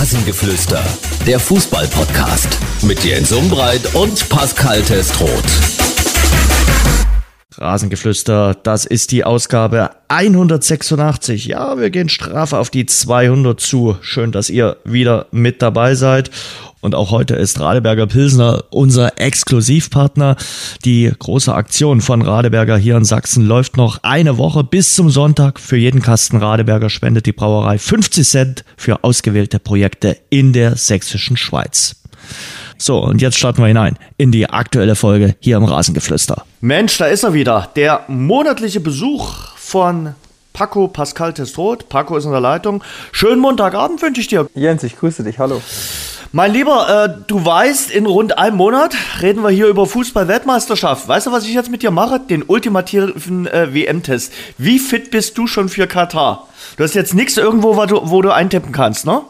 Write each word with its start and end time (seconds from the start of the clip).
Rasengeflüster, 0.00 0.82
der 1.26 1.38
Fußball-Podcast 1.38 2.58
mit 2.84 3.04
Jens 3.04 3.32
Umbreit 3.32 3.94
und 3.94 4.30
Pascal 4.30 4.80
Testroth. 4.80 5.44
Rasengeflüster, 7.58 8.54
das 8.62 8.86
ist 8.86 9.12
die 9.12 9.24
Ausgabe 9.24 9.90
186. 10.08 11.44
Ja, 11.44 11.78
wir 11.78 11.90
gehen 11.90 12.08
straff 12.08 12.54
auf 12.54 12.70
die 12.70 12.86
200 12.86 13.60
zu. 13.60 13.98
Schön, 14.00 14.32
dass 14.32 14.48
ihr 14.48 14.78
wieder 14.84 15.26
mit 15.32 15.60
dabei 15.60 15.94
seid. 15.94 16.30
Und 16.80 16.94
auch 16.94 17.10
heute 17.10 17.34
ist 17.34 17.60
Radeberger 17.60 18.06
Pilsner 18.06 18.64
unser 18.70 19.20
Exklusivpartner. 19.20 20.36
Die 20.84 21.12
große 21.18 21.54
Aktion 21.54 22.00
von 22.00 22.22
Radeberger 22.22 22.78
hier 22.78 22.96
in 22.96 23.04
Sachsen 23.04 23.46
läuft 23.46 23.76
noch 23.76 23.98
eine 24.02 24.38
Woche 24.38 24.64
bis 24.64 24.94
zum 24.94 25.10
Sonntag. 25.10 25.60
Für 25.60 25.76
jeden 25.76 26.00
Kasten 26.00 26.38
Radeberger 26.38 26.88
spendet 26.88 27.26
die 27.26 27.32
Brauerei 27.32 27.78
50 27.78 28.26
Cent 28.26 28.64
für 28.76 29.04
ausgewählte 29.04 29.58
Projekte 29.58 30.16
in 30.30 30.52
der 30.52 30.76
sächsischen 30.76 31.36
Schweiz. 31.36 31.96
So, 32.78 32.98
und 32.98 33.20
jetzt 33.20 33.36
starten 33.36 33.60
wir 33.60 33.68
hinein 33.68 33.98
in 34.16 34.32
die 34.32 34.48
aktuelle 34.48 34.94
Folge 34.94 35.36
hier 35.40 35.58
im 35.58 35.64
Rasengeflüster. 35.64 36.44
Mensch, 36.62 36.96
da 36.96 37.06
ist 37.06 37.24
er 37.24 37.34
wieder. 37.34 37.68
Der 37.76 38.04
monatliche 38.08 38.80
Besuch 38.80 39.34
von 39.56 40.14
Paco 40.54 40.88
Pascal 40.88 41.34
Testrot. 41.34 41.90
Paco 41.90 42.16
ist 42.16 42.24
in 42.24 42.30
der 42.30 42.40
Leitung. 42.40 42.82
Schönen 43.12 43.40
Montagabend 43.40 44.00
wünsche 44.00 44.22
ich 44.22 44.28
dir. 44.28 44.48
Jens, 44.54 44.82
ich 44.82 44.98
grüße 44.98 45.22
dich. 45.22 45.38
Hallo. 45.38 45.60
Mein 46.32 46.52
Lieber, 46.52 47.06
äh, 47.06 47.24
du 47.26 47.44
weißt, 47.44 47.90
in 47.90 48.06
rund 48.06 48.38
einem 48.38 48.56
Monat 48.56 48.94
reden 49.20 49.42
wir 49.42 49.50
hier 49.50 49.66
über 49.66 49.84
Fußball-Weltmeisterschaft. 49.86 51.08
Weißt 51.08 51.26
du, 51.26 51.32
was 51.32 51.44
ich 51.44 51.54
jetzt 51.54 51.72
mit 51.72 51.82
dir 51.82 51.90
mache? 51.90 52.20
Den 52.20 52.44
ultimativen 52.44 53.48
äh, 53.48 53.74
WM-Test. 53.74 54.32
Wie 54.56 54.78
fit 54.78 55.10
bist 55.10 55.36
du 55.38 55.48
schon 55.48 55.68
für 55.68 55.88
Katar? 55.88 56.46
Du 56.76 56.84
hast 56.84 56.94
jetzt 56.94 57.14
nichts 57.14 57.36
irgendwo, 57.36 57.76
wo 57.76 57.84
du, 57.86 58.00
wo 58.04 58.22
du 58.22 58.30
eintippen 58.32 58.70
kannst, 58.70 59.06
ne? 59.06 59.22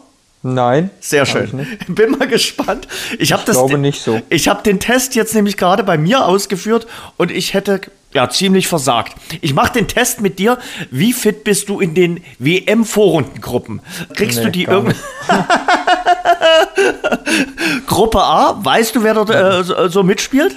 Nein. 0.43 0.91
Sehr 1.01 1.25
schön. 1.25 1.67
Bin 1.89 2.11
mal 2.13 2.29
gespannt. 2.29 2.87
Ich, 3.19 3.31
ich 3.31 3.45
glaube 3.47 3.79
nicht 3.79 4.03
so. 4.03 4.21
Ich 4.29 4.49
habe 4.49 4.63
den 4.63 4.79
Test 4.79 5.15
jetzt 5.15 5.35
nämlich 5.35 5.57
gerade 5.57 5.85
bei 5.85 5.97
mir 5.97 6.27
ausgeführt 6.27 6.87
und 7.17 7.31
ich 7.31 7.55
hätte 7.55 7.81
ja 8.13 8.29
ziemlich 8.29 8.69
versagt. 8.69 9.15
Ich 9.41 9.55
mache 9.55 9.73
den 9.73 9.89
Test 9.89 10.21
mit 10.21 10.39
dir. 10.39 10.59
Wie 10.91 11.13
fit 11.13 11.45
bist 11.45 11.69
du 11.69 11.81
in 11.81 11.95
den 11.95 12.23
WM-Vorrundengruppen? 12.39 13.81
Kriegst 14.15 14.39
nee, 14.39 14.45
du 14.45 14.51
die 14.51 14.65
irgendwie? 14.65 14.97
Gruppe 17.87 18.23
A, 18.23 18.59
weißt 18.63 18.97
du, 18.97 19.03
wer 19.03 19.15
dort 19.15 19.31
äh, 19.31 19.63
so, 19.63 19.89
so 19.89 20.03
mitspielt? 20.03 20.55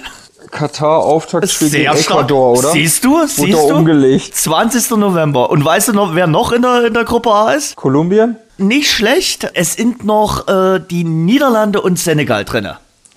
Katar 0.50 0.98
Auftaktspiel 0.98 1.70
gegen 1.70 1.92
Ecuador, 1.92 2.58
oder? 2.58 2.70
Siehst 2.70 3.04
du? 3.04 3.26
Siehst 3.26 3.52
du? 3.52 3.74
umgelegt. 3.74 4.34
20. 4.34 4.90
November. 4.90 5.50
Und 5.50 5.64
weißt 5.64 5.88
du 5.88 5.92
noch, 5.92 6.14
wer 6.14 6.26
noch 6.26 6.52
in 6.52 6.62
der, 6.62 6.86
in 6.86 6.94
der 6.94 7.04
Gruppe 7.04 7.30
A 7.30 7.52
ist? 7.52 7.76
Kolumbien? 7.76 8.36
Nicht 8.56 8.90
schlecht. 8.90 9.50
Es 9.54 9.74
sind 9.74 10.04
noch 10.04 10.46
äh, 10.46 10.78
die 10.78 11.02
Niederlande 11.02 11.80
und 11.80 11.98
Senegal 11.98 12.44
drin. 12.44 12.68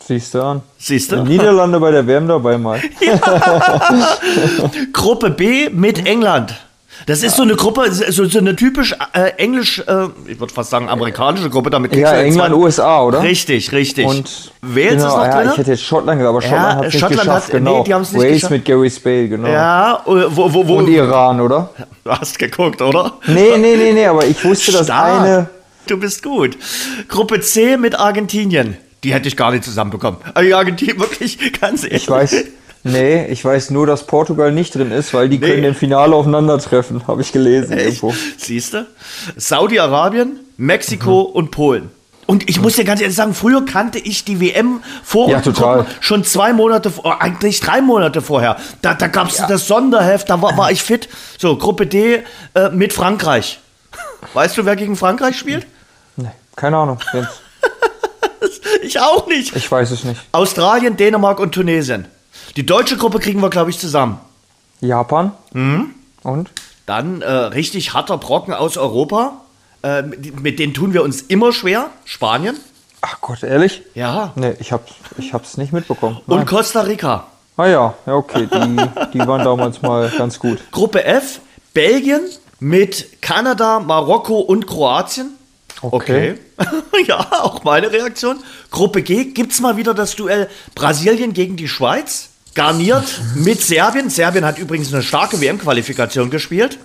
Siehst 0.08 0.34
du 0.34 0.42
an. 0.42 0.62
Siehst 0.78 1.12
du? 1.12 1.22
Niederlande 1.24 1.82
bei 1.82 1.92
der 1.92 2.08
WM 2.08 2.30
dabei 2.30 2.58
mal. 2.58 2.80
Ja. 3.02 3.20
Gruppe 4.94 5.32
B 5.32 5.70
mit 5.70 6.08
England. 6.08 6.56
Das 7.06 7.24
ist 7.24 7.36
so 7.36 7.44
eine 7.44 7.56
Gruppe, 7.56 7.92
so, 7.92 8.26
so 8.26 8.40
eine 8.40 8.56
typisch 8.56 8.96
äh, 9.14 9.32
englisch, 9.38 9.80
äh, 9.80 10.08
ich 10.28 10.40
würde 10.40 10.54
fast 10.54 10.70
sagen 10.70 10.88
amerikanische 10.90 11.50
Gruppe, 11.50 11.70
damit 11.70 11.94
Ja, 11.96 12.14
England, 12.14 12.56
USA, 12.56 13.04
oder? 13.04 13.22
Richtig, 13.22 13.72
richtig. 13.74 14.06
Und 14.06 14.52
Wales 14.62 14.94
genau, 14.94 15.08
ist 15.08 15.16
noch 15.16 15.26
ja, 15.26 15.42
drin? 15.42 15.50
Ich 15.52 15.58
hätte 15.58 15.72
jetzt 15.72 15.84
Schottland 15.84 16.20
gesagt, 16.20 16.30
aber 16.30 16.42
Schottland 16.42 16.64
ja, 16.64 16.76
hat 16.76 16.86
es 16.86 16.94
nicht 16.94 17.08
geschafft, 17.10 17.30
hat, 17.30 17.52
genau. 17.52 17.78
Nee, 17.78 17.84
die 17.84 17.94
nicht 17.94 18.14
Wales 18.14 18.34
geschafft. 18.34 18.52
mit 18.52 18.66
Gary 18.66 18.90
Spade, 18.90 19.30
genau. 19.30 19.50
Ja, 19.50 20.04
äh, 20.06 20.10
wo, 20.30 20.54
wo, 20.54 20.68
wo, 20.68 20.78
Und 20.78 20.88
Iran, 20.88 21.42
oder? 21.42 21.70
Du 22.04 22.12
hast 22.12 22.40
geguckt, 22.40 22.82
oder? 22.82 23.14
Nee, 23.28 23.58
nee, 23.58 23.76
nee, 23.76 23.92
nee, 23.92 24.06
aber 24.06 24.26
ich 24.26 24.44
wusste, 24.44 24.72
dass 24.72 24.90
eine... 24.90 25.50
Du 25.86 25.98
bist 25.98 26.24
gut. 26.24 26.58
Gruppe 27.08 27.40
C 27.42 27.78
mit 27.78 27.98
Argentinien. 27.98 28.78
Die 29.08 29.14
hätte 29.14 29.30
ich 29.30 29.38
gar 29.38 29.52
nicht 29.52 29.64
zusammenbekommen. 29.64 30.20
Also 30.34 30.54
Argentinien 30.54 31.00
wirklich 31.00 31.40
ganz 31.62 31.84
ehrlich. 31.84 32.04
Ich 32.04 32.10
weiß... 32.10 32.36
Nee, 32.84 33.26
ich 33.28 33.44
weiß 33.44 33.72
nur, 33.72 33.88
dass 33.88 34.06
Portugal 34.06 34.52
nicht 34.52 34.76
drin 34.76 34.92
ist, 34.92 35.14
weil 35.14 35.30
die 35.30 35.40
nee. 35.40 35.48
können 35.48 35.64
im 35.64 35.76
Finale 35.76 36.16
aufeinandertreffen, 36.16 37.08
habe 37.08 37.22
ich 37.22 37.32
gelesen 37.32 37.78
irgendwo. 37.78 38.14
Siehst 38.38 38.74
du? 38.74 38.86
Saudi-Arabien, 39.36 40.40
Mexiko 40.58 41.28
mhm. 41.30 41.36
und 41.36 41.52
Polen. 41.52 41.90
Und 42.26 42.50
ich 42.50 42.60
muss 42.60 42.76
dir 42.76 42.84
ganz 42.84 43.00
ehrlich 43.00 43.16
sagen, 43.16 43.34
früher 43.34 43.66
kannte 43.66 44.00
ich 44.00 44.26
die 44.26 44.42
WM 44.42 44.82
vor 45.04 45.30
ja, 45.30 45.40
total. 45.40 45.86
schon 46.02 46.26
zwei 46.26 46.52
Monate, 46.52 46.92
oh, 47.04 47.10
eigentlich 47.18 47.62
drei 47.62 47.82
Monate 47.82 48.22
vorher. 48.22 48.58
Da, 48.82 48.94
da 48.94 49.08
gab 49.08 49.30
es 49.30 49.38
ja. 49.38 49.48
das 49.48 49.68
Sonderheft, 49.68 50.30
da 50.30 50.42
war, 50.42 50.58
war 50.58 50.72
ich 50.72 50.84
fit. 50.84 51.08
So, 51.38 51.58
Gruppe 51.58 51.88
D 51.88 52.24
äh, 52.54 52.70
mit 52.72 52.92
Frankreich. 52.92 53.60
Weißt 54.34 54.58
du, 54.58 54.66
wer 54.66 54.76
gegen 54.76 54.98
Frankreich 54.98 55.38
spielt? 55.38 55.66
Nee, 56.18 56.32
keine 56.56 56.78
Ahnung. 56.78 57.00
ich 58.84 59.00
auch 59.00 59.28
nicht. 59.28 59.56
Ich 59.56 59.72
weiß 59.72 59.92
es 59.92 60.04
nicht. 60.04 60.20
Australien, 60.32 60.98
Dänemark 60.98 61.40
und 61.40 61.54
Tunesien. 61.54 62.06
Die 62.56 62.66
deutsche 62.66 62.98
Gruppe 62.98 63.20
kriegen 63.20 63.42
wir, 63.42 63.50
glaube 63.50 63.70
ich, 63.70 63.80
zusammen. 63.80 64.20
Japan. 64.82 65.32
Mhm. 65.54 65.94
Und? 66.24 66.52
Dann 66.86 67.22
äh, 67.22 67.32
richtig 67.32 67.94
harter 67.94 68.18
Brocken 68.18 68.54
aus 68.54 68.78
Europa. 68.78 69.42
Äh, 69.84 70.04
mit, 70.04 70.42
mit 70.42 70.60
denen 70.60 70.74
tun 70.74 70.94
wir 70.94 71.04
uns 71.04 71.22
immer 71.22 71.52
schwer. 71.52 71.90
Spanien. 72.06 72.58
Ach 73.02 73.22
Gott, 73.22 73.44
ehrlich? 73.44 73.84
Ja. 73.94 74.32
Nee, 74.36 74.56
ich 74.60 74.72
hab's, 74.72 74.92
ich 75.18 75.34
hab's 75.34 75.58
nicht 75.58 75.72
mitbekommen. 75.74 76.20
Nein. 76.26 76.40
Und 76.40 76.46
Costa 76.46 76.82
Rica. 76.82 77.28
Ah 77.56 77.68
ja, 77.68 77.94
ja, 78.06 78.14
okay. 78.14 78.48
Die, 78.52 78.78
die 79.14 79.28
waren 79.28 79.44
damals 79.44 79.82
mal 79.82 80.10
ganz 80.16 80.40
gut. 80.40 80.60
Gruppe 80.72 81.04
F, 81.04 81.40
Belgien 81.74 82.22
mit 82.60 83.22
Kanada, 83.22 83.80
Marokko 83.80 84.40
und 84.40 84.68
Kroatien. 84.68 85.37
Okay. 85.82 86.36
okay. 86.58 86.70
ja, 87.08 87.20
auch 87.42 87.64
meine 87.64 87.92
Reaktion. 87.92 88.38
Gruppe 88.72 89.02
G, 89.02 89.26
gibt's 89.26 89.60
mal 89.60 89.78
wieder 89.78 89.94
das 89.94 90.16
Duell 90.16 90.50
Brasilien 90.76 91.34
gegen 91.34 91.56
die 91.56 91.68
Schweiz? 91.68 92.30
garniert 92.58 93.22
mit 93.36 93.62
Serbien. 93.62 94.10
Serbien 94.10 94.44
hat 94.44 94.58
übrigens 94.58 94.94
eine 94.94 95.04
starke 95.04 95.40
WM-Qualifikation 95.40 96.30
gespielt. 96.30 96.78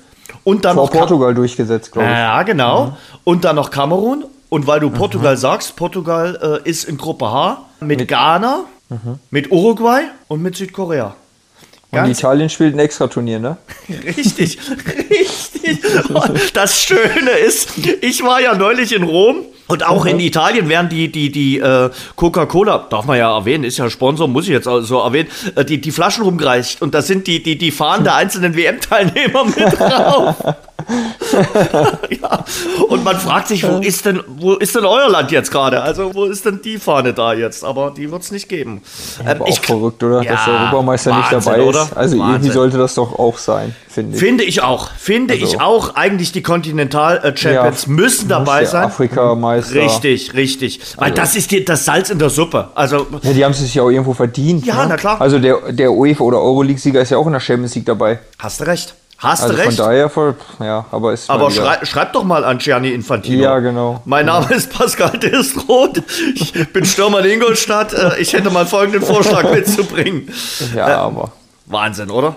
Und 0.45 0.65
dann 0.65 0.77
Vor 0.77 0.87
noch 0.87 0.93
Portugal 0.93 1.35
durchgesetzt, 1.35 1.91
glaube 1.93 2.09
ich. 2.09 2.15
Ja, 2.15 2.43
genau. 2.45 2.87
Mhm. 2.87 2.93
Und 3.25 3.45
dann 3.45 3.57
noch 3.57 3.71
Kamerun. 3.71 4.25
Und 4.49 4.67
weil 4.67 4.81
du 4.81 4.91
Portugal 4.91 5.35
mhm. 5.35 5.41
sagst, 5.41 5.77
Portugal 5.77 6.61
äh, 6.65 6.69
ist 6.69 6.85
in 6.85 6.99
Gruppe 6.99 7.27
H 7.27 7.65
mit, 7.81 8.01
mit 8.01 8.09
Ghana, 8.09 8.65
mhm. 8.91 9.19
mit 9.31 9.51
Uruguay 9.51 10.03
und 10.29 10.43
mit 10.43 10.57
Südkorea. 10.57 11.15
Und 11.95 12.11
Italien 12.11 12.49
spielt 12.49 12.75
ein 12.75 12.79
Extra-Turnier, 12.79 13.39
ne? 13.39 13.59
Richtig, 14.17 14.59
richtig. 15.11 15.81
Das 16.55 16.81
Schöne 16.81 17.33
ist, 17.47 17.69
ich 18.01 18.23
war 18.23 18.41
ja 18.41 18.55
neulich 18.55 18.95
in 18.95 19.03
Rom 19.03 19.45
und 19.69 19.87
auch 19.87 20.05
in 20.07 20.21
Italien 20.21 20.69
werden 20.69 20.89
die, 20.89 21.11
die, 21.11 21.31
die 21.31 21.59
äh, 21.59 21.91
Coca-Cola, 22.17 22.87
darf 22.91 23.07
man 23.07 23.19
ja 23.19 23.35
erwähnen, 23.35 23.65
ist 23.65 23.79
ja 23.79 23.89
Sponsor, 23.89 24.29
muss 24.29 24.45
ich 24.45 24.51
jetzt 24.51 24.69
auch 24.69 24.81
so 24.81 25.01
erwähnen, 25.01 25.29
äh, 25.55 25.65
die, 25.65 25.81
die 25.81 25.93
Flaschen 25.93 26.25
rumgereicht. 26.25 26.83
Und 26.83 26.95
da 26.95 27.03
sind 27.03 27.27
die, 27.27 27.43
die, 27.43 27.57
die 27.57 27.71
Fahnen 27.71 28.05
der 28.05 28.17
einzelnen 28.17 28.57
WM-Teilnehmer 28.57 29.45
mit 29.45 29.57
drauf. 29.79 30.37
ja. 32.11 32.45
Und 32.89 33.05
man 33.05 33.17
fragt 33.17 33.49
sich, 33.49 33.67
wo 33.67 33.79
ist 33.79 34.05
denn, 34.05 34.21
wo 34.27 34.55
ist 34.55 34.75
denn 34.75 34.85
euer 34.85 35.09
Land 35.09 35.31
jetzt 35.31 35.51
gerade? 35.51 35.81
Also, 35.81 36.15
wo 36.15 36.25
ist 36.25 36.45
denn 36.45 36.61
die 36.63 36.79
Fahne 36.79 37.15
da 37.15 37.33
jetzt? 37.33 37.65
Aber 37.65 37.93
die 37.97 38.11
wird 38.11 38.23
es 38.23 38.33
nicht 38.33 38.49
geben. 38.49 38.83
Ähm, 39.27 39.43
auch 39.43 39.49
ich, 39.49 39.61
verrückt, 39.61 40.03
oder? 40.03 40.23
Ja, 40.23 40.33
Dass 40.33 40.45
der 40.45 40.55
Europameister 40.55 41.11
Wahnsinn, 41.11 41.37
nicht 41.37 41.47
dabei 41.47 41.59
ist. 41.61 41.69
Oder? 41.69 41.89
Also, 41.95 42.19
Wahnsinn. 42.19 42.35
irgendwie 42.35 42.51
sollte 42.51 42.79
das 42.79 42.95
doch 42.95 43.19
auch 43.19 43.39
sein, 43.39 43.75
finde 43.93 44.15
ich. 44.15 44.21
Finde 44.21 44.45
ich 44.45 44.63
auch. 44.63 44.91
Finde 44.91 45.35
also. 45.35 45.47
ich 45.47 45.61
auch. 45.61 45.95
Eigentlich 45.95 46.33
die 46.33 46.43
Kontinental-Champions 46.43 47.87
ja, 47.87 47.93
müssen 47.93 48.29
dabei 48.29 48.65
sein. 48.65 48.85
Afrika-Meister. 48.85 49.75
Richtig, 49.75 50.35
richtig. 50.35 50.81
Weil 50.97 51.11
also. 51.11 51.23
das 51.23 51.37
ist 51.37 51.51
die, 51.51 51.65
das 51.65 51.85
Salz 51.85 52.11
in 52.11 52.19
der 52.19 52.31
Suppe. 52.31 52.71
Also, 52.75 53.07
ja, 53.23 53.33
die 53.33 53.45
haben 53.45 53.53
es 53.53 53.61
sich 53.61 53.75
ja 53.75 53.83
auch 53.83 53.91
irgendwo 53.91 54.15
verdient. 54.15 54.67
Ja, 54.67 54.83
ne? 54.83 54.87
na 54.91 54.97
klar. 54.97 55.21
Also 55.21 55.39
der, 55.39 55.73
der 55.73 55.93
UEFA 55.93 56.25
oder 56.25 56.41
Euroleague-Sieger 56.41 57.01
ist 57.01 57.11
ja 57.11 57.19
auch 57.19 57.27
in 57.27 57.33
der 57.33 57.41
Champions 57.41 57.75
League 57.75 57.87
dabei. 57.87 58.19
Hast 58.39 58.61
du 58.61 58.65
recht. 58.65 58.95
Hast 59.23 59.45
also 59.45 59.55
du 59.55 59.61
recht. 59.61 59.77
Von 59.77 59.87
daher, 59.87 60.11
voll, 60.11 60.35
ja, 60.59 60.85
aber 60.91 61.13
ist. 61.13 61.31
Aber 61.31 61.49
schrei, 61.53 61.79
schreib 61.85 62.13
doch 62.13 62.25
mal 62.25 62.45
an 62.45 62.59
Gianni 62.59 62.91
Infantino. 62.91 63.41
Ja, 63.41 63.61
genau. 63.61 64.03
Mein 64.05 64.27
Name 64.27 64.47
ja. 64.51 64.57
ist 64.57 64.73
Pascal 64.73 65.17
Desroth. 65.17 66.03
Ich 66.35 66.53
bin 66.73 66.85
Stürmer 66.85 67.25
in 67.25 67.41
Ingolstadt. 67.41 67.93
Äh, 67.93 68.21
ich 68.21 68.33
hätte 68.33 68.51
mal 68.51 68.67
folgenden 68.67 69.03
Vorschlag 69.03 69.49
mitzubringen. 69.55 70.29
Ja, 70.75 70.89
äh, 70.89 70.93
aber. 70.95 71.31
Wahnsinn, 71.67 72.11
oder? 72.11 72.35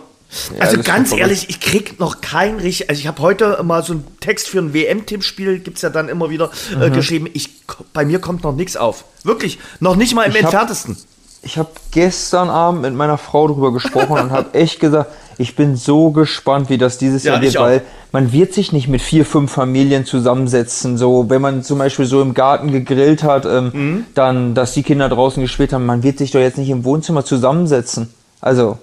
Ja, 0.53 0.61
also 0.61 0.81
ganz 0.81 1.11
ehrlich, 1.11 1.49
ich 1.49 1.59
krieg 1.59 1.99
noch 1.99 2.21
kein 2.21 2.57
richtig. 2.57 2.89
Also 2.89 2.99
ich 2.99 3.07
habe 3.07 3.21
heute 3.21 3.61
mal 3.63 3.83
so 3.83 3.93
einen 3.93 4.07
Text 4.19 4.47
für 4.47 4.59
ein 4.59 4.73
WM-Tippspiel, 4.73 5.59
gibt 5.59 5.77
es 5.77 5.81
ja 5.81 5.89
dann 5.89 6.09
immer 6.09 6.29
wieder 6.29 6.51
äh, 6.71 6.89
mhm. 6.89 6.93
geschrieben. 6.93 7.27
Ich, 7.33 7.49
bei 7.93 8.05
mir 8.05 8.19
kommt 8.19 8.43
noch 8.43 8.55
nichts 8.55 8.77
auf. 8.77 9.05
Wirklich, 9.23 9.59
noch 9.79 9.95
nicht 9.95 10.15
mal 10.15 10.23
im 10.23 10.31
ich 10.31 10.41
entferntesten. 10.41 10.95
Hab, 10.95 11.15
ich 11.45 11.57
habe 11.59 11.69
gestern 11.91 12.49
Abend 12.49 12.81
mit 12.81 12.95
meiner 12.95 13.17
Frau 13.17 13.47
darüber 13.47 13.71
gesprochen 13.71 14.19
und 14.19 14.31
habe 14.31 14.53
echt 14.53 14.79
gesagt, 14.79 15.11
ich 15.37 15.55
bin 15.55 15.75
so 15.75 16.11
gespannt, 16.11 16.69
wie 16.69 16.77
das 16.77 16.97
dieses 16.97 17.23
ja, 17.23 17.33
Jahr 17.33 17.41
wird, 17.41 17.59
weil 17.59 17.81
man 18.11 18.31
wird 18.31 18.53
sich 18.53 18.71
nicht 18.71 18.87
mit 18.87 19.01
vier, 19.01 19.25
fünf 19.25 19.51
Familien 19.51 20.05
zusammensetzen. 20.05 20.97
So, 20.97 21.29
wenn 21.29 21.41
man 21.41 21.61
zum 21.63 21.77
Beispiel 21.77 22.05
so 22.05 22.21
im 22.21 22.33
Garten 22.33 22.71
gegrillt 22.71 23.23
hat, 23.23 23.45
ähm, 23.45 23.71
mhm. 23.73 24.05
dann, 24.15 24.55
dass 24.55 24.73
die 24.73 24.83
Kinder 24.83 25.09
draußen 25.09 25.41
gespielt 25.41 25.73
haben, 25.73 25.85
man 25.85 26.03
wird 26.03 26.17
sich 26.17 26.31
doch 26.31 26.39
jetzt 26.39 26.57
nicht 26.57 26.69
im 26.69 26.83
Wohnzimmer 26.83 27.25
zusammensetzen. 27.25 28.13
Also, 28.41 28.79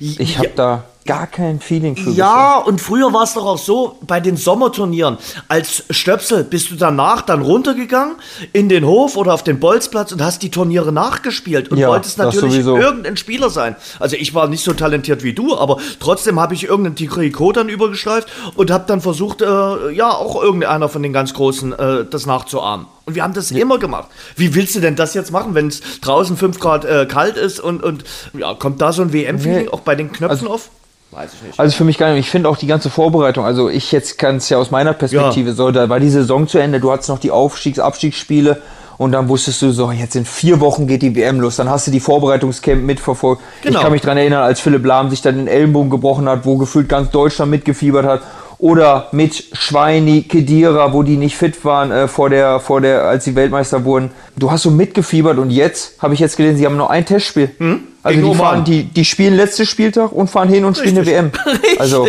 Ich 0.00 0.38
habe 0.38 0.50
da 0.54 0.84
gar 1.08 1.26
kein 1.26 1.58
Feeling 1.58 1.96
für. 1.96 2.10
Ja, 2.10 2.58
gefunden. 2.58 2.68
und 2.68 2.80
früher 2.80 3.12
war 3.14 3.24
es 3.24 3.32
doch 3.32 3.46
auch 3.46 3.58
so, 3.58 3.96
bei 4.02 4.20
den 4.20 4.36
Sommerturnieren, 4.36 5.16
als 5.48 5.84
Stöpsel 5.88 6.44
bist 6.44 6.70
du 6.70 6.76
danach 6.76 7.22
dann 7.22 7.40
runtergegangen 7.40 8.16
in 8.52 8.68
den 8.68 8.84
Hof 8.84 9.16
oder 9.16 9.32
auf 9.32 9.42
den 9.42 9.58
Bolzplatz 9.58 10.12
und 10.12 10.22
hast 10.22 10.42
die 10.42 10.50
Turniere 10.50 10.92
nachgespielt 10.92 11.70
und 11.70 11.78
ja, 11.78 11.88
wolltest 11.88 12.18
natürlich 12.18 12.58
irgendein 12.58 13.16
Spieler 13.16 13.48
sein. 13.48 13.74
Also 13.98 14.16
ich 14.16 14.34
war 14.34 14.48
nicht 14.48 14.62
so 14.62 14.74
talentiert 14.74 15.24
wie 15.24 15.32
du, 15.32 15.56
aber 15.56 15.78
trotzdem 15.98 16.38
habe 16.38 16.52
ich 16.52 16.64
irgendeinen 16.64 16.96
Trikot 16.96 17.52
dann 17.52 17.70
übergeschleift 17.70 18.28
und 18.54 18.70
habe 18.70 18.84
dann 18.86 19.00
versucht, 19.00 19.40
äh, 19.40 19.90
ja, 19.90 20.10
auch 20.10 20.42
irgendeiner 20.42 20.90
von 20.90 21.02
den 21.02 21.14
ganz 21.14 21.32
Großen 21.32 21.72
äh, 21.72 22.04
das 22.04 22.26
nachzuahmen. 22.26 22.86
Und 23.08 23.14
wir 23.14 23.22
haben 23.22 23.32
das 23.32 23.48
ja. 23.48 23.56
immer 23.56 23.78
gemacht. 23.78 24.10
Wie 24.36 24.54
willst 24.54 24.74
du 24.74 24.80
denn 24.80 24.94
das 24.94 25.14
jetzt 25.14 25.32
machen, 25.32 25.54
wenn 25.54 25.68
es 25.68 25.80
draußen 26.02 26.36
5 26.36 26.60
Grad 26.60 26.84
äh, 26.84 27.06
kalt 27.06 27.38
ist 27.38 27.58
und, 27.58 27.82
und 27.82 28.04
ja, 28.38 28.52
kommt 28.52 28.82
da 28.82 28.92
so 28.92 29.00
ein 29.00 29.14
WM-Feeling 29.14 29.62
nee. 29.62 29.68
auch 29.70 29.80
bei 29.80 29.94
den 29.94 30.12
Knöpfen 30.12 30.46
also, 30.46 30.50
auf? 30.50 30.68
Weiß 31.10 31.30
ich 31.32 31.42
nicht. 31.42 31.58
Also 31.58 31.74
für 31.74 31.84
mich 31.84 31.96
gar 31.96 32.10
nicht. 32.10 32.26
Ich 32.26 32.30
finde 32.30 32.50
auch 32.50 32.58
die 32.58 32.66
ganze 32.66 32.90
Vorbereitung, 32.90 33.46
also 33.46 33.70
ich 33.70 33.92
jetzt 33.92 34.18
kann 34.18 34.36
es 34.36 34.50
ja 34.50 34.58
aus 34.58 34.70
meiner 34.70 34.92
Perspektive 34.92 35.48
ja. 35.48 35.54
so, 35.54 35.70
da 35.70 35.88
war 35.88 36.00
die 36.00 36.10
Saison 36.10 36.46
zu 36.46 36.58
Ende, 36.58 36.80
du 36.80 36.92
hattest 36.92 37.08
noch 37.08 37.18
die 37.18 37.30
Aufstiegs-, 37.30 37.78
Abstiegsspiele 37.78 38.60
und 38.98 39.12
dann 39.12 39.30
wusstest 39.30 39.62
du 39.62 39.70
so, 39.70 39.90
jetzt 39.90 40.14
in 40.14 40.26
vier 40.26 40.60
Wochen 40.60 40.86
geht 40.86 41.00
die 41.00 41.16
WM 41.16 41.40
los. 41.40 41.56
Dann 41.56 41.70
hast 41.70 41.86
du 41.86 41.90
die 41.90 42.00
Vorbereitungscamp 42.00 42.82
mitverfolgt. 42.82 43.40
Genau. 43.62 43.78
Ich 43.78 43.82
kann 43.82 43.92
mich 43.92 44.02
daran 44.02 44.18
erinnern, 44.18 44.42
als 44.42 44.60
Philipp 44.60 44.84
Lahm 44.84 45.08
sich 45.08 45.22
dann 45.22 45.36
den 45.36 45.46
Ellenbogen 45.48 45.88
gebrochen 45.88 46.28
hat, 46.28 46.44
wo 46.44 46.58
gefühlt 46.58 46.90
ganz 46.90 47.10
Deutschland 47.10 47.50
mitgefiebert 47.50 48.04
hat 48.04 48.20
oder 48.58 49.08
mit 49.12 49.44
Schweini, 49.52 50.22
Kedira, 50.22 50.92
wo 50.92 51.02
die 51.02 51.16
nicht 51.16 51.36
fit 51.36 51.64
waren 51.64 51.90
äh, 51.90 52.08
vor 52.08 52.28
der, 52.28 52.60
vor 52.60 52.80
der, 52.80 53.04
als 53.04 53.24
sie 53.24 53.34
Weltmeister 53.34 53.84
wurden. 53.84 54.10
Du 54.36 54.50
hast 54.50 54.62
so 54.62 54.70
mitgefiebert 54.70 55.38
und 55.38 55.50
jetzt 55.50 56.02
habe 56.02 56.14
ich 56.14 56.20
jetzt 56.20 56.36
gelesen, 56.36 56.58
sie 56.58 56.66
haben 56.66 56.76
noch 56.76 56.90
ein 56.90 57.06
Testspiel. 57.06 57.50
Hm? 57.58 57.80
Also 58.02 58.20
die, 58.20 58.34
fahren, 58.34 58.64
die, 58.64 58.84
die 58.84 59.04
spielen 59.04 59.34
letzten 59.34 59.66
Spieltag 59.66 60.12
und 60.12 60.28
fahren 60.28 60.48
hin 60.48 60.64
und 60.64 60.78
Richtig. 60.80 60.98
spielen 61.04 61.18
eine 61.18 61.30
WM. 61.30 61.30
Richtig. 61.62 61.80
Also 61.80 62.08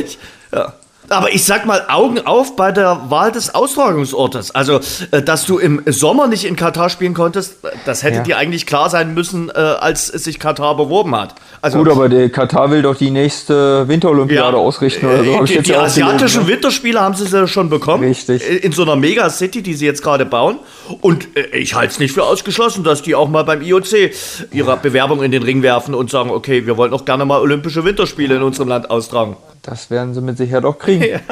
ja. 0.52 0.74
Aber 1.10 1.32
ich 1.32 1.44
sag 1.44 1.66
mal, 1.66 1.86
Augen 1.88 2.20
auf 2.20 2.56
bei 2.56 2.72
der 2.72 3.10
Wahl 3.10 3.32
des 3.32 3.54
Austragungsortes. 3.54 4.52
Also, 4.52 4.80
äh, 5.12 5.22
dass 5.22 5.46
du 5.46 5.58
im 5.58 5.82
Sommer 5.88 6.28
nicht 6.28 6.46
in 6.46 6.56
Katar 6.56 6.90
spielen 6.90 7.14
konntest, 7.14 7.58
das 7.86 8.04
hätte 8.04 8.18
ja. 8.18 8.24
dir 8.24 8.38
eigentlich 8.38 8.66
klar 8.66 8.90
sein 8.90 9.14
müssen, 9.14 9.50
äh, 9.50 9.54
als 9.54 10.08
sich 10.08 10.40
Katar 10.40 10.78
beworben 10.78 11.16
hat. 11.16 11.36
Also, 11.62 11.80
Gut, 11.80 11.90
aber 11.90 12.10
der 12.10 12.30
Katar 12.30 12.72
will 12.72 12.82
doch 12.82 12.96
die 12.96 13.12
nächste 13.12 13.88
Winterolympiade 13.88 14.58
ja, 14.58 14.64
ausrichten 14.64 15.06
oder 15.06 15.24
so. 15.24 15.44
Die, 15.44 15.62
die 15.62 15.76
asiatischen 15.76 16.44
ne? 16.44 16.50
Winterspiele 16.50 17.00
haben 17.00 17.16
sie 17.16 17.26
ja 17.26 17.48
schon 17.48 17.70
bekommen. 17.70 18.04
Richtig. 18.04 18.64
In 18.64 18.72
so 18.72 18.84
einer 18.84 18.96
Megacity, 18.96 19.62
die 19.62 19.74
sie 19.74 19.86
jetzt 19.86 20.04
gerade 20.04 20.26
bauen. 20.26 20.60
Und 21.02 21.28
äh, 21.36 21.58
ich 21.58 21.76
halte 21.76 21.94
es 21.94 22.00
nicht 22.00 22.14
für 22.14 22.24
ausgeschlossen, 22.24 22.84
dass 22.84 23.02
die 23.02 23.16
auch 23.16 23.30
mal 23.30 23.44
beim 23.44 23.62
IOC 23.62 24.12
ihre 24.52 24.78
Bewerbung 24.78 25.24
in 25.24 25.32
den 25.32 25.44
Ring 25.44 25.62
werfen 25.64 25.94
und 25.94 26.10
sagen, 26.10 26.30
okay, 26.30 26.66
wir 26.66 26.78
wollen 26.78 26.94
auch 26.94 27.06
gerne 27.06 27.26
mal 27.26 27.40
Olympische 27.40 27.84
Winterspiele 27.84 28.36
in 28.36 28.44
unserem 28.44 28.70
Land 28.70 28.90
austragen. 28.90 29.38
Das 29.70 29.92
werden 29.92 30.16
sie 30.16 30.22
mit 30.22 30.38
Sicherheit 30.38 30.66
auch 30.66 30.78
kriegen. 30.78 31.20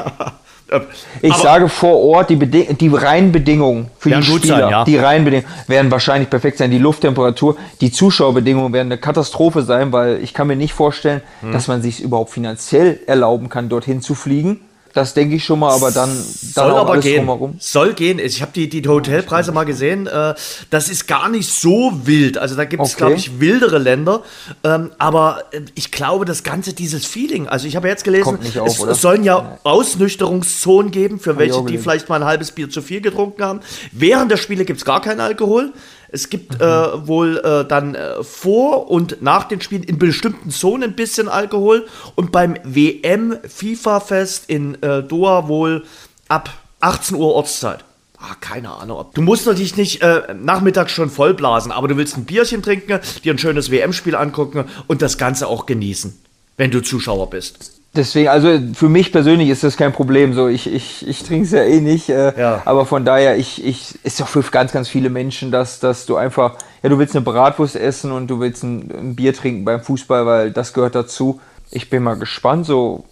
Ja. 0.69 0.81
Ich 1.22 1.31
Aber 1.31 1.42
sage 1.42 1.69
vor 1.69 1.98
Ort, 1.98 2.30
die, 2.30 2.36
Beding 2.36 2.78
die 2.78 2.89
reinen 2.89 3.31
Bedingungen 3.31 3.89
für 3.98 4.10
die 4.10 4.22
Spieler, 4.22 4.57
sein, 4.57 4.69
ja. 4.69 4.84
die 4.84 4.98
reinen 4.98 5.24
Bedingungen 5.24 5.50
werden 5.68 5.89
wahrscheinlich 5.92 6.30
perfekt 6.30 6.57
sein. 6.57 6.72
Die 6.72 6.78
Lufttemperatur, 6.78 7.56
die 7.80 7.89
Zuschauerbedingungen 7.89 8.74
werden 8.74 8.89
eine 8.89 8.98
Katastrophe 9.00 9.62
sein, 9.62 9.94
weil 9.94 10.22
ich 10.22 10.34
kann 10.34 10.48
mir 10.48 10.57
nicht 10.57 10.74
vorstellen, 10.74 11.22
hm. 11.39 11.54
dass 11.54 11.69
man 11.69 11.81
sich 11.81 12.01
überhaupt 12.01 12.31
finanziell 12.31 13.00
erlauben 13.07 13.48
kann, 13.48 13.69
dorthin 13.69 14.01
zu 14.01 14.13
fliegen. 14.13 14.60
Das 14.97 15.13
denke 15.13 15.35
ich 15.35 15.45
schon 15.45 15.59
mal, 15.59 15.75
aber 15.75 15.91
dann, 15.91 16.09
dann 16.09 16.23
soll 16.69 16.71
aber 16.71 16.97
gehen. 16.97 17.27
Drumherum. 17.27 17.57
Soll 17.59 17.94
gehen. 17.94 18.17
Ich 18.17 18.41
habe 18.41 18.51
die, 18.51 18.67
die 18.67 18.81
Hotelpreise 18.88 19.51
mal 19.51 19.63
gesehen. 19.63 20.07
Äh, 20.07 20.33
das 20.71 20.89
ist 20.89 21.07
gar 21.07 21.29
nicht 21.29 21.53
so 21.53 21.94
wild. 22.05 22.39
Also 22.39 22.55
da 22.55 22.65
gibt 22.65 22.81
es, 22.81 22.94
okay. 22.94 22.97
glaube 22.97 23.13
ich, 23.13 23.39
wildere 23.39 23.77
Länder. 23.77 24.23
Ähm, 24.63 24.89
aber 24.97 25.44
äh, 25.51 25.61
ich 25.75 25.91
glaube, 25.91 26.25
das 26.25 26.41
Ganze, 26.41 26.73
dieses 26.73 27.05
Feeling. 27.05 27.47
Also 27.47 27.67
ich 27.67 27.75
habe 27.75 27.88
jetzt 27.88 28.05
gelesen, 28.05 28.39
auf, 28.59 28.88
es 28.88 28.99
sollen 28.99 29.23
ja. 29.23 29.59
Ausnüchterungszonen 29.61 30.89
geben 30.89 31.19
für 31.19 31.38
welche, 31.38 31.63
die 31.65 31.77
vielleicht 31.77 32.09
mal 32.09 32.15
ein 32.15 32.25
halbes 32.25 32.50
Bier 32.50 32.67
zu 32.67 32.81
viel 32.81 33.01
getrunken 33.01 33.43
haben. 33.43 33.59
Während 33.91 34.31
der 34.31 34.38
Spiele 34.38 34.65
gibt 34.65 34.79
es 34.79 34.85
gar 34.85 35.03
keinen 35.03 35.19
Alkohol. 35.19 35.73
Es 36.09 36.30
gibt 36.30 36.59
mhm. 36.59 36.65
äh, 36.65 37.07
wohl 37.07 37.38
äh, 37.38 37.68
dann 37.68 37.95
äh, 37.95 38.24
vor 38.24 38.89
und 38.89 39.21
nach 39.21 39.45
den 39.45 39.62
Spielen 39.62 39.83
in 39.83 39.98
bestimmten 39.98 40.51
Zonen 40.51 40.92
ein 40.92 40.95
bisschen 40.95 41.27
Alkohol 41.27 41.88
und 42.15 42.31
beim 42.31 42.56
WM-FIFA-Fest 42.63 44.45
in 44.48 44.81
äh, 44.81 45.04
Doha 45.04 45.48
wohl 45.48 45.83
ab 46.27 46.50
18 46.80 47.18
Uhr 47.18 47.33
Ortszeit. 47.33 47.83
Ah, 48.19 48.36
keine 48.39 48.71
Ahnung. 48.71 49.06
Du 49.13 49.21
musst 49.21 49.45
natürlich 49.45 49.77
nicht 49.77 50.01
äh, 50.01 50.33
nachmittags 50.33 50.92
schon 50.92 51.09
vollblasen, 51.09 51.71
aber 51.71 51.88
du 51.88 51.98
willst 51.98 52.18
ein 52.18 52.25
Bierchen 52.25 52.63
trinken, 52.63 53.00
dir 53.24 53.33
ein 53.33 53.38
schönes 53.38 53.69
WM-Spiel 53.69 54.15
angucken 54.15 54.65
und 54.88 55.03
das 55.03 55.19
Ganze 55.19 55.48
auch 55.48 55.68
genießen, 55.68 56.19
wenn 56.57 56.71
du 56.71 56.81
Zuschauer 56.81 57.30
bist. 57.30 57.76
Deswegen, 57.95 58.28
also 58.28 58.60
für 58.74 58.89
mich 58.89 59.12
persönlich 59.12 59.50
ist 59.50 59.63
das 59.63 59.75
kein 59.75 59.92
Problem. 59.92 60.34
So, 60.34 60.48
ich, 60.48 60.72
ich, 60.72 61.07
ich 61.07 61.24
trinke 61.24 61.45
es 61.45 61.51
ja 61.51 61.63
eh 61.63 61.81
nicht. 61.81 62.10
Äh, 62.10 62.39
ja. 62.39 62.62
Aber 62.66 62.86
von 62.86 63.06
daher, 63.06 63.38
ich, 63.38 63.66
ich, 63.66 63.98
ist 64.04 64.19
doch 64.19 64.28
für 64.28 64.42
ganz, 64.44 64.72
ganz 64.72 64.88
viele 64.88 65.10
Menschen, 65.10 65.51
dass, 65.51 65.80
dass 65.80 66.06
du 66.06 66.16
einfach, 66.16 66.56
ja, 66.84 66.89
du 66.89 67.00
willst 67.00 67.16
eine 67.16 67.25
Bratwurst 67.25 67.75
essen 67.75 68.12
und 68.12 68.28
du 68.28 68.39
willst 68.39 68.63
ein, 68.63 68.92
ein 68.92 69.16
Bier 69.16 69.34
trinken 69.34 69.66
beim 69.66 69.81
Fußball, 69.81 70.25
weil 70.25 70.51
das 70.51 70.74
gehört 70.74 70.95
dazu. 70.95 71.42
Ich 71.72 71.89
bin 71.89 72.04
mal 72.04 72.18
gespannt, 72.18 72.66
so 72.66 73.06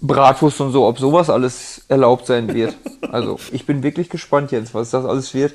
Bratwurst 0.00 0.60
und 0.60 0.72
so, 0.72 0.86
ob 0.86 0.98
sowas 0.98 1.30
alles 1.30 1.82
erlaubt 1.88 2.26
sein 2.26 2.52
wird. 2.52 2.76
Also, 3.10 3.40
ich 3.50 3.66
bin 3.66 3.82
wirklich 3.82 4.08
gespannt 4.08 4.52
jetzt, 4.52 4.72
was 4.72 4.90
das 4.90 5.04
alles 5.04 5.34
wird. 5.34 5.54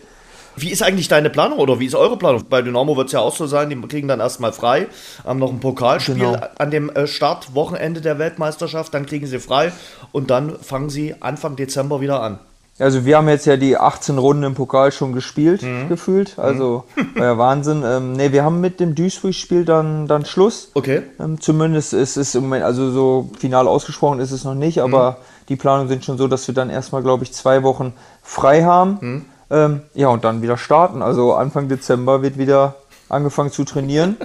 Wie 0.57 0.69
ist 0.69 0.81
eigentlich 0.81 1.07
deine 1.07 1.29
Planung 1.29 1.59
oder 1.59 1.79
wie 1.79 1.85
ist 1.85 1.95
eure 1.95 2.17
Planung? 2.17 2.43
Bei 2.49 2.61
Dynamo 2.61 2.95
wird 2.97 3.07
es 3.07 3.13
ja 3.13 3.19
auch 3.19 3.35
so 3.35 3.47
sein, 3.47 3.69
die 3.69 3.79
kriegen 3.87 4.07
dann 4.07 4.19
erstmal 4.19 4.53
frei, 4.53 4.87
haben 5.25 5.39
noch 5.39 5.51
ein 5.51 5.59
Pokalspiel 5.59 6.15
genau. 6.15 6.37
an 6.57 6.71
dem 6.71 6.89
äh, 6.89 7.07
Startwochenende 7.07 8.01
der 8.01 8.19
Weltmeisterschaft, 8.19 8.93
dann 8.93 9.05
kriegen 9.05 9.27
sie 9.27 9.39
frei 9.39 9.71
und 10.11 10.29
dann 10.29 10.57
fangen 10.59 10.89
sie 10.89 11.15
Anfang 11.19 11.55
Dezember 11.55 12.01
wieder 12.01 12.21
an. 12.21 12.39
Also 12.77 13.05
wir 13.05 13.15
haben 13.15 13.29
jetzt 13.29 13.45
ja 13.45 13.55
die 13.55 13.77
18 13.77 14.17
Runden 14.17 14.43
im 14.43 14.53
Pokal 14.53 14.91
schon 14.91 15.13
gespielt, 15.13 15.63
mhm. 15.63 15.87
gefühlt. 15.87 16.37
Also 16.37 16.83
mhm. 16.95 17.11
ja 17.21 17.37
Wahnsinn. 17.37 17.83
Ähm, 17.85 18.13
ne, 18.13 18.33
wir 18.33 18.43
haben 18.43 18.59
mit 18.59 18.81
dem 18.81 18.95
Duisburg-Spiel 18.95 19.63
dann, 19.63 20.07
dann 20.07 20.25
Schluss. 20.25 20.71
Okay. 20.73 21.03
Ähm, 21.17 21.39
zumindest 21.39 21.93
ist 21.93 22.17
es 22.17 22.35
im 22.35 22.43
Moment, 22.43 22.65
also 22.65 22.91
so 22.91 23.29
final 23.39 23.67
ausgesprochen 23.67 24.19
ist 24.19 24.31
es 24.31 24.43
noch 24.43 24.55
nicht, 24.55 24.81
aber 24.81 25.11
mhm. 25.11 25.15
die 25.47 25.55
Planungen 25.55 25.87
sind 25.87 26.03
schon 26.03 26.17
so, 26.17 26.27
dass 26.27 26.47
wir 26.47 26.55
dann 26.55 26.69
erstmal, 26.69 27.01
glaube 27.01 27.23
ich, 27.23 27.31
zwei 27.31 27.63
Wochen 27.63 27.93
frei 28.21 28.63
haben. 28.63 29.25
Mhm. 29.49 29.55
Ähm, 29.55 29.81
ja, 29.93 30.07
und 30.09 30.23
dann 30.23 30.41
wieder 30.41 30.57
starten. 30.57 31.01
Also 31.01 31.33
Anfang 31.33 31.67
Dezember 31.67 32.21
wird 32.21 32.37
wieder 32.37 32.75
angefangen 33.09 33.51
zu 33.51 33.63
trainieren. 33.63 34.17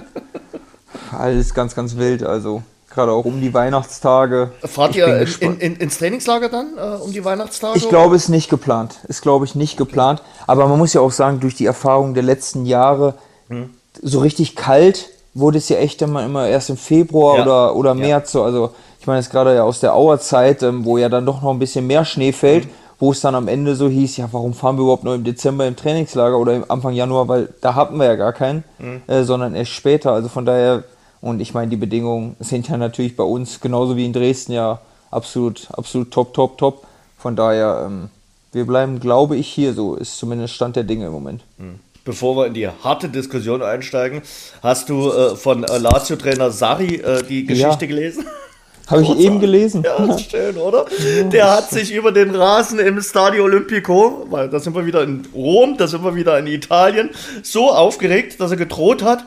Alles 1.17 1.53
ganz, 1.53 1.75
ganz 1.75 1.97
wild. 1.97 2.23
Also 2.23 2.63
gerade 2.89 3.11
auch 3.11 3.25
um 3.25 3.39
die 3.39 3.53
Weihnachtstage. 3.53 4.51
Fahrt 4.63 4.95
ihr 4.95 5.27
in, 5.39 5.59
in, 5.59 5.75
ins 5.77 5.97
Trainingslager 5.97 6.49
dann 6.49 6.77
äh, 6.77 7.01
um 7.01 7.11
die 7.11 7.23
Weihnachtstage? 7.23 7.77
Ich 7.77 7.89
glaube, 7.89 8.15
es 8.15 8.23
ist 8.23 8.29
nicht 8.29 8.49
geplant. 8.49 8.99
Ist, 9.07 9.21
glaube 9.21 9.45
ich, 9.45 9.55
nicht 9.55 9.77
geplant. 9.77 10.21
Aber 10.47 10.67
man 10.67 10.77
muss 10.77 10.93
ja 10.93 11.01
auch 11.01 11.11
sagen, 11.11 11.39
durch 11.39 11.55
die 11.55 11.65
Erfahrung 11.65 12.13
der 12.13 12.23
letzten 12.23 12.65
Jahre, 12.65 13.15
hm. 13.47 13.69
so 14.01 14.19
richtig 14.19 14.55
kalt 14.55 15.09
wurde 15.33 15.59
es 15.59 15.69
ja 15.69 15.77
echt 15.77 16.01
immer, 16.01 16.25
immer 16.25 16.47
erst 16.47 16.69
im 16.69 16.77
Februar 16.77 17.37
ja. 17.37 17.43
oder, 17.43 17.75
oder 17.75 17.93
März. 17.93 18.33
Ja. 18.33 18.39
So. 18.39 18.43
Also 18.43 18.71
ich 18.99 19.07
meine, 19.07 19.19
jetzt 19.19 19.31
gerade 19.31 19.55
ja 19.55 19.63
aus 19.63 19.79
der 19.79 19.93
Auerzeit, 19.93 20.61
ähm, 20.61 20.83
wo 20.83 20.97
ja 20.97 21.07
dann 21.07 21.25
doch 21.25 21.41
noch 21.41 21.51
ein 21.51 21.59
bisschen 21.59 21.87
mehr 21.87 22.03
Schnee 22.03 22.33
fällt. 22.33 22.65
Hm 22.65 22.71
wo 23.01 23.11
es 23.11 23.19
dann 23.19 23.33
am 23.33 23.47
Ende 23.47 23.75
so 23.75 23.89
hieß, 23.89 24.17
ja, 24.17 24.29
warum 24.31 24.53
fahren 24.53 24.77
wir 24.77 24.83
überhaupt 24.83 25.03
nur 25.03 25.15
im 25.15 25.23
Dezember 25.23 25.65
im 25.65 25.75
Trainingslager 25.75 26.37
oder 26.37 26.55
im 26.55 26.69
Anfang 26.69 26.93
Januar, 26.93 27.27
weil 27.27 27.49
da 27.59 27.73
hatten 27.73 27.97
wir 27.97 28.05
ja 28.05 28.15
gar 28.15 28.31
keinen, 28.31 28.63
mhm. 28.77 29.01
äh, 29.07 29.23
sondern 29.23 29.55
erst 29.55 29.71
später. 29.71 30.13
Also 30.13 30.29
von 30.29 30.45
daher, 30.45 30.83
und 31.19 31.39
ich 31.39 31.55
meine, 31.55 31.71
die 31.71 31.77
Bedingungen 31.77 32.35
sind 32.39 32.69
ja 32.69 32.77
natürlich 32.77 33.15
bei 33.15 33.23
uns 33.23 33.59
genauso 33.59 33.97
wie 33.97 34.05
in 34.05 34.13
Dresden 34.13 34.53
ja 34.53 34.81
absolut, 35.09 35.67
absolut 35.71 36.11
top, 36.11 36.35
top, 36.35 36.59
top. 36.59 36.85
Von 37.17 37.35
daher, 37.35 37.85
ähm, 37.87 38.09
wir 38.51 38.67
bleiben, 38.67 38.99
glaube 38.99 39.35
ich, 39.35 39.47
hier 39.47 39.73
so, 39.73 39.95
ist 39.95 40.19
zumindest 40.19 40.53
Stand 40.53 40.75
der 40.75 40.83
Dinge 40.83 41.07
im 41.07 41.11
Moment. 41.11 41.41
Mhm. 41.57 41.79
Bevor 42.05 42.35
wir 42.37 42.45
in 42.45 42.53
die 42.53 42.67
harte 42.67 43.09
Diskussion 43.09 43.63
einsteigen, 43.63 44.21
hast 44.61 44.89
du 44.89 45.11
äh, 45.11 45.35
von 45.35 45.63
äh, 45.63 45.79
Lazio-Trainer 45.79 46.51
Sari 46.51 46.97
äh, 46.97 47.23
die 47.23 47.47
Geschichte 47.47 47.85
ja. 47.85 47.87
gelesen? 47.87 48.25
Habe 48.91 49.03
ich 49.03 49.17
eben 49.17 49.39
gelesen. 49.39 49.83
Ja, 49.83 50.03
ist 50.15 50.29
schön, 50.29 50.57
oder? 50.57 50.85
Der 51.31 51.51
hat 51.51 51.69
sich 51.69 51.93
über 51.93 52.11
den 52.11 52.35
Rasen 52.35 52.79
im 52.79 53.01
Stadio 53.01 53.45
Olimpico, 53.45 54.27
weil 54.29 54.49
da 54.49 54.59
sind 54.59 54.75
wir 54.75 54.85
wieder 54.85 55.03
in 55.03 55.27
Rom, 55.33 55.77
da 55.77 55.87
sind 55.87 56.03
wir 56.03 56.15
wieder 56.15 56.37
in 56.37 56.47
Italien, 56.47 57.09
so 57.41 57.71
aufgeregt, 57.71 58.39
dass 58.39 58.51
er 58.51 58.57
gedroht 58.57 59.03
hat, 59.03 59.25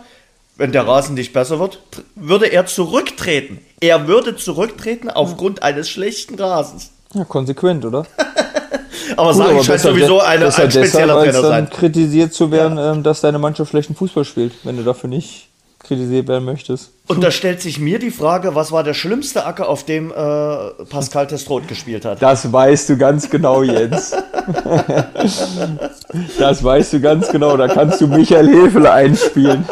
wenn 0.57 0.71
der 0.71 0.87
Rasen 0.87 1.15
nicht 1.15 1.33
besser 1.33 1.59
wird, 1.59 1.81
würde 2.15 2.47
er 2.47 2.67
zurücktreten. 2.67 3.59
Er 3.81 4.07
würde 4.07 4.37
zurücktreten 4.37 5.11
aufgrund 5.11 5.63
eines 5.63 5.89
schlechten 5.89 6.37
Rasens. 6.37 6.91
Ja, 7.15 7.25
konsequent, 7.25 7.85
oder? 7.85 8.07
aber 9.17 9.33
Gut, 9.33 9.37
Sari 9.37 9.65
scheint 9.65 9.81
sowieso 9.81 10.21
ein, 10.21 10.43
ein 10.43 10.53
spezieller 10.53 11.23
Trainer 11.23 11.43
sein. 11.43 11.71
kritisiert 11.71 12.33
zu 12.33 12.51
werden, 12.51 12.79
ja. 12.79 12.93
Ähm, 12.93 13.03
dass 13.03 13.21
deine 13.21 13.39
Mannschaft 13.39 13.71
schlechten 13.71 13.95
Fußball 13.95 14.25
spielt, 14.25 14.53
wenn 14.65 14.77
du 14.77 14.83
dafür 14.85 15.09
nicht 15.09 15.49
kritisiert 15.85 16.29
werden 16.29 16.45
möchtest. 16.45 16.91
Und 17.07 17.23
da 17.23 17.31
stellt 17.31 17.61
sich 17.61 17.79
mir 17.79 17.99
die 17.99 18.11
Frage, 18.11 18.55
was 18.55 18.73
war 18.73 18.83
der 18.83 18.95
schlimmste 18.95 19.45
Acker, 19.45 19.69
auf 19.69 19.85
dem 19.85 20.11
äh, 20.11 20.15
Pascal 20.89 21.27
Testroth 21.27 21.69
gespielt 21.69 22.05
hat? 22.05 22.23
Das 22.23 22.51
weißt 22.51 22.89
du 22.89 22.97
ganz 22.97 23.29
genau, 23.29 23.63
Jens. 23.63 24.13
das 26.39 26.65
weißt 26.65 26.95
du 26.95 27.01
ganz 27.01 27.29
genau. 27.29 27.57
Da 27.57 27.69
kannst 27.69 28.01
du 28.01 28.07
Michael 28.07 28.49
Hefele 28.49 28.91
einspielen. 28.91 29.65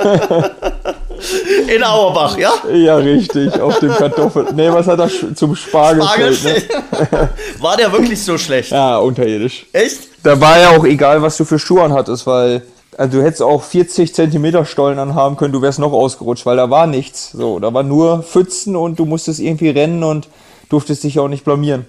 In 1.69 1.83
Auerbach, 1.85 2.37
ja? 2.37 2.53
Ja, 2.73 2.97
richtig, 2.97 3.59
auf 3.61 3.79
dem 3.79 3.93
Kartoffel. 3.93 4.47
Nee, 4.55 4.71
was 4.71 4.87
hat 4.87 4.99
er 4.99 5.09
zum 5.35 5.55
Spargel? 5.55 6.05
Ne? 6.05 6.63
War 7.61 7.77
der 7.77 7.93
wirklich 7.93 8.23
so 8.23 8.37
schlecht? 8.37 8.73
Ja, 8.73 8.99
unterirdisch. 8.99 9.67
Echt? 9.73 10.09
Da 10.23 10.41
war 10.41 10.59
ja 10.59 10.71
auch 10.71 10.85
egal, 10.85 11.23
was 11.23 11.37
du 11.37 11.45
für 11.45 11.59
Schuhe 11.59 11.91
hattest, 11.91 12.27
weil 12.27 12.63
also 12.97 13.19
du 13.19 13.25
hättest 13.25 13.43
auch 13.43 13.63
40 13.63 14.15
Zentimeter 14.15 14.65
Stollen 14.65 14.99
anhaben 14.99 15.37
können, 15.37 15.53
du 15.53 15.63
wärst 15.63 15.79
noch 15.79 15.93
ausgerutscht, 15.93 16.47
weil 16.47 16.57
da 16.57 16.71
war 16.71 16.87
nichts. 16.87 17.33
So, 17.33 17.59
da 17.59 17.73
war 17.73 17.83
nur 17.83 18.23
Pfützen 18.23 18.77
und 18.77 18.99
du 18.99 19.05
musstest 19.05 19.41
irgendwie 19.41 19.71
rennen 19.71 20.03
und 20.05 20.29
durftest 20.69 21.05
dich 21.05 21.19
auch 21.19 21.29
nicht 21.29 21.45
blamieren. 21.45 21.87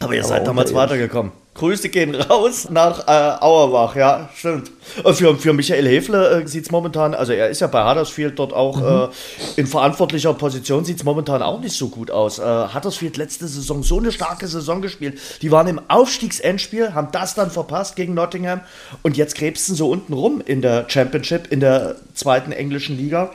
Aber 0.00 0.14
ihr 0.14 0.20
Aber 0.20 0.28
seid 0.28 0.46
damals 0.46 0.74
weitergekommen. 0.74 1.32
Grüße 1.54 1.88
gehen 1.88 2.14
raus 2.16 2.68
nach 2.68 3.06
äh, 3.06 3.36
Auerbach, 3.40 3.94
ja, 3.94 4.28
stimmt. 4.34 4.72
Und 5.04 5.14
für, 5.14 5.36
für 5.36 5.52
Michael 5.52 5.86
Häfle 5.86 6.42
äh, 6.42 6.46
sieht 6.48 6.64
es 6.64 6.70
momentan, 6.72 7.14
also 7.14 7.32
er 7.32 7.48
ist 7.48 7.60
ja 7.60 7.68
bei 7.68 7.88
Huddersfield 7.88 8.38
dort 8.38 8.52
auch 8.52 8.76
mhm. 8.76 9.10
äh, 9.12 9.60
in 9.60 9.66
verantwortlicher 9.68 10.34
Position, 10.34 10.84
sieht 10.84 10.98
es 10.98 11.04
momentan 11.04 11.42
auch 11.42 11.60
nicht 11.60 11.76
so 11.76 11.88
gut 11.88 12.10
aus. 12.10 12.40
Äh, 12.40 12.42
Huddersfield 12.42 13.16
letzte 13.16 13.46
Saison 13.46 13.84
so 13.84 13.98
eine 13.98 14.10
starke 14.10 14.48
Saison 14.48 14.82
gespielt. 14.82 15.20
Die 15.42 15.52
waren 15.52 15.68
im 15.68 15.80
Aufstiegsendspiel, 15.88 16.92
haben 16.92 17.08
das 17.12 17.34
dann 17.34 17.52
verpasst 17.52 17.94
gegen 17.94 18.14
Nottingham 18.14 18.60
und 19.02 19.16
jetzt 19.16 19.36
krebsen 19.36 19.76
so 19.76 19.88
unten 19.88 20.12
rum 20.12 20.42
in 20.44 20.60
der 20.60 20.86
Championship, 20.88 21.52
in 21.52 21.60
der 21.60 21.96
zweiten 22.14 22.50
englischen 22.50 22.96
Liga. 22.96 23.30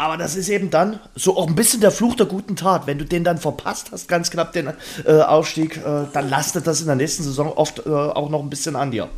Aber 0.00 0.16
das 0.16 0.36
ist 0.36 0.48
eben 0.48 0.70
dann 0.70 1.00
so 1.16 1.36
auch 1.36 1.48
ein 1.48 1.56
bisschen 1.56 1.80
der 1.80 1.90
Fluch 1.90 2.14
der 2.14 2.26
guten 2.26 2.54
Tat. 2.54 2.86
Wenn 2.86 2.98
du 2.98 3.04
den 3.04 3.24
dann 3.24 3.36
verpasst 3.36 3.88
hast, 3.90 4.06
ganz 4.06 4.30
knapp 4.30 4.52
den 4.52 4.72
äh, 5.04 5.20
Aufstieg, 5.22 5.76
äh, 5.78 6.06
dann 6.12 6.30
lastet 6.30 6.68
das 6.68 6.80
in 6.80 6.86
der 6.86 6.94
nächsten 6.94 7.24
Saison 7.24 7.52
oft 7.58 7.86
äh, 7.86 7.90
auch 7.90 8.30
noch 8.30 8.40
ein 8.40 8.50
bisschen 8.50 8.76
an 8.76 8.90
dir. 8.90 9.08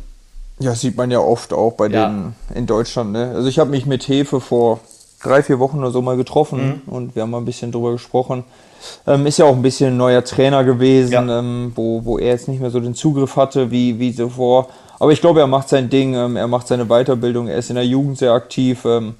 Ja, 0.59 0.75
sieht 0.75 0.97
man 0.97 1.09
ja 1.11 1.19
oft 1.19 1.53
auch 1.53 1.73
bei 1.73 1.87
ja. 1.87 2.07
denen 2.07 2.35
in 2.53 2.67
Deutschland. 2.67 3.11
Ne? 3.11 3.31
Also 3.35 3.47
ich 3.47 3.59
habe 3.59 3.69
mich 3.69 3.85
mit 3.85 4.07
Hefe 4.07 4.39
vor 4.39 4.79
drei, 5.23 5.43
vier 5.43 5.59
Wochen 5.59 5.79
oder 5.79 5.91
so 5.91 6.01
mal 6.01 6.17
getroffen 6.17 6.81
mhm. 6.85 6.93
und 6.93 7.15
wir 7.15 7.23
haben 7.23 7.31
mal 7.31 7.37
ein 7.37 7.45
bisschen 7.45 7.71
drüber 7.71 7.91
gesprochen. 7.91 8.43
Ähm, 9.05 9.25
ist 9.27 9.37
ja 9.37 9.45
auch 9.45 9.55
ein 9.55 9.61
bisschen 9.61 9.93
ein 9.93 9.97
neuer 9.97 10.23
Trainer 10.23 10.63
gewesen, 10.63 11.13
ja. 11.13 11.39
ähm, 11.39 11.71
wo, 11.75 12.03
wo 12.03 12.17
er 12.17 12.29
jetzt 12.29 12.47
nicht 12.47 12.61
mehr 12.61 12.71
so 12.71 12.79
den 12.79 12.95
Zugriff 12.95 13.35
hatte 13.35 13.69
wie, 13.69 13.99
wie 13.99 14.13
zuvor. 14.13 14.69
Aber 14.99 15.11
ich 15.11 15.21
glaube, 15.21 15.39
er 15.39 15.47
macht 15.47 15.69
sein 15.69 15.89
Ding, 15.89 16.15
ähm, 16.15 16.35
er 16.35 16.47
macht 16.47 16.67
seine 16.67 16.85
Weiterbildung, 16.85 17.47
er 17.47 17.57
ist 17.57 17.69
in 17.69 17.75
der 17.75 17.85
Jugend 17.85 18.17
sehr 18.17 18.33
aktiv 18.33 18.85
ähm, 18.85 19.15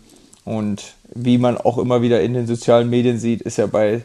und 0.45 0.93
wie 1.13 1.37
man 1.37 1.57
auch 1.57 1.77
immer 1.77 2.01
wieder 2.01 2.21
in 2.21 2.33
den 2.33 2.47
sozialen 2.47 2.89
Medien 2.89 3.19
sieht, 3.19 3.41
ist 3.41 3.59
er 3.59 3.67
bei 3.67 4.01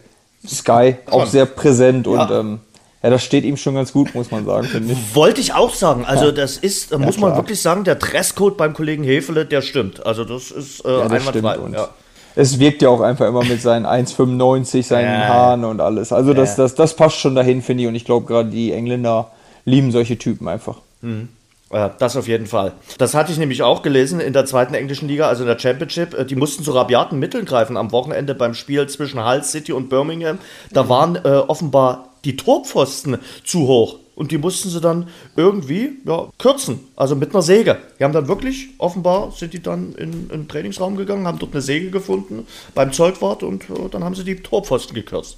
Sky 0.47 0.97
auch 1.11 1.27
sehr 1.27 1.47
präsent 1.47 2.07
und 2.07 2.19
ja. 2.19 2.41
ähm, 2.41 2.61
ja, 3.07 3.11
das 3.11 3.23
steht 3.23 3.45
ihm 3.45 3.57
schon 3.57 3.77
ganz 3.77 3.93
gut, 3.93 4.17
muss 4.17 4.33
man 4.33 4.45
sagen, 4.45 4.67
finde 4.67 4.95
ich. 4.95 5.15
Wollte 5.15 5.41
ich 5.41 5.55
auch 5.55 5.73
sagen. 5.73 6.05
Also, 6.05 6.33
das 6.33 6.57
ist, 6.57 6.91
ja, 6.91 6.99
muss 6.99 7.19
man 7.19 7.31
klar. 7.31 7.45
wirklich 7.45 7.63
sagen, 7.63 7.85
der 7.85 7.95
Dresscode 7.95 8.57
beim 8.57 8.75
Kollegen 8.75 9.05
Hefele, 9.05 9.47
der 9.47 9.63
stimmt. 9.63 10.05
Also, 10.05 10.25
das 10.25 10.51
ist 10.51 10.85
äh, 10.85 10.91
ja, 10.91 11.07
das 11.07 11.29
einwandfrei. 11.29 11.57
Ja. 11.73 11.89
Es 12.35 12.59
wirkt 12.59 12.83
ja 12.83 12.89
auch 12.89 13.01
einfach 13.01 13.29
immer 13.29 13.45
mit 13.45 13.63
seinen 13.63 13.87
1,95, 13.87 14.83
seinen 14.83 15.21
ja. 15.21 15.29
Haaren 15.29 15.65
und 15.65 15.81
alles. 15.81 16.13
Also, 16.13 16.35
das, 16.35 16.57
das, 16.57 16.75
das 16.75 16.97
passt 16.97 17.19
schon 17.19 17.37
dahin, 17.37 17.63
finde 17.63 17.85
ich. 17.85 17.89
Und 17.89 17.95
ich 17.95 18.05
glaube, 18.05 18.27
gerade 18.27 18.51
die 18.51 18.73
Engländer 18.73 19.31
lieben 19.65 19.93
solche 19.93 20.19
Typen 20.19 20.49
einfach. 20.49 20.79
Mhm. 21.01 21.29
Ja, 21.73 21.89
das 21.89 22.17
auf 22.17 22.27
jeden 22.27 22.47
Fall. 22.47 22.73
Das 22.99 23.15
hatte 23.15 23.31
ich 23.31 23.39
nämlich 23.39 23.63
auch 23.63 23.83
gelesen 23.83 24.19
in 24.19 24.33
der 24.33 24.47
zweiten 24.47 24.75
englischen 24.75 25.07
Liga, 25.07 25.29
also 25.29 25.45
in 25.45 25.49
der 25.49 25.61
Championship. 25.61 26.13
Äh, 26.13 26.25
die 26.25 26.35
mussten 26.35 26.65
zu 26.65 26.73
rabiaten 26.73 27.21
Mitteln 27.21 27.45
greifen 27.45 27.77
am 27.77 27.93
Wochenende 27.93 28.35
beim 28.35 28.55
Spiel 28.55 28.89
zwischen 28.89 29.25
Hull 29.25 29.45
City 29.45 29.73
und 29.73 29.89
Birmingham. 29.89 30.39
Da 30.73 30.89
waren 30.89 31.15
äh, 31.15 31.29
offenbar 31.29 32.09
die 32.27 32.37
Torpfosten 32.37 33.19
zu 33.45 33.67
hoch. 33.67 33.97
Und 34.17 34.31
die 34.31 34.39
mussten 34.39 34.71
sie 34.71 34.81
dann 34.81 35.09
irgendwie 35.37 35.91
ja, 36.07 36.29
kürzen, 36.39 36.81
also 36.97 37.15
mit 37.15 37.35
einer 37.35 37.43
Säge. 37.43 37.77
Die 37.99 38.05
haben 38.05 38.15
dann 38.15 38.29
wirklich, 38.29 38.69
offenbar 38.79 39.33
sind 39.37 39.53
die 39.53 39.63
dann 39.63 39.93
in, 39.95 40.13
in 40.13 40.29
den 40.29 40.49
Trainingsraum 40.49 40.97
gegangen, 40.97 41.27
haben 41.27 41.39
dort 41.39 41.53
eine 41.53 41.61
Säge 41.61 41.91
gefunden 41.91 42.47
beim 42.75 42.93
Zeugwart 42.93 43.43
und 43.43 43.65
äh, 43.65 43.91
dann 43.91 44.05
haben 44.05 44.15
sie 44.15 44.25
die 44.25 44.37
Torpfosten 44.37 44.95
gekürzt. 44.95 45.37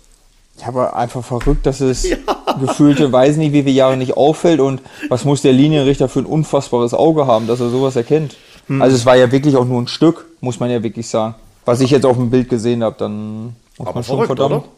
Ja, 0.61 0.69
aber 0.69 0.97
einfach 0.97 1.25
verrückt, 1.25 1.67
dass 1.67 1.81
es 1.81 2.09
ja. 2.09 2.17
gefühlte, 2.61 3.11
weiß 3.11 3.37
nicht, 3.37 3.53
wie 3.53 3.65
viele 3.65 3.75
Jahre 3.75 3.97
nicht 3.97 4.17
auffällt 4.17 4.61
und 4.61 4.81
was 5.09 5.25
muss 5.25 5.43
der 5.43 5.53
Linienrichter 5.53 6.09
für 6.09 6.21
ein 6.21 6.27
unfassbares 6.27 6.95
Auge 6.95 7.27
haben, 7.27 7.49
dass 7.49 7.59
er 7.59 7.71
sowas 7.71 7.97
erkennt. 7.97 8.37
Hm. 8.69 8.81
Also 8.81 8.95
es 8.95 9.05
war 9.05 9.17
ja 9.17 9.33
wirklich 9.33 9.57
auch 9.57 9.65
nur 9.65 9.83
ein 9.83 9.89
Stück, 9.89 10.27
muss 10.41 10.61
man 10.61 10.71
ja 10.71 10.85
wirklich 10.85 11.09
sagen. 11.09 11.35
Was 11.65 11.81
ich 11.81 11.91
jetzt 11.91 12.07
auf 12.07 12.17
dem 12.17 12.31
Bild 12.31 12.49
gesehen 12.49 12.85
habe, 12.85 12.95
dann 12.97 13.57
muss 13.77 13.89
aber 13.89 13.95
man 13.95 14.05
schon 14.05 14.17
verrückt, 14.17 14.39
verdammt. 14.39 14.65
Oder? 14.65 14.78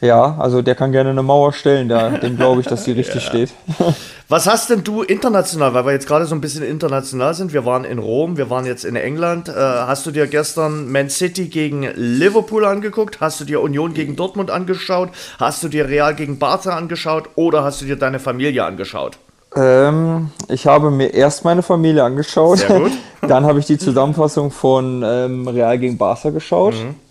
Ja, 0.00 0.36
also 0.38 0.60
der 0.60 0.74
kann 0.74 0.92
gerne 0.92 1.10
eine 1.10 1.22
Mauer 1.22 1.52
stellen, 1.52 1.88
da, 1.88 2.10
dem 2.10 2.36
glaube 2.36 2.60
ich, 2.60 2.66
dass 2.66 2.84
die 2.84 2.92
richtig 2.92 3.14
ja. 3.24 3.28
steht. 3.28 3.50
Was 4.28 4.46
hast 4.46 4.70
denn 4.70 4.82
du 4.82 5.02
international, 5.02 5.72
weil 5.72 5.86
wir 5.86 5.92
jetzt 5.92 6.08
gerade 6.08 6.26
so 6.26 6.34
ein 6.34 6.40
bisschen 6.40 6.64
international 6.64 7.32
sind, 7.32 7.52
wir 7.52 7.64
waren 7.64 7.84
in 7.84 7.98
Rom, 7.98 8.36
wir 8.36 8.50
waren 8.50 8.66
jetzt 8.66 8.84
in 8.84 8.96
England, 8.96 9.48
äh, 9.48 9.52
hast 9.54 10.04
du 10.04 10.10
dir 10.10 10.26
gestern 10.26 10.90
Man 10.90 11.08
City 11.08 11.46
gegen 11.46 11.88
Liverpool 11.94 12.64
angeguckt, 12.64 13.20
hast 13.20 13.40
du 13.40 13.44
dir 13.44 13.60
Union 13.60 13.94
gegen 13.94 14.16
Dortmund 14.16 14.50
angeschaut, 14.50 15.10
hast 15.38 15.62
du 15.62 15.68
dir 15.68 15.88
Real 15.88 16.14
gegen 16.14 16.38
Barca 16.38 16.76
angeschaut 16.76 17.30
oder 17.36 17.62
hast 17.62 17.80
du 17.80 17.84
dir 17.84 17.96
deine 17.96 18.18
Familie 18.18 18.64
angeschaut? 18.64 19.16
Ähm, 19.54 20.30
ich 20.48 20.66
habe 20.66 20.90
mir 20.90 21.14
erst 21.14 21.44
meine 21.44 21.62
Familie 21.62 22.02
angeschaut, 22.02 22.58
Sehr 22.58 22.80
gut. 22.80 22.92
dann 23.22 23.46
habe 23.46 23.60
ich 23.60 23.66
die 23.66 23.78
Zusammenfassung 23.78 24.50
von 24.50 25.04
ähm, 25.06 25.46
Real 25.46 25.78
gegen 25.78 25.96
Barca 25.96 26.30
geschaut. 26.30 26.74
Mhm 26.74 27.05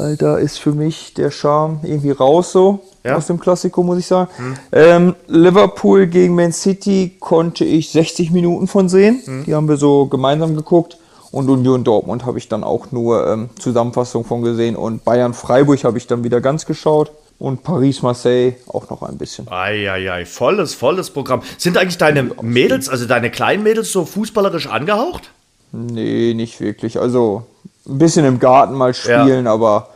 weil 0.00 0.16
da 0.16 0.38
ist 0.38 0.58
für 0.58 0.72
mich 0.72 1.12
der 1.12 1.30
Charme 1.30 1.80
irgendwie 1.82 2.10
raus 2.10 2.52
so 2.52 2.80
ja? 3.04 3.16
aus 3.16 3.26
dem 3.26 3.38
Klassiko, 3.38 3.82
muss 3.82 3.98
ich 3.98 4.06
sagen. 4.06 4.30
Hm. 4.36 4.54
Ähm, 4.72 5.14
Liverpool 5.26 6.06
gegen 6.06 6.34
Man 6.34 6.52
City 6.52 7.16
konnte 7.20 7.66
ich 7.66 7.90
60 7.90 8.30
Minuten 8.30 8.66
von 8.66 8.88
sehen. 8.88 9.20
Hm. 9.22 9.44
Die 9.44 9.54
haben 9.54 9.68
wir 9.68 9.76
so 9.76 10.06
gemeinsam 10.06 10.56
geguckt. 10.56 10.96
Und 11.32 11.48
Union 11.48 11.84
Dortmund 11.84 12.24
habe 12.24 12.38
ich 12.38 12.48
dann 12.48 12.64
auch 12.64 12.90
nur 12.90 13.26
ähm, 13.28 13.50
Zusammenfassung 13.58 14.24
von 14.24 14.42
gesehen. 14.42 14.74
Und 14.74 15.04
Bayern 15.04 15.34
Freiburg 15.34 15.84
habe 15.84 15.98
ich 15.98 16.06
dann 16.06 16.24
wieder 16.24 16.40
ganz 16.40 16.64
geschaut. 16.64 17.12
Und 17.38 17.62
Paris-Marseille 17.62 18.54
auch 18.68 18.88
noch 18.90 19.02
ein 19.02 19.16
bisschen. 19.16 19.48
Eieiei, 19.50 20.24
volles, 20.26 20.74
volles 20.74 21.10
Programm. 21.10 21.42
Sind 21.58 21.76
eigentlich 21.78 21.98
deine 21.98 22.30
Mädels, 22.42 22.88
also 22.88 23.06
deine 23.06 23.30
kleinen 23.30 23.62
Mädels, 23.62 23.92
so 23.92 24.04
fußballerisch 24.04 24.66
angehaucht? 24.66 25.30
Nee, 25.72 26.34
nicht 26.34 26.60
wirklich. 26.60 26.98
Also 26.98 27.44
ein 27.90 27.98
bisschen 27.98 28.24
im 28.24 28.38
Garten 28.38 28.74
mal 28.74 28.94
spielen, 28.94 29.46
ja. 29.46 29.52
aber 29.52 29.88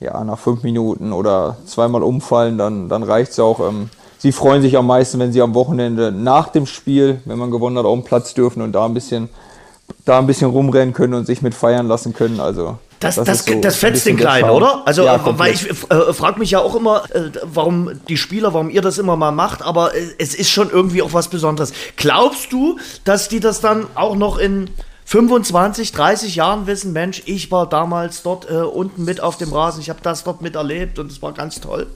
ja, 0.00 0.22
nach 0.24 0.38
fünf 0.38 0.62
Minuten 0.62 1.12
oder 1.12 1.56
zweimal 1.66 2.02
umfallen, 2.02 2.58
dann, 2.58 2.88
dann 2.88 3.02
reicht 3.02 3.32
es 3.32 3.40
auch. 3.40 3.60
Ähm, 3.60 3.88
sie 4.18 4.32
freuen 4.32 4.62
sich 4.62 4.76
am 4.76 4.86
meisten, 4.86 5.18
wenn 5.18 5.32
sie 5.32 5.40
am 5.40 5.54
Wochenende 5.54 6.12
nach 6.12 6.48
dem 6.48 6.66
Spiel, 6.66 7.20
wenn 7.24 7.38
man 7.38 7.50
gewonnen 7.50 7.78
hat, 7.78 7.86
auf 7.86 7.98
den 7.98 8.04
Platz 8.04 8.34
dürfen 8.34 8.62
und 8.62 8.72
da 8.72 8.84
ein 8.84 8.94
bisschen, 8.94 9.28
da 10.04 10.18
ein 10.18 10.26
bisschen 10.26 10.50
rumrennen 10.50 10.92
können 10.92 11.14
und 11.14 11.26
sich 11.26 11.40
mit 11.40 11.54
feiern 11.54 11.88
lassen 11.88 12.12
können. 12.12 12.40
Also 12.40 12.76
das, 13.00 13.16
das, 13.16 13.26
das, 13.26 13.44
so 13.44 13.60
das 13.60 13.76
fetzt 13.76 14.06
den 14.06 14.16
Kleinen, 14.16 14.48
oder? 14.48 14.82
Also, 14.86 15.04
ja, 15.04 15.20
weil 15.38 15.52
ich 15.52 15.68
äh, 15.68 16.12
frage 16.14 16.38
mich 16.38 16.50
ja 16.50 16.60
auch 16.60 16.74
immer, 16.74 17.04
äh, 17.14 17.30
warum 17.42 17.90
die 18.08 18.16
Spieler, 18.16 18.54
warum 18.54 18.70
ihr 18.70 18.80
das 18.80 18.96
immer 18.96 19.16
mal 19.16 19.32
macht, 19.32 19.62
aber 19.62 19.94
äh, 19.94 20.06
es 20.18 20.34
ist 20.34 20.50
schon 20.50 20.70
irgendwie 20.70 21.02
auch 21.02 21.12
was 21.12 21.28
Besonderes. 21.28 21.72
Glaubst 21.96 22.52
du, 22.52 22.78
dass 23.04 23.28
die 23.28 23.40
das 23.40 23.60
dann 23.60 23.86
auch 23.94 24.16
noch 24.16 24.38
in 24.38 24.70
25, 25.06 25.92
30 25.92 26.34
Jahren 26.34 26.66
wissen, 26.66 26.92
Mensch, 26.92 27.22
ich 27.26 27.52
war 27.52 27.68
damals 27.68 28.22
dort 28.22 28.50
äh, 28.50 28.54
unten 28.54 29.04
mit 29.04 29.20
auf 29.20 29.36
dem 29.36 29.52
Rasen, 29.52 29.80
ich 29.80 29.88
habe 29.88 30.00
das 30.02 30.24
dort 30.24 30.42
miterlebt 30.42 30.98
und 30.98 31.10
es 31.10 31.22
war 31.22 31.32
ganz 31.32 31.60
toll. 31.60 31.86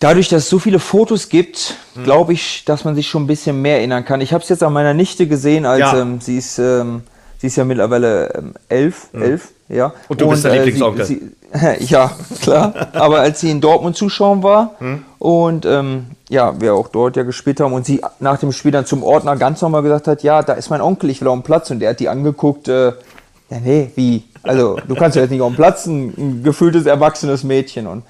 Dadurch, 0.00 0.28
dass 0.28 0.44
es 0.44 0.50
so 0.50 0.58
viele 0.58 0.78
Fotos 0.78 1.30
gibt, 1.30 1.74
hm. 1.94 2.04
glaube 2.04 2.34
ich, 2.34 2.64
dass 2.66 2.84
man 2.84 2.94
sich 2.94 3.08
schon 3.08 3.24
ein 3.24 3.26
bisschen 3.26 3.62
mehr 3.62 3.78
erinnern 3.78 4.04
kann. 4.04 4.20
Ich 4.20 4.34
habe 4.34 4.42
es 4.42 4.50
jetzt 4.50 4.62
an 4.62 4.74
meiner 4.74 4.92
Nichte 4.92 5.26
gesehen, 5.26 5.64
als 5.64 5.80
ja. 5.80 5.98
ähm, 5.98 6.20
sie 6.20 6.36
ist 6.36 6.58
ähm, 6.58 7.02
sie 7.38 7.46
ist 7.46 7.56
ja 7.56 7.64
mittlerweile 7.64 8.34
ähm, 8.34 8.54
elf, 8.68 9.08
hm. 9.12 9.22
elf, 9.22 9.48
ja. 9.68 9.92
Und 10.08 10.20
du 10.20 10.26
und, 10.26 10.30
bist 10.32 10.44
der 10.44 10.52
äh, 10.52 10.56
Lieblingsonkel. 10.56 11.04
Sie, 11.04 11.22
sie, 11.52 11.84
ja, 11.86 12.10
klar. 12.42 12.88
Aber 12.92 13.20
als 13.20 13.40
sie 13.40 13.50
in 13.50 13.60
Dortmund 13.60 13.96
zuschauen 13.96 14.42
war 14.42 14.72
hm. 14.78 15.02
und 15.18 15.64
ähm, 15.64 16.06
ja, 16.28 16.60
wir 16.60 16.74
auch 16.74 16.88
dort 16.88 17.16
ja 17.16 17.22
gespielt 17.22 17.60
haben 17.60 17.72
und 17.72 17.86
sie 17.86 18.00
nach 18.20 18.38
dem 18.38 18.52
Spiel 18.52 18.72
dann 18.72 18.86
zum 18.86 19.02
Ordner 19.02 19.36
ganz 19.36 19.62
normal 19.62 19.82
gesagt 19.82 20.08
hat, 20.08 20.22
ja, 20.22 20.42
da 20.42 20.54
ist 20.54 20.70
mein 20.70 20.80
Onkel, 20.80 21.10
ich 21.10 21.20
will 21.20 21.28
auf 21.28 21.38
den 21.38 21.42
Platz 21.42 21.70
und 21.70 21.78
der 21.80 21.90
hat 21.90 22.00
die 22.00 22.08
angeguckt, 22.08 22.68
äh, 22.68 22.92
ja, 23.50 23.60
nee, 23.64 23.90
wie? 23.94 24.24
Also, 24.42 24.78
du 24.86 24.94
kannst 24.94 25.16
ja 25.16 25.22
jetzt 25.22 25.30
nicht 25.30 25.40
auf 25.40 25.50
den 25.50 25.56
Platz, 25.56 25.86
ein, 25.86 26.12
ein 26.16 26.42
gefühltes, 26.42 26.86
erwachsenes 26.86 27.44
Mädchen 27.44 27.86
und 27.86 28.02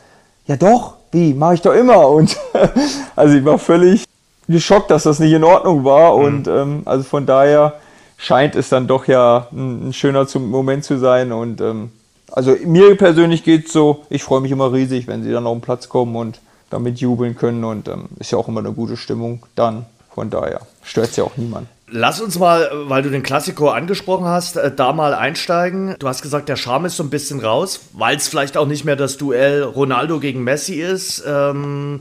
ja 0.46 0.56
doch, 0.56 0.94
wie, 1.12 1.34
mache 1.34 1.54
ich 1.54 1.62
doch 1.62 1.74
immer 1.74 2.08
und 2.08 2.36
also 3.16 3.36
ich 3.36 3.44
war 3.44 3.58
völlig 3.58 4.04
geschockt, 4.48 4.90
dass 4.90 5.04
das 5.04 5.18
nicht 5.18 5.32
in 5.32 5.44
Ordnung 5.44 5.84
war 5.84 6.16
mhm. 6.16 6.24
und 6.24 6.48
ähm, 6.48 6.82
also 6.86 7.04
von 7.04 7.26
daher 7.26 7.74
scheint 8.18 8.54
es 8.56 8.68
dann 8.68 8.86
doch 8.86 9.06
ja 9.06 9.48
ein, 9.52 9.88
ein 9.88 9.92
schöner 9.94 10.26
Moment 10.38 10.84
zu 10.84 10.98
sein 10.98 11.32
und 11.32 11.62
ähm, 11.62 11.90
also 12.30 12.54
mir 12.66 12.94
persönlich 12.96 13.42
geht 13.42 13.66
es 13.66 13.72
so, 13.72 14.04
ich 14.10 14.22
freue 14.22 14.42
mich 14.42 14.52
immer 14.52 14.70
riesig, 14.70 15.06
wenn 15.06 15.22
sie 15.22 15.32
dann 15.32 15.46
auf 15.46 15.56
den 15.56 15.62
Platz 15.62 15.88
kommen 15.88 16.14
und 16.14 16.40
damit 16.68 16.98
jubeln 17.00 17.36
können 17.36 17.64
und 17.64 17.88
ähm, 17.88 18.08
ist 18.18 18.32
ja 18.32 18.36
auch 18.36 18.48
immer 18.48 18.60
eine 18.60 18.72
gute 18.72 18.98
Stimmung 18.98 19.46
dann. 19.54 19.86
Von 20.14 20.30
daher 20.30 20.60
stört 20.82 21.10
es 21.10 21.16
ja 21.16 21.24
auch 21.24 21.36
niemand. 21.36 21.68
Lass 21.90 22.20
uns 22.20 22.38
mal, 22.38 22.68
weil 22.88 23.02
du 23.02 23.08
den 23.08 23.22
Klassiko 23.22 23.70
angesprochen 23.70 24.26
hast, 24.26 24.56
äh, 24.56 24.70
da 24.74 24.92
mal 24.92 25.14
einsteigen. 25.14 25.94
Du 25.98 26.08
hast 26.08 26.20
gesagt, 26.20 26.50
der 26.50 26.56
Charme 26.56 26.86
ist 26.86 26.96
so 26.96 27.02
ein 27.02 27.08
bisschen 27.08 27.40
raus, 27.40 27.80
weil 27.94 28.16
es 28.16 28.28
vielleicht 28.28 28.58
auch 28.58 28.66
nicht 28.66 28.84
mehr 28.84 28.96
das 28.96 29.16
Duell 29.16 29.62
Ronaldo 29.62 30.20
gegen 30.20 30.44
Messi 30.44 30.74
ist. 30.74 31.22
Ähm, 31.26 32.00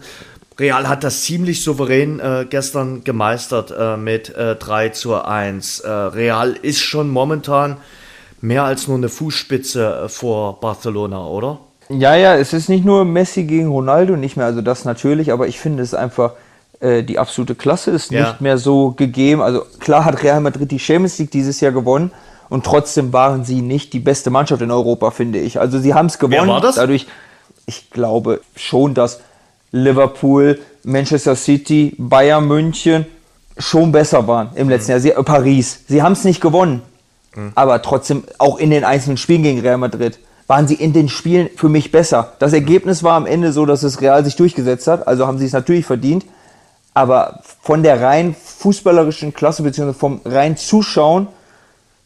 Real 0.60 0.88
hat 0.88 1.04
das 1.04 1.22
ziemlich 1.22 1.64
souverän 1.64 2.20
äh, 2.20 2.46
gestern 2.50 3.04
gemeistert 3.04 3.74
äh, 3.78 3.96
mit 3.96 4.36
äh, 4.36 4.56
3 4.56 4.90
zu 4.90 5.16
1. 5.16 5.82
Äh, 5.82 5.90
Real 5.90 6.54
ist 6.54 6.82
schon 6.82 7.10
momentan 7.10 7.78
mehr 8.42 8.64
als 8.64 8.88
nur 8.88 8.98
eine 8.98 9.10
Fußspitze 9.10 10.06
äh, 10.06 10.10
vor 10.10 10.60
Barcelona, 10.60 11.26
oder? 11.28 11.60
Ja, 11.90 12.16
ja, 12.16 12.36
es 12.36 12.54
ist 12.54 12.70
nicht 12.70 12.86
nur 12.86 13.06
Messi 13.06 13.44
gegen 13.44 13.68
Ronaldo, 13.68 14.18
nicht 14.18 14.36
mehr, 14.36 14.46
also 14.46 14.62
das 14.62 14.84
natürlich, 14.84 15.32
aber 15.32 15.48
ich 15.48 15.60
finde 15.60 15.84
es 15.84 15.94
einfach, 15.94 16.34
äh, 16.80 17.04
die 17.04 17.20
absolute 17.20 17.56
Klasse 17.56 17.92
ist 17.92 18.12
ja. 18.12 18.22
nicht 18.22 18.42
mehr 18.42 18.58
so 18.58 18.92
gegeben. 18.92 19.42
Also 19.42 19.64
klar 19.80 20.06
hat 20.06 20.24
Real 20.24 20.42
Madrid 20.42 20.72
die 20.72 20.80
Champions 20.80 21.18
League 21.20 21.32
dieses 21.32 21.62
Jahr 21.62 21.72
gewonnen 21.72 22.12
und 22.50 22.66
trotzdem 22.66 23.14
waren 23.14 23.46
sie 23.46 23.62
nicht 23.62 23.94
die 23.94 24.00
beste 24.00 24.32
Mannschaft 24.32 24.62
in 24.62 24.72
Europa, 24.72 25.12
finde 25.12 25.40
ich. 25.40 25.60
Also 25.60 25.80
sie 25.80 25.94
haben 25.94 26.08
es 26.08 26.20
gewonnen. 26.20 26.48
Wer 26.48 26.48
war 26.48 26.62
das? 26.62 26.76
Dadurch, 26.76 27.08
ich 27.68 27.90
glaube 27.92 28.42
schon, 28.56 28.94
dass 28.94 29.22
Liverpool, 29.72 30.60
Manchester 30.84 31.36
City, 31.36 31.94
Bayern 31.98 32.48
München 32.48 33.06
schon 33.58 33.92
besser 33.92 34.28
waren 34.28 34.50
im 34.56 34.70
letzten 34.70 34.92
mhm. 34.92 34.94
Jahr. 34.94 35.00
Sie, 35.00 35.12
äh, 35.12 35.24
Paris. 35.24 35.82
Sie 35.88 36.02
haben 36.02 36.14
es 36.14 36.24
nicht 36.24 36.42
gewonnen. 36.42 36.82
Mhm. 37.36 37.52
Aber 37.56 37.82
trotzdem, 37.82 38.24
auch 38.38 38.58
in 38.58 38.70
den 38.70 38.84
einzelnen 38.84 39.18
Spielen 39.18 39.44
gegen 39.44 39.60
Real 39.60 39.78
Madrid, 39.78 40.20
waren 40.48 40.68
sie 40.68 40.76
in 40.76 40.94
den 40.94 41.10
Spielen 41.10 41.50
für 41.56 41.70
mich 41.70 41.92
besser. 41.92 42.34
Das 42.40 42.54
Ergebnis 42.54 43.04
war 43.04 43.16
am 43.16 43.26
Ende 43.26 43.52
so, 43.52 43.66
dass 43.66 43.84
es 43.84 44.02
Real 44.02 44.24
sich 44.24 44.36
durchgesetzt 44.38 44.88
hat. 44.88 45.08
Also 45.08 45.28
haben 45.28 45.38
sie 45.38 45.46
es 45.46 45.54
natürlich 45.54 45.86
verdient. 45.86 46.26
Aber 46.94 47.42
von 47.62 47.84
der 47.84 48.02
rein 48.02 48.34
fußballerischen 48.34 49.34
Klasse, 49.34 49.62
beziehungsweise 49.62 50.00
vom 50.00 50.22
rein 50.26 50.58
Zuschauen, 50.58 51.28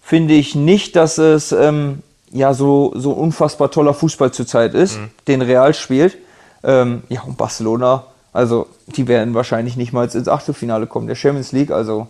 finde 0.02 0.34
ich 0.34 0.56
nicht, 0.56 0.96
dass 0.96 1.18
es 1.18 1.52
ähm, 1.52 2.00
ja 2.32 2.54
so, 2.54 2.92
so 2.96 3.12
unfassbar 3.12 3.72
toller 3.72 3.94
Fußball 3.94 4.32
zurzeit 4.32 4.74
ist, 4.74 4.98
mhm. 4.98 5.10
den 5.28 5.42
Real 5.42 5.74
spielt. 5.74 6.18
Ähm, 6.64 7.04
ja, 7.10 7.22
und 7.22 7.38
Barcelona, 7.38 8.06
also 8.34 8.68
die 8.88 9.08
werden 9.08 9.34
wahrscheinlich 9.34 9.76
nicht 9.76 9.94
mal 9.94 10.08
ins 10.08 10.28
Achtelfinale 10.28 10.88
kommen, 10.88 11.08
der 11.08 11.16
Champions 11.16 11.52
League. 11.52 11.72
Also 11.72 12.08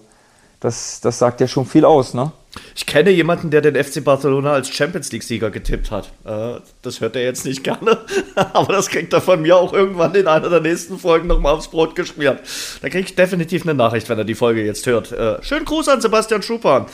das, 0.62 1.02
das 1.02 1.18
sagt 1.18 1.42
ja 1.42 1.48
schon 1.48 1.66
viel 1.66 1.86
aus, 1.86 2.14
ne? 2.14 2.32
Ich 2.76 2.86
kenne 2.86 3.10
jemanden, 3.10 3.50
der 3.50 3.62
den 3.62 3.82
FC 3.82 4.04
Barcelona 4.04 4.52
als 4.52 4.70
Champions 4.70 5.12
League-Sieger 5.12 5.52
getippt 5.52 5.90
hat. 5.90 6.12
Äh, 6.26 6.60
das 6.82 7.00
hört 7.00 7.16
er 7.16 7.24
jetzt 7.24 7.46
nicht 7.46 7.64
gerne, 7.64 7.98
aber 8.36 8.74
das 8.74 8.90
kriegt 8.90 9.14
er 9.14 9.22
von 9.22 9.42
mir 9.42 9.58
auch 9.58 9.74
irgendwann 9.74 10.14
in 10.14 10.28
einer 10.28 10.50
der 10.50 10.60
nächsten 10.60 11.00
Folgen 11.00 11.28
nochmal 11.28 11.54
aufs 11.54 11.70
Brot 11.70 11.96
geschmiert. 11.96 12.42
Da 12.82 12.90
kriege 12.90 13.06
ich 13.06 13.16
definitiv 13.16 13.64
eine 13.64 13.74
Nachricht, 13.74 14.10
wenn 14.10 14.18
er 14.18 14.26
die 14.26 14.36
Folge 14.36 14.64
jetzt 14.64 14.86
hört. 14.86 15.12
Äh, 15.12 15.42
schönen 15.42 15.66
Gruß 15.66 15.88
an 15.88 16.02
Sebastian 16.02 16.44
Schupan. 16.44 16.86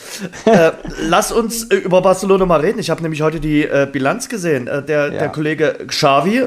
Äh, 0.46 0.72
lass 1.02 1.32
uns 1.32 1.64
über 1.64 2.02
Barcelona 2.02 2.46
mal 2.46 2.62
reden. 2.62 2.80
Ich 2.80 2.90
habe 2.90 3.02
nämlich 3.02 3.22
heute 3.22 3.40
die 3.40 3.68
Bilanz 3.92 4.30
gesehen. 4.30 4.66
der, 4.66 4.82
ja. 4.82 5.10
der 5.10 5.30
Kollege 5.30 5.76
Xavi 5.88 6.44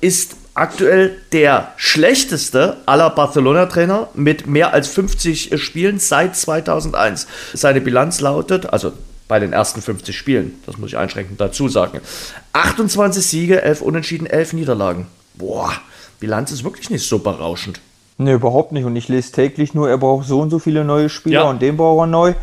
ist 0.00 0.37
aktuell 0.58 1.16
der 1.32 1.72
schlechteste 1.76 2.76
aller 2.86 3.10
Barcelona-Trainer 3.10 4.08
mit 4.14 4.46
mehr 4.46 4.72
als 4.72 4.88
50 4.88 5.60
Spielen 5.62 5.98
seit 5.98 6.36
2001. 6.36 7.26
Seine 7.54 7.80
Bilanz 7.80 8.20
lautet, 8.20 8.72
also 8.72 8.92
bei 9.28 9.38
den 9.38 9.52
ersten 9.52 9.82
50 9.82 10.16
Spielen, 10.16 10.60
das 10.66 10.78
muss 10.78 10.90
ich 10.90 10.96
einschränkend 10.96 11.40
dazu 11.40 11.68
sagen, 11.68 12.00
28 12.54 13.24
Siege, 13.24 13.62
11 13.62 13.82
Unentschieden, 13.82 14.26
11 14.26 14.54
Niederlagen. 14.54 15.06
Boah, 15.34 15.72
Bilanz 16.18 16.50
ist 16.50 16.64
wirklich 16.64 16.90
nicht 16.90 17.06
so 17.06 17.18
berauschend. 17.18 17.80
Nee, 18.16 18.32
überhaupt 18.32 18.72
nicht. 18.72 18.84
Und 18.84 18.96
ich 18.96 19.08
lese 19.08 19.30
täglich 19.30 19.74
nur, 19.74 19.88
er 19.88 19.98
braucht 19.98 20.26
so 20.26 20.40
und 20.40 20.50
so 20.50 20.58
viele 20.58 20.84
neue 20.84 21.08
Spieler 21.08 21.42
ja. 21.42 21.50
und 21.50 21.62
den 21.62 21.76
braucht 21.76 22.02
er 22.02 22.06
neu. 22.06 22.34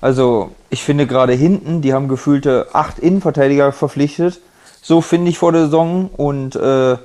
Also 0.00 0.52
ich 0.70 0.84
finde 0.84 1.06
gerade 1.06 1.32
hinten, 1.32 1.80
die 1.80 1.92
haben 1.92 2.08
gefühlte 2.08 2.68
acht 2.72 3.00
Innenverteidiger 3.00 3.72
verpflichtet. 3.72 4.40
So 4.80 5.00
finde 5.00 5.30
ich 5.30 5.38
vor 5.38 5.50
der 5.50 5.64
Saison. 5.64 6.08
Und 6.16 6.54
äh, 6.54 6.98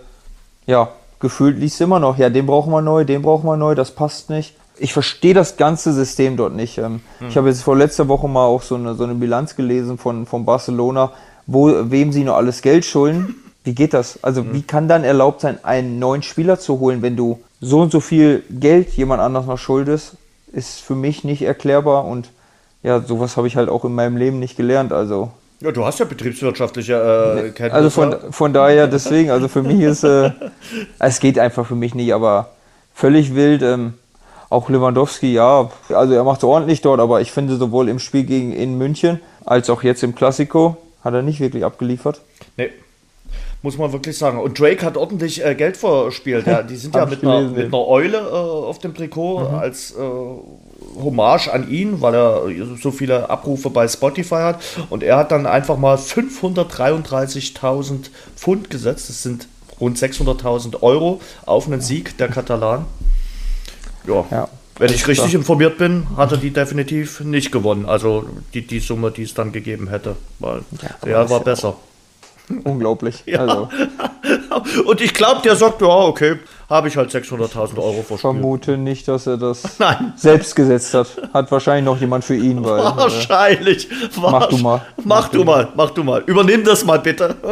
ja, 0.69 0.89
gefühlt 1.19 1.57
liest 1.57 1.81
immer 1.81 1.99
noch, 1.99 2.19
ja, 2.19 2.29
den 2.29 2.45
brauchen 2.45 2.71
wir 2.71 2.81
neu, 2.83 3.03
den 3.03 3.23
brauchen 3.23 3.47
wir 3.47 3.57
neu, 3.57 3.73
das 3.73 3.89
passt 3.89 4.29
nicht. 4.29 4.53
Ich 4.77 4.93
verstehe 4.93 5.33
das 5.33 5.57
ganze 5.57 5.91
System 5.93 6.37
dort 6.37 6.53
nicht. 6.53 6.77
Ähm, 6.77 7.01
hm. 7.17 7.27
Ich 7.27 7.37
habe 7.37 7.49
jetzt 7.49 7.63
vor 7.63 7.75
letzter 7.75 8.07
Woche 8.07 8.29
mal 8.29 8.45
auch 8.45 8.61
so 8.61 8.75
eine, 8.75 8.93
so 8.93 9.03
eine 9.03 9.15
Bilanz 9.15 9.55
gelesen 9.55 9.97
von, 9.97 10.27
von 10.27 10.45
Barcelona, 10.45 11.11
wo, 11.47 11.73
wem 11.89 12.11
sie 12.11 12.23
noch 12.23 12.35
alles 12.35 12.61
Geld 12.61 12.85
schulden. 12.85 13.35
Wie 13.63 13.73
geht 13.73 13.95
das? 13.95 14.23
Also, 14.23 14.41
hm. 14.41 14.53
wie 14.53 14.61
kann 14.61 14.87
dann 14.87 15.03
erlaubt 15.03 15.41
sein, 15.41 15.57
einen 15.63 15.97
neuen 15.97 16.21
Spieler 16.21 16.59
zu 16.59 16.79
holen, 16.79 17.01
wenn 17.01 17.17
du 17.17 17.39
so 17.59 17.81
und 17.81 17.91
so 17.91 17.99
viel 17.99 18.43
Geld 18.51 18.89
jemand 18.91 19.21
anders 19.21 19.47
noch 19.47 19.57
schuldest? 19.57 20.17
Ist 20.53 20.81
für 20.81 20.95
mich 20.95 21.23
nicht 21.23 21.41
erklärbar 21.41 22.05
und 22.05 22.29
ja, 22.83 23.01
sowas 23.01 23.37
habe 23.37 23.47
ich 23.47 23.57
halt 23.57 23.69
auch 23.69 23.85
in 23.85 23.95
meinem 23.95 24.17
Leben 24.17 24.37
nicht 24.37 24.55
gelernt. 24.55 24.93
Also, 24.93 25.31
ja, 25.61 25.71
du 25.71 25.85
hast 25.85 25.99
ja 25.99 26.05
betriebswirtschaftliche 26.05 26.93
äh, 26.93 27.41
Kenntnisse. 27.51 27.73
Also 27.73 27.89
von, 27.89 28.31
von 28.31 28.53
daher, 28.53 28.87
deswegen, 28.87 29.29
also 29.29 29.47
für 29.47 29.63
mich 29.63 29.81
ist, 29.81 30.03
äh, 30.03 30.31
es 30.99 31.19
geht 31.19 31.37
einfach 31.37 31.65
für 31.65 31.75
mich 31.75 31.95
nicht, 31.95 32.13
aber 32.13 32.51
völlig 32.93 33.35
wild. 33.35 33.61
Ähm, 33.61 33.93
auch 34.49 34.67
Lewandowski, 34.67 35.31
ja, 35.31 35.69
also 35.89 36.13
er 36.13 36.23
macht 36.23 36.39
es 36.39 36.43
ordentlich 36.43 36.81
dort, 36.81 36.99
aber 36.99 37.21
ich 37.21 37.31
finde 37.31 37.55
sowohl 37.57 37.87
im 37.87 37.99
Spiel 37.99 38.23
gegen 38.23 38.51
in 38.51 38.79
München 38.79 39.19
als 39.45 39.69
auch 39.69 39.83
jetzt 39.83 40.03
im 40.03 40.15
Klassiko 40.15 40.77
hat 41.03 41.13
er 41.13 41.21
nicht 41.21 41.39
wirklich 41.39 41.63
abgeliefert. 41.63 42.21
Nee, 42.57 42.71
muss 43.61 43.77
man 43.77 43.91
wirklich 43.91 44.17
sagen. 44.17 44.39
Und 44.39 44.59
Drake 44.59 44.85
hat 44.85 44.97
ordentlich 44.97 45.45
äh, 45.45 45.55
Geld 45.55 45.77
verspielt. 45.77 46.47
Ja, 46.47 46.63
die 46.63 46.75
sind 46.75 46.95
ja 46.95 47.05
mit 47.09 47.23
einer, 47.23 47.41
mit 47.41 47.65
einer, 47.67 47.87
Eule 47.87 48.17
äh, 48.17 48.21
auf 48.21 48.79
dem 48.79 48.93
Trikot 48.95 49.39
mhm. 49.39 49.55
als 49.55 49.91
äh, 49.91 49.95
Hommage 50.95 51.49
an 51.49 51.69
ihn, 51.69 51.99
weil 52.01 52.15
er 52.15 52.43
so 52.81 52.91
viele 52.91 53.29
Abrufe 53.29 53.69
bei 53.69 53.87
Spotify 53.87 54.35
hat. 54.35 54.61
Und 54.89 55.03
er 55.03 55.17
hat 55.17 55.31
dann 55.31 55.45
einfach 55.45 55.77
mal 55.77 55.97
533.000 55.97 58.09
Pfund 58.35 58.69
gesetzt. 58.69 59.07
Das 59.09 59.23
sind 59.23 59.47
rund 59.79 59.97
600.000 59.97 60.81
Euro 60.81 61.21
auf 61.45 61.67
einen 61.67 61.79
Sieg 61.81 62.17
der 62.17 62.29
Katalanen. 62.29 62.85
Ja. 64.07 64.25
ja. 64.31 64.47
Wenn 64.77 64.93
ich 64.93 65.07
richtig 65.07 65.33
informiert 65.33 65.77
bin, 65.77 66.07
hat 66.15 66.31
er 66.31 66.37
die 66.37 66.51
definitiv 66.51 67.19
nicht 67.19 67.51
gewonnen. 67.51 67.85
Also 67.85 68.29
die, 68.53 68.65
die 68.65 68.79
Summe, 68.79 69.11
die 69.11 69.23
es 69.23 69.33
dann 69.33 69.51
gegeben 69.51 69.89
hätte. 69.89 70.15
Weil 70.39 70.61
ja, 70.81 70.95
Real 71.03 71.29
war 71.29 71.41
besser. 71.41 71.75
Unglaublich. 72.63 73.15
Ja. 73.25 73.39
Also. 73.39 73.69
Und 74.85 75.01
ich 75.01 75.13
glaube, 75.13 75.41
der 75.43 75.55
sagt, 75.55 75.81
ja, 75.81 75.87
okay, 75.87 76.37
habe 76.69 76.87
ich 76.87 76.97
halt 76.97 77.09
600.000 77.09 77.77
Euro 77.77 78.03
verspielt. 78.03 78.13
Ich 78.13 78.19
vermute 78.21 78.77
nicht, 78.77 79.07
dass 79.07 79.25
er 79.25 79.37
das 79.37 79.63
Nein. 79.79 80.13
selbst 80.15 80.55
gesetzt 80.55 80.93
hat. 80.93 81.07
Hat 81.33 81.51
wahrscheinlich 81.51 81.85
noch 81.85 81.99
jemand 81.99 82.23
für 82.23 82.35
ihn. 82.35 82.63
Weil, 82.63 82.79
äh, 82.79 82.83
wahrscheinlich. 82.83 83.89
Äh, 83.89 83.95
mach 84.19 84.47
du 84.47 84.57
mal. 84.57 84.81
Mach, 84.97 85.05
mach 85.05 85.29
du 85.29 85.43
mal, 85.43 85.67
mach 85.75 85.89
du 85.89 86.03
mal. 86.03 86.23
Übernimm 86.27 86.63
das 86.63 86.85
mal 86.85 86.99
bitte. 86.99 87.35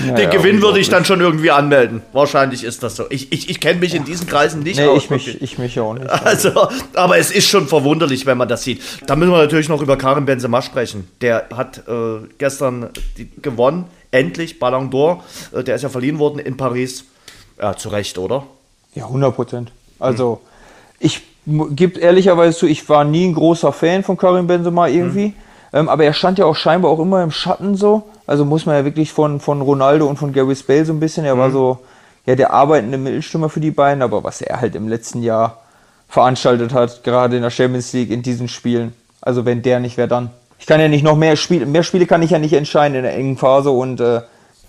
Den 0.00 0.16
ja, 0.16 0.28
Gewinn 0.28 0.60
würde 0.60 0.78
ich 0.78 0.90
dann 0.90 1.04
schon 1.04 1.20
irgendwie 1.20 1.50
anmelden. 1.50 2.02
Wahrscheinlich 2.12 2.64
ist 2.64 2.82
das 2.82 2.96
so. 2.96 3.04
Ich, 3.08 3.32
ich, 3.32 3.48
ich 3.48 3.60
kenne 3.60 3.80
mich 3.80 3.94
in 3.94 4.04
diesen 4.04 4.26
Kreisen 4.26 4.62
nicht 4.62 4.78
nee, 4.78 4.86
aus. 4.86 5.04
Ich 5.04 5.10
mich, 5.10 5.42
ich 5.42 5.58
mich 5.58 5.80
auch 5.80 5.94
nicht. 5.94 6.08
Also, 6.08 6.68
aber 6.94 7.18
es 7.18 7.30
ist 7.30 7.48
schon 7.48 7.66
verwunderlich, 7.66 8.26
wenn 8.26 8.36
man 8.36 8.48
das 8.48 8.62
sieht. 8.62 8.80
Da 9.06 9.16
müssen 9.16 9.32
wir 9.32 9.38
natürlich 9.38 9.68
noch 9.68 9.80
über 9.80 9.96
Karim 9.96 10.26
Benzema 10.26 10.60
sprechen. 10.60 11.08
Der 11.20 11.46
hat 11.54 11.82
äh, 11.88 12.26
gestern 12.38 12.90
die, 13.16 13.28
gewonnen. 13.40 13.86
Endlich 14.10 14.58
Ballon 14.58 14.90
d'Or. 14.90 15.20
Äh, 15.52 15.64
der 15.64 15.76
ist 15.76 15.82
ja 15.82 15.88
verliehen 15.88 16.18
worden 16.18 16.38
in 16.38 16.58
Paris. 16.58 17.06
Ja, 17.62 17.76
zu 17.76 17.90
Recht, 17.90 18.18
oder? 18.18 18.44
Ja, 18.94 19.04
100 19.06 19.34
Prozent. 19.36 19.72
Also, 20.00 20.40
hm. 20.98 21.06
ich 21.06 21.22
gebe 21.46 22.00
ehrlicherweise 22.00 22.58
zu, 22.58 22.66
ich 22.66 22.88
war 22.88 23.04
nie 23.04 23.28
ein 23.28 23.34
großer 23.34 23.72
Fan 23.72 24.02
von 24.02 24.16
Karim 24.16 24.48
Benzema 24.48 24.88
irgendwie. 24.88 25.26
Hm. 25.26 25.34
Ähm, 25.72 25.88
aber 25.88 26.04
er 26.04 26.12
stand 26.12 26.38
ja 26.38 26.44
auch 26.44 26.56
scheinbar 26.56 26.90
auch 26.90 26.98
immer 26.98 27.22
im 27.22 27.30
Schatten 27.30 27.76
so. 27.76 28.02
Also 28.26 28.44
muss 28.44 28.66
man 28.66 28.74
ja 28.74 28.84
wirklich 28.84 29.12
von, 29.12 29.38
von 29.38 29.62
Ronaldo 29.62 30.06
und 30.06 30.18
von 30.18 30.32
Gary 30.32 30.56
Bale 30.66 30.84
so 30.84 30.92
ein 30.92 30.98
bisschen. 30.98 31.24
Er 31.24 31.32
hm. 31.32 31.38
war 31.38 31.50
so 31.52 31.78
ja, 32.26 32.34
der 32.34 32.52
arbeitende 32.52 32.98
Mittelstürmer 32.98 33.48
für 33.48 33.60
die 33.60 33.70
beiden. 33.70 34.02
Aber 34.02 34.24
was 34.24 34.40
er 34.40 34.60
halt 34.60 34.74
im 34.74 34.88
letzten 34.88 35.22
Jahr 35.22 35.62
veranstaltet 36.08 36.74
hat, 36.74 37.04
gerade 37.04 37.36
in 37.36 37.42
der 37.42 37.50
Champions 37.50 37.92
League, 37.92 38.10
in 38.10 38.22
diesen 38.22 38.48
Spielen. 38.48 38.92
Also 39.20 39.44
wenn 39.44 39.62
der 39.62 39.78
nicht, 39.78 39.96
wer 39.96 40.08
dann? 40.08 40.30
Ich 40.58 40.66
kann 40.66 40.80
ja 40.80 40.88
nicht 40.88 41.04
noch 41.04 41.16
mehr 41.16 41.36
Spiele, 41.36 41.64
mehr 41.64 41.84
Spiele 41.84 42.06
kann 42.06 42.22
ich 42.22 42.30
ja 42.30 42.38
nicht 42.38 42.52
entscheiden 42.52 42.96
in 42.96 43.02
der 43.04 43.14
engen 43.14 43.36
Phase 43.36 43.70
und 43.70 44.00
äh, 44.00 44.20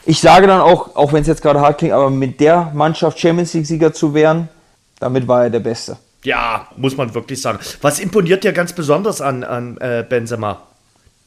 ich 0.05 0.19
sage 0.19 0.47
dann 0.47 0.61
auch, 0.61 0.95
auch 0.95 1.13
wenn 1.13 1.21
es 1.21 1.27
jetzt 1.27 1.41
gerade 1.41 1.61
hart 1.61 1.77
klingt, 1.77 1.93
aber 1.93 2.09
mit 2.09 2.39
der 2.39 2.71
Mannschaft 2.73 3.19
Champions 3.19 3.53
League-Sieger 3.53 3.93
zu 3.93 4.13
werden, 4.13 4.49
damit 4.99 5.27
war 5.27 5.43
er 5.43 5.49
der 5.49 5.59
Beste. 5.59 5.97
Ja, 6.23 6.67
muss 6.77 6.95
man 6.95 7.13
wirklich 7.13 7.41
sagen. 7.41 7.59
Was 7.81 7.99
imponiert 7.99 8.43
dir 8.43 8.53
ganz 8.53 8.73
besonders 8.73 9.21
an, 9.21 9.43
an 9.43 9.77
äh, 9.77 10.05
Benzema? 10.07 10.61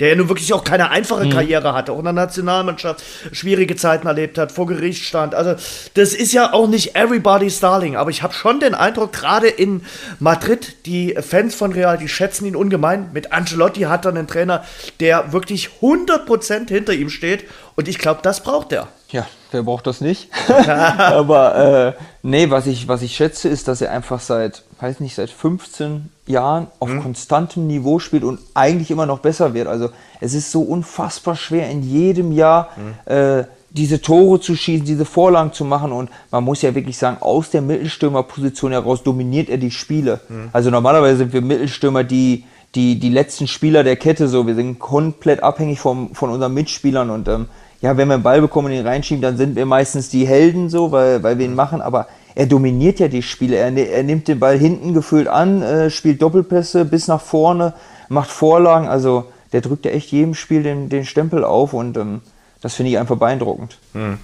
Der 0.01 0.09
ja 0.11 0.15
nun 0.15 0.29
wirklich 0.29 0.53
auch 0.53 0.65
keine 0.65 0.91
einfache 0.91 1.25
mhm. 1.25 1.31
Karriere 1.31 1.73
hatte, 1.73 1.93
auch 1.93 1.99
in 1.99 2.05
der 2.05 2.13
Nationalmannschaft 2.13 3.03
schwierige 3.33 3.77
Zeiten 3.77 4.07
erlebt 4.07 4.39
hat, 4.39 4.53
vor 4.53 4.67
Gericht 4.67 5.05
stand. 5.05 5.35
Also 5.35 5.55
das 5.95 6.13
ist 6.13 6.33
ja 6.33 6.53
auch 6.53 6.69
nicht 6.69 6.95
everybody's 6.95 7.61
darling, 7.61 7.97
aber 7.97 8.11
ich 8.11 8.23
habe 8.23 8.35
schon 8.35 8.61
den 8.61 8.75
Eindruck, 8.75 9.13
gerade 9.13 9.49
in 9.49 9.83
Madrid, 10.19 10.87
die 10.87 11.17
Fans 11.21 11.55
von 11.55 11.73
Real, 11.73 11.99
die 11.99 12.09
schätzen 12.09 12.47
ihn 12.47 12.57
ungemein. 12.57 13.11
Mit 13.13 13.33
Ancelotti 13.33 13.83
hat 13.83 14.05
er 14.05 14.11
einen 14.11 14.27
Trainer, 14.27 14.65
der 15.01 15.33
wirklich 15.33 15.71
100% 15.81 16.69
hinter 16.69 16.93
ihm 16.93 17.11
steht 17.11 17.45
und 17.75 17.89
ich 17.89 17.99
glaube, 17.99 18.21
das 18.23 18.43
braucht 18.43 18.73
er. 18.73 18.89
Ja, 19.11 19.27
wer 19.51 19.63
braucht 19.63 19.87
das 19.87 20.01
nicht? 20.01 20.31
aber 20.99 21.95
äh, 21.97 22.03
nee, 22.23 22.51
was 22.51 22.67
ich, 22.67 22.89
was 22.89 23.03
ich 23.03 23.15
schätze, 23.17 23.49
ist, 23.49 23.69
dass 23.69 23.81
er 23.81 23.93
einfach 23.93 24.21
seit, 24.21 24.63
weiß 24.81 25.01
nicht, 25.01 25.15
seit 25.15 25.31
15 25.31 26.11
Jahren 26.27 26.67
auf 26.79 26.89
mhm. 26.89 27.03
konstantem 27.03 27.67
Niveau 27.67 27.99
spielt 27.99 28.25
und 28.25 28.41
eigentlich 28.55 28.91
immer 28.91 29.07
noch 29.07 29.21
besser 29.21 29.55
wird. 29.55 29.69
Also 29.69 29.91
es 30.21 30.35
ist 30.35 30.51
so 30.51 30.63
unfassbar 30.63 31.37
schwer, 31.37 31.71
in 31.71 31.83
jedem 31.83 32.33
Jahr 32.33 32.71
mhm. 32.77 33.13
äh, 33.13 33.45
diese 33.71 34.01
Tore 34.01 34.41
zu 34.41 34.57
schießen, 34.57 34.87
diese 34.87 35.05
Vorlagen 35.05 35.53
zu 35.53 35.65
machen. 35.65 35.93
Und 35.93 36.11
man 36.31 36.45
muss 36.45 36.63
ja 36.63 36.75
wirklich 36.75 36.97
sagen, 36.97 37.19
aus 37.21 37.51
der 37.51 37.63
Mittelstürmerposition 37.63 38.73
heraus 38.73 39.03
dominiert 39.03 39.49
er 39.49 39.59
die 39.59 39.71
Spiele. 39.71 40.21
Mhm. 40.29 40.49
Also 40.53 40.71
normalerweise 40.71 41.19
sind 41.19 41.33
wir 41.33 41.43
Mittelstürmer, 41.43 42.03
die, 42.03 42.45
die, 42.75 42.99
die 42.99 43.11
letzten 43.11 43.47
Spieler 43.47 43.85
der 43.85 43.97
Kette 43.97 44.29
so. 44.29 44.47
Wir 44.47 44.55
sind 44.55 44.79
komplett 44.79 45.43
abhängig 45.43 45.81
vom, 45.81 46.15
von 46.15 46.31
unseren 46.31 46.55
Mitspielern 46.55 47.11
und 47.11 47.29
ähm, 47.29 47.49
ja, 47.81 47.97
wenn 47.97 48.09
wir 48.09 48.15
einen 48.15 48.23
Ball 48.23 48.41
bekommen 48.41 48.69
und 48.69 48.73
ihn 48.73 48.87
reinschieben, 48.87 49.23
dann 49.23 49.37
sind 49.37 49.57
wir 49.57 49.67
meistens 49.67 50.09
die 50.09 50.27
Helden 50.27 50.69
so, 50.71 50.93
weil, 50.93 51.23
weil 51.23 51.39
wir 51.39 51.47
ihn 51.47 51.55
machen, 51.55 51.81
aber 51.81 52.07
er 52.35 52.47
dominiert 52.47 52.99
ja 52.99 53.09
die 53.09 53.23
Spiele. 53.23 53.57
Er, 53.57 53.75
er 53.77 54.03
nimmt 54.03 54.29
den 54.29 54.39
Ball 54.39 54.59
hinten 54.59 54.95
gefühlt 54.95 55.29
an, 55.29 55.62
äh, 55.62 55.91
spielt 55.91 56.23
Doppelpässe 56.23 56.85
bis 56.85 57.09
nach 57.09 57.21
vorne, 57.21 57.75
macht 58.09 58.31
Vorlagen, 58.31 58.89
also 58.89 59.25
der 59.53 59.61
drückt 59.61 59.85
ja 59.85 59.91
echt 59.93 60.11
jedem 60.11 60.35
Spiel 60.35 60.62
den, 60.62 60.89
den 60.89 61.05
Stempel 61.05 61.45
auf 61.45 61.73
und 61.73 61.97
ähm, 61.97 62.21
das 62.61 62.75
finde 62.75 62.91
ich 62.91 62.99
einfach 62.99 63.17
beeindruckend. 63.17 63.79
Hm. 63.93 64.19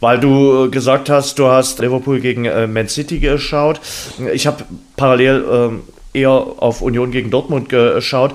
Weil 0.00 0.20
du 0.20 0.66
äh, 0.66 0.68
gesagt 0.68 1.10
hast, 1.10 1.38
du 1.38 1.48
hast 1.48 1.78
Liverpool 1.80 2.20
gegen 2.20 2.44
äh, 2.44 2.66
Man 2.66 2.88
City 2.88 3.18
geschaut. 3.18 3.80
Ich 4.32 4.46
habe 4.46 4.64
parallel 4.96 5.44
ähm, 5.50 5.82
eher 6.12 6.30
auf 6.30 6.82
Union 6.82 7.10
gegen 7.10 7.30
Dortmund 7.30 7.68
geschaut. 7.68 8.34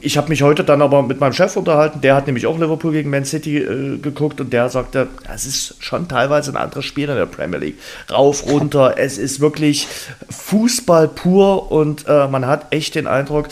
Ich 0.00 0.16
habe 0.16 0.28
mich 0.28 0.42
heute 0.42 0.64
dann 0.64 0.82
aber 0.82 1.02
mit 1.02 1.20
meinem 1.20 1.32
Chef 1.32 1.56
unterhalten, 1.56 2.00
der 2.00 2.14
hat 2.14 2.26
nämlich 2.26 2.46
auch 2.46 2.58
Liverpool 2.58 2.92
gegen 2.92 3.10
Man 3.10 3.24
City 3.24 3.58
äh, 3.58 3.98
geguckt 3.98 4.40
und 4.40 4.52
der 4.52 4.68
sagte, 4.68 5.08
es 5.32 5.46
ist 5.46 5.76
schon 5.78 6.08
teilweise 6.08 6.52
ein 6.52 6.56
anderes 6.56 6.84
Spiel 6.84 7.08
in 7.08 7.16
der 7.16 7.26
Premier 7.26 7.58
League. 7.58 7.78
Rauf, 8.10 8.46
runter, 8.46 8.94
es 8.98 9.18
ist 9.18 9.40
wirklich 9.40 9.88
Fußball 10.30 11.08
pur 11.08 11.70
und 11.72 12.06
äh, 12.06 12.28
man 12.28 12.46
hat 12.46 12.66
echt 12.72 12.94
den 12.94 13.06
Eindruck, 13.06 13.48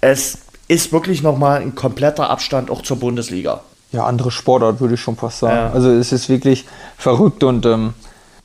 es 0.00 0.38
ist 0.68 0.92
wirklich 0.92 1.22
nochmal 1.22 1.60
ein 1.60 1.74
kompletter 1.74 2.30
Abstand 2.30 2.70
auch 2.70 2.82
zur 2.82 2.98
Bundesliga. 2.98 3.60
Ja, 3.92 4.04
andere 4.04 4.30
Sportart 4.30 4.80
würde 4.80 4.94
ich 4.94 5.00
schon 5.00 5.16
fast 5.16 5.40
sagen. 5.40 5.56
Ja. 5.56 5.70
Also 5.72 5.90
es 5.90 6.12
ist 6.12 6.28
wirklich 6.28 6.64
verrückt 6.96 7.42
und 7.42 7.66
ähm, 7.66 7.94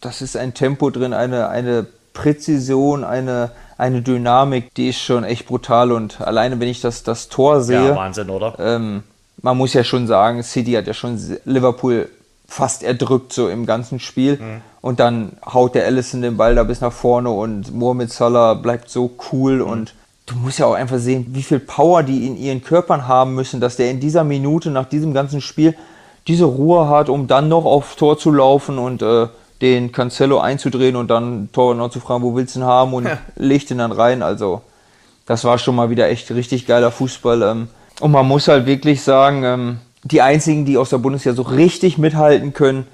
das 0.02 0.22
ist 0.22 0.36
ein 0.36 0.54
Tempo 0.54 0.89
drin, 0.89 1.13
eine, 1.13 1.50
eine 1.50 1.86
Präzision, 2.13 3.04
eine, 3.04 3.52
eine 3.78 4.02
Dynamik, 4.02 4.74
die 4.76 4.90
ist 4.90 5.00
schon 5.00 5.24
echt 5.24 5.46
brutal. 5.46 5.92
Und 5.92 6.22
alleine, 6.22 6.60
wenn 6.60 6.68
ich 6.68 6.82
das, 6.82 7.04
das 7.04 7.30
Tor 7.30 7.62
sehe. 7.62 7.90
Ja, 7.90 7.96
Wahnsinn, 7.96 8.30
oder? 8.30 8.56
Ähm, 8.60 9.04
man 9.42 9.58
muss 9.58 9.74
ja 9.74 9.84
schon 9.84 10.08
sagen, 10.08 10.44
City 10.44 10.74
hat 10.74 10.88
ja 10.88 10.94
schon 10.94 11.20
Liverpool 11.46 12.10
fast 12.48 12.84
erdrückt, 12.84 13.34
so 13.34 13.50
im 13.50 13.66
ganzen 13.66 14.00
Spiel. 14.00 14.38
Mhm. 14.38 14.62
Und 14.82 15.00
dann 15.00 15.34
haut 15.46 15.76
der 15.76 15.86
Allison 15.86 16.22
den 16.22 16.38
Ball 16.38 16.56
da 16.56 16.64
bis 16.64 16.82
nach 16.82 16.94
vorne 16.94 17.30
und 17.30 17.74
Mohamed 17.74 18.12
Salah 18.12 18.54
bleibt 18.54 18.90
so 18.90 19.12
cool 19.32 19.58
mhm. 19.58 19.70
und 19.70 19.96
du 20.28 20.36
musst 20.36 20.60
ja 20.60 20.68
auch 20.68 20.74
einfach 20.74 21.00
sehen, 21.00 21.28
wie 21.30 21.44
viel 21.44 21.60
Power 21.60 22.04
die 22.04 22.28
in 22.28 22.38
ihren 22.38 22.64
Körpern 22.64 23.08
haben 23.08 23.36
müssen, 23.36 23.60
dass 23.60 23.78
der 23.78 23.92
in 23.92 24.00
dieser 24.00 24.24
Minute 24.24 24.70
nach 24.70 24.86
diesem 24.86 25.14
ganzen 25.14 25.42
Spiel 25.42 25.76
diese 26.28 26.46
Ruhe 26.46 26.88
hat, 26.88 27.10
um 27.10 27.28
dann 27.28 27.50
noch 27.50 27.66
aufs 27.66 27.96
Tor 27.96 28.18
zu 28.18 28.32
laufen 28.32 28.78
und 28.78 29.02
äh, 29.02 29.28
den 29.62 29.91
Cancelo 29.91 30.39
einzudrehen 30.39 30.96
und 30.96 31.10
dann 31.10 31.50
Tor 31.52 31.76
noch 31.76 31.89
zu 31.89 32.00
fragen, 32.00 32.24
wo 32.24 32.36
willst 32.36 32.56
du 32.56 32.60
ihn 32.60 32.65
haben 32.65 32.94
und 32.94 33.06
ja. 33.06 33.18
legt 33.36 33.72
ihn 33.72 33.78
dann 33.78 33.91
rein. 33.91 34.22
Also 34.22 34.62
das 35.26 35.44
war 35.44 35.58
schon 35.58 35.76
mal 35.76 35.89
wieder 35.89 36.10
echt 36.10 36.30
richtig 36.32 36.68
geiler 36.68 36.91
Fußball. 36.91 37.41
Ähm. 37.41 37.68
Und 38.00 38.12
man 38.12 38.28
muss 38.28 38.48
halt 38.48 38.65
wirklich 38.65 39.02
sagen, 39.02 39.44
ähm, 39.44 39.80
die 40.04 40.22
einzigen, 40.22 40.65
die 40.65 40.78
aus 40.78 40.89
der 40.89 40.98
Bundesliga 40.98 41.36
so 41.36 41.44
richtig 41.44 41.98
mithalten 41.98 42.54
können, 42.54 42.86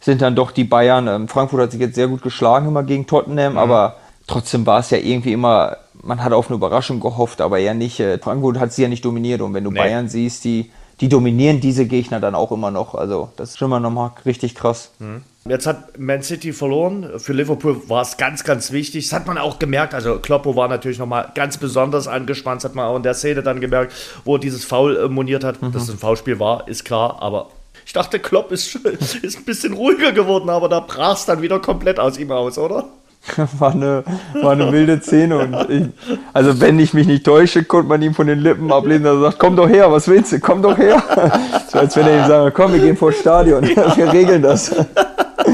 sind 0.00 0.22
dann 0.22 0.36
doch 0.36 0.50
die 0.50 0.64
Bayern. 0.64 1.08
Ähm, 1.08 1.28
Frankfurt 1.28 1.60
hat 1.60 1.72
sich 1.72 1.80
jetzt 1.80 1.94
sehr 1.94 2.08
gut 2.08 2.22
geschlagen 2.22 2.68
immer 2.68 2.82
gegen 2.82 3.06
Tottenham, 3.06 3.54
mhm. 3.54 3.58
aber 3.58 3.96
trotzdem 4.26 4.66
war 4.66 4.80
es 4.80 4.90
ja 4.90 4.98
irgendwie 4.98 5.32
immer, 5.32 5.76
man 6.02 6.22
hat 6.22 6.32
auf 6.32 6.48
eine 6.48 6.56
Überraschung 6.56 7.00
gehofft, 7.00 7.40
aber 7.40 7.58
ja 7.58 7.74
nicht. 7.74 8.00
Äh, 8.00 8.18
Frankfurt 8.18 8.58
hat 8.58 8.72
sie 8.72 8.82
ja 8.82 8.88
nicht 8.88 9.04
dominiert 9.04 9.40
und 9.40 9.52
wenn 9.54 9.64
du 9.64 9.70
nee. 9.70 9.80
Bayern 9.80 10.08
siehst, 10.08 10.44
die 10.44 10.70
die 11.00 11.08
dominieren 11.08 11.60
diese 11.60 11.86
Gegner 11.86 12.20
dann 12.20 12.34
auch 12.34 12.52
immer 12.52 12.70
noch. 12.70 12.94
Also 12.94 13.30
das 13.36 13.50
ist 13.50 13.58
schon 13.58 13.70
mal 13.70 13.80
nochmal 13.80 14.12
richtig 14.26 14.54
krass. 14.54 14.92
Mhm. 14.98 15.22
Jetzt 15.46 15.66
hat 15.66 15.98
Man 15.98 16.22
City 16.22 16.52
verloren. 16.52 17.18
Für 17.18 17.32
Liverpool 17.32 17.88
war 17.88 18.02
es 18.02 18.18
ganz, 18.18 18.44
ganz 18.44 18.72
wichtig. 18.72 19.08
Das 19.08 19.18
hat 19.18 19.26
man 19.26 19.38
auch 19.38 19.58
gemerkt. 19.58 19.94
Also 19.94 20.18
Kloppo 20.18 20.54
war 20.54 20.68
natürlich 20.68 20.98
nochmal 20.98 21.32
ganz 21.34 21.56
besonders 21.56 22.08
angespannt. 22.08 22.62
Das 22.62 22.70
hat 22.70 22.74
man 22.74 22.84
auch 22.84 22.96
in 22.96 23.02
der 23.02 23.14
Szene 23.14 23.42
dann 23.42 23.60
gemerkt, 23.60 23.94
wo 24.24 24.36
er 24.36 24.38
dieses 24.38 24.66
Foul 24.66 24.96
äh, 24.96 25.08
moniert 25.08 25.42
hat. 25.42 25.62
Mhm. 25.62 25.72
Dass 25.72 25.84
es 25.84 25.90
ein 25.90 25.98
Foulspiel 25.98 26.38
war, 26.38 26.68
ist 26.68 26.84
klar. 26.84 27.22
Aber 27.22 27.48
ich 27.86 27.94
dachte, 27.94 28.18
Klopp 28.18 28.52
ist, 28.52 28.74
ist 29.22 29.38
ein 29.38 29.44
bisschen 29.44 29.72
ruhiger 29.72 30.12
geworden. 30.12 30.50
Aber 30.50 30.68
da 30.68 30.80
brach 30.80 31.16
es 31.16 31.24
dann 31.24 31.40
wieder 31.40 31.58
komplett 31.58 31.98
aus 31.98 32.18
ihm 32.18 32.30
aus, 32.32 32.58
oder? 32.58 32.84
war 33.58 33.72
eine, 33.72 34.04
war 34.42 34.52
eine 34.52 34.70
wilde 34.72 35.00
Szene. 35.00 35.38
Und 35.38 35.70
ich, 35.70 35.88
also 36.32 36.60
wenn 36.60 36.78
ich 36.78 36.94
mich 36.94 37.06
nicht 37.06 37.24
täusche, 37.24 37.64
konnte 37.64 37.88
man 37.88 38.02
ihm 38.02 38.14
von 38.14 38.26
den 38.26 38.40
Lippen 38.40 38.72
ablesen, 38.72 39.04
dass 39.04 39.16
er 39.16 39.20
sagt, 39.20 39.38
komm 39.38 39.56
doch 39.56 39.68
her, 39.68 39.90
was 39.90 40.08
willst 40.08 40.32
du, 40.32 40.40
komm 40.40 40.62
doch 40.62 40.76
her. 40.76 41.02
So 41.70 41.78
als 41.78 41.96
wenn 41.96 42.04
er 42.04 42.24
ihm 42.24 42.28
sagt, 42.28 42.56
komm, 42.56 42.72
wir 42.72 42.80
gehen 42.80 42.96
vor 42.96 43.12
das 43.12 43.20
Stadion, 43.20 43.62
wir 43.62 44.12
regeln 44.12 44.42
das. 44.42 44.74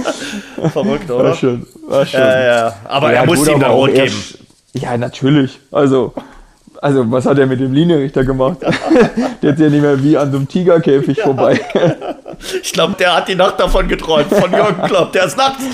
Verrückt, 0.73 1.11
oder? 1.11 1.25
War 1.31 1.35
schön, 1.35 1.67
war 1.89 2.07
schön. 2.07 2.21
Ja, 2.21 2.45
ja. 2.45 2.77
Aber 2.85 3.13
ja, 3.13 3.21
er 3.21 3.27
muss 3.27 3.47
ihm 3.47 3.61
da 3.61 3.69
rot 3.69 3.95
geben. 3.95 4.15
Ja, 4.75 4.97
natürlich. 4.97 5.59
Also, 5.71 6.13
also 6.83 7.11
was 7.11 7.27
hat 7.27 7.39
er 7.39 7.47
mit 7.47 7.61
dem 7.61 7.73
Linienrichter 7.73 8.25
gemacht? 8.25 8.59
der 9.43 9.53
ist 9.53 9.61
ja 9.61 9.69
nicht 9.69 9.83
mehr 9.83 10.03
wie 10.03 10.17
an 10.17 10.31
so 10.31 10.39
einem 10.39 10.49
Tigerkäfig 10.49 11.21
vorbei. 11.21 11.61
Ich 12.63 12.75
glaube, 12.75 12.95
der 12.99 13.17
hat 13.17 13.29
die 13.29 13.35
Nacht 13.35 13.59
davon 13.59 13.89
geträumt, 13.89 14.29
von 14.29 14.53
Jürgen 14.53 14.83
Klopp. 14.83 15.11
Der 15.13 15.25
ist 15.25 15.39
nachts, 15.39 15.65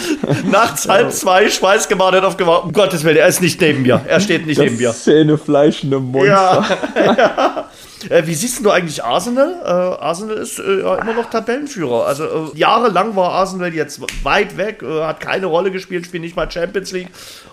nachts 0.48 0.88
halb 0.88 1.12
zwei, 1.12 1.50
schweißgebadet 1.50 2.22
aufgewacht. 2.22 2.64
Um 2.64 2.72
Gottes 2.72 3.02
Willen, 3.02 3.16
er 3.16 3.26
ist 3.26 3.42
nicht 3.42 3.60
neben 3.60 3.82
mir. 3.82 4.00
Er 4.06 4.20
steht 4.20 4.46
nicht 4.46 4.58
das 4.58 4.66
neben 4.66 4.76
mir. 4.76 4.92
Zähnefleischende 4.92 5.98
Monster. 5.98 6.28
Ja, 6.28 6.64
ja. 7.16 7.68
Äh, 8.08 8.26
wie 8.26 8.34
siehst 8.34 8.64
du 8.64 8.70
eigentlich 8.70 9.02
Arsenal? 9.02 9.56
Äh, 9.64 10.02
Arsenal 10.02 10.36
ist 10.36 10.58
äh, 10.58 10.80
immer 10.80 11.14
noch 11.14 11.30
Tabellenführer. 11.30 12.06
Also 12.06 12.24
äh, 12.24 12.58
jahrelang 12.58 13.16
war 13.16 13.30
Arsenal 13.32 13.74
jetzt 13.74 14.00
weit 14.24 14.56
weg, 14.56 14.82
äh, 14.82 15.02
hat 15.02 15.20
keine 15.20 15.46
Rolle 15.46 15.70
gespielt, 15.70 16.06
spielt 16.06 16.22
nicht 16.22 16.36
mal 16.36 16.50
Champions 16.50 16.92
League. 16.92 17.08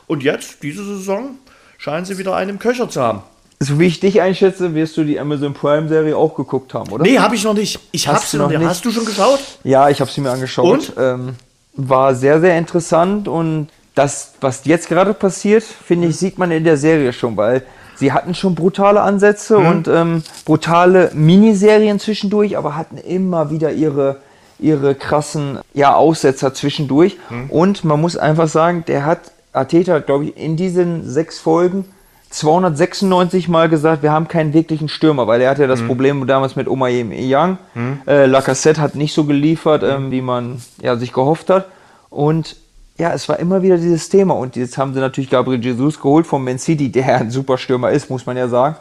Und 0.08 0.24
jetzt, 0.24 0.64
diese 0.64 0.84
Saison, 0.84 1.38
scheinen 1.78 2.06
sie 2.06 2.18
wieder 2.18 2.36
einen 2.36 2.52
im 2.52 2.60
Köcher 2.60 2.90
zu 2.90 3.02
haben. 3.02 3.24
So 3.62 3.78
wie 3.78 3.88
ich 3.88 4.00
dich 4.00 4.22
einschätze, 4.22 4.74
wirst 4.74 4.96
du 4.96 5.04
die 5.04 5.20
Amazon 5.20 5.54
Prime 5.54 5.90
Serie 5.90 6.16
auch 6.16 6.34
geguckt 6.36 6.74
haben, 6.74 6.92
oder? 6.92 7.04
Nee, 7.04 7.20
habe 7.20 7.36
ich 7.36 7.44
noch 7.44 7.54
nicht. 7.54 7.80
Ich 7.92 8.08
habe 8.08 8.22
sie 8.26 8.38
noch 8.38 8.50
nicht. 8.50 8.64
Hast 8.64 8.86
du 8.86 8.92
schon 8.92 9.04
geschaut? 9.04 9.40
Ja, 9.66 9.90
ich 9.90 10.00
habe 10.00 10.10
sie 10.10 10.22
mir 10.22 10.32
angeschaut. 10.32 10.66
Und? 10.66 10.94
Ähm, 10.98 11.36
war 11.74 12.16
sehr, 12.16 12.40
sehr 12.40 12.58
interessant 12.58 13.28
und 13.28 13.68
das, 13.96 14.34
was 14.42 14.66
jetzt 14.66 14.88
gerade 14.88 15.14
passiert, 15.14 15.64
finde 15.64 16.08
ich, 16.08 16.18
sieht 16.18 16.38
man 16.38 16.52
in 16.52 16.64
der 16.64 16.78
Serie 16.78 17.12
schon, 17.14 17.36
weil 17.38 17.64
sie 17.96 18.14
hatten 18.14 18.34
schon 18.34 18.56
brutale 18.56 19.02
Ansätze 19.02 19.60
mhm. 19.60 19.68
und 19.68 19.88
ähm, 19.88 20.24
brutale 20.46 21.12
Miniserien 21.14 22.00
zwischendurch, 22.00 22.58
aber 22.58 22.76
hatten 22.76 22.98
immer 22.98 23.52
wieder 23.52 23.72
ihre, 23.72 24.18
ihre 24.58 24.96
krassen 24.96 25.60
ja, 25.74 25.96
Aussetzer 25.96 26.54
zwischendurch. 26.54 27.18
Mhm. 27.30 27.50
Und 27.50 27.84
man 27.84 28.00
muss 28.00 28.16
einfach 28.16 28.48
sagen, 28.48 28.84
der 28.88 29.06
hat, 29.06 29.20
Ateta, 29.52 30.00
glaube 30.00 30.26
ich, 30.26 30.38
in 30.38 30.56
diesen 30.56 31.10
sechs 31.10 31.40
Folgen 31.40 31.86
296 32.30 33.48
Mal 33.48 33.70
gesagt, 33.70 34.04
wir 34.04 34.12
haben 34.12 34.28
keinen 34.28 34.54
wirklichen 34.54 34.88
Stürmer, 34.88 35.26
weil 35.28 35.42
er 35.42 35.50
hatte 35.50 35.68
das 35.68 35.82
mhm. 35.82 35.88
Problem 35.88 36.28
damals 36.28 36.56
mit 36.56 36.68
Omayem 36.68 37.12
Young. 37.12 37.58
Mhm. 37.74 38.02
Äh, 38.08 38.28
Lacassette 38.28 38.80
hat 38.80 38.96
nicht 38.96 39.14
so 39.14 39.24
geliefert, 39.24 39.84
ähm, 39.84 40.12
wie 40.12 40.22
man 40.22 40.62
ja, 40.82 40.96
sich 40.96 41.12
gehofft 41.12 41.50
hat. 41.50 41.68
Und 42.10 42.56
ja, 42.98 43.14
es 43.14 43.28
war 43.30 43.40
immer 43.40 43.62
wieder 43.64 43.78
dieses 43.78 44.10
Thema. 44.10 44.36
Und 44.36 44.56
jetzt 44.56 44.78
haben 44.78 44.94
sie 44.94 45.00
natürlich 45.00 45.30
Gabriel 45.30 45.64
Jesus 45.64 46.00
geholt 46.00 46.28
vom 46.28 46.44
Man 46.44 46.60
City, 46.60 46.92
der 46.92 47.18
ein 47.18 47.32
super 47.32 47.58
Stürmer 47.58 47.92
ist, 47.92 48.10
muss 48.10 48.26
man 48.26 48.38
ja 48.38 48.48
sagen. 48.48 48.76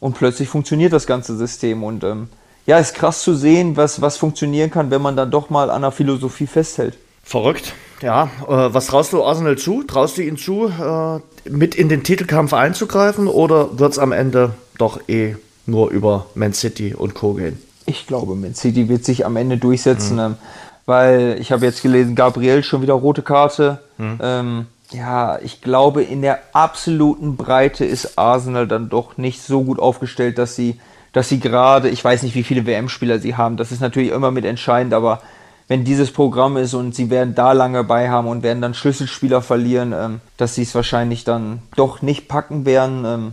Und 0.00 0.16
plötzlich 0.16 0.48
funktioniert 0.48 0.92
das 0.92 1.06
ganze 1.06 1.36
System. 1.36 1.82
Und 1.84 2.02
ähm, 2.04 2.28
ja, 2.64 2.78
ist 2.78 2.94
krass 2.94 3.22
zu 3.22 3.34
sehen, 3.34 3.76
was, 3.76 4.00
was 4.00 4.16
funktionieren 4.16 4.70
kann, 4.70 4.90
wenn 4.90 5.02
man 5.02 5.16
dann 5.16 5.30
doch 5.30 5.50
mal 5.50 5.70
an 5.70 5.82
der 5.82 5.90
Philosophie 5.90 6.46
festhält. 6.46 6.96
Verrückt. 7.22 7.74
Ja, 8.02 8.30
äh, 8.46 8.74
was 8.74 8.86
traust 8.86 9.12
du 9.12 9.24
Arsenal 9.24 9.56
zu? 9.56 9.82
Traust 9.82 10.18
du 10.18 10.22
ihnen 10.22 10.36
zu, 10.36 10.68
äh, 10.68 11.48
mit 11.48 11.74
in 11.74 11.88
den 11.88 12.02
Titelkampf 12.02 12.52
einzugreifen 12.52 13.28
oder 13.28 13.78
wird 13.78 13.92
es 13.92 13.98
am 13.98 14.12
Ende 14.12 14.54
doch 14.78 15.00
eh 15.08 15.36
nur 15.66 15.90
über 15.90 16.26
Man 16.34 16.52
City 16.52 16.94
und 16.94 17.14
Co. 17.14 17.34
gehen? 17.34 17.62
Ich 17.86 18.06
glaube, 18.06 18.34
Man 18.34 18.54
City 18.54 18.88
wird 18.88 19.04
sich 19.04 19.24
am 19.24 19.36
Ende 19.36 19.56
durchsetzen, 19.56 20.14
mhm. 20.14 20.20
ähm, 20.20 20.34
weil 20.84 21.36
ich 21.40 21.52
habe 21.52 21.64
jetzt 21.64 21.82
gelesen, 21.82 22.14
Gabriel 22.14 22.62
schon 22.62 22.82
wieder 22.82 22.94
rote 22.94 23.22
Karte. 23.22 23.80
Mhm. 23.98 24.18
Ähm, 24.22 24.66
ja, 24.92 25.38
ich 25.40 25.62
glaube, 25.62 26.02
in 26.02 26.22
der 26.22 26.40
absoluten 26.52 27.36
Breite 27.36 27.84
ist 27.84 28.18
Arsenal 28.18 28.68
dann 28.68 28.88
doch 28.88 29.16
nicht 29.16 29.42
so 29.42 29.64
gut 29.64 29.78
aufgestellt, 29.80 30.38
dass 30.38 30.54
sie, 30.54 30.78
dass 31.12 31.28
sie 31.28 31.40
gerade, 31.40 31.88
ich 31.88 32.04
weiß 32.04 32.22
nicht, 32.22 32.34
wie 32.34 32.44
viele 32.44 32.66
WM-Spieler 32.66 33.18
sie 33.18 33.36
haben, 33.36 33.56
das 33.56 33.72
ist 33.72 33.80
natürlich 33.80 34.12
immer 34.12 34.30
mit 34.30 34.44
entscheidend, 34.44 34.94
aber 34.94 35.22
wenn 35.68 35.84
dieses 35.84 36.12
Programm 36.12 36.56
ist 36.56 36.74
und 36.74 36.94
sie 36.94 37.10
werden 37.10 37.34
da 37.34 37.52
lange 37.52 37.82
bei 37.84 38.08
haben 38.08 38.28
und 38.28 38.42
werden 38.42 38.62
dann 38.62 38.74
Schlüsselspieler 38.74 39.42
verlieren, 39.42 39.92
ähm, 39.92 40.20
dass 40.36 40.54
sie 40.54 40.62
es 40.62 40.74
wahrscheinlich 40.74 41.24
dann 41.24 41.60
doch 41.74 42.02
nicht 42.02 42.28
packen 42.28 42.64
werden. 42.64 43.04
Ähm, 43.04 43.32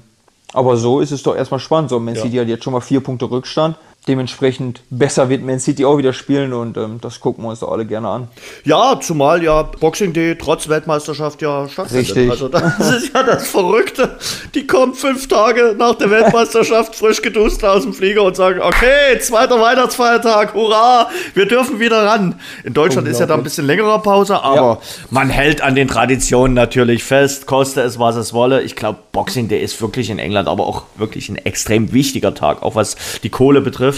aber 0.53 0.77
so 0.77 0.99
ist 0.99 1.11
es 1.11 1.23
doch 1.23 1.35
erstmal 1.35 1.59
spannend. 1.59 1.89
So, 1.89 1.99
Man 1.99 2.15
City 2.15 2.35
ja. 2.35 2.41
hat 2.41 2.47
jetzt 2.47 2.63
schon 2.63 2.73
mal 2.73 2.81
vier 2.81 3.01
Punkte 3.01 3.29
Rückstand. 3.29 3.77
Dementsprechend 4.07 4.81
besser 4.89 5.29
wird 5.29 5.43
Man 5.43 5.59
City 5.59 5.85
auch 5.85 5.97
wieder 5.97 6.13
spielen 6.13 6.53
und 6.53 6.77
ähm, 6.77 6.99
das 7.01 7.19
gucken 7.19 7.43
wir 7.43 7.49
uns 7.49 7.59
doch 7.61 7.71
alle 7.71 7.85
gerne 7.85 8.09
an. 8.09 8.27
Ja, 8.65 8.99
zumal 8.99 9.43
ja 9.43 9.63
Boxing 9.63 10.13
Day 10.13 10.37
trotz 10.37 10.67
Weltmeisterschaft 10.67 11.41
ja 11.41 11.67
stattfindet. 11.69 12.07
Richtig. 12.07 12.29
Also 12.29 12.49
das 12.49 12.79
ist 12.97 13.13
ja 13.13 13.23
das 13.23 13.47
Verrückte. 13.47 14.17
Die 14.55 14.67
kommen 14.67 14.93
fünf 14.93 15.27
Tage 15.27 15.75
nach 15.77 15.95
der 15.95 16.09
Weltmeisterschaft 16.09 16.95
frisch 16.95 17.21
geduscht 17.21 17.63
aus 17.63 17.83
dem 17.83 17.93
Flieger 17.93 18.23
und 18.23 18.35
sagen, 18.35 18.61
okay, 18.61 19.19
zweiter 19.19 19.61
Weihnachtsfeiertag, 19.61 20.53
hurra, 20.53 21.09
wir 21.33 21.45
dürfen 21.45 21.79
wieder 21.79 22.05
ran. 22.05 22.39
In 22.63 22.73
Deutschland 22.73 23.07
ist 23.07 23.19
ja 23.19 23.25
da 23.25 23.35
ein 23.35 23.43
bisschen 23.43 23.65
längere 23.65 23.99
Pause, 23.99 24.41
aber 24.43 24.55
ja. 24.55 24.79
man 25.09 25.29
hält 25.29 25.61
an 25.61 25.75
den 25.75 25.87
Traditionen 25.87 26.53
natürlich 26.53 27.03
fest, 27.03 27.45
koste 27.45 27.81
es, 27.81 27.99
was 27.99 28.15
es 28.15 28.33
wolle. 28.33 28.61
Ich 28.63 28.75
glaube, 28.75 28.99
Boxing 29.11 29.47
Day 29.47 29.61
ist 29.61 29.81
wirklich 29.81 30.09
in 30.09 30.19
England 30.19 30.47
aber 30.47 30.65
auch 30.67 30.83
wirklich 30.97 31.29
ein 31.29 31.37
extrem 31.37 31.93
wichtiger 31.93 32.33
Tag, 32.33 32.63
auch 32.63 32.75
was 32.75 32.95
die 33.21 33.29
Kohle 33.29 33.61
betrifft. 33.61 33.92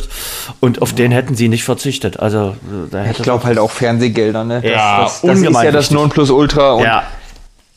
Und 0.59 0.81
auf 0.81 0.91
ja. 0.91 0.95
den 0.95 1.11
hätten 1.11 1.35
sie 1.35 1.47
nicht 1.47 1.63
verzichtet. 1.63 2.19
Also, 2.19 2.55
da 2.91 2.99
hätte 2.99 3.17
ich 3.19 3.23
glaube 3.23 3.43
halt 3.43 3.57
auch 3.57 3.71
Fernsehgelder, 3.71 4.43
ne? 4.43 4.61
Das, 4.61 4.71
ja, 4.71 5.01
das, 5.01 5.21
das, 5.21 5.41
das 5.41 5.49
ist 5.49 5.63
ja 5.63 5.71
das 5.71 5.91
Nonplusultra. 5.91 6.73
Und 6.73 6.83
ja. 6.83 7.03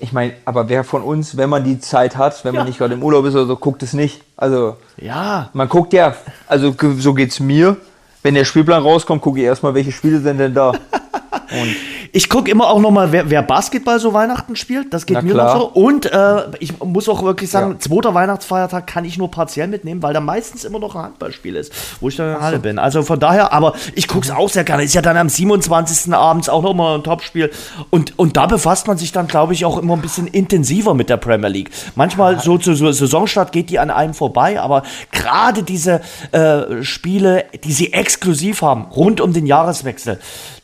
Ich 0.01 0.13
meine, 0.13 0.35
aber 0.45 0.69
wer 0.69 0.85
von 0.85 1.03
uns, 1.03 1.37
wenn 1.37 1.51
man 1.51 1.65
die 1.65 1.81
Zeit 1.81 2.17
hat, 2.17 2.45
wenn 2.45 2.55
ja. 2.55 2.61
man 2.61 2.69
nicht 2.69 2.79
gerade 2.79 2.95
im 2.95 3.03
Urlaub 3.03 3.25
ist 3.25 3.35
oder 3.35 3.47
so, 3.47 3.57
guckt 3.57 3.83
es 3.83 3.93
nicht. 3.93 4.23
Also, 4.37 4.77
ja. 4.97 5.51
man 5.53 5.69
guckt 5.69 5.93
ja, 5.93 6.15
also 6.47 6.75
so 6.99 7.15
geht 7.15 7.31
es 7.31 7.41
mir. 7.41 7.77
Wenn 8.23 8.35
der 8.35 8.45
Spielplan 8.45 8.83
rauskommt, 8.83 9.23
gucke 9.23 9.39
ich 9.39 9.45
erstmal, 9.45 9.75
welche 9.75 9.93
Spiele 9.93 10.21
sind 10.21 10.39
denn 10.39 10.55
da. 10.55 10.71
Und 11.51 11.77
ich 12.19 12.29
gucke 12.29 12.51
immer 12.51 12.69
auch 12.69 12.81
nochmal, 12.81 13.13
wer, 13.13 13.31
wer 13.31 13.43
Basketball 13.43 14.01
so 14.01 14.13
Weihnachten 14.13 14.57
spielt. 14.57 14.93
Das 14.93 15.07
geht 15.07 15.15
Na 15.15 15.23
mir 15.23 15.35
klar. 15.35 15.55
noch 15.55 15.61
so. 15.61 15.81
Und 15.81 16.07
äh, 16.07 16.47
ich 16.59 16.77
muss 16.81 17.09
auch 17.09 17.23
wirklich 17.23 17.49
sagen, 17.49 17.75
ja. 17.75 17.79
zweiter 17.79 18.13
Weihnachtsfeiertag 18.13 18.89
kann 18.89 19.05
ich 19.05 19.19
nur 19.19 19.31
partiell 19.31 19.69
mitnehmen, 19.69 20.03
weil 20.03 20.15
da 20.15 20.21
meistens 20.21 20.65
immer 20.65 20.81
noch 20.81 20.97
ein 20.97 21.03
Handballspiel 21.03 21.55
ist, 21.55 21.73
wo 22.01 22.09
ich 22.09 22.17
dann 22.17 22.27
in 22.27 22.33
der 22.33 22.43
Halle 22.43 22.57
so. 22.57 22.63
bin. 22.63 22.81
Also 22.81 23.05
von 23.05 23.21
daher, 23.21 23.53
aber 23.53 23.75
ich 23.95 24.09
gucke 24.09 24.27
es 24.27 24.33
auch 24.33 24.49
sehr 24.49 24.65
gerne. 24.65 24.83
Ist 24.83 24.97
ja 24.97 25.01
dann 25.01 25.17
am 25.17 25.29
27. 25.29 26.13
abends 26.13 26.49
auch 26.49 26.65
nochmal 26.65 26.97
ein 26.97 27.05
Topspiel. 27.05 27.53
Und, 27.91 28.19
und 28.19 28.37
da 28.37 28.47
befasst 28.47 28.89
man 28.89 28.99
sich 28.99 29.13
dann, 29.13 29.29
glaube 29.29 29.53
ich, 29.53 29.65
auch 29.65 29.79
immer 29.79 29.95
ein 29.95 30.03
bisschen 30.03 30.27
intensiver 30.27 30.95
mit 30.95 31.11
der 31.11 31.19
Premier 31.19 31.51
League. 31.51 31.71
Manchmal 31.95 32.33
ja. 32.33 32.41
so 32.41 32.59
zur 32.59 32.75
so 32.75 32.91
Saisonstart 32.91 33.53
geht 33.53 33.71
die 33.71 33.79
an 33.79 33.93
einem 33.93 34.15
vorbei, 34.15 34.61
aber 34.61 34.83
gerade 35.13 35.63
diese 35.63 36.01
äh, 36.33 36.83
Spiele, 36.83 37.45
die 37.63 37.71
sie 37.71 37.93
exklusiv 37.93 38.63
haben, 38.63 38.87
rund 38.87 39.21
um 39.21 39.33
den 39.33 39.47
Jahreswechsel, 39.47 40.19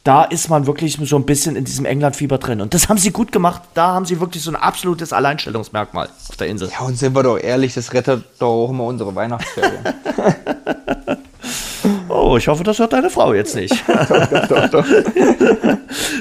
da 0.05 0.23
ist 0.23 0.51
man 0.51 0.67
wirklich 0.67 0.99
so 1.03 1.17
ein 1.17 1.25
bisschen 1.25 1.57
in 1.57 1.65
diesem 1.65 1.87
England-Fieber 1.87 2.37
drin. 2.37 2.61
Und 2.61 2.75
das 2.75 2.91
haben 2.91 2.99
sie 2.99 3.11
gut 3.11 3.33
gemacht. 3.33 3.63
Da 3.73 3.95
haben 3.95 4.05
sie 4.05 4.21
wirklich 4.21 4.43
so 4.43 4.51
ein 4.51 4.57
absolutes 4.57 5.15
Alleinstellungsmerkmal 5.15 6.11
auf 6.29 6.37
der 6.37 6.49
Insel. 6.49 6.69
Ja, 6.69 6.81
und 6.87 6.99
sind 6.99 7.15
wir 7.17 7.23
doch 7.23 7.39
ehrlich, 7.39 7.73
das 7.73 7.93
rettet 7.95 8.23
doch 8.39 8.67
auch 8.67 8.71
immer 8.71 8.85
unsere 8.85 9.15
Weihnachtsferien. 9.15 9.83
Oh, 12.35 12.37
ich 12.37 12.49
hoffe, 12.49 12.65
das 12.65 12.81
hört 12.81 12.93
deine 12.93 13.11
Frau 13.11 13.33
jetzt 13.33 13.55
nicht. 13.55 13.73
doch, 13.87 14.27
doch, 14.27 14.49
doch, 14.49 14.69
doch. 14.71 14.87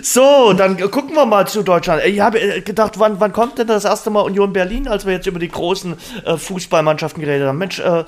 so, 0.03 0.53
dann 0.53 0.77
gucken 0.91 1.15
wir 1.15 1.25
mal 1.25 1.47
zu 1.47 1.63
Deutschland. 1.63 2.03
Ich 2.05 2.19
habe 2.19 2.39
äh, 2.39 2.61
gedacht, 2.61 2.99
wann, 2.99 3.19
wann 3.19 3.33
kommt 3.33 3.57
denn 3.57 3.65
das 3.65 3.83
erste 3.83 4.11
Mal 4.11 4.21
Union 4.21 4.53
Berlin, 4.53 4.87
als 4.87 5.07
wir 5.07 5.13
jetzt 5.13 5.25
über 5.25 5.39
die 5.39 5.49
großen 5.49 5.95
äh, 6.23 6.37
Fußballmannschaften 6.37 7.19
geredet 7.19 7.47
haben? 7.47 7.57
Mensch, 7.57 7.79
äh, 7.79 8.03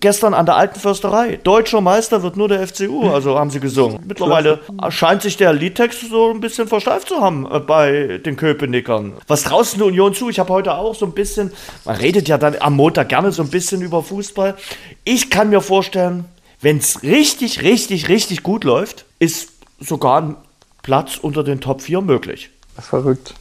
gestern 0.00 0.34
an 0.34 0.46
der 0.46 0.56
alten 0.56 0.80
Försterei. 0.80 1.38
Deutscher 1.44 1.80
Meister 1.80 2.24
wird 2.24 2.36
nur 2.36 2.48
der 2.48 2.66
FCU, 2.66 3.08
also 3.08 3.38
haben 3.38 3.50
sie 3.50 3.60
gesungen. 3.60 4.00
Mittlerweile 4.04 4.58
scheint 4.88 5.22
sich 5.22 5.36
der 5.36 5.52
Liedtext 5.52 6.10
so 6.10 6.32
ein 6.32 6.40
bisschen 6.40 6.66
versteift 6.66 7.08
zu 7.08 7.20
haben 7.20 7.46
äh, 7.48 7.60
bei 7.60 8.18
den 8.18 8.34
Köpenickern. 8.34 9.12
Was 9.28 9.44
draußen 9.44 9.78
der 9.78 9.86
Union 9.86 10.12
zu? 10.12 10.28
Ich 10.28 10.40
habe 10.40 10.52
heute 10.52 10.74
auch 10.74 10.96
so 10.96 11.06
ein 11.06 11.12
bisschen, 11.12 11.52
man 11.84 11.94
redet 11.94 12.26
ja 12.26 12.36
dann 12.36 12.56
am 12.58 12.74
Montag 12.74 13.10
gerne 13.10 13.30
so 13.30 13.44
ein 13.44 13.50
bisschen 13.50 13.80
über 13.80 14.02
Fußball. 14.02 14.56
Ich 15.04 15.30
kann 15.30 15.50
mir 15.50 15.60
vorstellen, 15.60 16.24
wenn 16.64 16.78
es 16.78 17.02
richtig, 17.02 17.62
richtig, 17.62 18.08
richtig 18.08 18.42
gut 18.42 18.64
läuft, 18.64 19.04
ist 19.18 19.50
sogar 19.78 20.22
ein 20.22 20.36
Platz 20.82 21.18
unter 21.18 21.44
den 21.44 21.60
Top 21.60 21.82
4 21.82 22.00
möglich. 22.00 22.50
Das 22.74 22.86
ist 22.86 22.88
verrückt. 22.88 23.34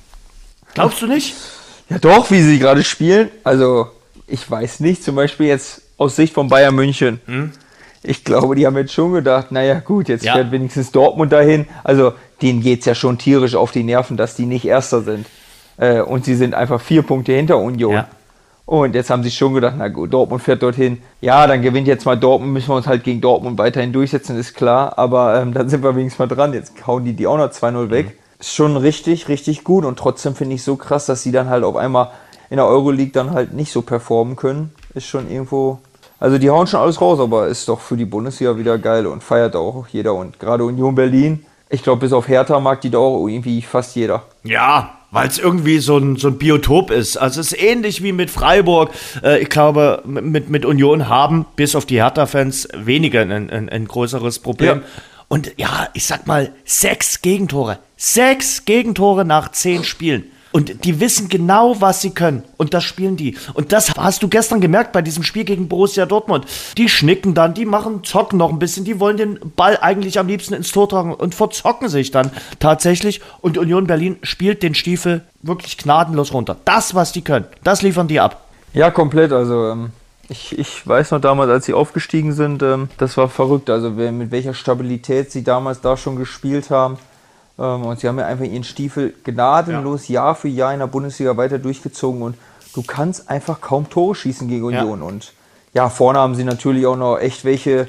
Glaubst 0.73 1.01
du 1.01 1.07
nicht? 1.07 1.33
Ja, 1.89 1.99
doch, 1.99 2.31
wie 2.31 2.41
sie 2.41 2.59
gerade 2.59 2.83
spielen. 2.83 3.29
Also, 3.45 3.87
ich 4.27 4.49
weiß 4.49 4.81
nicht, 4.81 5.05
zum 5.05 5.15
Beispiel 5.15 5.47
jetzt 5.47 5.83
aus 5.97 6.17
Sicht 6.17 6.33
von 6.33 6.49
Bayern 6.49 6.75
München. 6.75 7.21
Hm? 7.25 7.53
Ich 8.03 8.25
glaube, 8.25 8.55
die 8.55 8.65
haben 8.65 8.75
jetzt 8.75 8.91
schon 8.91 9.13
gedacht, 9.13 9.53
naja, 9.53 9.79
gut, 9.79 10.09
jetzt 10.09 10.25
ja. 10.25 10.33
fährt 10.33 10.51
wenigstens 10.51 10.91
Dortmund 10.91 11.31
dahin. 11.31 11.65
Also, 11.85 12.11
denen 12.41 12.59
geht 12.59 12.81
es 12.81 12.85
ja 12.85 12.93
schon 12.93 13.17
tierisch 13.17 13.55
auf 13.55 13.71
die 13.71 13.83
Nerven, 13.83 14.17
dass 14.17 14.35
die 14.35 14.45
nicht 14.45 14.65
Erster 14.65 15.01
sind. 15.01 15.27
Äh, 15.77 16.01
und 16.01 16.25
sie 16.25 16.35
sind 16.35 16.53
einfach 16.53 16.81
vier 16.81 17.03
Punkte 17.03 17.31
hinter 17.31 17.57
Union. 17.57 17.93
Ja. 17.93 18.07
Und 18.65 18.95
jetzt 18.95 19.09
haben 19.09 19.23
sie 19.23 19.31
schon 19.31 19.53
gedacht, 19.53 19.75
na 19.77 19.89
gut, 19.89 20.13
Dortmund 20.13 20.41
fährt 20.41 20.63
dorthin. 20.63 21.01
Ja, 21.19 21.47
dann 21.47 21.61
gewinnt 21.61 21.87
jetzt 21.87 22.05
mal 22.05 22.17
Dortmund, 22.17 22.53
müssen 22.53 22.69
wir 22.69 22.75
uns 22.75 22.87
halt 22.87 23.03
gegen 23.03 23.19
Dortmund 23.19 23.57
weiterhin 23.57 23.91
durchsetzen, 23.91 24.37
ist 24.37 24.55
klar. 24.55 24.97
Aber 24.97 25.41
ähm, 25.41 25.53
dann 25.53 25.67
sind 25.67 25.83
wir 25.83 25.95
wenigstens 25.95 26.19
mal 26.19 26.33
dran. 26.33 26.53
Jetzt 26.53 26.87
hauen 26.87 27.03
die 27.03 27.13
die 27.13 27.27
auch 27.27 27.37
noch 27.37 27.49
2-0 27.49 27.89
weg. 27.89 28.05
Mhm. 28.05 28.11
Ist 28.39 28.53
schon 28.53 28.77
richtig, 28.77 29.27
richtig 29.27 29.63
gut. 29.63 29.83
Und 29.83 29.99
trotzdem 29.99 30.35
finde 30.35 30.55
ich 30.55 30.63
so 30.63 30.77
krass, 30.77 31.05
dass 31.05 31.23
sie 31.23 31.31
dann 31.31 31.49
halt 31.49 31.63
auf 31.63 31.75
einmal 31.75 32.11
in 32.49 32.57
der 32.57 32.67
Euroleague 32.67 33.11
dann 33.11 33.31
halt 33.31 33.53
nicht 33.53 33.71
so 33.71 33.81
performen 33.81 34.35
können. 34.35 34.73
Ist 34.93 35.07
schon 35.07 35.29
irgendwo. 35.29 35.79
Also 36.19 36.37
die 36.37 36.49
hauen 36.49 36.67
schon 36.67 36.79
alles 36.79 37.01
raus, 37.01 37.19
aber 37.19 37.47
ist 37.47 37.67
doch 37.67 37.81
für 37.81 37.97
die 37.97 38.05
Bundesliga 38.05 38.57
wieder 38.57 38.77
geil 38.77 39.07
und 39.07 39.23
feiert 39.23 39.57
auch 39.57 39.87
jeder. 39.87 40.13
Und 40.13 40.39
gerade 40.39 40.63
Union 40.63 40.95
Berlin, 40.95 41.45
ich 41.67 41.83
glaube, 41.83 42.01
bis 42.01 42.13
auf 42.13 42.29
Hertha 42.29 42.61
mag 42.61 42.79
die 42.79 42.89
da 42.89 42.99
auch 42.99 43.27
irgendwie 43.27 43.61
fast 43.61 43.95
jeder. 43.95 44.23
Ja, 44.43 44.99
weil 45.13 45.27
es 45.27 45.37
irgendwie 45.37 45.77
so 45.77 45.97
ein, 45.97 46.15
so 46.15 46.27
ein 46.27 46.39
Biotop 46.39 46.89
ist. 46.89 47.17
Also 47.17 47.39
es 47.39 47.51
ist 47.51 47.61
ähnlich 47.61 48.01
wie 48.01 48.11
mit 48.11 48.31
Freiburg. 48.31 48.89
Äh, 49.23 49.43
ich 49.43 49.49
glaube, 49.49 50.01
mit, 50.05 50.49
mit 50.49 50.65
Union 50.65 51.07
haben 51.07 51.45
bis 51.55 51.75
auf 51.75 51.85
die 51.85 52.01
Hertha-Fans 52.01 52.67
weniger 52.73 53.21
ein, 53.21 53.51
ein, 53.51 53.69
ein 53.69 53.87
größeres 53.87 54.39
Problem. 54.39 54.79
Ja. 54.79 54.83
Und 55.27 55.53
ja, 55.57 55.87
ich 55.93 56.07
sag 56.07 56.25
mal, 56.25 56.51
sechs 56.65 57.21
Gegentore. 57.21 57.77
Sechs 57.95 58.65
Gegentore 58.65 59.23
nach 59.23 59.51
zehn 59.51 59.83
Spielen. 59.83 60.25
Und 60.53 60.85
die 60.85 60.99
wissen 60.99 61.29
genau, 61.29 61.81
was 61.81 62.01
sie 62.01 62.11
können. 62.11 62.43
Und 62.57 62.75
das 62.75 62.83
spielen 62.83 63.17
die. 63.17 63.35
Und 63.55 63.71
das 63.71 63.95
hast 63.97 64.21
du 64.21 64.27
gestern 64.27 64.61
gemerkt 64.61 64.91
bei 64.93 65.01
diesem 65.01 65.23
Spiel 65.23 65.45
gegen 65.45 65.67
Borussia 65.67 66.05
Dortmund. 66.05 66.45
Die 66.77 66.89
schnicken 66.89 67.33
dann, 67.33 67.55
die 67.55 67.65
machen, 67.65 68.03
zocken 68.03 68.37
noch 68.37 68.51
ein 68.51 68.59
bisschen, 68.59 68.85
die 68.85 68.99
wollen 68.99 69.17
den 69.17 69.39
Ball 69.55 69.79
eigentlich 69.81 70.19
am 70.19 70.27
liebsten 70.27 70.53
ins 70.53 70.71
Tor 70.71 70.87
tragen 70.87 71.11
und 71.11 71.33
verzocken 71.33 71.89
sich 71.89 72.11
dann 72.11 72.29
tatsächlich. 72.59 73.19
Und 73.41 73.57
Union 73.57 73.87
Berlin 73.87 74.17
spielt 74.21 74.61
den 74.61 74.75
Stiefel 74.75 75.23
wirklich 75.41 75.77
gnadenlos 75.77 76.31
runter. 76.33 76.55
Das, 76.65 76.93
was 76.93 77.11
die 77.11 77.23
können, 77.23 77.45
das 77.63 77.81
liefern 77.81 78.07
die 78.07 78.19
ab. 78.19 78.47
Ja, 78.75 78.91
komplett. 78.91 79.31
Also 79.31 79.71
ähm, 79.71 79.89
ich, 80.29 80.57
ich 80.57 80.85
weiß 80.85 81.11
noch 81.11 81.21
damals, 81.21 81.49
als 81.49 81.65
sie 81.65 81.73
aufgestiegen 81.73 82.31
sind, 82.31 82.61
ähm, 82.61 82.89
das 82.99 83.17
war 83.17 83.27
verrückt. 83.27 83.71
Also 83.71 83.89
mit 83.89 84.29
welcher 84.29 84.53
Stabilität 84.53 85.31
sie 85.31 85.43
damals 85.43 85.81
da 85.81 85.97
schon 85.97 86.15
gespielt 86.15 86.69
haben. 86.69 86.99
Ähm, 87.59 87.85
und 87.85 87.99
sie 87.99 88.07
haben 88.07 88.19
ja 88.19 88.25
einfach 88.25 88.45
ihren 88.45 88.63
Stiefel 88.63 89.13
gnadenlos 89.23 90.07
ja. 90.07 90.15
Jahr 90.15 90.35
für 90.35 90.47
Jahr 90.47 90.73
in 90.73 90.79
der 90.79 90.87
Bundesliga 90.87 91.37
weiter 91.37 91.59
durchgezogen 91.59 92.21
und 92.21 92.35
du 92.73 92.83
kannst 92.83 93.29
einfach 93.29 93.61
kaum 93.61 93.89
Tore 93.89 94.15
schießen 94.15 94.47
gegen 94.47 94.65
Union. 94.65 94.99
Ja. 94.99 95.05
Und 95.05 95.33
ja, 95.73 95.89
vorne 95.89 96.19
haben 96.19 96.35
sie 96.35 96.43
natürlich 96.43 96.85
auch 96.85 96.95
noch 96.95 97.17
echt 97.17 97.45
welche, 97.45 97.87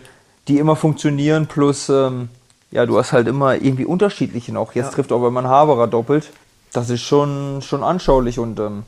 die 0.48 0.58
immer 0.58 0.76
funktionieren, 0.76 1.46
plus 1.46 1.88
ähm, 1.88 2.28
ja, 2.70 2.86
du 2.86 2.98
hast 2.98 3.12
halt 3.12 3.28
immer 3.28 3.54
irgendwie 3.54 3.84
unterschiedliche 3.84 4.52
noch. 4.52 4.74
Jetzt 4.74 4.86
ja. 4.86 4.92
trifft 4.92 5.12
auch 5.12 5.30
man 5.30 5.46
Haberer 5.46 5.86
doppelt. 5.86 6.30
Das 6.72 6.90
ist 6.90 7.02
schon, 7.02 7.62
schon 7.62 7.84
anschaulich 7.84 8.38
und 8.38 8.58
ähm, 8.58 8.82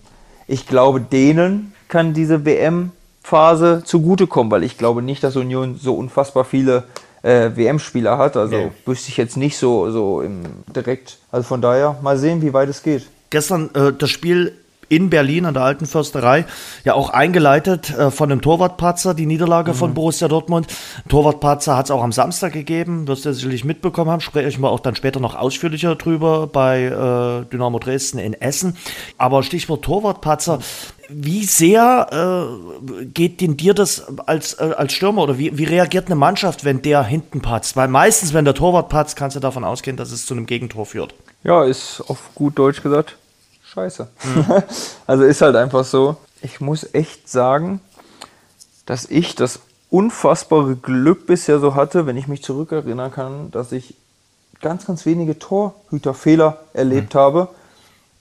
ich 0.49 0.67
glaube, 0.67 1.01
denen 1.01 1.73
kann 1.89 2.15
diese 2.15 2.45
WM-Phase 2.45 3.83
zugutekommen, 3.85 4.51
weil 4.51 4.65
ich 4.65 4.77
glaube 4.77 5.03
nicht, 5.03 5.23
dass 5.23 5.37
Union 5.37 5.77
so 5.77 5.95
unfassbar 5.95 6.45
viele 6.45 6.85
äh, 7.27 7.57
WM-Spieler 7.57 8.19
hat. 8.19 8.37
Also 8.37 8.57
nee. 8.57 8.71
wüsste 8.85 9.09
ich 9.09 9.17
jetzt 9.17 9.37
nicht 9.37 9.57
so, 9.57 9.91
so 9.91 10.23
im 10.23 10.43
direkt. 10.75 11.19
Also 11.31 11.47
von 11.47 11.61
daher 11.61 11.97
mal 12.01 12.17
sehen, 12.17 12.41
wie 12.43 12.53
weit 12.53 12.69
es 12.69 12.83
geht. 12.83 13.07
Gestern 13.31 13.71
äh, 13.75 13.93
das 13.93 14.11
Spiel 14.11 14.53
in 14.89 15.11
Berlin 15.11 15.47
an 15.47 15.55
der 15.55 15.63
alten 15.63 15.87
Försterei, 15.87 16.45
ja 16.85 16.95
auch 16.95 17.11
eingeleitet 17.11 17.91
äh, 17.91 18.11
von 18.11 18.29
dem 18.29 18.41
Torwartpatzer, 18.41 19.15
die 19.15 19.27
Niederlage 19.27 19.73
mhm. 19.73 19.77
von 19.77 19.95
Borussia 19.95 20.29
Dortmund. 20.29 20.69
Torwartpatzer 21.09 21.77
hat 21.77 21.87
es 21.87 21.91
auch 21.91 22.03
am 22.03 22.13
Samstag 22.13 22.53
gegeben, 22.53 23.09
wirst 23.09 23.25
du 23.25 23.33
sicherlich 23.33 23.65
mitbekommen 23.65 24.11
haben, 24.11 24.21
sprechen 24.21 24.63
wir 24.63 24.71
auch 24.71 24.81
dann 24.81 24.95
später 24.95 25.21
noch 25.21 25.35
ausführlicher 25.35 25.97
drüber 25.97 26.47
bei 26.47 26.85
äh, 26.85 27.51
Dynamo 27.51 27.79
Dresden 27.79 28.19
in 28.19 28.35
Essen. 28.35 28.77
Aber 29.19 29.43
Stichwort 29.43 29.85
Torwartpatzer, 29.85 30.61
wie 31.09 31.45
sehr 31.45 32.49
äh, 33.01 33.05
geht 33.07 33.41
denn 33.41 33.57
dir 33.57 33.75
das 33.75 34.07
als, 34.27 34.55
äh, 34.55 34.75
als 34.77 34.93
Stürmer 34.93 35.23
oder 35.23 35.39
wie, 35.39 35.57
wie 35.57 35.65
reagiert 35.65 36.07
eine 36.07 36.17
Mannschaft, 36.17 36.65
wenn 36.65 36.83
der 36.83 37.05
hinten 37.05 37.41
patzt? 37.41 37.77
Weil 37.77 37.89
meistens, 37.89 38.35
wenn 38.35 38.45
der 38.45 38.55
Torwart 38.55 38.89
patzt, 38.89 39.17
kannst 39.17 39.37
du 39.37 39.41
davon 39.41 39.65
ausgehen, 39.65 39.97
dass 39.97 40.11
es 40.11 40.27
zu 40.27 40.35
einem 40.35 40.47
Gegentor 40.47 40.87
führt. 40.87 41.15
Ja, 41.45 41.65
ist 41.65 42.03
auf 42.09 42.35
gut 42.35 42.59
Deutsch 42.59 42.83
gesagt 42.83 43.17
scheiße. 43.77 44.09
Mhm. 44.25 44.63
also 45.07 45.25
ist 45.25 45.43
halt 45.43 45.57
einfach 45.57 45.85
so. 45.85 46.17
Ich 46.43 46.61
muss 46.61 46.95
echt 46.95 47.29
sagen, 47.29 47.81
dass 48.87 49.05
ich 49.05 49.35
das 49.35 49.61
unfassbare 49.91 50.77
Glück 50.77 51.27
bisher 51.27 51.61
so 51.61 51.75
hatte, 51.75 52.07
wenn 52.07 52.17
ich 52.17 52.27
mich 52.27 52.43
zurückerinnern 52.43 53.13
kann, 53.13 53.51
dass 53.51 53.73
ich 53.73 53.95
ganz, 54.61 54.87
ganz 54.87 55.07
wenige 55.07 55.39
Torhüterfehler 55.39 56.59
erlebt 56.73 57.15
mhm. 57.15 57.19
habe. 57.19 57.49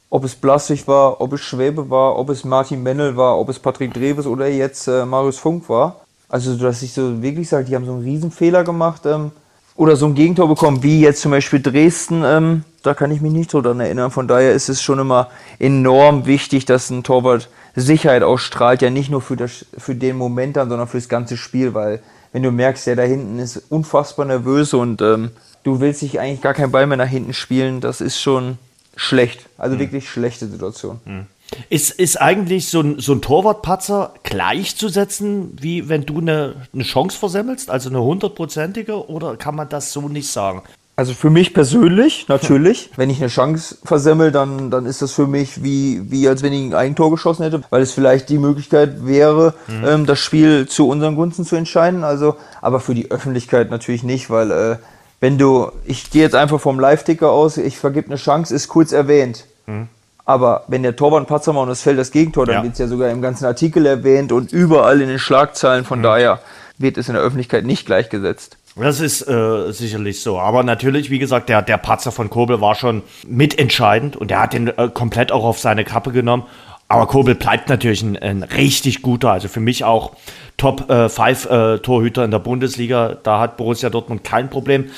Ob 0.10 0.24
es 0.24 0.36
Blassig 0.36 0.88
war, 0.88 1.20
ob 1.20 1.34
es 1.34 1.42
Schwäbe 1.42 1.90
war, 1.90 2.18
ob 2.18 2.30
es 2.30 2.44
Martin 2.44 2.84
Mennel 2.84 3.18
war, 3.18 3.38
ob 3.38 3.50
es 3.50 3.60
Patrick 3.60 3.94
Dreves 3.94 4.28
oder 4.28 4.48
jetzt 4.48 4.88
äh, 4.88 5.06
Marius 5.06 5.40
Funk 5.40 5.68
war. 5.68 6.02
Also, 6.30 6.56
dass 6.56 6.82
ich 6.82 6.94
so 6.94 7.22
wirklich 7.22 7.50
sage, 7.50 7.66
die 7.66 7.76
haben 7.76 7.86
so 7.86 7.94
einen 7.94 8.04
Riesenfehler 8.04 8.64
gemacht 8.64 9.06
ähm, 9.06 9.32
oder 9.76 9.96
so 9.96 10.06
ein 10.06 10.16
Gegentor 10.16 10.48
bekommen, 10.48 10.84
wie 10.84 11.02
jetzt 11.02 11.22
zum 11.22 11.32
Beispiel 11.32 11.62
Dresden, 11.62 12.24
ähm, 12.26 12.64
da 12.86 12.94
kann 12.94 13.12
ich 13.12 13.22
mich 13.22 13.32
nicht 13.32 13.52
so 13.52 13.62
dran 13.62 13.80
erinnern. 13.80 14.12
Von 14.12 14.28
daher 14.28 14.54
ist 14.54 14.70
es 14.70 14.82
schon 14.82 15.00
immer 15.00 15.30
enorm 15.60 16.26
wichtig, 16.26 16.66
dass 16.66 16.90
ein 16.90 17.04
Torwart 17.04 17.50
Sicherheit 17.76 18.24
ausstrahlt, 18.24 18.82
ja 18.82 18.90
nicht 18.90 19.10
nur 19.10 19.22
für, 19.22 19.36
das, 19.36 19.66
für 19.78 19.96
den 19.96 20.18
Moment 20.18 20.56
dann, 20.56 20.70
sondern 20.70 20.88
fürs 20.88 21.10
ganze 21.10 21.38
Spiel, 21.38 21.74
weil 21.74 22.02
wenn 22.32 22.44
du 22.44 22.52
merkst, 22.52 22.88
der 22.88 22.96
da 22.96 23.04
hinten 23.04 23.40
ist 23.40 23.64
unfassbar 23.70 24.26
nervös 24.26 24.74
und 24.74 25.02
ähm, 25.02 25.32
du 25.64 25.80
willst 25.80 26.02
dich 26.02 26.20
eigentlich 26.20 26.42
gar 26.42 26.54
keinen 26.54 26.72
Ball 26.72 26.88
mehr 26.88 26.98
nach 26.98 27.08
hinten 27.08 27.34
spielen, 27.34 27.82
das 27.82 28.02
ist 28.02 28.20
schon 28.20 28.58
schlecht. 28.96 29.48
Also 29.58 29.76
mhm. 29.76 29.80
wirklich 29.80 30.10
schlechte 30.10 30.48
Situation. 30.48 31.00
Mhm. 31.06 31.26
Ist, 31.70 31.92
ist 31.92 32.20
eigentlich 32.20 32.70
so 32.70 32.82
ein, 32.82 33.00
so 33.00 33.14
ein 33.14 33.22
Torwartpatzer 33.22 34.14
gleichzusetzen, 34.24 35.58
wie 35.62 35.90
wenn 35.90 36.06
du 36.06 36.18
eine, 36.18 36.68
eine 36.74 36.84
Chance 36.84 37.18
versemmelst, 37.18 37.70
also 37.70 37.90
eine 37.90 38.02
hundertprozentige, 38.02 39.10
oder 39.10 39.38
kann 39.38 39.56
man 39.56 39.70
das 39.70 39.94
so 39.94 40.10
nicht 40.10 40.30
sagen? 40.30 40.64
Also 40.98 41.14
für 41.14 41.30
mich 41.30 41.54
persönlich, 41.54 42.28
natürlich. 42.30 42.90
Wenn 42.96 43.10
ich 43.10 43.20
eine 43.20 43.28
Chance 43.28 43.78
versemmel, 43.84 44.32
dann, 44.32 44.72
dann 44.72 44.86
ist 44.86 45.02
das 45.02 45.12
für 45.12 45.28
mich 45.28 45.62
wie, 45.62 46.10
wie 46.10 46.28
als 46.28 46.42
wenn 46.42 46.54
ich 46.54 46.62
ein 46.62 46.74
Eigentor 46.74 47.12
geschossen 47.12 47.44
hätte, 47.44 47.62
weil 47.70 47.82
es 47.82 47.92
vielleicht 47.92 48.30
die 48.30 48.38
Möglichkeit 48.38 49.06
wäre, 49.06 49.54
mhm. 49.68 49.86
ähm, 49.86 50.06
das 50.06 50.20
Spiel 50.20 50.68
zu 50.68 50.88
unseren 50.88 51.16
Gunsten 51.16 51.46
zu 51.46 51.58
entscheiden. 51.58 52.06
Also, 52.06 52.38
aber 52.62 52.80
für 52.80 52.94
die 52.94 53.12
Öffentlichkeit 53.12 53.72
natürlich 53.72 54.04
nicht, 54.04 54.30
weil 54.30 54.52
äh, 54.52 54.78
wenn 55.20 55.38
du, 55.38 55.72
ich 55.86 56.12
gehe 56.12 56.22
jetzt 56.22 56.36
einfach 56.36 56.62
vom 56.62 56.80
Live-Ticker 56.80 57.30
aus, 57.30 57.58
ich 57.58 57.78
vergib 57.78 58.06
eine 58.06 58.16
Chance, 58.16 58.56
ist 58.56 58.70
kurz 58.70 58.94
erwähnt. 58.94 59.46
Mhm. 59.66 59.90
Aber 60.24 60.64
wenn 60.68 60.82
der 60.82 60.96
Torwart 60.96 61.20
einen 61.20 61.28
Patzer 61.28 61.54
macht 61.54 61.64
und 61.64 61.72
es 61.72 61.82
fällt 61.82 62.00
das 62.00 62.12
Gegentor, 62.12 62.46
dann 62.46 62.56
ja. 62.56 62.64
wird 62.64 62.74
es 62.74 62.80
ja 62.80 62.88
sogar 62.88 63.10
im 63.10 63.22
ganzen 63.22 63.46
Artikel 63.46 63.86
erwähnt 63.86 64.32
und 64.32 64.52
überall 64.52 65.02
in 65.02 65.08
den 65.08 65.20
Schlagzeilen. 65.20 65.84
Von 65.84 66.00
mhm. 66.00 66.04
daher 66.04 66.40
wird 66.78 66.98
es 66.98 67.08
in 67.10 67.14
der 67.14 67.24
Öffentlichkeit 67.24 67.66
nicht 67.66 67.86
gleichgesetzt. 67.86 68.58
Das 68.76 69.00
ist 69.00 69.22
äh, 69.28 69.72
sicherlich 69.72 70.22
so. 70.22 70.38
Aber 70.38 70.64
natürlich, 70.64 71.10
wie 71.10 71.20
gesagt, 71.20 71.48
der, 71.48 71.62
der 71.62 71.78
Patzer 71.78 72.12
von 72.12 72.30
Kobel 72.30 72.60
war 72.60 72.76
schon 72.76 73.04
mitentscheidend 73.26 74.18
und 74.18 74.32
er 74.32 74.42
hat 74.42 74.54
den 74.54 74.68
äh, 74.68 74.90
komplett 74.94 75.32
auch 75.32 75.46
auf 75.46 75.60
seine 75.60 75.86
Kappe 75.86 76.12
genommen. 76.12 76.44
Aber 76.90 77.08
Kobel 77.08 77.36
bleibt 77.36 77.70
natürlich 77.70 78.04
ein, 78.04 78.18
ein 78.18 78.44
richtig 78.44 79.02
guter, 79.02 79.32
also 79.32 79.48
für 79.48 79.60
mich 79.60 79.84
auch 79.86 80.12
Top 80.58 80.88
5 80.88 81.20
äh, 81.20 81.76
äh, 81.76 81.80
Torhüter 81.80 82.24
in 82.24 82.32
der 82.32 82.40
Bundesliga. 82.40 83.18
Da 83.24 83.40
hat 83.40 83.58
Borussia 83.58 83.90
Dortmund 83.90 84.24
kein 84.24 84.50
Problem. 84.50 84.90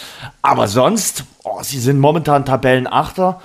Aber 0.41 0.67
sonst, 0.67 1.23
oh, 1.43 1.59
sie 1.61 1.79
sind 1.79 1.99
momentan 1.99 2.45
Tabellenachter. 2.45 3.41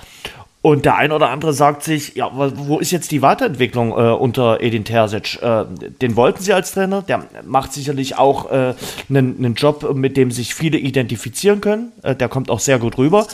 Und 0.63 0.85
der 0.85 0.95
ein 0.95 1.11
oder 1.11 1.29
andere 1.29 1.51
sagt 1.51 1.83
sich, 1.83 2.15
ja, 2.15 2.31
wo 2.33 2.79
ist 2.79 2.91
jetzt 2.91 3.11
die 3.11 3.21
Weiterentwicklung 3.21 3.91
äh, 3.91 4.13
unter 4.13 4.61
Edin 4.61 4.85
Terzic? 4.85 5.37
Äh, 5.41 5.65
den 6.01 6.15
wollten 6.15 6.41
sie 6.41 6.53
als 6.53 6.71
Trainer, 6.71 7.01
der 7.01 7.25
macht 7.45 7.73
sicherlich 7.73 8.17
auch 8.17 8.49
äh, 8.49 8.73
einen, 9.09 9.35
einen 9.37 9.55
Job, 9.55 9.93
mit 9.93 10.15
dem 10.15 10.31
sich 10.31 10.55
viele 10.55 10.77
identifizieren 10.77 11.59
können. 11.59 11.91
Äh, 12.01 12.15
der 12.15 12.29
kommt 12.29 12.49
auch 12.49 12.61
sehr 12.61 12.79
gut 12.79 12.97
rüber. 12.97 13.27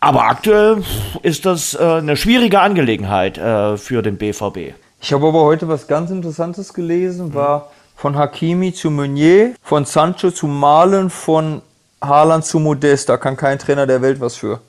Aber 0.00 0.24
aktuell 0.24 0.84
ist 1.22 1.46
das 1.46 1.72
äh, 1.72 1.78
eine 1.78 2.18
schwierige 2.18 2.60
Angelegenheit 2.60 3.38
äh, 3.38 3.78
für 3.78 4.02
den 4.02 4.18
BVB. 4.18 4.74
Ich 5.00 5.14
habe 5.14 5.26
aber 5.26 5.44
heute 5.44 5.68
was 5.68 5.86
ganz 5.86 6.10
Interessantes 6.10 6.74
gelesen, 6.74 7.32
war 7.32 7.70
von 7.96 8.14
Hakimi 8.14 8.74
zu 8.74 8.90
Meunier, 8.90 9.54
von 9.62 9.86
Sancho 9.86 10.30
zu 10.32 10.46
Malen, 10.46 11.08
von 11.08 11.62
Haaland 12.02 12.44
zu 12.44 12.58
Modest. 12.58 13.08
Da 13.08 13.16
kann 13.16 13.38
kein 13.38 13.58
Trainer 13.58 13.86
der 13.86 14.02
Welt 14.02 14.20
was 14.20 14.36
für. 14.36 14.60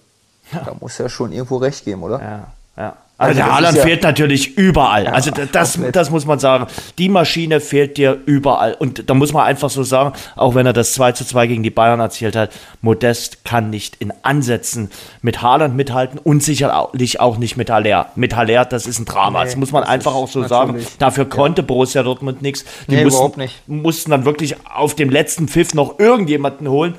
Ja. 0.54 0.62
Da 0.66 0.76
muss 0.80 0.98
ja 0.98 1.10
schon 1.10 1.32
irgendwo 1.32 1.58
recht 1.58 1.86
geben, 1.86 2.04
oder? 2.04 2.20
Ja, 2.22 2.48
ja. 2.78 2.96
Also, 3.20 3.32
also 3.32 3.44
der 3.44 3.54
Haaland 3.54 3.78
ja 3.78 3.84
fehlt 3.84 4.04
natürlich 4.04 4.58
überall. 4.58 5.04
Ja, 5.04 5.12
also 5.12 5.30
das, 5.32 5.78
das 5.92 6.10
muss 6.10 6.26
man 6.26 6.40
sagen. 6.40 6.68
Die 6.98 7.10
Maschine 7.10 7.60
fehlt 7.60 7.98
dir 7.98 8.18
überall. 8.26 8.76
Und 8.76 9.10
da 9.10 9.14
muss 9.14 9.34
man 9.34 9.44
einfach 9.44 9.70
so 9.70 9.84
sagen, 9.84 10.14
auch 10.38 10.56
wenn 10.56 10.66
er 10.66 10.72
das 10.72 10.94
2 10.94 11.12
zu 11.12 11.26
2 11.26 11.48
gegen 11.48 11.62
die 11.62 11.70
Bayern 11.70 12.00
erzielt 12.00 12.38
hat, 12.38 12.52
Modest 12.82 13.44
kann 13.44 13.70
nicht 13.70 13.98
in 13.98 14.14
Ansätzen 14.22 14.90
mit 15.22 15.42
Haaland 15.42 15.76
mithalten 15.76 16.18
und 16.18 16.42
sicherlich 16.42 17.20
auch 17.20 17.38
nicht 17.38 17.58
mit 17.58 17.70
Haller. 17.70 18.08
Mit 18.16 18.38
Haller, 18.38 18.64
das 18.64 18.88
ist 18.88 19.00
ein 19.00 19.06
Drama. 19.06 19.40
Nee, 19.40 19.46
das 19.48 19.58
muss 19.58 19.74
man 19.74 19.82
das 19.82 19.90
einfach 19.90 20.16
auch 20.16 20.30
so 20.30 20.48
sagen. 20.48 20.78
Dafür 20.98 21.26
konnte 21.26 21.62
ja. 21.62 21.66
Borussia 21.66 22.04
Dortmund 22.04 22.42
nichts. 22.42 22.64
Die 22.88 22.96
nee, 22.96 23.04
mussten, 23.04 23.42
nicht. 23.42 23.68
mussten 23.68 24.12
dann 24.12 24.24
wirklich 24.24 24.56
auf 24.66 24.96
dem 24.96 25.10
letzten 25.10 25.50
Pfiff 25.50 25.74
noch 25.74 26.00
irgendjemanden 26.00 26.70
holen. 26.70 26.96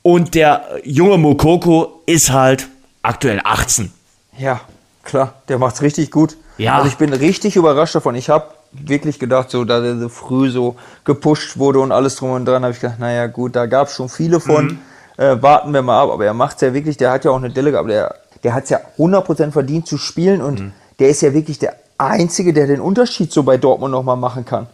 Und 0.00 0.34
der 0.34 0.64
junge 0.82 1.18
Mokoko 1.18 2.02
ist 2.06 2.32
halt 2.32 2.68
aktuell 3.02 3.40
18. 3.44 3.92
Ja, 4.38 4.60
klar, 5.02 5.34
der 5.48 5.58
macht's 5.58 5.82
richtig 5.82 6.10
gut. 6.10 6.36
Ja. 6.58 6.76
Also 6.76 6.88
ich 6.88 6.96
bin 6.96 7.12
richtig 7.12 7.56
überrascht 7.56 7.94
davon. 7.94 8.14
Ich 8.14 8.30
habe 8.30 8.46
wirklich 8.72 9.18
gedacht, 9.18 9.50
so 9.50 9.64
da 9.64 9.80
der 9.80 9.98
so 9.98 10.08
früh 10.08 10.50
so 10.50 10.76
gepusht 11.04 11.58
wurde 11.58 11.80
und 11.80 11.92
alles 11.92 12.16
drum 12.16 12.30
und 12.30 12.44
dran, 12.44 12.62
habe 12.62 12.72
ich 12.72 12.80
gedacht, 12.80 12.98
naja 12.98 13.26
gut, 13.26 13.56
da 13.56 13.66
gab 13.66 13.88
es 13.88 13.96
schon 13.96 14.08
viele 14.08 14.40
von. 14.40 14.66
Mhm. 14.66 14.78
Äh, 15.18 15.42
warten 15.42 15.74
wir 15.74 15.82
mal 15.82 16.02
ab. 16.02 16.10
Aber 16.10 16.24
er 16.24 16.34
macht's 16.34 16.62
ja 16.62 16.72
wirklich, 16.72 16.96
der 16.96 17.10
hat 17.10 17.24
ja 17.24 17.30
auch 17.30 17.36
eine 17.36 17.50
Delle 17.50 17.70
gehabt, 17.70 17.88
der, 17.88 18.14
der 18.42 18.54
hat's 18.54 18.70
ja 18.70 18.80
100% 18.98 19.50
verdient 19.50 19.86
zu 19.86 19.98
spielen 19.98 20.40
und 20.40 20.60
mhm. 20.60 20.72
der 20.98 21.08
ist 21.08 21.20
ja 21.20 21.34
wirklich 21.34 21.58
der 21.58 21.76
Einzige, 21.98 22.52
der 22.52 22.66
den 22.66 22.80
Unterschied 22.80 23.32
so 23.32 23.42
bei 23.42 23.58
Dortmund 23.58 23.92
nochmal 23.92 24.16
machen 24.16 24.44
kann. 24.44 24.66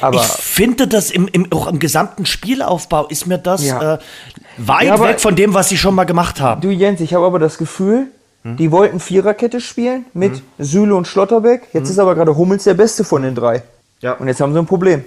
Aber 0.00 0.16
ich 0.16 0.26
finde 0.26 0.88
das 0.88 1.10
im, 1.10 1.28
im, 1.28 1.52
auch 1.52 1.66
im 1.66 1.78
gesamten 1.78 2.26
Spielaufbau 2.26 3.06
ist 3.06 3.26
mir 3.26 3.38
das 3.38 3.64
ja. 3.64 3.94
äh, 3.94 3.98
weit 4.58 4.86
ja, 4.86 5.00
weg 5.00 5.20
von 5.20 5.36
dem, 5.36 5.54
was 5.54 5.68
sie 5.68 5.76
schon 5.76 5.94
mal 5.94 6.04
gemacht 6.04 6.40
haben. 6.40 6.60
Du 6.60 6.70
Jens, 6.70 7.00
ich 7.00 7.14
habe 7.14 7.24
aber 7.24 7.38
das 7.38 7.58
Gefühl, 7.58 8.08
hm? 8.42 8.56
die 8.56 8.70
wollten 8.70 9.00
Viererkette 9.00 9.60
spielen 9.60 10.04
mit 10.14 10.36
hm? 10.36 10.42
Süle 10.58 10.94
und 10.94 11.06
Schlotterbeck. 11.06 11.68
Jetzt 11.72 11.86
hm? 11.86 11.92
ist 11.92 11.98
aber 11.98 12.14
gerade 12.14 12.36
Hummels 12.36 12.64
der 12.64 12.74
Beste 12.74 13.04
von 13.04 13.22
den 13.22 13.34
drei. 13.34 13.62
Ja. 14.00 14.12
Und 14.12 14.28
jetzt 14.28 14.40
haben 14.40 14.52
sie 14.52 14.58
ein 14.58 14.66
Problem. 14.66 15.04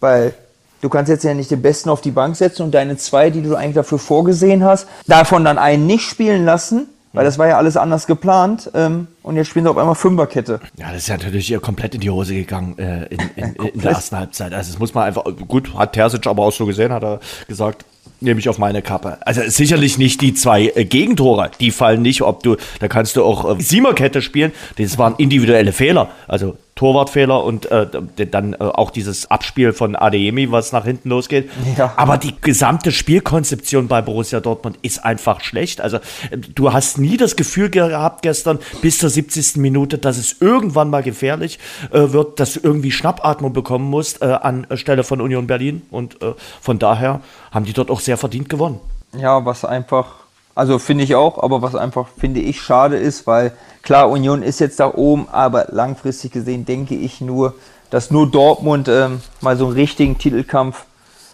Weil 0.00 0.34
du 0.80 0.88
kannst 0.88 1.08
jetzt 1.08 1.24
ja 1.24 1.34
nicht 1.34 1.50
den 1.50 1.62
Besten 1.62 1.90
auf 1.90 2.00
die 2.00 2.10
Bank 2.10 2.36
setzen 2.36 2.62
und 2.62 2.72
deine 2.72 2.96
zwei, 2.96 3.30
die 3.30 3.42
du 3.42 3.54
eigentlich 3.54 3.74
dafür 3.74 3.98
vorgesehen 3.98 4.64
hast, 4.64 4.86
davon 5.06 5.44
dann 5.44 5.58
einen 5.58 5.86
nicht 5.86 6.02
spielen 6.08 6.44
lassen 6.44 6.88
weil 7.12 7.24
das 7.24 7.38
war 7.38 7.46
ja 7.46 7.58
alles 7.58 7.76
anders 7.76 8.06
geplant. 8.06 8.70
Ähm, 8.74 9.08
und 9.22 9.36
jetzt 9.36 9.48
spielen 9.48 9.64
sie 9.64 9.70
auf 9.70 9.76
einmal 9.76 9.94
Fünferkette. 9.94 10.60
Ja, 10.76 10.88
das 10.88 11.02
ist 11.02 11.08
ja 11.08 11.16
natürlich 11.16 11.54
komplett 11.60 11.94
in 11.94 12.00
die 12.00 12.10
Hose 12.10 12.34
gegangen 12.34 12.78
äh, 12.78 13.06
in, 13.06 13.20
in, 13.36 13.54
in, 13.74 13.80
der 13.80 13.92
ersten 13.92 14.16
Halbzeit. 14.16 14.52
Also 14.52 14.72
das 14.72 14.78
muss 14.78 14.94
man 14.94 15.04
einfach, 15.04 15.24
gut, 15.46 15.74
hat 15.74 15.92
Terzic 15.92 16.26
aber 16.26 16.44
auch 16.44 16.52
so 16.52 16.66
gesehen, 16.66 16.92
hat 16.92 17.04
er 17.04 17.20
gesagt, 17.48 17.84
nehme 18.22 18.40
ich 18.40 18.48
auf 18.48 18.58
meine 18.58 18.82
Kappe. 18.82 19.18
Also 19.26 19.42
sicherlich 19.46 19.98
nicht 19.98 20.20
die 20.20 20.34
zwei 20.34 20.72
äh, 20.74 20.84
Gegentore, 20.84 21.50
die 21.60 21.70
fallen 21.70 22.02
nicht, 22.02 22.22
ob 22.22 22.42
du, 22.42 22.56
da 22.80 22.88
kannst 22.88 23.16
du 23.16 23.24
auch 23.24 23.58
äh, 23.58 23.60
Siemerkette 23.60 24.22
spielen, 24.22 24.52
das 24.78 24.98
waren 24.98 25.14
individuelle 25.18 25.72
Fehler. 25.72 26.10
Also 26.28 26.56
Torwartfehler 26.82 27.44
und 27.44 27.70
äh, 27.70 27.86
dann 28.26 28.54
äh, 28.54 28.56
auch 28.58 28.90
dieses 28.90 29.30
Abspiel 29.30 29.72
von 29.72 29.94
Adeyemi, 29.94 30.50
was 30.50 30.72
nach 30.72 30.84
hinten 30.84 31.10
losgeht. 31.10 31.48
Ja. 31.78 31.92
Aber 31.94 32.18
die 32.18 32.34
gesamte 32.40 32.90
Spielkonzeption 32.90 33.86
bei 33.86 34.02
Borussia 34.02 34.40
Dortmund 34.40 34.80
ist 34.82 35.04
einfach 35.04 35.42
schlecht. 35.42 35.80
Also 35.80 35.98
äh, 35.98 36.38
du 36.38 36.72
hast 36.72 36.98
nie 36.98 37.16
das 37.16 37.36
Gefühl 37.36 37.70
gehabt 37.70 38.22
gestern 38.22 38.58
bis 38.80 38.98
zur 38.98 39.10
70. 39.10 39.58
Minute, 39.58 39.96
dass 39.96 40.18
es 40.18 40.40
irgendwann 40.40 40.90
mal 40.90 41.04
gefährlich 41.04 41.60
äh, 41.92 42.10
wird, 42.10 42.40
dass 42.40 42.54
du 42.54 42.60
irgendwie 42.64 42.90
Schnappatmung 42.90 43.52
bekommen 43.52 43.88
musst 43.88 44.20
äh, 44.20 44.24
anstelle 44.24 45.04
von 45.04 45.20
Union 45.20 45.46
Berlin. 45.46 45.82
Und 45.88 46.20
äh, 46.20 46.34
von 46.60 46.80
daher 46.80 47.20
haben 47.52 47.64
die 47.64 47.74
dort 47.74 47.92
auch 47.92 48.00
sehr 48.00 48.16
verdient 48.16 48.48
gewonnen. 48.48 48.80
Ja, 49.16 49.44
was 49.44 49.64
einfach 49.64 50.21
also 50.54 50.78
finde 50.78 51.04
ich 51.04 51.14
auch, 51.14 51.42
aber 51.42 51.62
was 51.62 51.74
einfach 51.74 52.08
finde 52.18 52.40
ich 52.40 52.60
schade 52.60 52.96
ist, 52.96 53.26
weil 53.26 53.52
klar, 53.82 54.10
Union 54.10 54.42
ist 54.42 54.60
jetzt 54.60 54.80
da 54.80 54.92
oben, 54.92 55.28
aber 55.30 55.66
langfristig 55.70 56.32
gesehen 56.32 56.64
denke 56.64 56.94
ich 56.94 57.20
nur, 57.20 57.54
dass 57.90 58.10
nur 58.10 58.30
Dortmund 58.30 58.88
ähm, 58.88 59.20
mal 59.40 59.56
so 59.56 59.66
einen 59.66 59.74
richtigen 59.74 60.18
Titelkampf 60.18 60.84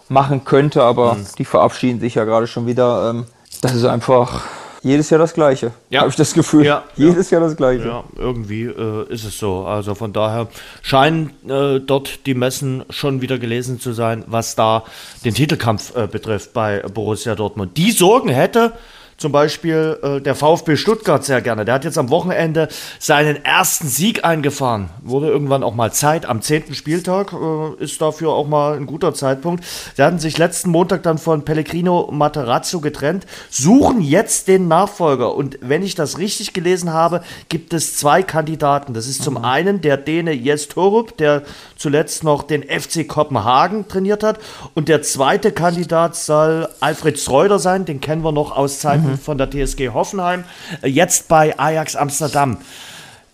machen 0.09 0.45
könnte, 0.45 0.83
aber 0.83 1.15
mhm. 1.15 1.27
die 1.39 1.45
verabschieden 1.45 2.01
sich 2.01 2.15
ja 2.15 2.25
gerade 2.25 2.47
schon 2.47 2.67
wieder. 2.67 3.11
Ähm, 3.11 3.27
das 3.61 3.75
ist 3.75 3.85
einfach 3.85 4.45
jedes 4.83 5.11
Jahr 5.11 5.19
das 5.19 5.35
Gleiche. 5.35 5.73
Ja. 5.91 6.01
Habe 6.01 6.11
ich 6.11 6.17
das 6.17 6.35
Gefühl. 6.35 6.65
Ja, 6.65 6.85
jedes 6.97 7.31
ja. 7.31 7.39
Jahr 7.39 7.49
das 7.49 7.57
Gleiche. 7.57 7.87
Ja, 7.87 8.05
irgendwie 8.17 8.65
äh, 8.65 9.13
ist 9.13 9.25
es 9.25 9.39
so. 9.39 9.65
Also 9.65 9.95
von 9.95 10.13
daher 10.13 10.49
scheinen 10.83 11.31
äh, 11.49 11.81
dort 11.81 12.27
die 12.27 12.35
Messen 12.35 12.85
schon 12.91 13.21
wieder 13.21 13.39
gelesen 13.39 13.81
zu 13.81 13.93
sein, 13.93 14.25
was 14.27 14.55
da 14.55 14.85
den 15.25 15.35
Titelkampf 15.35 15.97
äh, 15.97 16.07
betrifft 16.07 16.53
bei 16.53 16.81
Borussia 16.81 17.35
Dortmund. 17.35 17.77
Die 17.77 17.91
Sorgen 17.91 18.29
hätte 18.29 18.73
zum 19.19 19.33
Beispiel 19.33 19.99
äh, 20.01 20.21
der 20.21 20.37
VfB 20.37 20.77
Stuttgart 20.77 21.25
sehr 21.25 21.43
gerne. 21.43 21.65
Der 21.65 21.75
hat 21.75 21.85
jetzt 21.85 21.99
am 21.99 22.09
Wochenende 22.09 22.69
seinen 23.01 23.45
ersten 23.45 23.89
Sieg 23.89 24.25
eingefahren. 24.25 24.91
Wurde 25.03 25.27
irgendwann 25.27 25.65
auch 25.65 25.75
mal 25.75 25.93
Zeit. 25.93 26.25
Am 26.25 26.41
zehnten 26.41 26.75
Spieltag 26.75 27.33
äh, 27.33 27.83
ist 27.83 28.01
dafür 28.01 28.31
auch 28.31 28.47
mal 28.47 28.77
ein 28.77 28.87
guter 28.87 29.15
Zeitpunkt. 29.15 29.65
Sie 29.97 30.03
hatten 30.03 30.21
sich 30.21 30.39
letzten 30.39 30.71
Montag 30.71 31.03
dann 31.03 31.19
von 31.19 31.45
Pellegrino 31.45 32.09
Materazzo 32.13 32.81
getrennt, 32.81 33.27
suchen 33.51 34.01
jetzt 34.01 34.47
den 34.47 34.69
Nachfolger. 34.69 35.35
Und 35.35 35.59
wenn 35.63 35.83
ich 35.83 35.97
das 35.97 36.19
richtig 36.19 36.53
gelesen 36.53 36.93
habe, 36.93 37.23
gibt 37.49 37.75
es 37.75 37.97
zwei 37.97 38.23
Kandidaten. 38.23 38.95
Das 38.95 39.09
ist 39.09 39.25
zum 39.25 39.35
mhm. 39.35 39.45
einen 39.45 39.81
der 39.81 39.97
Däne 39.97 40.33
Jes 40.33 40.69
Torup, 40.69 41.17
der 41.17 41.43
zuletzt 41.77 42.23
noch 42.23 42.45
den 42.45 42.63
FC 42.63 43.09
Kopenhagen 43.09 43.89
trainiert 43.89 44.23
hat. 44.23 44.39
Und 44.75 44.89
der 44.89 45.03
zweite 45.03 45.51
Kandidat 45.51 46.15
soll 46.15 46.69
Alfred 46.79 47.19
Schreuder 47.19 47.59
sein. 47.59 47.85
Den 47.85 48.01
kennen 48.01 48.23
wir 48.23 48.31
noch 48.31 48.57
aus 48.57 48.79
Zeiten 48.79 49.08
mhm. 49.13 49.19
von 49.19 49.39
der 49.39 49.51
TSG 49.51 49.91
Hoffenheim, 49.91 50.45
äh, 50.83 50.89
jetzt 50.89 51.29
bei 51.29 51.59
Ajax 51.59 51.97
Amsterdam. 51.97 52.59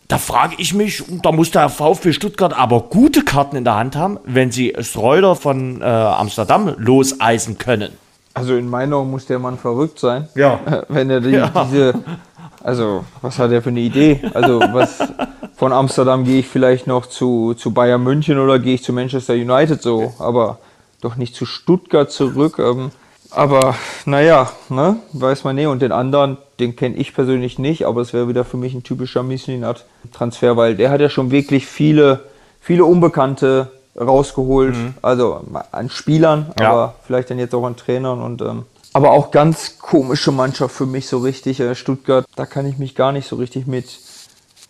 da 0.09 0.19
frage 0.19 0.57
ich 0.59 0.75
mich, 0.75 1.03
da 1.23 1.33
muss 1.33 1.51
der 1.51 1.69
VfB 1.69 2.13
Stuttgart 2.13 2.53
aber 2.57 2.83
gute 2.83 3.25
Karten 3.25 3.57
in 3.57 3.65
der 3.65 3.77
Hand 3.77 3.97
haben, 3.97 4.19
wenn 4.25 4.53
sie 4.53 4.75
Streuder 4.81 5.35
von 5.35 5.81
äh, 5.81 5.85
Amsterdam 5.85 6.75
loseisen 6.77 7.59
können. 7.59 7.93
Also 8.35 8.57
in 8.57 8.69
meiner 8.69 8.97
Augen 8.97 9.11
muss 9.11 9.27
der 9.27 9.39
Mann 9.39 9.57
verrückt 9.59 10.01
sein. 10.01 10.29
Ja. 10.35 10.59
Wenn 10.89 11.09
er 11.09 11.21
die, 11.21 11.31
ja. 11.31 11.51
diese, 11.71 11.95
also 12.63 13.05
was 13.23 13.39
hat 13.39 13.53
er 13.53 13.63
für 13.63 13.69
eine 13.69 13.81
Idee? 13.81 14.21
Also 14.35 14.61
was 14.61 14.99
von 15.55 15.73
Amsterdam 15.73 16.25
gehe 16.25 16.41
ich 16.41 16.49
vielleicht 16.49 16.89
noch 16.89 17.07
zu, 17.07 17.55
zu 17.55 17.73
Bayern 17.73 18.03
München 18.03 18.39
oder 18.39 18.59
gehe 18.59 18.75
ich 18.75 18.83
zu 18.83 18.93
Manchester 18.93 19.35
United 19.35 19.81
so, 19.81 20.15
aber 20.19 20.59
doch 21.01 21.15
nicht 21.15 21.37
zu 21.37 21.47
Stuttgart 21.47 22.11
zurück. 22.11 22.59
Ähm, 22.59 22.91
aber 23.35 23.75
naja, 24.05 24.51
ne, 24.69 24.97
weiß 25.13 25.45
man 25.45 25.57
nicht. 25.57 25.67
Und 25.67 25.83
den 25.83 25.93
anderen, 25.93 26.39
den 26.59 26.77
kenne 26.77 26.97
ich 26.97 27.15
persönlich 27.15 27.59
nicht, 27.59 27.87
aber 27.87 28.01
es 28.01 28.13
wäre 28.13 28.29
wieder 28.29 28.45
für 28.45 28.57
mich 28.57 28.75
ein 28.75 28.83
typischer 28.83 29.23
Mislinat-Transfer, 29.23 30.57
weil 30.57 30.77
der 30.77 30.91
hat 30.91 31.01
ja 31.01 31.09
schon 31.09 31.31
wirklich 31.31 31.67
viele, 31.67 32.21
viele 32.61 32.85
Unbekannte 32.85 33.71
rausgeholt. 33.99 34.77
Mhm. 34.77 34.95
Also 35.03 35.41
an 35.73 35.91
Spielern, 35.91 36.53
ja. 36.59 36.71
aber 36.71 36.95
vielleicht 37.07 37.31
dann 37.31 37.39
jetzt 37.39 37.55
auch 37.55 37.65
an 37.65 37.77
Trainern 37.77 38.23
und 38.23 38.43
ähm, 38.43 38.65
aber 38.95 39.11
auch 39.11 39.33
ganz 39.33 39.79
komische 39.81 40.31
Mannschaft 40.31 40.75
für 40.75 40.87
mich 40.87 41.09
so 41.09 41.19
richtig. 41.19 41.59
Äh, 41.61 41.75
Stuttgart, 41.75 42.25
da 42.37 42.47
kann 42.47 42.65
ich 42.65 42.79
mich 42.79 42.95
gar 42.95 43.11
nicht 43.11 43.27
so 43.27 43.37
richtig 43.37 43.67
mit, 43.67 43.99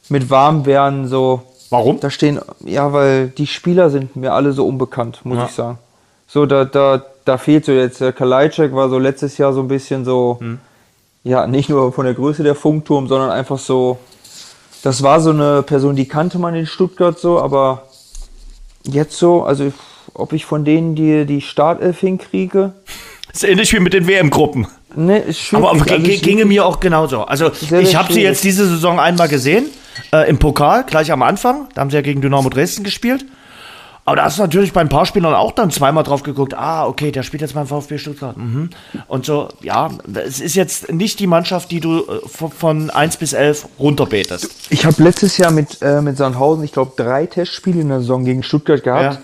mit 0.09 0.31
warm 0.31 0.65
werden. 0.65 1.07
So. 1.07 1.43
Warum? 1.69 2.01
Da 2.01 2.09
stehen, 2.09 2.41
ja, 2.61 2.93
weil 2.93 3.29
die 3.29 3.47
Spieler 3.47 3.91
sind 3.91 4.17
mir 4.17 4.33
alle 4.33 4.53
so 4.53 4.67
unbekannt, 4.67 5.21
muss 5.25 5.39
ja. 5.39 5.45
ich 5.45 5.53
sagen. 5.53 5.79
So, 6.27 6.47
da, 6.47 6.65
da, 6.65 7.05
da 7.25 7.39
fehlt 7.39 7.65
so 7.65 7.73
jetzt, 7.73 8.01
der 8.01 8.13
Kalajczak 8.13 8.75
war 8.75 8.89
so 8.89 8.99
letztes 8.99 9.39
Jahr 9.39 9.53
so 9.53 9.61
ein 9.61 9.69
bisschen 9.69 10.05
so, 10.05 10.39
hm. 10.41 10.59
ja, 11.23 11.47
nicht 11.47 11.69
nur 11.69 11.93
von 11.93 12.05
der 12.05 12.15
Größe 12.15 12.43
der 12.43 12.55
Funkturm, 12.55 13.09
sondern 13.09 13.31
einfach 13.31 13.59
so, 13.59 13.99
das 14.83 15.03
war 15.03 15.21
so 15.21 15.31
eine 15.31 15.63
Person, 15.63 15.97
die 15.97 16.07
kannte 16.07 16.39
man 16.39 16.55
in 16.55 16.67
Stuttgart 16.67 17.19
so, 17.19 17.41
aber 17.41 17.85
jetzt 18.85 19.17
so, 19.17 19.43
also 19.43 19.73
ob 20.13 20.33
ich 20.33 20.45
von 20.45 20.65
denen 20.65 20.95
die, 20.95 21.25
die 21.25 21.41
Startelf 21.41 22.01
hinkriege. 22.01 22.73
Das 23.29 23.37
ist 23.43 23.49
ähnlich 23.49 23.73
wie 23.73 23.81
mit 23.81 23.95
den 23.95 24.07
WM-Gruppen. 24.07 24.67
Nee, 24.95 25.19
ist 25.19 25.41
schwierig. 25.41 25.67
Aber 25.67 25.91
also 25.91 26.21
ginge 26.21 26.45
mir 26.45 26.65
auch 26.65 26.79
genauso. 26.79 27.23
Also 27.23 27.51
ich 27.81 27.97
habe 27.97 28.13
sie 28.13 28.23
jetzt 28.23 28.45
diese 28.45 28.67
Saison 28.67 29.01
einmal 29.01 29.29
gesehen, 29.29 29.67
äh, 30.13 30.29
im 30.29 30.39
Pokal, 30.39 30.85
gleich 30.85 31.11
am 31.11 31.23
Anfang. 31.23 31.69
Da 31.75 31.81
haben 31.81 31.91
sie 31.91 31.97
ja 31.97 32.03
gegen 32.03 32.21
Dynamo 32.21 32.49
Dresden 32.49 32.85
gespielt. 32.85 33.25
Aber 34.07 34.17
da 34.17 34.25
hast 34.25 34.37
du 34.39 34.43
natürlich 34.43 34.73
bei 34.75 34.83
ein 34.83 34.91
paar 34.91 35.07
Spielern 35.07 35.33
auch 35.33 35.53
dann 35.53 35.71
zweimal 35.71 36.05
drauf 36.05 36.23
geguckt, 36.23 36.53
ah, 36.53 36.87
okay, 36.87 37.11
der 37.11 37.23
spielt 37.23 37.41
jetzt 37.41 37.55
beim 37.55 37.67
VfB 37.67 37.97
Stuttgart. 37.97 38.37
Mhm. 38.37 38.69
Und 39.09 39.25
so, 39.25 39.49
ja, 39.63 39.91
es 40.15 40.41
ist 40.41 40.55
jetzt 40.55 40.93
nicht 40.93 41.21
die 41.21 41.27
Mannschaft, 41.27 41.71
die 41.71 41.81
du 41.81 42.01
äh, 42.01 42.49
von 42.51 42.91
1 42.91 43.17
bis 43.17 43.33
11 43.33 43.67
runterbetest. 43.79 44.51
Ich 44.69 44.85
habe 44.85 45.03
letztes 45.03 45.39
Jahr 45.39 45.51
mit, 45.51 45.81
äh, 45.81 46.03
mit 46.03 46.19
Sandhausen, 46.19 46.65
ich 46.65 46.73
glaube, 46.73 46.93
drei 46.97 47.25
Testspiele 47.25 47.81
in 47.81 47.89
der 47.89 48.01
Saison 48.01 48.25
gegen 48.25 48.43
Stuttgart 48.43 48.83
gehabt. 48.83 49.15
Ja. 49.15 49.21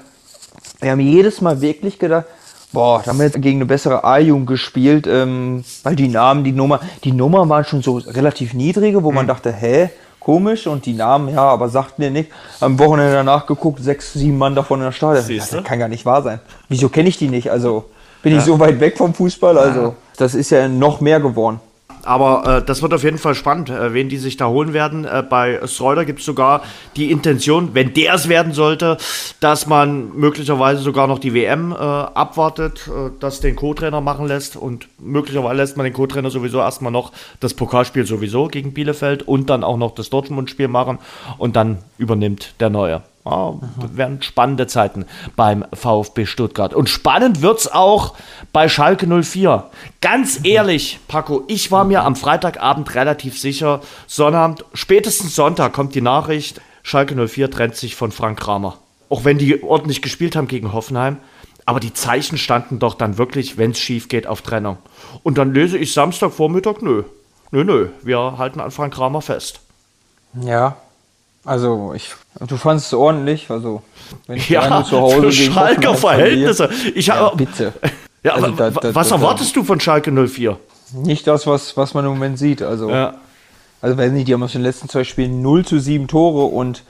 Wir 0.80 0.90
haben 0.92 1.00
jedes 1.00 1.42
Mal 1.42 1.60
wirklich 1.60 1.98
gedacht, 1.98 2.24
boah, 2.72 3.02
da 3.04 3.10
haben 3.10 3.18
wir 3.18 3.26
jetzt 3.26 3.40
gegen 3.42 3.58
eine 3.58 3.66
bessere 3.66 4.02
A-Jugend 4.04 4.46
gespielt, 4.46 5.06
ähm, 5.06 5.62
weil 5.82 5.94
die 5.94 6.08
Namen, 6.08 6.42
die 6.42 6.52
Nummer, 6.52 6.80
die 7.04 7.12
Nummer 7.12 7.46
waren 7.50 7.64
schon 7.64 7.82
so 7.82 7.98
relativ 7.98 8.54
niedrige, 8.54 9.02
wo 9.02 9.10
mhm. 9.10 9.16
man 9.16 9.26
dachte, 9.26 9.52
hä, 9.52 9.90
komisch 10.20 10.66
und 10.66 10.86
die 10.86 10.92
Namen, 10.92 11.34
ja, 11.34 11.42
aber 11.42 11.68
sagten 11.68 12.02
mir 12.02 12.10
nicht. 12.10 12.30
Am 12.60 12.78
Wochenende 12.78 13.14
danach 13.14 13.46
geguckt, 13.46 13.82
sechs, 13.82 14.12
sieben 14.12 14.38
Mann 14.38 14.54
davon 14.54 14.80
in 14.80 14.84
der 14.84 14.92
Stadion. 14.92 15.38
Das 15.38 15.64
kann 15.64 15.78
gar 15.78 15.88
nicht 15.88 16.06
wahr 16.06 16.22
sein. 16.22 16.40
Wieso 16.68 16.88
kenne 16.88 17.08
ich 17.08 17.16
die 17.16 17.28
nicht? 17.28 17.50
Also 17.50 17.86
bin 18.22 18.34
ja. 18.34 18.38
ich 18.38 18.44
so 18.44 18.60
weit 18.60 18.78
weg 18.78 18.96
vom 18.96 19.14
Fußball? 19.14 19.58
Also 19.58 19.96
das 20.16 20.34
ist 20.34 20.50
ja 20.50 20.68
noch 20.68 21.00
mehr 21.00 21.18
geworden. 21.18 21.60
Aber 22.04 22.58
äh, 22.58 22.64
das 22.64 22.82
wird 22.82 22.94
auf 22.94 23.02
jeden 23.02 23.18
Fall 23.18 23.34
spannend, 23.34 23.70
äh, 23.70 23.92
wen 23.92 24.08
die 24.08 24.16
sich 24.16 24.36
da 24.36 24.48
holen 24.48 24.72
werden. 24.72 25.04
Äh, 25.04 25.22
bei 25.28 25.60
Streuder 25.66 26.04
gibt 26.04 26.20
es 26.20 26.24
sogar 26.24 26.62
die 26.96 27.10
Intention, 27.10 27.70
wenn 27.74 27.94
der 27.94 28.14
es 28.14 28.28
werden 28.28 28.52
sollte, 28.52 28.96
dass 29.40 29.66
man 29.66 30.16
möglicherweise 30.16 30.82
sogar 30.82 31.06
noch 31.06 31.18
die 31.18 31.34
WM 31.34 31.72
äh, 31.72 31.76
abwartet, 31.76 32.88
äh, 32.88 33.10
das 33.20 33.40
den 33.40 33.56
Co-Trainer 33.56 34.00
machen 34.00 34.26
lässt 34.26 34.56
und 34.56 34.88
möglicherweise 34.98 35.56
lässt 35.56 35.76
man 35.76 35.84
den 35.84 35.92
Co-Trainer 35.92 36.30
sowieso 36.30 36.58
erstmal 36.58 36.92
noch 36.92 37.12
das 37.40 37.54
Pokalspiel 37.54 38.06
sowieso 38.06 38.48
gegen 38.48 38.72
Bielefeld 38.72 39.22
und 39.26 39.50
dann 39.50 39.64
auch 39.64 39.76
noch 39.76 39.94
das 39.94 40.10
Dortmund-Spiel 40.10 40.68
machen 40.68 40.98
und 41.38 41.56
dann 41.56 41.78
übernimmt 41.98 42.54
der 42.60 42.70
Neue. 42.70 43.02
Ja, 43.30 43.54
werden 43.92 44.20
spannende 44.22 44.66
Zeiten 44.66 45.04
beim 45.36 45.64
VfB 45.72 46.26
Stuttgart. 46.26 46.74
Und 46.74 46.88
spannend 46.88 47.42
wird 47.42 47.60
es 47.60 47.70
auch 47.70 48.14
bei 48.52 48.68
Schalke 48.68 49.06
04. 49.06 49.70
Ganz 50.00 50.40
ehrlich, 50.42 50.98
Paco, 51.06 51.44
ich 51.46 51.70
war 51.70 51.84
mir 51.84 52.02
am 52.02 52.16
Freitagabend 52.16 52.92
relativ 52.96 53.38
sicher, 53.38 53.82
Sonnabend, 54.08 54.64
spätestens 54.74 55.36
Sonntag 55.36 55.72
kommt 55.72 55.94
die 55.94 56.00
Nachricht, 56.00 56.60
Schalke 56.82 57.14
04 57.14 57.52
trennt 57.52 57.76
sich 57.76 57.94
von 57.94 58.10
Frank 58.10 58.40
Kramer. 58.40 58.78
Auch 59.08 59.24
wenn 59.24 59.38
die 59.38 59.62
ordentlich 59.62 60.02
gespielt 60.02 60.34
haben 60.34 60.48
gegen 60.48 60.72
Hoffenheim. 60.72 61.18
Aber 61.66 61.78
die 61.78 61.92
Zeichen 61.92 62.36
standen 62.36 62.80
doch 62.80 62.94
dann 62.94 63.16
wirklich, 63.16 63.58
wenn 63.58 63.72
es 63.72 63.78
schief 63.78 64.08
geht, 64.08 64.26
auf 64.26 64.42
Trennung. 64.42 64.78
Und 65.22 65.38
dann 65.38 65.54
lese 65.54 65.78
ich 65.78 65.92
Samstagvormittag, 65.92 66.80
nö. 66.80 67.04
Nö, 67.52 67.62
nö, 67.62 67.90
wir 68.02 68.38
halten 68.38 68.58
an 68.60 68.72
Frank 68.72 68.94
Kramer 68.94 69.22
fest. 69.22 69.60
Ja, 70.34 70.76
also, 71.50 71.94
ich, 71.96 72.12
du 72.46 72.56
fandest 72.56 72.86
es 72.86 72.94
ordentlich, 72.94 73.50
also 73.50 73.82
wenn 74.28 74.36
ich 74.36 74.48
ja, 74.48 74.84
zu 74.84 75.00
Hause 75.00 75.20
für 75.20 75.32
Schalker 75.32 75.96
Verhältnisse. 75.96 76.70
Ich 76.94 77.08
ja, 77.08 77.16
hab, 77.16 77.36
bitte. 77.36 77.72
Ja, 78.22 78.34
also, 78.34 78.48
da, 78.48 78.68
da, 78.68 78.94
was 78.94 79.08
da, 79.08 79.14
erwartest 79.14 79.56
du 79.56 79.64
von 79.64 79.80
Schalke 79.80 80.12
04? 80.12 80.58
Nicht 80.92 81.26
das, 81.26 81.46
was, 81.46 81.74
was 81.78 81.94
man 81.94 82.04
im 82.04 82.10
Moment 82.10 82.38
sieht. 82.38 82.60
Also, 82.60 82.90
ja. 82.90 83.14
also 83.80 83.96
weiß 83.96 84.12
nicht, 84.12 84.28
die 84.28 84.34
haben 84.34 84.42
aus 84.42 84.52
den 84.52 84.60
letzten 84.60 84.90
zwei 84.90 85.04
Spielen 85.04 85.40
0 85.40 85.64
zu 85.64 85.80
7 85.80 86.06
Tore 86.06 86.44
und 86.44 86.84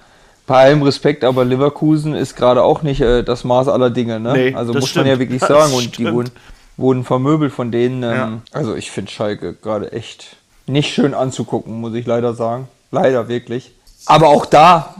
bei 0.48 0.56
allem 0.56 0.82
Respekt, 0.82 1.22
aber 1.22 1.44
Leverkusen 1.44 2.16
ist 2.16 2.34
gerade 2.34 2.64
auch 2.64 2.82
nicht 2.82 3.00
äh, 3.00 3.22
das 3.22 3.44
Maß 3.44 3.68
aller 3.68 3.90
Dinge. 3.90 4.18
Ne? 4.18 4.32
Nee, 4.32 4.54
also 4.54 4.72
muss 4.72 4.88
stimmt. 4.88 5.06
man 5.06 5.14
ja 5.14 5.18
wirklich 5.20 5.40
sagen. 5.46 5.72
und 5.72 5.96
die 5.96 6.12
wurden, 6.12 6.32
wurden 6.76 7.04
vermöbelt 7.04 7.52
von 7.52 7.70
denen. 7.70 8.02
Ähm, 8.02 8.10
ja. 8.10 8.40
Also 8.50 8.74
ich 8.74 8.90
finde 8.90 9.12
Schalke 9.12 9.54
gerade 9.54 9.92
echt 9.92 10.36
nicht 10.66 10.92
schön 10.92 11.14
anzugucken, 11.14 11.80
muss 11.80 11.94
ich 11.94 12.04
leider 12.06 12.34
sagen. 12.34 12.66
Leider 12.90 13.28
wirklich. 13.28 13.72
Aber 14.06 14.28
auch 14.28 14.46
da, 14.46 14.94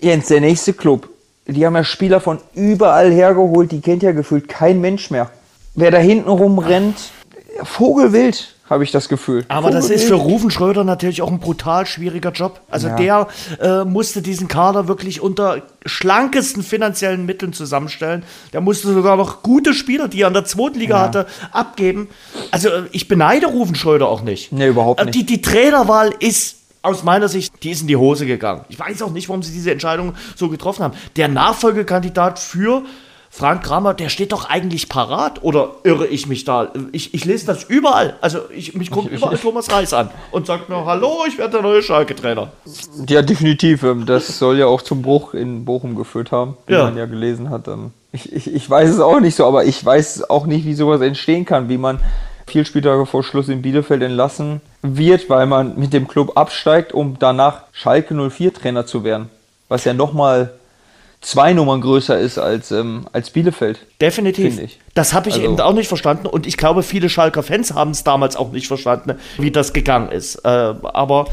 Jens, 0.00 0.28
der 0.28 0.40
nächste 0.40 0.72
Club, 0.72 1.08
die 1.46 1.66
haben 1.66 1.74
ja 1.74 1.84
Spieler 1.84 2.20
von 2.20 2.38
überall 2.54 3.10
hergeholt, 3.10 3.72
die 3.72 3.80
kennt 3.80 4.02
ja 4.02 4.12
gefühlt 4.12 4.48
kein 4.48 4.80
Mensch 4.80 5.10
mehr. 5.10 5.30
Wer 5.74 5.90
da 5.90 5.98
hinten 5.98 6.28
rumrennt, 6.28 6.96
Vogelwild, 7.62 8.54
habe 8.68 8.84
ich 8.84 8.92
das 8.92 9.08
Gefühl. 9.08 9.44
Aber 9.48 9.68
Vogelwild. 9.68 9.84
das 9.84 9.90
ist 9.90 10.08
für 10.08 10.14
Rufen 10.14 10.50
Schröder 10.50 10.84
natürlich 10.84 11.22
auch 11.22 11.30
ein 11.30 11.40
brutal 11.40 11.86
schwieriger 11.86 12.30
Job. 12.30 12.60
Also 12.70 12.88
ja. 12.88 12.96
der 12.96 13.28
äh, 13.60 13.84
musste 13.84 14.22
diesen 14.22 14.46
Kader 14.46 14.86
wirklich 14.86 15.20
unter 15.20 15.62
schlankesten 15.84 16.62
finanziellen 16.62 17.26
Mitteln 17.26 17.52
zusammenstellen. 17.52 18.22
Der 18.52 18.60
musste 18.60 18.92
sogar 18.92 19.16
noch 19.16 19.42
gute 19.42 19.74
Spieler, 19.74 20.06
die 20.06 20.22
er 20.22 20.28
in 20.28 20.34
der 20.34 20.44
zweiten 20.44 20.78
Liga 20.78 20.98
ja. 20.98 21.02
hatte, 21.02 21.26
abgeben. 21.50 22.08
Also 22.52 22.68
äh, 22.68 22.82
ich 22.92 23.08
beneide 23.08 23.48
Rufen 23.48 23.74
Schröder 23.74 24.08
auch 24.08 24.22
nicht. 24.22 24.52
Nee, 24.52 24.68
überhaupt 24.68 25.00
äh, 25.00 25.04
nicht. 25.04 25.14
Die, 25.16 25.26
die 25.26 25.42
Trainerwahl 25.42 26.14
ist 26.20 26.59
aus 26.82 27.02
meiner 27.02 27.28
Sicht, 27.28 27.52
die 27.62 27.70
ist 27.70 27.82
in 27.82 27.88
die 27.88 27.96
Hose 27.96 28.26
gegangen. 28.26 28.64
Ich 28.68 28.78
weiß 28.78 29.02
auch 29.02 29.10
nicht, 29.10 29.28
warum 29.28 29.42
sie 29.42 29.52
diese 29.52 29.70
Entscheidung 29.70 30.14
so 30.34 30.48
getroffen 30.48 30.84
haben. 30.84 30.94
Der 31.16 31.28
Nachfolgekandidat 31.28 32.38
für 32.38 32.82
Frank 33.32 33.62
Kramer, 33.62 33.94
der 33.94 34.08
steht 34.08 34.32
doch 34.32 34.50
eigentlich 34.50 34.88
parat. 34.88 35.44
Oder 35.44 35.70
irre 35.84 36.06
ich 36.06 36.26
mich 36.26 36.44
da? 36.44 36.72
Ich, 36.90 37.14
ich 37.14 37.24
lese 37.24 37.46
das 37.46 37.62
überall. 37.62 38.16
Also 38.20 38.40
ich, 38.54 38.74
mich 38.74 38.90
guckt 38.90 39.12
überall 39.12 39.38
Thomas 39.38 39.70
Reis 39.70 39.92
an 39.92 40.10
und 40.32 40.46
sagt 40.46 40.68
mir, 40.68 40.84
hallo, 40.84 41.24
ich 41.28 41.38
werde 41.38 41.52
der 41.52 41.62
neue 41.62 41.82
Schalke-Trainer. 41.82 42.50
Ja, 43.08 43.22
definitiv. 43.22 43.84
Ähm, 43.84 44.04
das 44.04 44.38
soll 44.38 44.58
ja 44.58 44.66
auch 44.66 44.82
zum 44.82 45.02
Bruch 45.02 45.34
in 45.34 45.64
Bochum 45.64 45.94
geführt 45.94 46.32
haben, 46.32 46.56
wie 46.66 46.72
ja. 46.72 46.84
man 46.84 46.96
ja 46.96 47.06
gelesen 47.06 47.50
hat. 47.50 47.68
Ähm, 47.68 47.92
ich, 48.12 48.32
ich, 48.32 48.52
ich 48.52 48.68
weiß 48.68 48.90
es 48.90 49.00
auch 49.00 49.20
nicht 49.20 49.36
so, 49.36 49.46
aber 49.46 49.64
ich 49.64 49.84
weiß 49.84 50.28
auch 50.28 50.46
nicht, 50.46 50.66
wie 50.66 50.74
sowas 50.74 51.00
entstehen 51.00 51.44
kann, 51.44 51.68
wie 51.68 51.78
man 51.78 52.00
vier 52.50 52.64
Spieltage 52.64 53.06
vor 53.06 53.22
Schluss 53.22 53.48
in 53.48 53.62
Bielefeld 53.62 54.02
entlassen 54.02 54.60
wird, 54.82 55.30
weil 55.30 55.46
man 55.46 55.78
mit 55.78 55.92
dem 55.92 56.08
Club 56.08 56.36
absteigt, 56.36 56.92
um 56.92 57.16
danach 57.18 57.62
Schalke 57.72 58.14
04 58.14 58.52
Trainer 58.52 58.86
zu 58.86 59.04
werden. 59.04 59.30
Was 59.68 59.84
ja 59.84 59.94
nochmal 59.94 60.52
zwei 61.20 61.52
Nummern 61.52 61.80
größer 61.80 62.18
ist 62.18 62.38
als, 62.38 62.70
ähm, 62.70 63.06
als 63.12 63.30
Bielefeld. 63.30 63.78
Definitiv. 64.00 64.58
Das 64.94 65.12
habe 65.12 65.28
ich 65.28 65.36
also, 65.36 65.46
eben 65.46 65.60
auch 65.60 65.74
nicht 65.74 65.88
verstanden 65.88 66.26
und 66.26 66.46
ich 66.46 66.56
glaube, 66.56 66.82
viele 66.82 67.08
Schalker 67.08 67.42
Fans 67.42 67.74
haben 67.74 67.90
es 67.90 68.04
damals 68.04 68.36
auch 68.36 68.52
nicht 68.52 68.66
verstanden, 68.66 69.18
wie 69.38 69.50
das 69.50 69.72
gegangen 69.72 70.10
ist. 70.10 70.36
Äh, 70.44 70.48
aber 70.48 71.26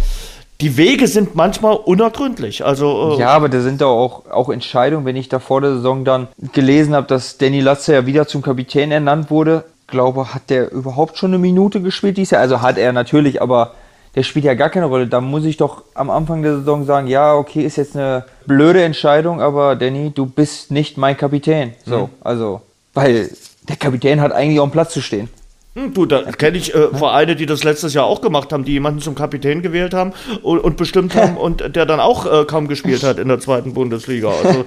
die 0.60 0.76
Wege 0.76 1.08
sind 1.08 1.36
manchmal 1.36 1.76
unergründlich. 1.76 2.66
Also, 2.66 3.16
äh 3.16 3.20
ja, 3.20 3.30
aber 3.30 3.48
da 3.48 3.62
sind 3.62 3.80
da 3.80 3.86
auch, 3.86 4.30
auch 4.30 4.50
Entscheidungen, 4.50 5.06
wenn 5.06 5.16
ich 5.16 5.30
da 5.30 5.40
vor 5.40 5.62
der 5.62 5.76
Saison 5.76 6.04
dann 6.04 6.28
gelesen 6.54 6.96
habe, 6.96 7.08
dass 7.08 7.38
Danny 7.38 7.60
Latze 7.60 7.94
ja 7.94 8.06
wieder 8.06 8.28
zum 8.28 8.42
Kapitän 8.42 8.92
ernannt 8.92 9.30
wurde, 9.30 9.66
glaube, 9.88 10.34
hat 10.34 10.50
der 10.50 10.72
überhaupt 10.72 11.18
schon 11.18 11.32
eine 11.32 11.40
Minute 11.40 11.82
gespielt 11.82 12.18
dieses 12.18 12.32
Jahr? 12.32 12.42
Also 12.42 12.62
hat 12.62 12.78
er 12.78 12.94
natürlich, 12.94 13.42
aber 13.42 13.74
der 14.16 14.24
spielt 14.24 14.46
ja 14.46 14.54
gar 14.54 14.70
keine 14.70 14.88
Rolle. 14.88 15.08
Da 15.08 15.22
muss 15.22 15.46
ich 15.46 15.58
doch 15.58 15.84
am 15.94 16.10
Anfang 16.10 16.42
der 16.42 16.58
Saison 16.58 16.86
sagen, 16.86 17.08
ja, 17.08 17.36
okay, 17.36 17.64
ist 17.64 17.78
jetzt 17.78 17.96
eine 17.96 18.26
blöde 18.46 18.84
Entscheidung, 18.84 19.42
aber 19.42 19.76
Danny, 19.76 20.12
du 20.14 20.26
bist 20.26 20.72
nicht 20.72 20.98
mein 20.98 21.16
Kapitän. 21.16 21.74
So, 21.86 22.08
mhm. 22.08 22.10
also, 22.22 22.62
weil 22.94 23.30
der 23.70 23.76
Kapitän 23.76 24.22
hat 24.22 24.32
eigentlich 24.32 24.60
auch 24.60 24.64
einen 24.64 24.72
Platz 24.72 24.94
zu 24.94 25.02
stehen. 25.02 25.30
Hm, 25.78 25.94
du, 25.94 26.08
da 26.08 26.24
kenne 26.24 26.58
ich 26.58 26.74
äh, 26.74 26.88
Vereine, 26.88 27.36
die 27.36 27.46
das 27.46 27.64
letztes 27.64 27.94
Jahr 27.94 28.06
auch 28.06 28.22
gemacht 28.22 28.52
haben, 28.52 28.66
die 28.66 28.72
jemanden 28.72 29.00
zum 29.00 29.14
Kapitän 29.14 29.62
gewählt 29.62 29.94
haben 29.94 30.12
und, 30.42 30.58
und 30.58 30.76
bestimmt 30.76 31.14
haben 31.14 31.38
und 31.38 31.76
der 31.76 31.86
dann 31.86 32.00
auch 32.00 32.26
äh, 32.26 32.46
kaum 32.46 32.68
gespielt 32.68 33.04
hat 33.04 33.20
in 33.20 33.28
der 33.28 33.40
zweiten 33.40 33.76
Bundesliga. 33.76 34.30
Also 34.44 34.66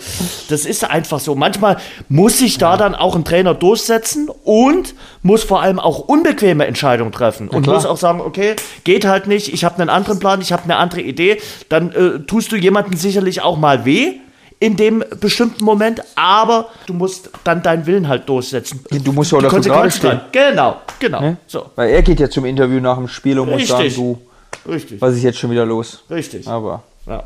das 0.49 0.65
ist 0.65 0.89
einfach 0.89 1.19
so. 1.19 1.35
Manchmal 1.35 1.79
muss 2.09 2.39
sich 2.39 2.59
da 2.59 2.77
dann 2.77 2.95
auch 2.95 3.17
ein 3.17 3.25
Trainer 3.25 3.55
durchsetzen 3.55 4.31
und 4.45 4.95
muss 5.23 5.43
vor 5.43 5.61
allem 5.61 5.81
auch 5.81 5.99
unbequeme 5.99 6.65
Entscheidungen 6.65 7.11
treffen 7.11 7.49
und 7.49 7.67
muss 7.67 7.87
auch 7.87 7.97
sagen, 7.97 8.21
okay, 8.21 8.55
geht 8.85 9.05
halt 9.05 9.27
nicht, 9.27 9.53
ich 9.53 9.65
habe 9.65 9.81
einen 9.81 9.91
anderen 9.91 10.21
Plan, 10.21 10.41
ich 10.41 10.53
habe 10.53 10.63
eine 10.63 10.77
andere 10.77 11.01
Idee. 11.01 11.39
Dann 11.69 11.91
äh, 11.91 12.21
tust 12.21 12.53
du 12.53 12.57
jemanden 12.57 12.97
sicherlich 12.97 13.43
auch 13.43 13.57
mal 13.57 13.85
weh 13.85 14.21
in 14.61 14.77
dem 14.77 15.03
bestimmten 15.21 15.65
Moment, 15.65 16.03
aber 16.15 16.69
du 16.87 16.93
musst 16.93 17.31
dann 17.45 17.63
deinen 17.63 17.87
Willen 17.87 18.07
halt 18.07 18.29
durchsetzen. 18.29 18.85
Du 18.91 19.13
musst 19.13 19.33
ja 19.33 19.39
auch 19.39 19.43
dafür 19.43 19.61
gerade 19.61 19.91
stehen. 19.91 20.21
Genau, 20.31 20.77
genau. 20.99 21.21
Ne? 21.21 21.37
So. 21.47 21.71
Weil 21.75 21.91
er 21.91 22.03
geht 22.03 22.21
ja 22.21 22.29
zum 22.29 22.45
Interview 22.45 22.79
nach 22.79 22.97
dem 22.97 23.09
Spiel 23.09 23.39
und 23.39 23.49
Richtig. 23.49 23.71
muss 23.71 23.79
sagen, 23.79 23.95
du, 23.95 24.71
Richtig. 24.71 25.01
was 25.01 25.15
ist 25.15 25.23
jetzt 25.23 25.39
schon 25.39 25.51
wieder 25.51 25.65
los? 25.65 26.05
Richtig. 26.11 26.47
Aber. 26.47 26.83
Ja. 27.07 27.25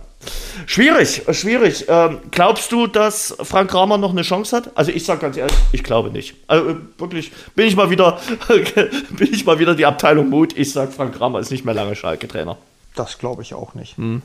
Schwierig, 0.66 1.22
schwierig. 1.32 1.86
Ähm, 1.88 2.20
glaubst 2.30 2.70
du, 2.70 2.86
dass 2.86 3.36
Frank 3.42 3.70
Kramer 3.70 3.98
noch 3.98 4.12
eine 4.12 4.22
Chance 4.22 4.56
hat? 4.56 4.70
Also 4.76 4.92
ich 4.92 5.04
sage 5.04 5.20
ganz 5.20 5.36
ehrlich, 5.36 5.56
ich 5.72 5.82
glaube 5.82 6.10
nicht. 6.10 6.36
Also 6.46 6.70
äh, 6.70 6.76
wirklich, 6.98 7.32
bin 7.56 7.66
ich 7.66 7.74
mal 7.74 7.90
wieder, 7.90 8.20
bin 8.48 9.28
ich 9.32 9.44
mal 9.44 9.58
wieder 9.58 9.74
die 9.74 9.84
Abteilung 9.84 10.30
Mut. 10.30 10.56
Ich 10.56 10.72
sage, 10.72 10.92
Frank 10.92 11.16
Kramer 11.16 11.40
ist 11.40 11.50
nicht 11.50 11.64
mehr 11.64 11.74
lange 11.74 11.96
Schalke-Trainer. 11.96 12.56
Das 12.94 13.18
glaube 13.18 13.42
ich 13.42 13.54
auch 13.54 13.74
nicht. 13.74 13.98
Mhm. 13.98 14.22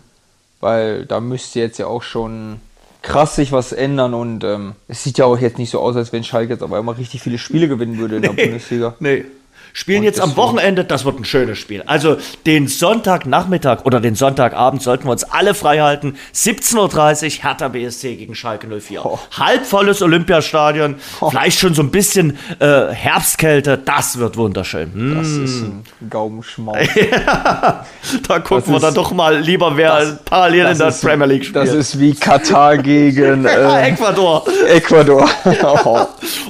Weil 0.62 1.05
da 1.05 1.20
müsste 1.20 1.60
jetzt 1.60 1.80
ja 1.80 1.88
auch 1.88 2.03
schon 2.03 2.60
krass 3.01 3.35
sich 3.35 3.51
was 3.51 3.71
ändern 3.71 4.13
und 4.13 4.43
ähm, 4.43 4.73
es 4.87 5.03
sieht 5.03 5.17
ja 5.17 5.25
auch 5.25 5.39
jetzt 5.39 5.57
nicht 5.57 5.69
so 5.69 5.79
aus, 5.79 5.95
als 5.95 6.11
wenn 6.11 6.23
Schalke 6.23 6.53
jetzt 6.53 6.63
aber 6.63 6.77
immer 6.79 6.97
richtig 6.97 7.21
viele 7.21 7.37
Spiele 7.37 7.67
gewinnen 7.67 7.97
würde 7.97 8.17
in 8.17 8.21
der 8.21 8.33
Bundesliga. 8.33 8.95
Nee, 8.99 9.25
Spielen 9.74 9.99
und 9.99 10.05
jetzt 10.05 10.20
am 10.20 10.36
Wochenende, 10.36 10.84
das 10.84 11.05
wird 11.05 11.20
ein 11.20 11.26
schönes 11.26 11.57
Spiel. 11.57 11.84
Also 11.86 12.17
den 12.45 12.67
Sonntagnachmittag 12.67 13.86
oder 13.86 13.99
den 13.99 14.15
Sonntagabend 14.15 14.82
sollten 14.82 15.05
wir 15.05 15.11
uns 15.11 15.24
alle 15.24 15.53
frei 15.53 15.80
halten. 15.80 16.15
17.30 16.34 17.26
Uhr 17.38 17.43
Hertha 17.43 17.67
BSC 17.67 18.15
gegen 18.15 18.36
Schalke 18.36 18.67
04. 18.67 19.05
Oh. 19.05 19.20
Halbvolles 19.32 20.01
Olympiastadion, 20.01 20.95
oh. 21.22 21.30
vielleicht 21.30 21.59
schon 21.59 21.74
so 21.74 21.82
ein 21.82 21.91
bisschen 21.91 22.38
äh, 22.59 22.88
Herbstkälte, 22.91 23.78
das 23.78 24.17
wird 24.17 24.38
wunderschön. 24.38 24.91
Mm. 24.93 25.17
Das 25.17 25.28
ist 25.28 25.61
ein 25.61 25.84
Gaumenschmaus. 26.09 26.78
ja, 26.95 27.86
da 28.28 28.39
gucken 28.39 28.74
das 28.74 28.74
wir 28.74 28.80
dann 28.80 28.93
doch 28.93 29.11
mal 29.11 29.38
lieber, 29.38 29.78
wer 29.78 29.99
das, 29.99 30.24
parallel 30.26 30.67
in 30.67 30.78
der 30.78 30.91
Premier 30.91 31.26
League 31.28 31.45
spielt. 31.45 31.67
Das 31.67 31.74
ist 31.74 31.99
wie 31.99 32.13
Katar 32.13 32.78
gegen 32.80 33.45
äh, 33.45 33.89
Ecuador. 33.89 34.45
Ecuador. 34.67 35.30
oh. 35.86 36.05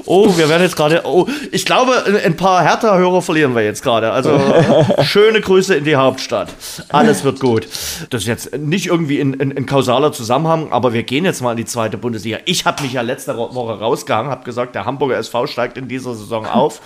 oh, 0.06 0.38
wir 0.38 0.50
werden 0.50 0.64
jetzt 0.64 0.76
gerade, 0.76 1.02
oh, 1.04 1.28
ich 1.52 1.66
glaube, 1.66 2.04
ein 2.24 2.36
paar 2.36 2.64
Hertha-Hörer 2.64 3.09
Euro 3.10 3.22
verlieren 3.22 3.56
wir 3.56 3.64
jetzt 3.64 3.82
gerade. 3.82 4.12
Also 4.12 4.40
schöne 5.02 5.42
Grüße 5.42 5.74
in 5.74 5.84
die 5.84 5.96
Hauptstadt. 5.96 6.54
Alles 6.90 7.24
wird 7.24 7.40
gut. 7.40 7.68
Das 8.12 8.22
ist 8.22 8.28
jetzt 8.28 8.56
nicht 8.56 8.86
irgendwie 8.86 9.20
in, 9.20 9.34
in, 9.34 9.50
in 9.50 9.66
kausaler 9.66 10.12
Zusammenhang, 10.12 10.72
aber 10.72 10.94
wir 10.94 11.02
gehen 11.02 11.26
jetzt 11.26 11.42
mal 11.42 11.52
in 11.52 11.58
die 11.58 11.66
zweite 11.66 11.98
Bundesliga. 11.98 12.38
Ich 12.46 12.66
habe 12.66 12.84
mich 12.84 12.94
ja 12.94 13.02
letzte 13.02 13.36
Woche 13.36 13.80
rausgehangen, 13.80 14.32
habe 14.32 14.44
gesagt, 14.44 14.76
der 14.76 14.86
Hamburger 14.86 15.18
SV 15.18 15.48
steigt 15.48 15.78
in 15.78 15.88
dieser 15.88 16.14
Saison 16.14 16.46
auf. 16.46 16.82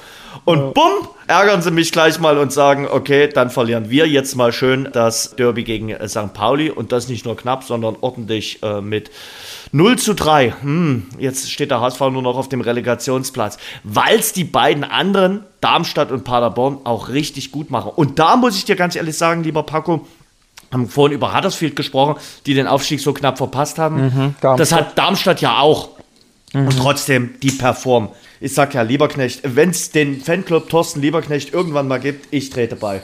Und 0.45 0.73
bumm, 0.73 1.07
ärgern 1.27 1.61
sie 1.61 1.71
mich 1.71 1.91
gleich 1.91 2.19
mal 2.19 2.37
und 2.37 2.53
sagen, 2.53 2.87
okay, 2.89 3.27
dann 3.27 3.49
verlieren 3.49 3.89
wir 3.89 4.07
jetzt 4.07 4.35
mal 4.35 4.53
schön 4.53 4.87
das 4.93 5.35
Derby 5.35 5.65
gegen 5.65 5.93
St. 6.07 6.33
Pauli 6.33 6.69
und 6.71 6.93
das 6.93 7.09
nicht 7.09 7.25
nur 7.25 7.35
knapp, 7.35 7.65
sondern 7.65 7.97
ordentlich 7.99 8.63
äh, 8.63 8.79
mit 8.79 9.11
0 9.73 9.97
zu 9.97 10.13
3. 10.13 10.53
Hm, 10.61 11.07
jetzt 11.17 11.51
steht 11.51 11.71
der 11.71 11.81
HSV 11.81 11.99
nur 11.99 12.21
noch 12.21 12.37
auf 12.37 12.47
dem 12.47 12.61
Relegationsplatz, 12.61 13.57
weil 13.83 14.19
es 14.19 14.31
die 14.31 14.43
beiden 14.43 14.83
anderen, 14.83 15.43
Darmstadt 15.61 16.11
und 16.11 16.23
Paderborn, 16.23 16.77
auch 16.83 17.09
richtig 17.09 17.51
gut 17.51 17.71
machen. 17.71 17.91
Und 17.93 18.19
da 18.19 18.35
muss 18.35 18.55
ich 18.55 18.65
dir 18.65 18.75
ganz 18.75 18.95
ehrlich 18.95 19.17
sagen, 19.17 19.43
lieber 19.43 19.63
Paco, 19.63 20.07
haben 20.71 20.87
vorhin 20.87 21.15
über 21.15 21.35
Huddersfield 21.35 21.75
gesprochen, 21.75 22.15
die 22.45 22.53
den 22.53 22.67
Aufstieg 22.67 22.99
so 22.99 23.13
knapp 23.13 23.37
verpasst 23.37 23.79
haben. 23.79 24.35
Mhm, 24.41 24.57
das 24.57 24.71
hat 24.71 24.97
Darmstadt 24.97 25.41
ja 25.41 25.59
auch. 25.59 25.89
Mhm. 26.53 26.67
Und 26.67 26.77
trotzdem, 26.77 27.35
die 27.41 27.51
performen. 27.51 28.09
Ich 28.39 28.53
sag 28.53 28.75
ja, 28.75 28.83
Lieberknecht, 28.83 29.41
wenn 29.43 29.71
es 29.71 29.89
den 29.89 30.21
Fanclub 30.21 30.69
Thorsten 30.69 31.01
Lieberknecht 31.01 31.51
irgendwann 31.51 31.87
mal 31.87 31.99
gibt, 31.99 32.27
ich 32.31 32.51
trete 32.51 32.75
bei. 32.75 33.01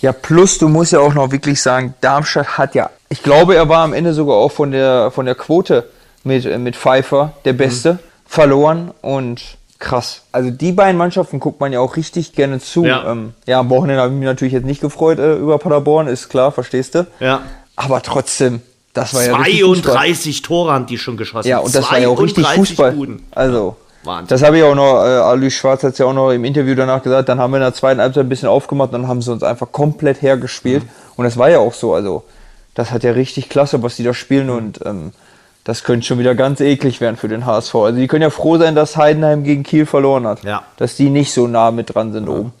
Ja, 0.00 0.12
plus 0.12 0.58
du 0.58 0.68
musst 0.68 0.92
ja 0.92 1.00
auch 1.00 1.14
noch 1.14 1.32
wirklich 1.32 1.60
sagen, 1.60 1.94
Darmstadt 2.00 2.58
hat 2.58 2.74
ja, 2.74 2.90
ich 3.08 3.22
glaube, 3.22 3.56
er 3.56 3.68
war 3.68 3.82
am 3.82 3.92
Ende 3.92 4.14
sogar 4.14 4.36
auch 4.36 4.52
von 4.52 4.70
der, 4.70 5.10
von 5.10 5.26
der 5.26 5.34
Quote 5.34 5.88
mit, 6.24 6.44
äh, 6.44 6.58
mit 6.58 6.76
Pfeiffer 6.76 7.32
der 7.44 7.52
Beste, 7.52 7.94
mhm. 7.94 7.98
verloren 8.26 8.90
und 9.00 9.42
krass. 9.78 10.22
Also 10.32 10.50
die 10.50 10.72
beiden 10.72 10.96
Mannschaften 10.96 11.40
guckt 11.40 11.60
man 11.60 11.72
ja 11.72 11.80
auch 11.80 11.96
richtig 11.96 12.32
gerne 12.32 12.60
zu. 12.60 12.84
Ja, 12.84 13.10
ähm, 13.10 13.34
ja 13.46 13.60
am 13.60 13.70
Wochenende 13.70 14.02
habe 14.02 14.12
ich 14.12 14.18
mich 14.18 14.26
natürlich 14.26 14.52
jetzt 14.52 14.66
nicht 14.66 14.80
gefreut 14.80 15.18
äh, 15.18 15.34
über 15.34 15.58
Paderborn, 15.58 16.06
ist 16.06 16.28
klar, 16.28 16.52
verstehst 16.52 16.94
du? 16.94 17.06
Ja. 17.20 17.42
Aber 17.76 18.02
trotzdem, 18.02 18.60
das 18.92 19.14
war 19.14 19.24
ja 19.24 19.34
32 19.34 20.42
Tore 20.42 20.72
haben 20.72 20.86
die 20.86 20.98
schon 20.98 21.16
geschossen. 21.16 21.48
Ja, 21.48 21.58
und 21.58 21.74
das 21.74 21.90
war 21.90 21.98
ja 21.98 22.08
auch 22.08 22.20
richtig 22.20 22.46
Fußball. 22.46 22.92
Buden. 22.92 23.24
Also, 23.30 23.76
Wahnsinn. 24.04 24.28
Das 24.28 24.42
habe 24.42 24.58
ich 24.58 24.64
auch 24.64 24.74
noch, 24.74 25.02
äh, 25.02 25.08
Alois 25.08 25.50
Schwarz 25.50 25.82
hat 25.82 25.92
es 25.92 25.98
ja 25.98 26.06
auch 26.06 26.12
noch 26.12 26.30
im 26.30 26.44
Interview 26.44 26.74
danach 26.74 27.02
gesagt, 27.02 27.28
dann 27.28 27.38
haben 27.38 27.50
wir 27.50 27.58
in 27.58 27.62
der 27.62 27.74
zweiten 27.74 28.00
Halbzeit 28.00 28.24
ein 28.24 28.28
bisschen 28.28 28.48
aufgemacht 28.48 28.92
und 28.92 29.02
dann 29.02 29.08
haben 29.08 29.22
sie 29.22 29.32
uns 29.32 29.42
einfach 29.42 29.72
komplett 29.72 30.22
hergespielt. 30.22 30.84
Mhm. 30.84 30.88
Und 31.16 31.24
das 31.24 31.36
war 31.36 31.50
ja 31.50 31.58
auch 31.58 31.74
so, 31.74 31.94
also 31.94 32.24
das 32.74 32.92
hat 32.92 33.02
ja 33.02 33.12
richtig 33.12 33.48
klasse, 33.48 33.82
was 33.82 33.96
die 33.96 34.04
da 34.04 34.14
spielen 34.14 34.50
und 34.50 34.80
ähm, 34.86 35.12
das 35.64 35.84
könnte 35.84 36.06
schon 36.06 36.18
wieder 36.18 36.34
ganz 36.34 36.60
eklig 36.60 37.00
werden 37.00 37.16
für 37.16 37.28
den 37.28 37.44
HSV. 37.44 37.74
Also 37.74 37.98
die 37.98 38.06
können 38.06 38.22
ja 38.22 38.30
froh 38.30 38.56
sein, 38.56 38.74
dass 38.74 38.96
Heidenheim 38.96 39.44
gegen 39.44 39.64
Kiel 39.64 39.84
verloren 39.84 40.26
hat. 40.26 40.42
Ja. 40.42 40.62
Dass 40.78 40.96
die 40.96 41.10
nicht 41.10 41.32
so 41.32 41.46
nah 41.46 41.70
mit 41.70 41.94
dran 41.94 42.12
sind 42.12 42.26
ja. 42.26 42.34
oben. 42.34 42.52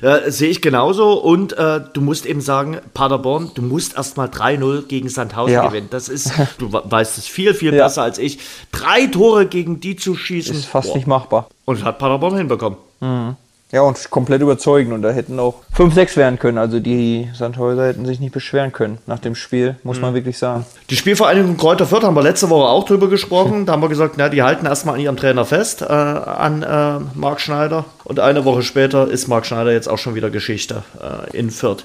Äh, 0.00 0.30
Sehe 0.30 0.50
ich 0.50 0.62
genauso. 0.62 1.14
Und 1.14 1.52
äh, 1.54 1.80
du 1.92 2.00
musst 2.00 2.26
eben 2.26 2.40
sagen, 2.40 2.78
Paderborn, 2.94 3.50
du 3.54 3.62
musst 3.62 3.96
erstmal 3.96 4.28
3-0 4.28 4.86
gegen 4.86 5.08
Sandhausen 5.08 5.54
ja. 5.54 5.66
gewinnen. 5.66 5.88
Das 5.90 6.08
ist, 6.08 6.32
du 6.58 6.72
weißt 6.72 7.18
es 7.18 7.26
viel, 7.26 7.54
viel 7.54 7.74
ja. 7.74 7.84
besser 7.84 8.02
als 8.02 8.18
ich. 8.18 8.38
Drei 8.70 9.06
Tore 9.06 9.46
gegen 9.46 9.80
die 9.80 9.96
zu 9.96 10.14
schießen. 10.14 10.54
Ist 10.54 10.66
fast 10.66 10.88
boah. 10.88 10.96
nicht 10.96 11.06
machbar. 11.06 11.48
Und 11.64 11.84
hat 11.84 11.98
Paderborn 11.98 12.36
hinbekommen. 12.36 12.78
Mhm. 13.00 13.36
Ja, 13.72 13.80
und 13.80 14.10
komplett 14.10 14.42
überzeugend. 14.42 14.92
Und 14.92 15.00
da 15.00 15.10
hätten 15.10 15.40
auch 15.40 15.62
5-6 15.74 16.16
werden 16.16 16.38
können. 16.38 16.58
Also 16.58 16.78
die 16.78 17.28
Sandhäuser 17.34 17.86
hätten 17.86 18.04
sich 18.04 18.20
nicht 18.20 18.34
beschweren 18.34 18.70
können 18.70 18.98
nach 19.06 19.18
dem 19.18 19.34
Spiel, 19.34 19.76
muss 19.82 19.96
mhm. 19.96 20.02
man 20.02 20.14
wirklich 20.14 20.36
sagen. 20.36 20.66
Die 20.90 20.96
Spielvereinigung 20.96 21.56
Kräuter 21.56 21.86
Fürth 21.86 22.04
haben 22.04 22.14
wir 22.14 22.22
letzte 22.22 22.50
Woche 22.50 22.68
auch 22.68 22.84
drüber 22.84 23.08
gesprochen. 23.08 23.64
Da 23.64 23.72
haben 23.72 23.80
wir 23.80 23.88
gesagt, 23.88 24.16
na, 24.18 24.28
die 24.28 24.42
halten 24.42 24.66
erstmal 24.66 24.96
an 24.96 25.00
ihrem 25.00 25.16
Trainer 25.16 25.46
fest, 25.46 25.80
äh, 25.80 25.86
an 25.86 26.62
äh, 26.62 27.18
Marc 27.18 27.40
Schneider. 27.40 27.86
Und 28.04 28.20
eine 28.20 28.44
Woche 28.44 28.62
später 28.62 29.08
ist 29.08 29.26
Marc 29.28 29.46
Schneider 29.46 29.72
jetzt 29.72 29.88
auch 29.88 29.98
schon 29.98 30.14
wieder 30.14 30.28
Geschichte 30.28 30.82
äh, 31.00 31.34
in 31.34 31.50
Fürth. 31.50 31.84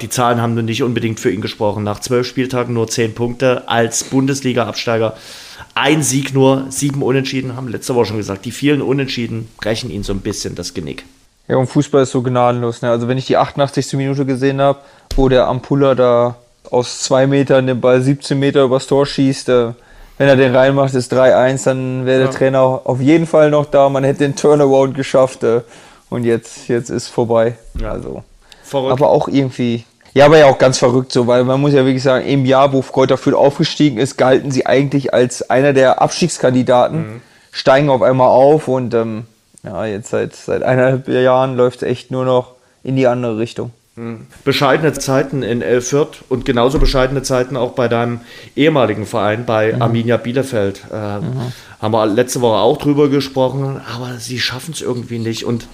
Die 0.00 0.08
Zahlen 0.08 0.40
haben 0.40 0.54
nun 0.54 0.64
nicht 0.64 0.82
unbedingt 0.82 1.20
für 1.20 1.30
ihn 1.30 1.42
gesprochen. 1.42 1.84
Nach 1.84 2.00
zwölf 2.00 2.26
Spieltagen 2.26 2.72
nur 2.72 2.88
zehn 2.88 3.14
Punkte 3.14 3.68
als 3.68 4.04
Bundesliga-Absteiger. 4.04 5.14
Ein 5.74 6.02
Sieg 6.02 6.32
nur, 6.32 6.64
sieben 6.70 7.02
Unentschieden, 7.02 7.56
haben 7.56 7.68
letzte 7.68 7.94
Woche 7.94 8.06
schon 8.06 8.16
gesagt. 8.16 8.46
Die 8.46 8.52
vielen 8.52 8.80
Unentschieden 8.80 9.48
brechen 9.58 9.90
ihn 9.90 10.02
so 10.02 10.14
ein 10.14 10.20
bisschen 10.20 10.54
das 10.54 10.72
Genick. 10.72 11.04
Ja, 11.48 11.56
und 11.56 11.66
Fußball 11.68 12.02
ist 12.02 12.10
so 12.10 12.22
gnadenlos. 12.22 12.82
Ne? 12.82 12.90
Also 12.90 13.08
wenn 13.08 13.18
ich 13.18 13.26
die 13.26 13.36
88. 13.36 13.92
Minute 13.94 14.26
gesehen 14.26 14.60
habe, 14.60 14.80
wo 15.14 15.28
der 15.28 15.46
Ampulla 15.46 15.94
da 15.94 16.36
aus 16.70 17.00
zwei 17.00 17.26
Metern 17.26 17.66
den 17.66 17.80
Ball 17.80 18.00
17 18.00 18.38
Meter 18.38 18.64
übers 18.64 18.86
Tor 18.86 19.06
schießt, 19.06 19.48
äh, 19.48 19.72
wenn 20.18 20.28
er 20.28 20.36
den 20.36 20.54
reinmacht, 20.54 20.94
ist 20.94 21.12
3-1, 21.12 21.64
dann 21.64 22.06
wäre 22.06 22.18
der 22.18 22.28
ja. 22.28 22.32
Trainer 22.32 22.80
auf 22.84 23.00
jeden 23.00 23.26
Fall 23.26 23.50
noch 23.50 23.66
da. 23.66 23.88
Man 23.88 24.02
hätte 24.02 24.20
den 24.20 24.34
Turnaround 24.34 24.94
geschafft 24.94 25.44
äh, 25.44 25.60
und 26.08 26.24
jetzt, 26.24 26.68
jetzt 26.68 26.90
ist 26.90 27.08
vorbei. 27.08 27.56
Ja. 27.80 27.90
Also, 27.92 28.22
verrückt. 28.64 28.92
Aber 28.92 29.10
auch 29.10 29.28
irgendwie, 29.28 29.84
ja, 30.14 30.24
aber 30.24 30.38
ja 30.38 30.46
auch 30.46 30.58
ganz 30.58 30.78
verrückt 30.78 31.12
so, 31.12 31.26
weil 31.26 31.44
man 31.44 31.60
muss 31.60 31.74
ja 31.74 31.84
wirklich 31.84 32.02
sagen, 32.02 32.26
im 32.26 32.46
Jahr, 32.46 32.72
wo 32.72 32.80
Kräuter 32.80 33.18
Fürth 33.18 33.36
aufgestiegen 33.36 33.98
ist, 33.98 34.16
galten 34.16 34.50
sie 34.50 34.64
eigentlich 34.64 35.12
als 35.12 35.48
einer 35.50 35.74
der 35.74 36.00
Abstiegskandidaten, 36.00 36.98
mhm. 36.98 37.20
steigen 37.52 37.90
auf 37.90 38.00
einmal 38.00 38.28
auf 38.28 38.68
und 38.68 38.94
ähm, 38.94 39.26
ja, 39.62 39.84
jetzt 39.86 40.10
seit, 40.10 40.34
seit 40.34 40.62
eineinhalb 40.62 41.08
Jahren 41.08 41.56
läuft 41.56 41.82
es 41.82 41.88
echt 41.88 42.10
nur 42.10 42.24
noch 42.24 42.54
in 42.82 42.96
die 42.96 43.06
andere 43.06 43.38
Richtung. 43.38 43.72
Hm. 43.96 44.26
Bescheidene 44.44 44.92
Zeiten 44.92 45.42
in 45.42 45.62
Elfürth 45.62 46.22
und 46.28 46.44
genauso 46.44 46.78
bescheidene 46.78 47.22
Zeiten 47.22 47.56
auch 47.56 47.72
bei 47.72 47.88
deinem 47.88 48.20
ehemaligen 48.54 49.06
Verein, 49.06 49.46
bei 49.46 49.72
mhm. 49.72 49.80
Arminia 49.80 50.18
Bielefeld. 50.18 50.82
Äh, 50.92 51.20
mhm. 51.20 51.52
Haben 51.80 51.92
wir 51.92 52.06
letzte 52.06 52.42
Woche 52.42 52.58
auch 52.58 52.76
drüber 52.76 53.08
gesprochen, 53.08 53.80
aber 53.94 54.18
sie 54.18 54.38
schaffen 54.38 54.72
es 54.72 54.82
irgendwie 54.82 55.18
nicht. 55.18 55.44
Und 55.44 55.66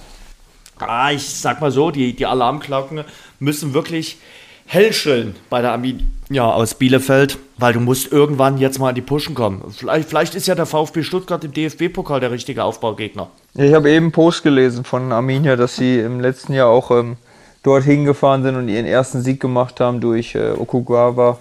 ah, 0.79 1.11
ich 1.11 1.27
sag 1.27 1.59
mal 1.59 1.71
so, 1.71 1.91
die, 1.91 2.15
die 2.15 2.25
Alarmglocken 2.25 3.03
müssen 3.39 3.73
wirklich 3.73 4.19
hell 4.65 4.93
schrillen 4.93 5.35
bei 5.49 5.61
der 5.61 5.71
Arminia 5.71 6.51
aus 6.51 6.73
Bielefeld, 6.75 7.37
weil 7.57 7.73
du 7.73 7.79
musst 7.79 8.11
irgendwann 8.11 8.57
jetzt 8.57 8.79
mal 8.79 8.89
in 8.89 8.95
die 8.95 9.01
Pushen 9.01 9.35
kommen. 9.35 9.63
Vielleicht, 9.75 10.09
vielleicht 10.09 10.35
ist 10.35 10.47
ja 10.47 10.55
der 10.55 10.65
VfB 10.65 11.03
Stuttgart 11.03 11.43
im 11.43 11.53
DFB-Pokal 11.53 12.19
der 12.19 12.31
richtige 12.31 12.63
Aufbaugegner. 12.63 13.29
Ich 13.55 13.73
habe 13.73 13.89
eben 13.89 14.05
einen 14.05 14.11
Post 14.11 14.43
gelesen 14.43 14.83
von 14.83 15.11
Arminia, 15.11 15.55
dass 15.55 15.75
sie 15.75 15.99
im 15.99 16.19
letzten 16.19 16.53
Jahr 16.53 16.69
auch 16.69 16.91
ähm, 16.91 17.17
dorthin 17.63 18.05
gefahren 18.05 18.43
sind 18.43 18.55
und 18.55 18.67
ihren 18.67 18.85
ersten 18.85 19.21
Sieg 19.21 19.39
gemacht 19.39 19.79
haben 19.79 20.01
durch 20.01 20.35
äh, 20.35 20.51
Okugawa. 20.51 21.37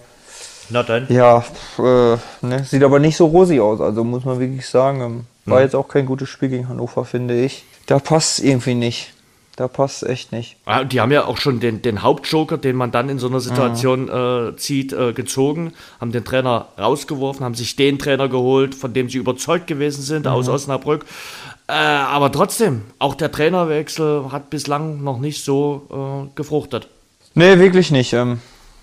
Na 0.71 0.83
dann. 0.83 1.07
Ja, 1.09 1.45
äh, 1.79 2.17
ne, 2.41 2.65
sieht 2.65 2.83
aber 2.83 2.99
nicht 2.99 3.17
so 3.17 3.27
rosig 3.27 3.61
aus. 3.61 3.81
Also 3.81 4.05
muss 4.05 4.25
man 4.25 4.39
wirklich 4.41 4.67
sagen, 4.67 5.01
ähm, 5.01 5.27
war 5.45 5.59
hm. 5.59 5.65
jetzt 5.65 5.75
auch 5.75 5.89
kein 5.89 6.07
gutes 6.07 6.29
Spiel 6.29 6.49
gegen 6.49 6.69
Hannover, 6.69 7.05
finde 7.05 7.39
ich. 7.43 7.65
Da 7.87 7.99
passt 7.99 8.39
es 8.39 8.45
irgendwie 8.45 8.75
nicht. 8.75 9.13
Da 9.63 9.69
passt 9.69 10.03
echt 10.03 10.33
nicht. 10.33 10.57
Ja, 10.67 10.83
die 10.83 11.01
haben 11.01 11.13
ja 11.13 11.25
auch 11.25 11.37
schon 11.37 11.61
den, 11.61 11.83
den 11.83 12.03
Hauptjoker, 12.03 12.59
den 12.59 12.75
man 12.75 12.91
dann 12.91 13.09
in 13.09 13.21
so 13.21 13.29
einer 13.29 13.39
Situation 13.39 14.07
mhm. 14.07 14.55
äh, 14.55 14.57
zieht, 14.57 14.93
äh, 14.93 15.13
gezogen, 15.13 15.73
haben 16.01 16.11
den 16.11 16.25
Trainer 16.25 16.67
rausgeworfen, 16.77 17.45
haben 17.45 17.55
sich 17.55 17.77
den 17.77 18.01
Trainer 18.01 18.29
geholt, 18.29 18.75
von 18.75 18.93
dem 18.93 19.09
sie 19.09 19.19
überzeugt 19.19 19.69
gewesen 19.69 20.03
sind, 20.03 20.27
mhm. 20.27 20.33
aus 20.33 20.49
Osnabrück. 20.49 21.07
Äh, 21.69 21.75
aber 21.75 22.33
trotzdem, 22.33 22.83
auch 22.99 23.15
der 23.15 23.31
Trainerwechsel 23.31 24.33
hat 24.33 24.51
bislang 24.51 25.05
noch 25.05 25.21
nicht 25.21 25.45
so 25.45 26.27
äh, 26.27 26.35
gefruchtet. 26.35 26.89
Nee, 27.35 27.61
wirklich 27.61 27.93
nicht. 27.93 28.13
Ähm, 28.15 28.41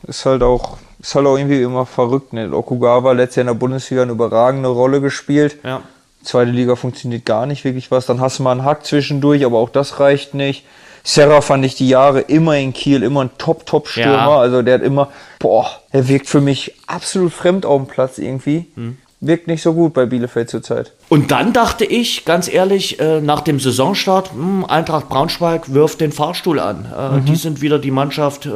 ist 0.08 0.26
halt 0.26 0.44
auch 0.44 0.78
ist 1.02 1.14
halt 1.14 1.28
auch 1.28 1.38
irgendwie 1.38 1.62
immer 1.62 1.86
verrückt. 1.86 2.32
Ne? 2.32 2.52
Okugawa 2.54 3.12
letztes 3.12 3.38
Jahr 3.38 3.42
in 3.42 3.48
der 3.48 3.54
Bundesliga 3.56 4.04
eine 4.04 4.14
überragende 4.14 4.70
Rolle 4.70 5.02
gespielt. 5.02 5.58
Ja. 5.64 5.82
Zweite 6.24 6.52
Liga 6.52 6.76
funktioniert 6.76 7.26
gar 7.26 7.46
nicht 7.46 7.64
wirklich 7.64 7.92
was. 7.92 8.06
Dann 8.06 8.20
hast 8.20 8.40
du 8.40 8.44
mal 8.44 8.52
einen 8.52 8.66
Hack 8.66 8.86
zwischendurch, 8.86 9.46
aber 9.46 9.58
auch 9.60 9.70
das 9.70 10.00
reicht 10.00 10.34
nicht. 10.34 10.66
Serra 11.04 11.42
fand 11.42 11.66
ich 11.66 11.76
die 11.76 11.88
Jahre 11.88 12.22
immer 12.22 12.58
in 12.58 12.74
Kiel, 12.74 13.04
immer 13.04 13.24
ein 13.24 13.32
Top-Top-Stürmer. 13.38 14.12
Ja. 14.12 14.40
Also 14.40 14.62
der 14.62 14.76
hat 14.76 14.82
immer, 14.82 15.10
boah, 15.40 15.70
er 15.92 16.08
wirkt 16.10 16.28
für 16.28 16.42
mich 16.42 16.76
absolut 16.88 17.32
fremd 17.34 17.66
auf 17.66 17.82
dem 17.82 17.88
Platz 17.88 18.18
irgendwie. 18.18 18.68
Hm 18.76 18.98
wirkt 19.22 19.48
nicht 19.48 19.62
so 19.62 19.74
gut 19.74 19.94
bei 19.94 20.06
Bielefeld 20.06 20.50
zurzeit. 20.50 20.92
Und 21.10 21.32
dann 21.32 21.54
dachte 21.54 21.86
ich, 21.86 22.24
ganz 22.24 22.48
ehrlich, 22.48 23.00
äh, 23.00 23.20
nach 23.20 23.42
dem 23.42 23.60
Saisonstart, 23.60 24.32
hm, 24.32 24.64
Eintracht 24.66 25.10
Braunschweig 25.10 25.74
wirft 25.74 26.02
den 26.02 26.12
Fahrstuhl 26.12 26.60
an. 26.60 26.86
Äh, 26.86 27.18
mhm. 27.18 27.26
Die 27.26 27.36
sind 27.36 27.62
wieder 27.62 27.80
die 27.80 27.90
Mannschaft, 27.90 28.46
äh, 28.46 28.50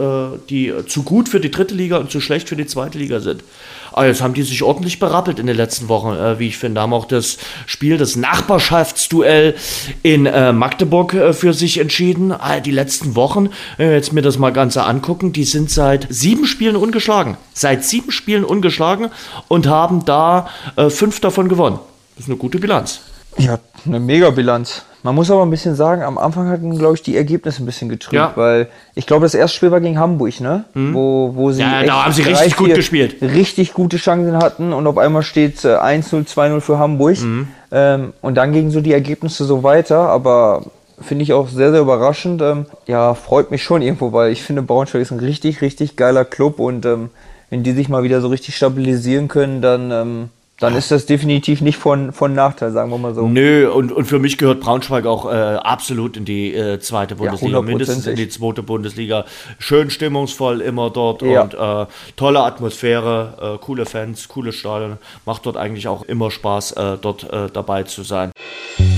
die 0.51 0.71
zu 0.87 1.01
gut 1.01 1.29
für 1.29 1.39
die 1.39 1.49
dritte 1.49 1.73
Liga 1.73 1.97
und 1.97 2.11
zu 2.11 2.21
schlecht 2.21 2.47
für 2.47 2.55
die 2.55 2.67
zweite 2.67 2.99
Liga 2.99 3.21
sind. 3.21 3.43
Aber 3.91 4.05
jetzt 4.05 4.21
haben 4.21 4.35
die 4.35 4.43
sich 4.43 4.61
ordentlich 4.61 4.99
berappelt 4.99 5.39
in 5.39 5.47
den 5.47 5.55
letzten 5.55 5.87
Wochen, 5.87 6.15
wie 6.39 6.47
ich 6.47 6.57
finde. 6.57 6.81
Haben 6.81 6.93
auch 6.93 7.05
das 7.05 7.37
Spiel, 7.67 7.99
das 7.99 8.15
Nachbarschaftsduell 8.15 9.53
in 10.01 10.23
Magdeburg 10.23 11.15
für 11.33 11.53
sich 11.53 11.77
entschieden. 11.77 12.31
Ah, 12.31 12.59
die 12.59 12.71
letzten 12.71 13.15
Wochen, 13.15 13.49
wenn 13.77 13.89
wir 13.89 13.95
jetzt 13.95 14.11
mir 14.11 14.23
das 14.23 14.39
mal 14.39 14.51
ganz 14.51 14.77
angucken, 14.77 15.31
die 15.31 15.43
sind 15.43 15.69
seit 15.69 16.07
sieben 16.09 16.47
Spielen 16.47 16.75
ungeschlagen. 16.75 17.37
Seit 17.53 17.85
sieben 17.85 18.09
Spielen 18.09 18.45
ungeschlagen 18.45 19.11
und 19.47 19.67
haben 19.67 20.05
da 20.05 20.47
fünf 20.89 21.19
davon 21.19 21.47
gewonnen. 21.47 21.77
Das 22.15 22.25
ist 22.25 22.29
eine 22.29 22.37
gute 22.37 22.59
Bilanz. 22.59 23.01
Ja, 23.37 23.59
eine 23.85 23.99
Mega-Bilanz. 23.99 24.83
Man 25.05 25.15
muss 25.15 25.29
aber 25.29 25.43
ein 25.43 25.49
bisschen 25.49 25.75
sagen, 25.75 26.01
am 26.01 26.17
Anfang 26.17 26.47
hatten, 26.47 26.77
glaube 26.77 26.95
ich, 26.95 27.01
die 27.01 27.17
Ergebnisse 27.17 27.61
ein 27.61 27.65
bisschen 27.65 27.89
getrübt, 27.89 28.13
ja. 28.13 28.31
weil 28.35 28.69
ich 28.95 29.05
glaube, 29.05 29.25
das 29.25 29.33
erste 29.33 29.57
Spiel 29.57 29.69
war 29.69 29.81
gegen 29.81 29.99
Hamburg, 29.99 30.39
ne? 30.39 30.63
Mhm. 30.73 30.93
Wo, 30.93 31.31
wo 31.35 31.51
sie 31.51 31.61
ja, 31.61 31.83
da 31.83 32.05
haben 32.05 32.13
sie 32.13 32.21
richtig 32.21 32.55
gut 32.55 32.73
gespielt. 32.73 33.21
Richtig 33.21 33.73
gute 33.73 33.97
Chancen 33.97 34.37
hatten 34.37 34.71
und 34.71 34.87
auf 34.87 34.97
einmal 34.97 35.23
steht 35.23 35.65
äh, 35.65 35.75
1-0, 35.75 36.25
2-0 36.25 36.61
für 36.61 36.79
Hamburg. 36.79 37.19
Mhm. 37.19 37.47
Ähm, 37.71 38.13
und 38.21 38.35
dann 38.35 38.53
gingen 38.53 38.71
so 38.71 38.79
die 38.79 38.93
Ergebnisse 38.93 39.43
so 39.43 39.61
weiter, 39.63 40.07
aber 40.07 40.63
finde 41.01 41.23
ich 41.23 41.33
auch 41.33 41.49
sehr, 41.49 41.71
sehr 41.71 41.81
überraschend. 41.81 42.41
Ähm, 42.41 42.67
ja, 42.87 43.13
freut 43.13 43.51
mich 43.51 43.61
schon 43.61 43.81
irgendwo, 43.81 44.13
weil 44.13 44.31
ich 44.31 44.41
finde, 44.41 44.61
Braunschweig 44.61 45.01
ist 45.01 45.11
ein 45.11 45.19
richtig, 45.19 45.61
richtig 45.61 45.97
geiler 45.97 46.23
Club 46.23 46.59
und 46.59 46.85
ähm, 46.85 47.09
wenn 47.49 47.63
die 47.63 47.73
sich 47.73 47.89
mal 47.89 48.03
wieder 48.03 48.21
so 48.21 48.29
richtig 48.29 48.55
stabilisieren 48.55 49.27
können, 49.27 49.61
dann 49.61 49.91
ähm, 49.91 50.29
dann 50.63 50.75
ist 50.77 50.91
das 50.91 51.05
definitiv 51.05 51.59
nicht 51.59 51.77
von, 51.77 52.13
von 52.13 52.33
Nachteil, 52.33 52.71
sagen 52.71 52.89
wir 52.89 52.97
mal 52.97 53.13
so. 53.13 53.27
Nö, 53.27 53.69
und, 53.69 53.91
und 53.91 54.05
für 54.05 54.17
mich 54.17 54.37
gehört 54.37 54.61
Braunschweig 54.61 55.05
auch 55.05 55.29
äh, 55.29 55.35
absolut 55.35 56.15
in 56.15 56.23
die 56.23 56.53
äh, 56.53 56.79
zweite 56.79 57.15
Bundesliga, 57.15 57.57
ja, 57.57 57.61
mindestens 57.61 58.07
in 58.07 58.15
die 58.15 58.29
zweite 58.29 58.63
Bundesliga. 58.63 59.25
Schön 59.59 59.89
stimmungsvoll 59.89 60.61
immer 60.61 60.89
dort 60.89 61.21
ja. 61.21 61.41
und 61.41 61.53
äh, 61.53 61.85
tolle 62.15 62.43
Atmosphäre, 62.43 63.57
äh, 63.59 63.65
coole 63.65 63.85
Fans, 63.85 64.29
coole 64.29 64.53
Stadion. 64.53 64.99
Macht 65.25 65.45
dort 65.45 65.57
eigentlich 65.57 65.89
auch 65.89 66.03
immer 66.03 66.31
Spaß, 66.31 66.71
äh, 66.71 66.97
dort 67.01 67.31
äh, 67.31 67.49
dabei 67.51 67.83
zu 67.83 68.03
sein. 68.03 68.31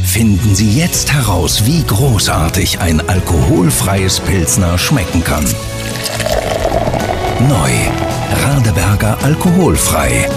Finden 0.04 0.54
Sie 0.54 0.78
jetzt 0.80 1.12
heraus, 1.14 1.66
wie 1.66 1.84
großartig 1.84 2.80
ein 2.80 3.02
alkoholfreies 3.10 4.20
Pilsner 4.20 4.78
schmecken 4.78 5.24
kann. 5.24 5.46
Neu. 7.50 8.15
Radeberger 8.32 9.18
alkoholfrei. 9.24 10.28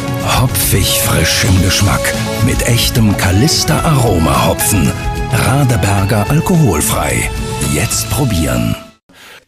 Hopfig 0.41 1.01
frisch 1.01 1.45
im 1.45 1.63
Geschmack. 1.63 2.15
Mit 2.45 2.67
echtem 2.67 3.17
Kalister 3.17 3.83
Aroma 3.85 4.47
Hopfen. 4.47 4.93
Radeberger 5.33 6.29
alkoholfrei. 6.29 7.31
Jetzt 7.73 8.11
probieren. 8.11 8.77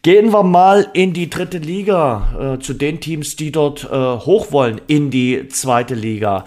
Gehen 0.01 0.33
wir 0.33 0.43
mal 0.43 0.87
in 0.93 1.13
die 1.13 1.29
dritte 1.29 1.59
Liga, 1.59 2.55
äh, 2.55 2.59
zu 2.59 2.73
den 2.73 2.99
Teams, 2.99 3.35
die 3.35 3.51
dort 3.51 3.83
äh, 3.83 3.89
hoch 3.89 4.51
wollen 4.51 4.81
in 4.87 5.11
die 5.11 5.47
zweite 5.49 5.93
Liga. 5.93 6.45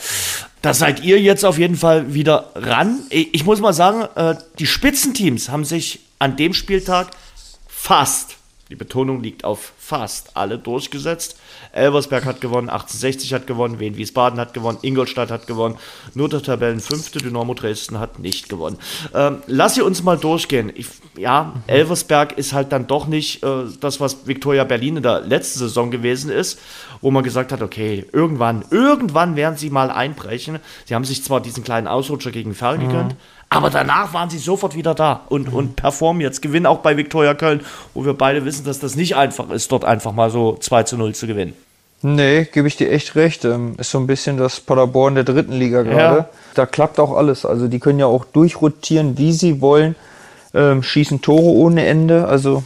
Da 0.63 0.75
seid 0.75 1.05
ihr 1.05 1.21
jetzt 1.21 1.45
auf 1.45 1.59
jeden 1.59 1.77
Fall 1.77 2.15
wieder 2.15 2.51
ran. 2.57 3.01
Ich 3.11 3.45
muss 3.45 3.61
mal 3.61 3.73
sagen, 3.73 4.09
äh, 4.17 4.35
die 4.59 4.67
Spitzenteams 4.67 5.51
haben 5.51 5.65
sich 5.65 6.01
an 6.19 6.37
dem 6.37 6.55
Spieltag 6.55 7.11
fast, 7.69 8.37
die 8.71 8.77
Betonung 8.77 9.23
liegt 9.23 9.45
auf 9.45 9.73
fast, 9.79 10.37
alle 10.37 10.59
durchgesetzt. 10.59 11.37
Elversberg 11.75 12.25
hat 12.25 12.41
gewonnen, 12.41 12.69
1860 12.69 13.35
hat 13.35 13.47
gewonnen, 13.47 13.81
Wien 13.81 13.97
Wiesbaden 13.97 14.39
hat 14.39 14.55
gewonnen, 14.55 14.79
Ingolstadt 14.83 15.31
hat 15.31 15.47
gewonnen, 15.47 15.77
nur 16.15 16.29
der 16.29 16.43
Tabellenfünfte 16.43 17.19
Dynamo 17.19 17.55
Dresden 17.55 17.99
hat 17.99 18.19
nicht 18.19 18.49
gewonnen. 18.49 18.79
Ähm, 19.13 19.39
lass 19.47 19.75
sie 19.75 19.83
uns 19.83 20.03
mal 20.03 20.17
durchgehen. 20.17 20.73
Ich, 20.75 20.87
ja, 21.17 21.55
Elversberg 21.67 22.39
ist 22.39 22.53
halt 22.53 22.73
dann 22.73 22.87
doch 22.87 23.07
nicht 23.07 23.43
äh, 23.43 23.65
das, 23.81 24.01
was 24.01 24.27
Viktoria 24.27 24.65
Berlin 24.65 24.99
in 24.99 25.03
der 25.03 25.21
letzten 25.21 25.59
Saison 25.59 25.91
gewesen 25.91 26.31
ist, 26.31 26.61
wo 27.01 27.11
man 27.11 27.25
gesagt 27.25 27.53
hat, 27.53 27.63
okay, 27.63 28.07
irgendwann, 28.13 28.65
irgendwann 28.71 29.37
werden 29.37 29.57
sie 29.57 29.71
mal 29.71 29.91
einbrechen. 29.91 30.59
Sie 30.85 30.95
haben 30.95 31.05
sich 31.05 31.23
zwar 31.25 31.41
diesen 31.41 31.65
kleinen 31.65 31.89
Ausrutscher 31.89 32.31
gegen 32.31 32.55
Ferl 32.55 32.79
mhm. 32.79 32.89
gegönnt, 32.89 33.17
aber 33.51 33.71
danach 33.71 34.13
waren 34.13 34.31
sie 34.31 34.39
sofort 34.39 34.75
wieder 34.75 34.95
da 34.95 35.23
und, 35.29 35.49
mhm. 35.49 35.55
und 35.55 35.77
performen 35.77 36.21
jetzt. 36.21 36.43
Gewinnen 36.43 36.67
auch 36.67 36.79
bei 36.79 36.97
Viktoria 36.97 37.35
Köln, 37.35 37.61
wo 37.95 38.05
wir 38.05 38.15
beide 38.15 38.45
wissen, 38.45 38.65
dass 38.65 38.81
das 38.81 38.97
nicht 38.97 39.17
einfach 39.17 39.51
ist, 39.51 39.71
dort 39.71 39.85
einfach 39.85 40.13
mal 40.13 40.31
so 40.31 40.57
2 40.57 40.83
zu 40.85 40.97
0 40.97 41.15
zu 41.15 41.27
gewinnen. 41.27 41.55
Nee, 42.07 42.45
gebe 42.45 42.69
ich 42.69 42.77
dir 42.77 42.93
echt 42.93 43.17
recht. 43.17 43.47
Ähm, 43.47 43.77
ist 43.79 43.91
so 43.91 43.99
ein 43.99 44.07
bisschen 44.07 44.37
das 44.37 44.61
Paderborn 44.61 45.15
der 45.15 45.25
dritten 45.25 45.55
Liga 45.55 45.83
gerade. 45.83 46.19
Ja. 46.19 46.29
Da 46.55 46.67
klappt 46.67 47.01
auch 47.01 47.17
alles. 47.17 47.47
Also 47.47 47.67
die 47.67 47.79
können 47.79 47.99
ja 47.99 48.05
auch 48.05 48.27
durchrotieren, 48.27 49.17
wie 49.17 49.33
sie 49.33 49.63
wollen. 49.63 49.97
Ähm, 50.53 50.83
schießen 50.83 51.23
Tore 51.23 51.47
ohne 51.47 51.87
Ende. 51.87 52.29
Also 52.29 52.63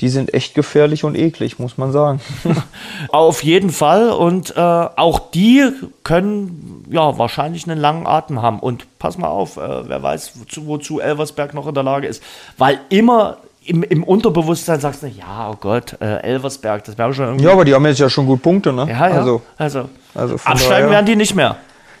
die 0.00 0.08
sind 0.08 0.32
echt 0.32 0.54
gefährlich 0.54 1.02
und 1.02 1.16
eklig, 1.16 1.58
muss 1.58 1.76
man 1.76 1.90
sagen. 1.90 2.20
Auf 3.08 3.42
jeden 3.42 3.70
Fall. 3.70 4.10
Und 4.10 4.54
äh, 4.56 4.60
auch 4.60 5.18
die 5.32 5.68
können 6.04 6.84
ja 6.88 7.18
wahrscheinlich 7.18 7.68
einen 7.68 7.80
langen 7.80 8.06
Atem 8.06 8.42
haben. 8.42 8.60
Und 8.60 8.86
pass 9.00 9.18
mal 9.18 9.26
auf, 9.26 9.56
äh, 9.56 9.88
wer 9.88 10.00
weiß, 10.04 10.34
wozu, 10.36 10.68
wozu 10.68 11.00
Elversberg 11.00 11.52
noch 11.52 11.66
in 11.66 11.74
der 11.74 11.82
Lage 11.82 12.06
ist. 12.06 12.22
Weil 12.58 12.78
immer 12.90 13.38
im, 13.64 13.82
im 13.82 14.04
Unterbewusstsein 14.04 14.80
sagst 14.80 15.02
du, 15.02 15.06
ja, 15.06 15.50
oh 15.50 15.56
Gott, 15.60 15.96
äh, 16.00 16.22
Elversberg, 16.22 16.84
das 16.84 16.98
wäre 16.98 17.12
schon 17.14 17.26
irgendwie. 17.26 17.44
Ja, 17.44 17.52
aber 17.52 17.64
die 17.64 17.74
haben 17.74 17.86
jetzt 17.86 18.00
ja 18.00 18.08
schon 18.08 18.26
gut 18.26 18.42
Punkte, 18.42 18.72
ne? 18.72 18.86
Ja, 18.88 19.08
ja. 19.08 19.14
Also, 19.16 19.42
also, 19.56 19.88
also 20.14 20.36
absteigen 20.44 20.90
werden 20.90 21.06
die 21.06 21.16
nicht 21.16 21.34
mehr. 21.34 21.56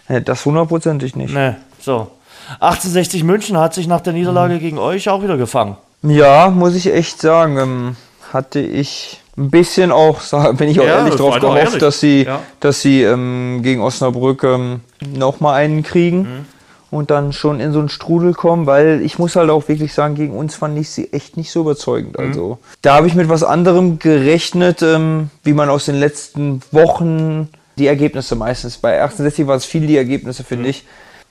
Nee, 0.08 0.20
das 0.20 0.44
hundertprozentig 0.44 1.16
nicht. 1.16 1.32
Nee, 1.32 1.54
so. 1.80 2.08
1860 2.54 3.24
München 3.24 3.56
hat 3.56 3.72
sich 3.74 3.86
nach 3.86 4.00
der 4.00 4.12
Niederlage 4.12 4.54
mhm. 4.54 4.58
gegen 4.58 4.78
euch 4.78 5.08
auch 5.08 5.22
wieder 5.22 5.36
gefangen. 5.36 5.76
Ja, 6.02 6.50
muss 6.50 6.74
ich 6.74 6.92
echt 6.92 7.20
sagen. 7.20 7.56
Ähm, 7.58 7.96
hatte 8.32 8.58
ich 8.58 9.20
ein 9.36 9.50
bisschen 9.50 9.92
auch, 9.92 10.20
bin 10.54 10.68
ich 10.68 10.80
auch 10.80 10.84
ja, 10.84 10.98
ehrlich 10.98 11.14
drauf 11.14 11.38
gehofft, 11.38 11.58
ehrlich. 11.58 11.78
dass 11.78 12.00
sie, 12.00 12.24
ja. 12.24 12.40
dass 12.60 12.82
sie 12.82 13.02
ähm, 13.02 13.60
gegen 13.62 13.80
Osnabrück 13.80 14.42
ähm, 14.42 14.80
nochmal 15.14 15.54
einen 15.54 15.82
kriegen. 15.82 16.18
Mhm 16.18 16.46
und 16.92 17.10
dann 17.10 17.32
schon 17.32 17.58
in 17.58 17.72
so 17.72 17.78
einen 17.78 17.88
Strudel 17.88 18.34
kommen, 18.34 18.66
weil 18.66 19.00
ich 19.00 19.18
muss 19.18 19.34
halt 19.34 19.48
auch 19.48 19.66
wirklich 19.66 19.94
sagen, 19.94 20.14
gegen 20.14 20.36
uns 20.36 20.56
fand 20.56 20.78
ich 20.78 20.90
sie 20.90 21.10
echt 21.14 21.38
nicht 21.38 21.50
so 21.50 21.62
überzeugend. 21.62 22.18
Mhm. 22.18 22.26
Also 22.26 22.58
da 22.82 22.96
habe 22.96 23.06
ich 23.06 23.14
mit 23.14 23.30
was 23.30 23.42
anderem 23.42 23.98
gerechnet, 23.98 24.82
ähm, 24.82 25.30
wie 25.42 25.54
man 25.54 25.70
aus 25.70 25.86
den 25.86 25.94
letzten 25.94 26.60
Wochen 26.70 27.48
die 27.78 27.86
Ergebnisse 27.86 28.36
meistens. 28.36 28.76
Bei 28.76 29.00
1860 29.00 29.46
waren 29.46 29.56
es 29.56 29.64
viele 29.64 29.86
die 29.86 29.96
Ergebnisse, 29.96 30.44
finde 30.44 30.64
mhm. 30.64 30.70
ich. 30.70 30.84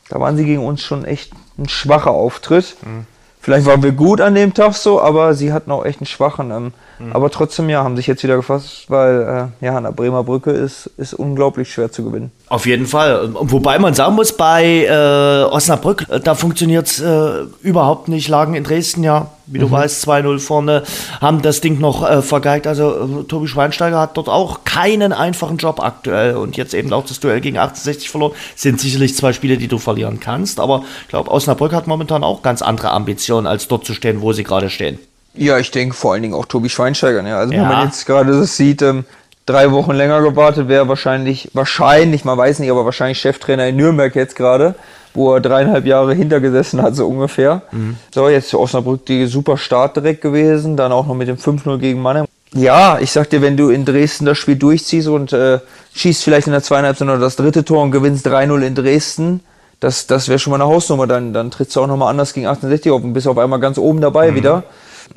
Da 0.09 0.19
waren 0.19 0.35
sie 0.35 0.45
gegen 0.45 0.65
uns 0.65 0.81
schon 0.81 1.05
echt 1.05 1.31
ein 1.59 1.69
schwacher 1.69 2.11
Auftritt. 2.11 2.75
Mhm. 2.81 3.05
Vielleicht 3.43 3.65
waren 3.65 3.81
wir 3.81 3.91
gut 3.91 4.21
an 4.21 4.35
dem 4.35 4.53
Tag 4.53 4.75
so, 4.75 5.01
aber 5.01 5.33
sie 5.33 5.51
hatten 5.51 5.71
auch 5.71 5.83
echt 5.83 5.99
einen 5.99 6.05
schwachen. 6.05 6.51
Ähm, 6.51 6.73
mhm. 6.99 7.11
Aber 7.11 7.31
trotzdem, 7.31 7.69
ja, 7.69 7.83
haben 7.83 7.95
sich 7.95 8.05
jetzt 8.05 8.21
wieder 8.23 8.35
gefasst, 8.35 8.85
weil 8.87 9.49
äh, 9.61 9.65
ja, 9.65 9.75
an 9.75 9.83
der 9.83 9.91
Bremer 9.91 10.23
Brücke 10.23 10.51
ist, 10.51 10.91
ist 10.97 11.15
unglaublich 11.15 11.73
schwer 11.73 11.91
zu 11.91 12.03
gewinnen. 12.03 12.31
Auf 12.49 12.67
jeden 12.67 12.85
Fall. 12.85 13.29
Wobei 13.33 13.79
man 13.79 13.95
sagen 13.95 14.13
muss, 14.13 14.37
bei 14.37 14.85
äh, 14.85 15.51
Osnabrück, 15.51 16.05
äh, 16.09 16.19
da 16.19 16.35
funktioniert 16.35 16.85
es 16.85 17.01
äh, 17.01 17.45
überhaupt 17.61 18.09
nicht. 18.09 18.29
Lagen 18.29 18.53
in 18.53 18.63
Dresden 18.63 19.03
ja, 19.03 19.31
wie 19.51 19.59
du 19.59 19.67
mhm. 19.67 19.71
weißt, 19.71 20.07
2-0 20.07 20.39
vorne, 20.39 20.83
haben 21.19 21.41
das 21.41 21.61
Ding 21.61 21.79
noch 21.79 22.09
äh, 22.09 22.21
vergeigt. 22.21 22.67
Also 22.67 23.21
äh, 23.21 23.23
Tobi 23.25 23.47
Schweinsteiger 23.47 23.99
hat 23.99 24.17
dort 24.17 24.29
auch 24.29 24.63
keinen 24.63 25.13
einfachen 25.13 25.57
Job 25.57 25.81
aktuell 25.81 26.35
und 26.35 26.57
jetzt 26.57 26.73
eben 26.73 26.91
auch 26.93 27.05
das 27.05 27.19
Duell 27.19 27.41
gegen 27.41 27.57
68 27.57 28.09
verloren. 28.09 28.33
Sind 28.55 28.79
sicherlich 28.79 29.15
zwei 29.15 29.33
Spiele, 29.33 29.57
die 29.57 29.67
du 29.67 29.77
verlieren 29.77 30.19
kannst, 30.19 30.59
aber 30.59 30.83
ich 31.03 31.09
glaube, 31.09 31.31
Osnabrück 31.31 31.73
hat 31.73 31.87
momentan 31.87 32.23
auch 32.23 32.41
ganz 32.41 32.61
andere 32.61 32.91
Ambitionen, 32.91 33.47
als 33.47 33.67
dort 33.67 33.85
zu 33.85 33.93
stehen, 33.93 34.21
wo 34.21 34.33
sie 34.33 34.43
gerade 34.43 34.69
stehen. 34.69 34.99
Ja, 35.33 35.57
ich 35.57 35.71
denke 35.71 35.95
vor 35.95 36.13
allen 36.13 36.21
Dingen 36.21 36.33
auch 36.33 36.45
Tobi 36.45 36.69
Schweinsteiger. 36.69 37.21
Ne? 37.21 37.35
Also 37.35 37.53
ja. 37.53 37.61
wenn 37.61 37.67
man 37.69 37.85
jetzt 37.85 38.05
gerade 38.05 38.31
das 38.31 38.57
sieht, 38.57 38.81
ähm, 38.81 39.05
drei 39.45 39.71
Wochen 39.71 39.91
länger 39.91 40.21
gewartet 40.21 40.67
wäre 40.67 40.87
wahrscheinlich, 40.87 41.49
wahrscheinlich, 41.53 42.25
man 42.25 42.37
weiß 42.37 42.59
nicht, 42.59 42.69
aber 42.69 42.85
wahrscheinlich 42.85 43.19
Cheftrainer 43.19 43.67
in 43.67 43.77
Nürnberg 43.77 44.15
jetzt 44.15 44.35
gerade. 44.35 44.75
Wo 45.13 45.33
er 45.33 45.41
dreieinhalb 45.41 45.85
Jahre 45.85 46.13
hintergesessen 46.13 46.81
hat, 46.81 46.95
so 46.95 47.07
ungefähr. 47.07 47.63
Mhm. 47.71 47.97
So, 48.13 48.29
jetzt 48.29 48.49
für 48.49 48.59
Osnabrück 48.59 49.05
die 49.05 49.25
super 49.25 49.57
Start 49.57 49.97
direkt 49.97 50.21
gewesen, 50.21 50.77
dann 50.77 50.91
auch 50.91 51.07
noch 51.07 51.15
mit 51.15 51.27
dem 51.27 51.37
5-0 51.37 51.77
gegen 51.77 52.01
Mannheim. 52.01 52.25
Ja, 52.53 52.99
ich 52.99 53.11
sag 53.11 53.29
dir, 53.29 53.41
wenn 53.41 53.55
du 53.55 53.69
in 53.69 53.85
Dresden 53.85 54.25
das 54.25 54.37
Spiel 54.37 54.57
durchziehst 54.57 55.07
und 55.07 55.31
äh, 55.31 55.59
schießt 55.93 56.23
vielleicht 56.23 56.47
in 56.47 56.53
der 56.53 56.61
zweieinhalb 56.63 56.97
Stunde 56.97 57.17
das 57.17 57.37
dritte 57.37 57.63
Tor 57.63 57.81
und 57.83 57.91
gewinnst 57.91 58.27
3-0 58.27 58.61
in 58.61 58.75
Dresden, 58.75 59.39
das, 59.79 60.05
das 60.05 60.27
wäre 60.27 60.37
schon 60.37 60.51
mal 60.51 60.61
eine 60.61 60.71
Hausnummer. 60.71 61.07
Dann, 61.07 61.33
dann 61.33 61.49
trittst 61.49 61.75
du 61.75 61.81
auch 61.81 61.87
nochmal 61.87 62.09
anders 62.09 62.33
gegen 62.33 62.47
1860 62.47 62.91
auf 62.91 63.03
und 63.03 63.13
bist 63.13 63.27
auf 63.27 63.37
einmal 63.37 63.59
ganz 63.59 63.77
oben 63.77 64.01
dabei 64.01 64.31
mhm. 64.31 64.35
wieder. 64.35 64.63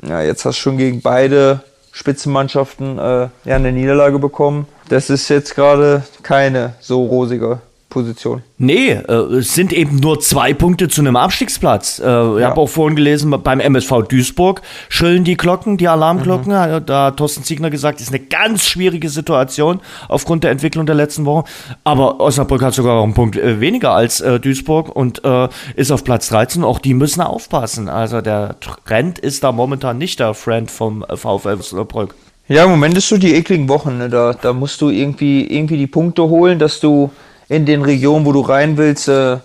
Ja, 0.08 0.22
jetzt 0.22 0.44
hast 0.44 0.58
du 0.58 0.62
schon 0.62 0.78
gegen 0.78 1.02
beide 1.02 1.60
Spitzenmannschaften 1.92 2.98
äh, 2.98 3.28
ja, 3.44 3.56
eine 3.56 3.72
Niederlage 3.72 4.18
bekommen. 4.18 4.66
Das 4.88 5.10
ist 5.10 5.28
jetzt 5.28 5.54
gerade 5.54 6.02
keine 6.22 6.74
so 6.80 7.04
rosige 7.04 7.60
Position. 7.94 8.42
Nee, 8.58 8.90
äh, 8.90 9.12
es 9.38 9.54
sind 9.54 9.72
eben 9.72 9.96
nur 9.96 10.18
zwei 10.18 10.52
Punkte 10.52 10.88
zu 10.88 11.00
einem 11.00 11.14
Abstiegsplatz. 11.14 12.00
Äh, 12.00 12.04
ja. 12.04 12.38
Ich 12.38 12.44
habe 12.44 12.60
auch 12.60 12.68
vorhin 12.68 12.96
gelesen, 12.96 13.30
beim 13.42 13.60
MSV 13.60 14.02
Duisburg 14.08 14.62
schrillen 14.88 15.22
die 15.22 15.36
Glocken, 15.36 15.76
die 15.76 15.86
Alarmglocken. 15.86 16.52
Mhm. 16.52 16.86
Da 16.86 17.06
hat 17.06 17.16
Thorsten 17.16 17.44
Ziegner 17.44 17.70
gesagt, 17.70 18.00
ist 18.00 18.08
eine 18.08 18.18
ganz 18.18 18.66
schwierige 18.66 19.08
Situation 19.08 19.80
aufgrund 20.08 20.42
der 20.42 20.50
Entwicklung 20.50 20.86
der 20.86 20.96
letzten 20.96 21.24
Wochen. 21.24 21.48
Aber 21.84 22.20
Osnabrück 22.20 22.62
hat 22.62 22.74
sogar 22.74 23.00
einen 23.00 23.14
Punkt 23.14 23.36
äh, 23.36 23.60
weniger 23.60 23.92
als 23.92 24.20
äh, 24.20 24.40
Duisburg 24.40 24.94
und 24.94 25.24
äh, 25.24 25.48
ist 25.76 25.92
auf 25.92 26.02
Platz 26.02 26.28
13. 26.28 26.64
Auch 26.64 26.80
die 26.80 26.94
müssen 26.94 27.20
aufpassen. 27.20 27.88
Also 27.88 28.20
der 28.20 28.56
Trend 28.58 29.20
ist 29.20 29.44
da 29.44 29.52
momentan 29.52 29.98
nicht 29.98 30.18
der 30.18 30.34
Friend 30.34 30.68
vom 30.68 31.04
äh, 31.04 31.16
VfL 31.16 31.58
Osnabrück. 31.60 32.16
Ja, 32.48 32.64
im 32.64 32.70
Moment 32.70 32.96
ist 32.98 33.08
so 33.08 33.16
die 33.16 33.34
ekligen 33.34 33.68
Wochen. 33.68 33.98
Ne? 33.98 34.10
Da, 34.10 34.34
da 34.34 34.52
musst 34.52 34.80
du 34.80 34.90
irgendwie, 34.90 35.46
irgendwie 35.46 35.78
die 35.78 35.86
Punkte 35.86 36.24
holen, 36.24 36.58
dass 36.58 36.80
du 36.80 37.10
in 37.48 37.66
den 37.66 37.82
Regionen, 37.82 38.24
wo 38.26 38.32
du 38.32 38.40
rein 38.40 38.76
willst, 38.76 39.08
äh, 39.08 39.38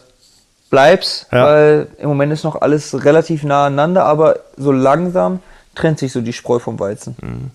bleibst, 0.70 1.28
ja. 1.32 1.46
weil 1.46 1.88
im 1.98 2.10
Moment 2.10 2.32
ist 2.32 2.44
noch 2.44 2.62
alles 2.62 3.04
relativ 3.04 3.44
nah 3.44 3.66
aneinander, 3.66 4.06
aber 4.06 4.40
so 4.58 4.72
langsam 4.72 5.40
trennt 5.76 6.00
sich 6.00 6.12
so 6.12 6.22
die 6.22 6.34
Spreu 6.34 6.60
vom 6.60 6.80
Weizen. 6.80 7.16
Mhm. 7.22 7.52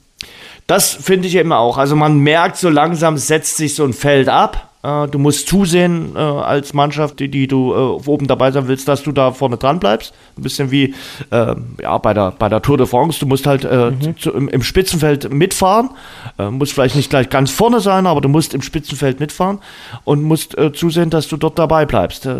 Das 0.66 0.90
finde 0.90 1.28
ich 1.28 1.34
ja 1.34 1.42
immer 1.42 1.58
auch. 1.58 1.76
Also 1.76 1.94
man 1.94 2.18
merkt, 2.18 2.56
so 2.56 2.70
langsam 2.70 3.18
setzt 3.18 3.56
sich 3.56 3.74
so 3.74 3.84
ein 3.84 3.92
Feld 3.92 4.28
ab. 4.28 4.70
Äh, 4.84 5.08
du 5.08 5.18
musst 5.18 5.48
zusehen 5.48 6.14
äh, 6.14 6.18
als 6.18 6.74
Mannschaft, 6.74 7.18
die, 7.18 7.28
die 7.28 7.46
du 7.46 7.72
äh, 7.72 8.08
oben 8.08 8.26
dabei 8.26 8.50
sein 8.50 8.68
willst, 8.68 8.86
dass 8.86 9.02
du 9.02 9.12
da 9.12 9.32
vorne 9.32 9.56
dran 9.56 9.80
bleibst. 9.80 10.12
Ein 10.36 10.42
bisschen 10.42 10.70
wie 10.70 10.94
äh, 11.30 11.54
ja, 11.80 11.98
bei, 11.98 12.12
der, 12.12 12.32
bei 12.32 12.48
der 12.48 12.60
Tour 12.60 12.76
de 12.76 12.86
France. 12.86 13.18
Du 13.18 13.26
musst 13.26 13.46
halt 13.46 13.64
äh, 13.64 13.90
mhm. 13.90 14.18
zu, 14.18 14.32
im, 14.32 14.48
im, 14.48 14.62
Spitzenfeld 14.62 15.32
mitfahren. 15.32 15.90
Äh, 16.38 16.50
musst 16.50 16.72
vielleicht 16.72 16.96
nicht 16.96 17.08
gleich 17.08 17.30
ganz 17.30 17.50
vorne 17.50 17.80
sein, 17.80 18.06
aber 18.06 18.20
du 18.20 18.28
musst 18.28 18.52
im 18.52 18.60
Spitzenfeld 18.60 19.20
mitfahren 19.20 19.60
und 20.04 20.22
musst 20.22 20.56
zusehen, 20.74 21.10
dass 21.10 21.28
du 21.28 21.36
dort 21.36 21.58
dabei 21.58 21.86
bleibst. 21.86 22.26
das 22.26 22.38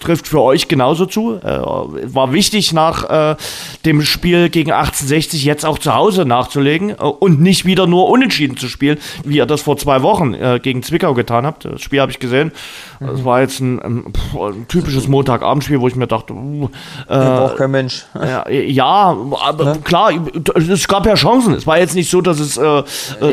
trifft 0.00 0.28
für 0.28 0.42
euch 0.42 0.68
genauso 0.68 1.06
zu. 1.06 1.40
war 1.42 2.32
wichtig 2.32 2.72
nach 2.72 3.36
dem 3.84 4.02
Spiel 4.02 4.50
gegen 4.50 4.72
1860 4.72 5.44
jetzt 5.44 5.64
auch 5.64 5.78
zu 5.78 5.94
Hause 5.94 6.24
nachzulegen 6.24 6.94
und 6.94 7.40
nicht 7.40 7.64
wieder 7.64 7.86
nur 7.86 8.08
unentschieden 8.08 8.56
zu 8.56 8.68
spielen, 8.68 8.98
wie 9.24 9.36
ihr 9.36 9.46
das 9.46 9.62
vor 9.62 9.76
zwei 9.76 10.02
Wochen 10.02 10.36
gegen 10.62 10.82
Zwickau 10.82 11.14
getan 11.14 11.46
habt 11.46 11.66
das 11.78 11.84
Spiel 11.84 12.00
habe 12.00 12.10
ich 12.10 12.18
gesehen. 12.18 12.52
Das 13.00 13.24
war 13.24 13.40
jetzt 13.40 13.60
ein, 13.60 13.80
ein, 13.80 14.12
ein 14.34 14.68
typisches 14.68 15.08
Montagabendspiel, 15.08 15.80
wo 15.80 15.88
ich 15.88 15.96
mir 15.96 16.06
dachte, 16.06 16.34
uh, 16.34 16.68
äh, 17.08 17.16
braucht 17.16 17.56
kein 17.56 17.70
Mensch. 17.70 18.04
Ja, 18.18 18.48
ja 18.50 19.16
aber 19.46 19.64
ja? 19.64 19.74
klar, 19.76 20.10
es 20.56 20.88
gab 20.88 21.06
ja 21.06 21.14
Chancen. 21.14 21.54
Es 21.54 21.66
war 21.66 21.78
jetzt 21.78 21.94
nicht 21.94 22.10
so, 22.10 22.20
dass 22.20 22.40
es 22.40 22.56
äh, 22.56 22.62
äh, 22.62 22.82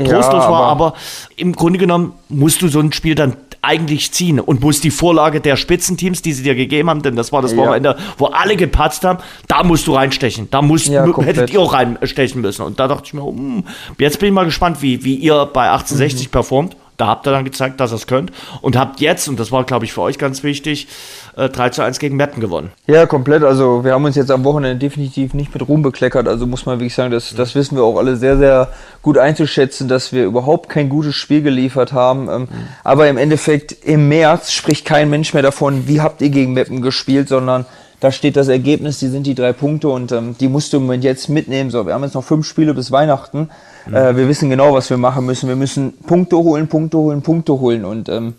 trostlos 0.03 0.43
ja, 0.43 0.51
war, 0.51 0.63
aber 0.67 0.93
im 1.35 1.53
Grunde 1.53 1.79
genommen 1.79 2.13
musst 2.29 2.61
du 2.61 2.67
so 2.67 2.79
ein 2.79 2.93
Spiel 2.93 3.15
dann 3.15 3.35
eigentlich 3.65 4.11
ziehen 4.11 4.39
und 4.39 4.61
musst 4.61 4.83
die 4.83 4.91
Vorlage 4.91 5.41
der 5.41 5.55
Spitzenteams, 5.55 6.21
die 6.21 6.33
sie 6.33 6.43
dir 6.43 6.55
gegeben 6.55 6.89
haben, 6.89 7.01
denn 7.01 7.15
das 7.15 7.31
war 7.31 7.41
das 7.41 7.57
Wochenende, 7.57 7.95
ja. 7.97 8.05
wo 8.17 8.27
alle 8.27 8.55
gepatzt 8.55 9.03
haben, 9.03 9.19
da 9.47 9.63
musst 9.63 9.87
du 9.87 9.95
reinstechen. 9.95 10.49
Da 10.51 10.61
musst, 10.61 10.87
ja, 10.87 11.05
hättet 11.21 11.51
ihr 11.51 11.59
auch 11.59 11.73
reinstechen 11.73 12.41
müssen. 12.41 12.61
Und 12.61 12.79
da 12.79 12.87
dachte 12.87 13.03
ich 13.05 13.13
mir, 13.13 13.25
hm, 13.25 13.63
jetzt 13.97 14.19
bin 14.19 14.27
ich 14.27 14.33
mal 14.33 14.45
gespannt, 14.45 14.81
wie, 14.81 15.03
wie 15.03 15.15
ihr 15.15 15.49
bei 15.51 15.71
1860 15.71 16.27
mhm. 16.27 16.31
performt. 16.31 16.77
Da 16.97 17.07
habt 17.07 17.27
ihr 17.27 17.31
dann 17.31 17.43
gezeigt, 17.43 17.79
dass 17.79 17.91
ihr 17.91 17.95
es 17.95 18.07
könnt. 18.07 18.31
Und 18.61 18.77
habt 18.77 19.01
jetzt, 19.01 19.27
und 19.27 19.39
das 19.39 19.51
war, 19.51 19.63
glaube 19.65 19.85
ich, 19.85 19.93
für 19.93 20.01
euch 20.01 20.17
ganz 20.17 20.43
wichtig, 20.43 20.87
äh, 21.35 21.49
3 21.49 21.69
zu 21.69 21.81
1 21.81 21.99
gegen 21.99 22.15
Meppen 22.15 22.39
gewonnen. 22.41 22.71
Ja, 22.87 23.05
komplett. 23.05 23.43
Also 23.43 23.83
wir 23.83 23.93
haben 23.93 24.05
uns 24.05 24.15
jetzt 24.15 24.31
am 24.31 24.43
Wochenende 24.43 24.77
definitiv 24.77 25.33
nicht 25.33 25.53
mit 25.53 25.67
Ruhm 25.67 25.81
bekleckert. 25.81 26.27
Also 26.27 26.47
muss 26.47 26.65
man 26.65 26.79
wirklich 26.79 26.95
sagen, 26.95 27.11
das, 27.11 27.33
das 27.35 27.55
wissen 27.55 27.75
wir 27.75 27.83
auch 27.83 27.97
alle 27.97 28.15
sehr, 28.15 28.37
sehr 28.37 28.69
gut 29.01 29.17
einzuschätzen, 29.17 29.87
dass 29.87 30.13
wir 30.13 30.23
überhaupt 30.23 30.69
kein 30.69 30.89
gutes 30.89 31.15
Spiel 31.15 31.41
geliefert 31.41 31.91
haben. 31.91 32.29
Ähm, 32.29 32.41
mhm. 32.41 32.47
Aber 32.83 33.09
im 33.09 33.17
Endeffekt 33.17 33.73
im 33.83 34.07
März 34.07 34.51
spricht 34.51 34.85
kein 34.85 35.09
Mensch 35.09 35.33
mehr 35.33 35.43
davon, 35.43 35.87
wie 35.87 36.01
habt 36.01 36.21
ihr 36.21 36.29
gegen 36.29 36.53
Meppen 36.53 36.81
gespielt, 36.81 37.27
sondern 37.27 37.65
da 37.99 38.11
steht 38.11 38.35
das 38.35 38.47
Ergebnis, 38.47 38.99
die 38.99 39.07
sind 39.07 39.25
die 39.25 39.35
drei 39.35 39.53
Punkte 39.53 39.89
und 39.89 40.11
ähm, 40.11 40.35
die 40.39 40.47
musst 40.47 40.71
du 40.73 40.77
im 40.77 40.83
Moment 40.83 41.03
jetzt 41.03 41.29
mitnehmen. 41.29 41.71
So, 41.71 41.85
wir 41.85 41.93
haben 41.93 42.03
jetzt 42.03 42.13
noch 42.13 42.23
fünf 42.23 42.47
Spiele 42.47 42.73
bis 42.73 42.91
Weihnachten. 42.91 43.49
Mhm. 43.85 43.95
Äh, 43.95 44.17
wir 44.17 44.27
wissen 44.27 44.49
genau, 44.49 44.73
was 44.73 44.89
wir 44.89 44.97
machen 44.97 45.25
müssen. 45.25 45.47
Wir 45.47 45.55
müssen 45.55 45.93
Punkte 45.97 46.37
holen, 46.37 46.67
Punkte 46.67 46.97
holen, 46.97 47.21
Punkte 47.21 47.59
holen. 47.59 47.85
Und 47.85 48.09
ähm, 48.09 48.35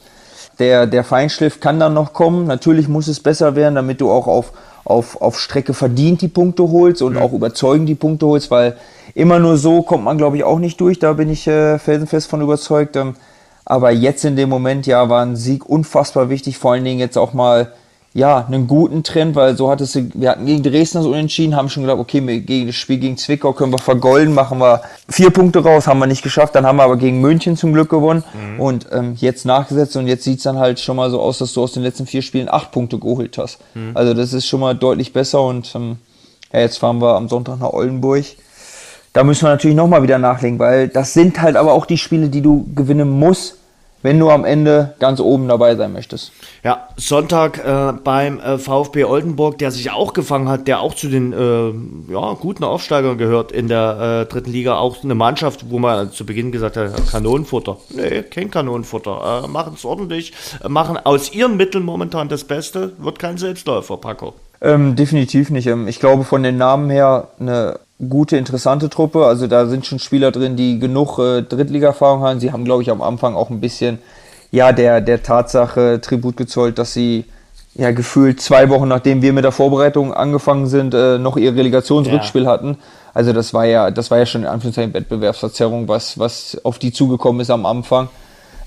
der, 0.58 0.86
der 0.86 1.04
Feinschliff 1.04 1.60
kann 1.60 1.78
dann 1.78 1.94
noch 1.94 2.12
kommen. 2.12 2.46
Natürlich 2.46 2.88
muss 2.88 3.08
es 3.08 3.20
besser 3.20 3.56
werden, 3.56 3.74
damit 3.74 4.00
du 4.00 4.10
auch 4.10 4.26
auf, 4.26 4.52
auf, 4.84 5.20
auf 5.20 5.38
Strecke 5.38 5.74
verdient 5.74 6.22
die 6.22 6.28
Punkte 6.28 6.70
holst 6.70 7.02
und 7.02 7.14
mhm. 7.14 7.22
auch 7.22 7.32
überzeugend 7.32 7.88
die 7.88 7.94
Punkte 7.94 8.26
holst, 8.26 8.50
weil 8.50 8.76
immer 9.14 9.38
nur 9.38 9.56
so 9.56 9.82
kommt 9.82 10.04
man, 10.04 10.18
glaube 10.18 10.36
ich, 10.36 10.44
auch 10.44 10.58
nicht 10.58 10.80
durch. 10.80 10.98
Da 10.98 11.12
bin 11.12 11.30
ich 11.30 11.46
äh, 11.46 11.78
felsenfest 11.78 12.28
von 12.28 12.40
überzeugt. 12.40 12.96
Ähm, 12.96 13.14
aber 13.64 13.90
jetzt 13.90 14.24
in 14.24 14.36
dem 14.36 14.48
Moment, 14.48 14.86
ja, 14.86 15.08
war 15.08 15.22
ein 15.24 15.36
Sieg 15.36 15.68
unfassbar 15.68 16.30
wichtig. 16.30 16.56
Vor 16.56 16.72
allen 16.72 16.84
Dingen 16.84 17.00
jetzt 17.00 17.18
auch 17.18 17.32
mal 17.32 17.72
ja, 18.16 18.46
einen 18.46 18.66
guten 18.66 19.02
Trend, 19.02 19.36
weil 19.36 19.58
so 19.58 19.70
hat 19.70 19.82
es, 19.82 19.94
wir 19.94 20.30
hatten 20.30 20.46
gegen 20.46 20.62
Dresden 20.62 20.96
das 20.96 21.06
unentschieden, 21.06 21.54
haben 21.54 21.68
schon 21.68 21.82
gedacht, 21.82 21.98
okay, 21.98 22.40
gegen 22.40 22.66
das 22.66 22.74
Spiel 22.74 22.96
gegen 22.96 23.18
Zwickau 23.18 23.52
können 23.52 23.72
wir 23.72 23.78
vergolden, 23.78 24.32
machen 24.32 24.58
wir 24.58 24.80
vier 25.06 25.28
Punkte 25.28 25.62
raus, 25.62 25.86
haben 25.86 25.98
wir 25.98 26.06
nicht 26.06 26.22
geschafft, 26.22 26.54
dann 26.54 26.64
haben 26.64 26.76
wir 26.76 26.84
aber 26.84 26.96
gegen 26.96 27.20
München 27.20 27.58
zum 27.58 27.74
Glück 27.74 27.90
gewonnen 27.90 28.24
mhm. 28.32 28.60
und 28.60 28.86
ähm, 28.90 29.16
jetzt 29.20 29.44
nachgesetzt 29.44 29.98
und 29.98 30.06
jetzt 30.06 30.24
sieht's 30.24 30.44
dann 30.44 30.56
halt 30.56 30.80
schon 30.80 30.96
mal 30.96 31.10
so 31.10 31.20
aus, 31.20 31.36
dass 31.36 31.52
du 31.52 31.62
aus 31.62 31.72
den 31.72 31.82
letzten 31.82 32.06
vier 32.06 32.22
Spielen 32.22 32.48
acht 32.48 32.72
Punkte 32.72 32.98
geholt 32.98 33.36
hast. 33.36 33.58
Mhm. 33.74 33.90
Also 33.92 34.14
das 34.14 34.32
ist 34.32 34.46
schon 34.46 34.60
mal 34.60 34.74
deutlich 34.74 35.12
besser 35.12 35.42
und 35.42 35.70
ähm, 35.74 35.98
ja, 36.54 36.60
jetzt 36.60 36.78
fahren 36.78 37.02
wir 37.02 37.16
am 37.16 37.28
Sonntag 37.28 37.60
nach 37.60 37.74
Oldenburg. 37.74 38.24
Da 39.12 39.24
müssen 39.24 39.44
wir 39.44 39.50
natürlich 39.50 39.76
nochmal 39.76 40.02
wieder 40.02 40.16
nachlegen, 40.16 40.58
weil 40.58 40.88
das 40.88 41.12
sind 41.12 41.42
halt 41.42 41.56
aber 41.56 41.74
auch 41.74 41.84
die 41.84 41.98
Spiele, 41.98 42.30
die 42.30 42.40
du 42.40 42.66
gewinnen 42.74 43.10
musst, 43.10 43.58
wenn 44.06 44.20
du 44.20 44.30
am 44.30 44.44
Ende 44.44 44.94
ganz 45.00 45.18
oben 45.18 45.48
dabei 45.48 45.74
sein 45.74 45.92
möchtest. 45.92 46.30
Ja, 46.62 46.86
Sonntag 46.96 47.58
äh, 47.58 47.92
beim 48.04 48.38
äh, 48.38 48.56
VfB 48.56 49.02
Oldenburg, 49.02 49.58
der 49.58 49.72
sich 49.72 49.90
auch 49.90 50.12
gefangen 50.12 50.48
hat, 50.48 50.68
der 50.68 50.78
auch 50.78 50.94
zu 50.94 51.08
den 51.08 51.32
äh, 51.32 52.12
ja, 52.12 52.34
guten 52.34 52.62
Aufsteigern 52.62 53.18
gehört 53.18 53.50
in 53.50 53.66
der 53.66 54.26
äh, 54.28 54.32
dritten 54.32 54.52
Liga. 54.52 54.78
Auch 54.78 55.02
eine 55.02 55.16
Mannschaft, 55.16 55.70
wo 55.70 55.80
man 55.80 56.12
zu 56.12 56.24
Beginn 56.24 56.52
gesagt 56.52 56.76
hat, 56.76 56.92
Kanonenfutter. 57.10 57.78
Nee, 57.90 58.22
kein 58.22 58.48
Kanonenfutter. 58.48 59.42
Äh, 59.44 59.48
machen 59.48 59.72
es 59.74 59.84
ordentlich, 59.84 60.32
äh, 60.62 60.68
machen 60.68 60.98
aus 60.98 61.34
ihren 61.34 61.56
Mitteln 61.56 61.84
momentan 61.84 62.28
das 62.28 62.44
Beste. 62.44 62.92
Wird 62.98 63.18
kein 63.18 63.38
Selbstläufer, 63.38 63.96
Paco. 63.96 64.34
Ähm, 64.60 64.94
definitiv 64.94 65.50
nicht. 65.50 65.66
Ähm, 65.66 65.88
ich 65.88 65.98
glaube, 65.98 66.22
von 66.22 66.44
den 66.44 66.58
Namen 66.58 66.90
her 66.90 67.26
eine 67.40 67.80
gute, 68.08 68.36
interessante 68.36 68.90
Truppe. 68.90 69.26
Also 69.26 69.46
da 69.46 69.66
sind 69.66 69.86
schon 69.86 69.98
Spieler 69.98 70.30
drin, 70.30 70.56
die 70.56 70.78
genug 70.78 71.18
äh, 71.18 71.42
Drittliga-Erfahrung 71.42 72.20
haben. 72.20 72.40
Sie 72.40 72.52
haben, 72.52 72.64
glaube 72.64 72.82
ich, 72.82 72.90
am 72.90 73.02
Anfang 73.02 73.34
auch 73.34 73.50
ein 73.50 73.60
bisschen 73.60 73.98
ja, 74.50 74.72
der, 74.72 75.00
der 75.00 75.22
Tatsache 75.22 76.00
Tribut 76.00 76.36
gezollt, 76.36 76.78
dass 76.78 76.92
sie 76.92 77.24
ja 77.74 77.90
gefühlt 77.90 78.40
zwei 78.40 78.70
Wochen 78.70 78.88
nachdem 78.88 79.20
wir 79.20 79.32
mit 79.32 79.44
der 79.44 79.52
Vorbereitung 79.52 80.14
angefangen 80.14 80.66
sind, 80.66 80.94
äh, 80.94 81.18
noch 81.18 81.36
ihr 81.36 81.54
Relegationsrückspiel 81.54 82.44
ja. 82.44 82.50
hatten. 82.50 82.78
Also 83.12 83.32
das 83.32 83.52
war 83.54 83.64
ja, 83.64 83.90
das 83.90 84.10
war 84.10 84.18
ja 84.18 84.26
schon 84.26 84.42
in 84.42 84.48
Anführungszeichen 84.48 84.94
Wettbewerbsverzerrung, 84.94 85.88
was, 85.88 86.18
was 86.18 86.58
auf 86.64 86.78
die 86.78 86.92
zugekommen 86.92 87.40
ist 87.40 87.50
am 87.50 87.66
Anfang. 87.66 88.08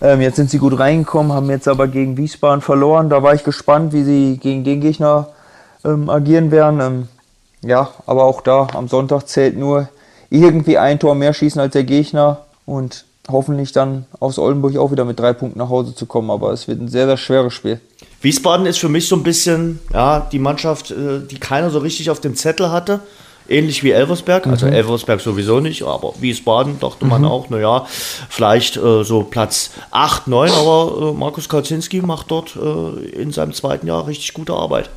Ähm, 0.01 0.21
jetzt 0.21 0.37
sind 0.37 0.49
sie 0.49 0.59
gut 0.59 0.79
reingekommen, 0.79 1.33
haben 1.33 1.49
jetzt 1.49 1.67
aber 1.67 1.87
gegen 1.87 2.17
Wiesbaden 2.17 2.61
verloren. 2.61 3.09
Da 3.09 3.21
war 3.21 3.33
ich 3.33 3.43
gespannt, 3.43 3.93
wie 3.93 4.03
sie 4.03 4.37
gegen 4.37 4.63
den 4.63 4.79
Gegner 4.79 5.27
ähm, 5.83 6.09
agieren 6.09 6.51
werden. 6.51 6.79
Ähm, 6.79 7.07
ja, 7.61 7.89
aber 8.05 8.23
auch 8.25 8.41
da 8.41 8.67
am 8.73 8.87
Sonntag 8.87 9.27
zählt 9.27 9.57
nur 9.57 9.89
irgendwie 10.29 10.77
ein 10.77 10.99
Tor 10.99 11.15
mehr 11.15 11.33
schießen 11.33 11.59
als 11.59 11.73
der 11.73 11.83
Gegner 11.83 12.45
und 12.65 13.05
hoffentlich 13.31 13.71
dann 13.71 14.05
aus 14.19 14.39
Oldenburg 14.39 14.77
auch 14.77 14.91
wieder 14.91 15.05
mit 15.05 15.19
drei 15.19 15.33
Punkten 15.33 15.59
nach 15.59 15.69
Hause 15.69 15.95
zu 15.95 16.05
kommen. 16.05 16.29
Aber 16.31 16.51
es 16.51 16.67
wird 16.67 16.81
ein 16.81 16.87
sehr, 16.87 17.05
sehr 17.05 17.17
schweres 17.17 17.53
Spiel. 17.53 17.79
Wiesbaden 18.21 18.65
ist 18.65 18.79
für 18.79 18.89
mich 18.89 19.07
so 19.07 19.15
ein 19.15 19.23
bisschen 19.23 19.79
ja, 19.93 20.27
die 20.31 20.39
Mannschaft, 20.39 20.91
äh, 20.91 21.19
die 21.29 21.39
keiner 21.39 21.69
so 21.69 21.79
richtig 21.79 22.09
auf 22.09 22.19
dem 22.19 22.35
Zettel 22.35 22.71
hatte. 22.71 23.01
Ähnlich 23.47 23.83
wie 23.83 23.89
Elversberg, 23.89 24.45
also 24.45 24.67
mhm. 24.67 24.73
Elversberg 24.73 25.21
sowieso 25.21 25.59
nicht, 25.59 25.81
aber 25.81 26.13
Wiesbaden 26.19 26.79
dachte 26.79 27.05
man 27.05 27.21
mhm. 27.21 27.29
auch, 27.29 27.49
naja, 27.49 27.87
vielleicht 28.29 28.77
äh, 28.77 29.03
so 29.03 29.23
Platz 29.23 29.71
8, 29.89 30.27
9, 30.27 30.51
aber 30.51 31.09
äh, 31.09 31.17
Markus 31.17 31.49
Kaczynski 31.49 32.01
macht 32.03 32.29
dort 32.29 32.55
äh, 32.55 33.07
in 33.09 33.31
seinem 33.31 33.53
zweiten 33.53 33.87
Jahr 33.87 34.05
richtig 34.05 34.35
gute 34.35 34.53
Arbeit. 34.53 34.91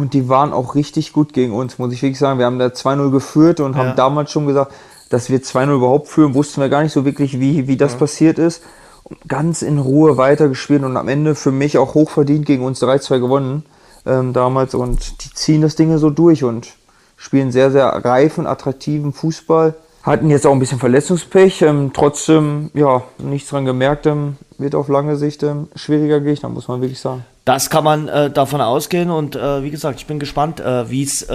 Und 0.00 0.14
die 0.14 0.28
waren 0.28 0.52
auch 0.52 0.74
richtig 0.74 1.12
gut 1.12 1.32
gegen 1.32 1.52
uns, 1.52 1.78
muss 1.78 1.92
ich 1.92 2.02
wirklich 2.02 2.18
sagen. 2.18 2.38
Wir 2.38 2.46
haben 2.46 2.58
da 2.58 2.66
2-0 2.66 3.10
geführt 3.10 3.60
und 3.60 3.74
ja. 3.74 3.78
haben 3.78 3.96
damals 3.96 4.30
schon 4.30 4.46
gesagt, 4.46 4.72
dass 5.10 5.30
wir 5.30 5.40
2-0 5.40 5.74
überhaupt 5.74 6.08
führen, 6.08 6.34
wussten 6.34 6.60
wir 6.60 6.68
gar 6.68 6.82
nicht 6.82 6.92
so 6.92 7.04
wirklich, 7.04 7.40
wie, 7.40 7.66
wie 7.66 7.76
das 7.76 7.92
ja. 7.92 7.98
passiert 7.98 8.38
ist. 8.38 8.62
Und 9.04 9.18
ganz 9.26 9.62
in 9.62 9.78
Ruhe 9.78 10.16
weitergespielt 10.16 10.84
und 10.84 10.96
am 10.96 11.08
Ende 11.08 11.34
für 11.34 11.50
mich 11.50 11.78
auch 11.78 11.94
hochverdient 11.94 12.46
gegen 12.46 12.64
uns 12.64 12.82
3-2 12.82 13.18
gewonnen. 13.18 13.64
ähm, 14.06 14.32
damals 14.32 14.74
und 14.74 15.24
die 15.24 15.34
ziehen 15.34 15.62
das 15.62 15.76
Ding 15.76 15.96
so 15.98 16.10
durch 16.10 16.44
und 16.44 16.74
spielen 17.16 17.50
sehr, 17.50 17.70
sehr 17.70 17.86
reifen, 17.86 18.46
attraktiven 18.46 19.12
Fußball. 19.12 19.74
Hatten 20.02 20.30
jetzt 20.30 20.46
auch 20.46 20.52
ein 20.52 20.60
bisschen 20.60 20.78
Verletzungspech, 20.78 21.62
ähm, 21.62 21.90
trotzdem, 21.92 22.70
ja, 22.72 23.02
nichts 23.18 23.50
dran 23.50 23.64
gemerkt, 23.64 24.06
ähm, 24.06 24.36
wird 24.56 24.74
auf 24.74 24.88
lange 24.88 25.16
Sicht 25.16 25.42
ähm, 25.42 25.68
schwieriger 25.74 26.20
Gegner, 26.20 26.48
muss 26.48 26.68
man 26.68 26.80
wirklich 26.80 27.00
sagen. 27.00 27.24
Das 27.48 27.70
kann 27.70 27.82
man 27.82 28.08
äh, 28.08 28.30
davon 28.30 28.60
ausgehen 28.60 29.10
und 29.10 29.34
äh, 29.34 29.62
wie 29.62 29.70
gesagt, 29.70 29.98
ich 29.98 30.06
bin 30.06 30.18
gespannt, 30.18 30.60
äh, 30.60 30.90
wie 30.90 31.02
es, 31.02 31.22
äh, 31.22 31.34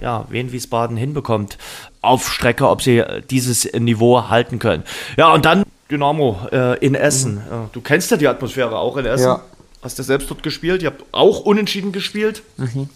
ja, 0.00 0.24
wen 0.30 0.52
Wiesbaden 0.52 0.96
hinbekommt 0.96 1.58
auf 2.00 2.32
Strecke, 2.32 2.66
ob 2.66 2.80
sie 2.80 3.00
äh, 3.00 3.20
dieses 3.20 3.70
Niveau 3.74 4.30
halten 4.30 4.58
können. 4.58 4.84
Ja, 5.18 5.34
und 5.34 5.44
dann 5.44 5.64
Dynamo 5.90 6.38
äh, 6.50 6.78
in 6.78 6.94
Essen. 6.94 7.34
Mhm. 7.34 7.68
du 7.72 7.82
kennst 7.82 8.10
ja 8.10 8.16
die 8.16 8.26
Atmosphäre 8.26 8.78
auch 8.78 8.96
in 8.96 9.04
Essen. 9.04 9.26
Ja. 9.26 9.42
Hast 9.82 9.98
du 9.98 10.02
selbst 10.02 10.30
dort 10.30 10.42
gespielt? 10.42 10.82
Ihr 10.82 10.92
habt 10.92 11.04
auch 11.12 11.40
unentschieden 11.40 11.92
gespielt. 11.92 12.42
Mhm. 12.56 12.88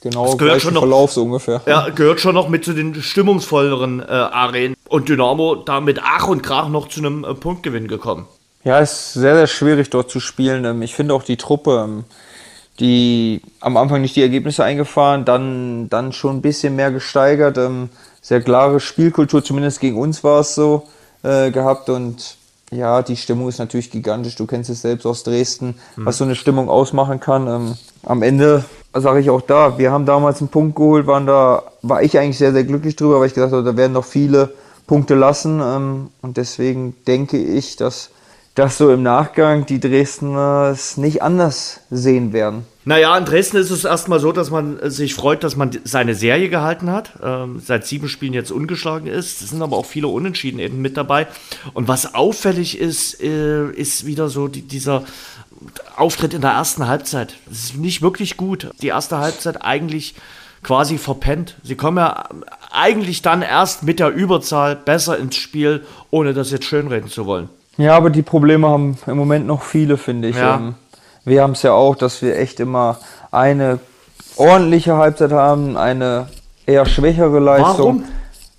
Genau, 0.00 0.26
das 0.26 0.38
gehört 0.38 0.60
schon 0.60 0.74
noch, 0.74 0.80
Verlauf 0.80 1.12
so 1.12 1.22
ungefähr. 1.22 1.60
Ja, 1.66 1.88
gehört 1.90 2.18
schon 2.18 2.34
noch 2.34 2.48
mit 2.48 2.64
zu 2.64 2.72
den 2.72 3.00
stimmungsvolleren 3.00 4.00
Arenen. 4.00 4.74
Und 4.88 5.08
Dynamo 5.08 5.54
da 5.54 5.80
mit 5.80 6.00
Ach 6.02 6.26
und 6.26 6.42
Krach 6.42 6.68
noch 6.68 6.88
zu 6.88 6.98
einem 6.98 7.24
Punktgewinn 7.38 7.86
gekommen. 7.86 8.26
Ja, 8.64 8.80
es 8.80 8.92
ist 8.92 9.12
sehr, 9.14 9.36
sehr 9.36 9.46
schwierig 9.46 9.90
dort 9.90 10.10
zu 10.10 10.20
spielen. 10.20 10.64
Ähm, 10.64 10.82
ich 10.82 10.94
finde 10.94 11.14
auch 11.14 11.22
die 11.22 11.36
Truppe, 11.36 11.84
ähm, 11.84 12.04
die 12.80 13.40
am 13.60 13.76
Anfang 13.76 14.00
nicht 14.00 14.16
die 14.16 14.22
Ergebnisse 14.22 14.64
eingefahren, 14.64 15.24
dann, 15.24 15.88
dann 15.88 16.12
schon 16.12 16.36
ein 16.36 16.42
bisschen 16.42 16.76
mehr 16.76 16.90
gesteigert. 16.90 17.58
Ähm, 17.58 17.88
sehr 18.20 18.40
klare 18.40 18.80
Spielkultur, 18.80 19.42
zumindest 19.44 19.80
gegen 19.80 19.98
uns 19.98 20.22
war 20.24 20.40
es 20.40 20.54
so 20.54 20.86
äh, 21.22 21.50
gehabt. 21.50 21.88
Und 21.88 22.36
ja, 22.70 23.02
die 23.02 23.16
Stimmung 23.16 23.48
ist 23.48 23.58
natürlich 23.58 23.90
gigantisch. 23.90 24.36
Du 24.36 24.46
kennst 24.46 24.70
es 24.70 24.82
selbst 24.82 25.06
aus 25.06 25.22
Dresden, 25.22 25.76
mhm. 25.96 26.06
was 26.06 26.18
so 26.18 26.24
eine 26.24 26.34
Stimmung 26.34 26.68
ausmachen 26.68 27.20
kann. 27.20 27.76
am 28.04 28.22
Ende 28.22 28.64
sage 28.92 29.20
ich 29.20 29.30
auch 29.30 29.40
da, 29.40 29.78
wir 29.78 29.92
haben 29.92 30.06
damals 30.06 30.40
einen 30.40 30.48
Punkt 30.48 30.76
geholt, 30.76 31.06
waren 31.06 31.26
da, 31.26 31.62
war 31.82 32.02
ich 32.02 32.18
eigentlich 32.18 32.38
sehr, 32.38 32.52
sehr 32.52 32.64
glücklich 32.64 32.96
drüber, 32.96 33.20
weil 33.20 33.28
ich 33.28 33.34
gesagt 33.34 33.52
habe, 33.52 33.62
da 33.62 33.76
werden 33.76 33.92
noch 33.92 34.04
viele 34.04 34.52
Punkte 34.86 35.14
lassen. 35.14 35.60
Und 36.20 36.36
deswegen 36.36 36.96
denke 37.06 37.38
ich, 37.38 37.76
dass, 37.76 38.10
dass 38.58 38.76
so 38.76 38.90
im 38.90 39.04
Nachgang 39.04 39.66
die 39.66 39.78
Dresdner 39.78 40.70
es 40.72 40.96
nicht 40.96 41.22
anders 41.22 41.78
sehen 41.90 42.32
werden. 42.32 42.64
Naja, 42.84 43.16
in 43.16 43.24
Dresden 43.24 43.58
ist 43.58 43.70
es 43.70 43.84
erstmal 43.84 44.18
so, 44.18 44.32
dass 44.32 44.50
man 44.50 44.78
sich 44.90 45.14
freut, 45.14 45.44
dass 45.44 45.54
man 45.54 45.70
seine 45.84 46.16
Serie 46.16 46.48
gehalten 46.48 46.90
hat. 46.90 47.12
Ähm, 47.22 47.62
seit 47.64 47.86
sieben 47.86 48.08
Spielen 48.08 48.32
jetzt 48.32 48.50
ungeschlagen 48.50 49.06
ist. 49.06 49.42
Es 49.42 49.50
sind 49.50 49.62
aber 49.62 49.76
auch 49.76 49.86
viele 49.86 50.08
Unentschieden 50.08 50.58
eben 50.58 50.82
mit 50.82 50.96
dabei. 50.96 51.28
Und 51.72 51.86
was 51.86 52.16
auffällig 52.16 52.80
ist, 52.80 53.22
äh, 53.22 53.70
ist 53.70 54.06
wieder 54.06 54.28
so 54.28 54.48
die, 54.48 54.62
dieser 54.62 55.04
Auftritt 55.94 56.34
in 56.34 56.40
der 56.40 56.50
ersten 56.50 56.88
Halbzeit. 56.88 57.34
Das 57.46 57.58
ist 57.58 57.76
nicht 57.76 58.02
wirklich 58.02 58.36
gut. 58.36 58.70
Die 58.82 58.88
erste 58.88 59.18
Halbzeit 59.18 59.62
eigentlich 59.62 60.16
quasi 60.64 60.98
verpennt. 60.98 61.54
Sie 61.62 61.76
kommen 61.76 61.98
ja 61.98 62.28
eigentlich 62.72 63.22
dann 63.22 63.42
erst 63.42 63.84
mit 63.84 64.00
der 64.00 64.08
Überzahl 64.08 64.74
besser 64.74 65.16
ins 65.16 65.36
Spiel, 65.36 65.84
ohne 66.10 66.34
das 66.34 66.50
jetzt 66.50 66.64
schönreden 66.64 67.08
zu 67.08 67.24
wollen. 67.24 67.50
Ja, 67.78 67.96
aber 67.96 68.10
die 68.10 68.22
Probleme 68.22 68.68
haben 68.68 68.98
im 69.06 69.16
Moment 69.16 69.46
noch 69.46 69.62
viele, 69.62 69.96
finde 69.96 70.28
ich. 70.28 70.36
Ja. 70.36 70.56
Ähm, 70.56 70.74
wir 71.24 71.42
haben 71.42 71.52
es 71.52 71.62
ja 71.62 71.72
auch, 71.72 71.96
dass 71.96 72.20
wir 72.20 72.36
echt 72.36 72.60
immer 72.60 72.98
eine 73.30 73.78
ordentliche 74.36 74.96
Halbzeit 74.96 75.32
haben, 75.32 75.76
eine 75.76 76.28
eher 76.66 76.84
schwächere 76.84 77.38
Leistung. 77.38 77.76
Warum? 77.78 78.04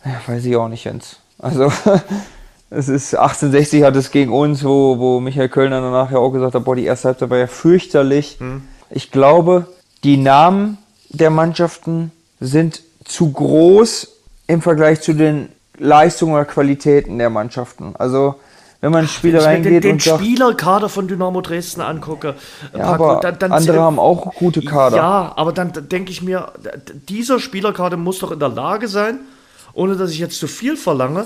Ja, 0.03 0.33
weiß 0.33 0.45
ich 0.45 0.55
auch 0.55 0.67
nicht, 0.67 0.85
Jens. 0.85 1.17
Also 1.37 1.71
Es 2.71 2.87
ist 2.87 3.15
1860 3.15 3.83
hat 3.83 3.95
es 3.95 4.11
gegen 4.11 4.31
uns, 4.31 4.63
wo, 4.63 4.99
wo 4.99 5.19
Michael 5.19 5.49
Kölner 5.49 5.81
danach 5.81 6.11
ja 6.11 6.19
auch 6.19 6.29
gesagt 6.29 6.53
hat, 6.53 6.63
boah, 6.63 6.75
die 6.75 6.85
erste 6.85 7.09
Halbzeit 7.09 7.29
war 7.29 7.37
ja 7.37 7.47
fürchterlich. 7.47 8.37
Mhm. 8.39 8.61
Ich 8.91 9.11
glaube, 9.11 9.67
die 10.03 10.17
Namen 10.17 10.77
der 11.09 11.31
Mannschaften 11.31 12.11
sind 12.39 12.83
zu 13.05 13.31
groß 13.31 14.09
im 14.45 14.61
Vergleich 14.61 15.01
zu 15.01 15.13
den 15.13 15.49
Leistungen 15.77 16.33
oder 16.33 16.45
Qualitäten 16.45 17.17
der 17.17 17.31
Mannschaften. 17.31 17.95
Also 17.97 18.35
wenn 18.81 18.91
man 18.91 19.07
Spieler 19.07 19.43
reingeht 19.43 19.83
den, 19.83 19.97
den 19.97 19.99
sagt, 19.99 20.21
Spielerkader 20.21 20.87
von 20.87 21.07
Dynamo 21.07 21.41
Dresden 21.41 21.81
angucke, 21.81 22.35
ja, 22.73 22.79
Paco, 22.79 23.11
aber 23.11 23.19
dann, 23.21 23.39
dann, 23.39 23.51
andere 23.51 23.79
haben 23.81 23.99
auch 23.99 24.33
gute 24.35 24.61
Kader. 24.61 24.97
Ja, 24.97 25.33
aber 25.35 25.51
dann 25.51 25.73
denke 25.89 26.11
ich 26.11 26.21
mir, 26.21 26.53
dieser 27.09 27.39
Spielerkader 27.39 27.97
muss 27.97 28.19
doch 28.19 28.31
in 28.31 28.39
der 28.39 28.49
Lage 28.49 28.87
sein, 28.87 29.19
ohne 29.73 29.95
dass 29.95 30.11
ich 30.11 30.19
jetzt 30.19 30.39
zu 30.39 30.47
viel 30.47 30.77
verlange, 30.77 31.25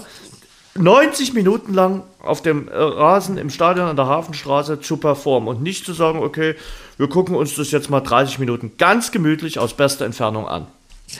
90 0.75 1.33
Minuten 1.33 1.73
lang 1.73 2.01
auf 2.23 2.41
dem 2.41 2.67
äh, 2.67 2.75
Rasen 2.75 3.37
im 3.37 3.51
Stadion 3.51 3.87
an 3.87 3.95
der 3.95 4.07
Hafenstraße 4.07 4.81
zu 4.81 4.97
performen 4.97 5.47
und 5.47 5.61
nicht 5.61 5.85
zu 5.85 5.93
sagen, 5.93 6.19
okay, 6.19 6.55
wir 6.97 7.07
gucken 7.07 7.35
uns 7.35 7.55
das 7.55 7.69
jetzt 7.69 7.91
mal 7.91 7.99
30 8.01 8.39
Minuten 8.39 8.71
ganz 8.79 9.11
gemütlich 9.11 9.59
aus 9.59 9.75
bester 9.75 10.05
Entfernung 10.05 10.47
an. 10.47 10.65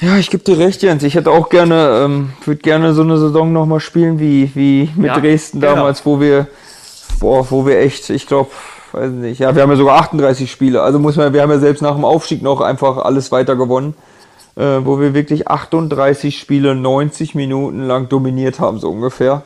Ja, 0.02 0.18
ich 0.18 0.30
gebe 0.30 0.44
dir 0.44 0.58
recht, 0.58 0.82
Jens. 0.82 1.04
Ich 1.04 1.16
hätte 1.16 1.32
auch 1.32 1.50
gerne, 1.50 2.04
ähm, 2.04 2.34
würde 2.46 2.62
gerne 2.62 2.94
so 2.94 3.02
eine 3.02 3.18
Saison 3.18 3.54
nochmal 3.54 3.80
spielen 3.80 4.20
wie, 4.20 4.52
wie 4.56 4.90
mit 4.96 5.08
ja, 5.08 5.20
Dresden 5.20 5.60
genau. 5.60 5.76
damals, 5.76 6.04
genau. 6.04 6.16
wo 6.16 6.22
wir, 6.22 6.48
boah, 7.20 7.52
wo 7.52 7.66
wir 7.66 7.80
echt, 7.80 8.10
ich 8.10 8.28
glaube, 8.28 8.50
weiß 8.92 9.12
nicht, 9.12 9.40
ja, 9.40 9.56
wir 9.56 9.62
haben 9.62 9.70
ja 9.70 9.76
sogar 9.76 10.00
38 10.00 10.52
Spiele. 10.52 10.82
Also 10.82 11.00
muss 11.00 11.16
man, 11.16 11.34
wir 11.34 11.42
haben 11.42 11.52
ja 11.52 11.60
selbst 11.60 11.82
nach 11.82 11.96
dem 11.96 12.06
Aufstieg 12.06 12.42
noch 12.42 12.62
einfach 12.62 12.98
alles 12.98 13.32
weiter 13.32 13.56
gewonnen 13.56 13.94
äh, 14.56 14.80
wo 14.84 15.00
wir 15.00 15.14
wirklich 15.14 15.48
38 15.48 16.40
Spiele 16.40 16.76
90 16.76 17.36
Minuten 17.36 17.84
lang 17.84 18.10
dominiert 18.10 18.60
haben, 18.60 18.80
so 18.80 18.90
ungefähr. 18.90 19.44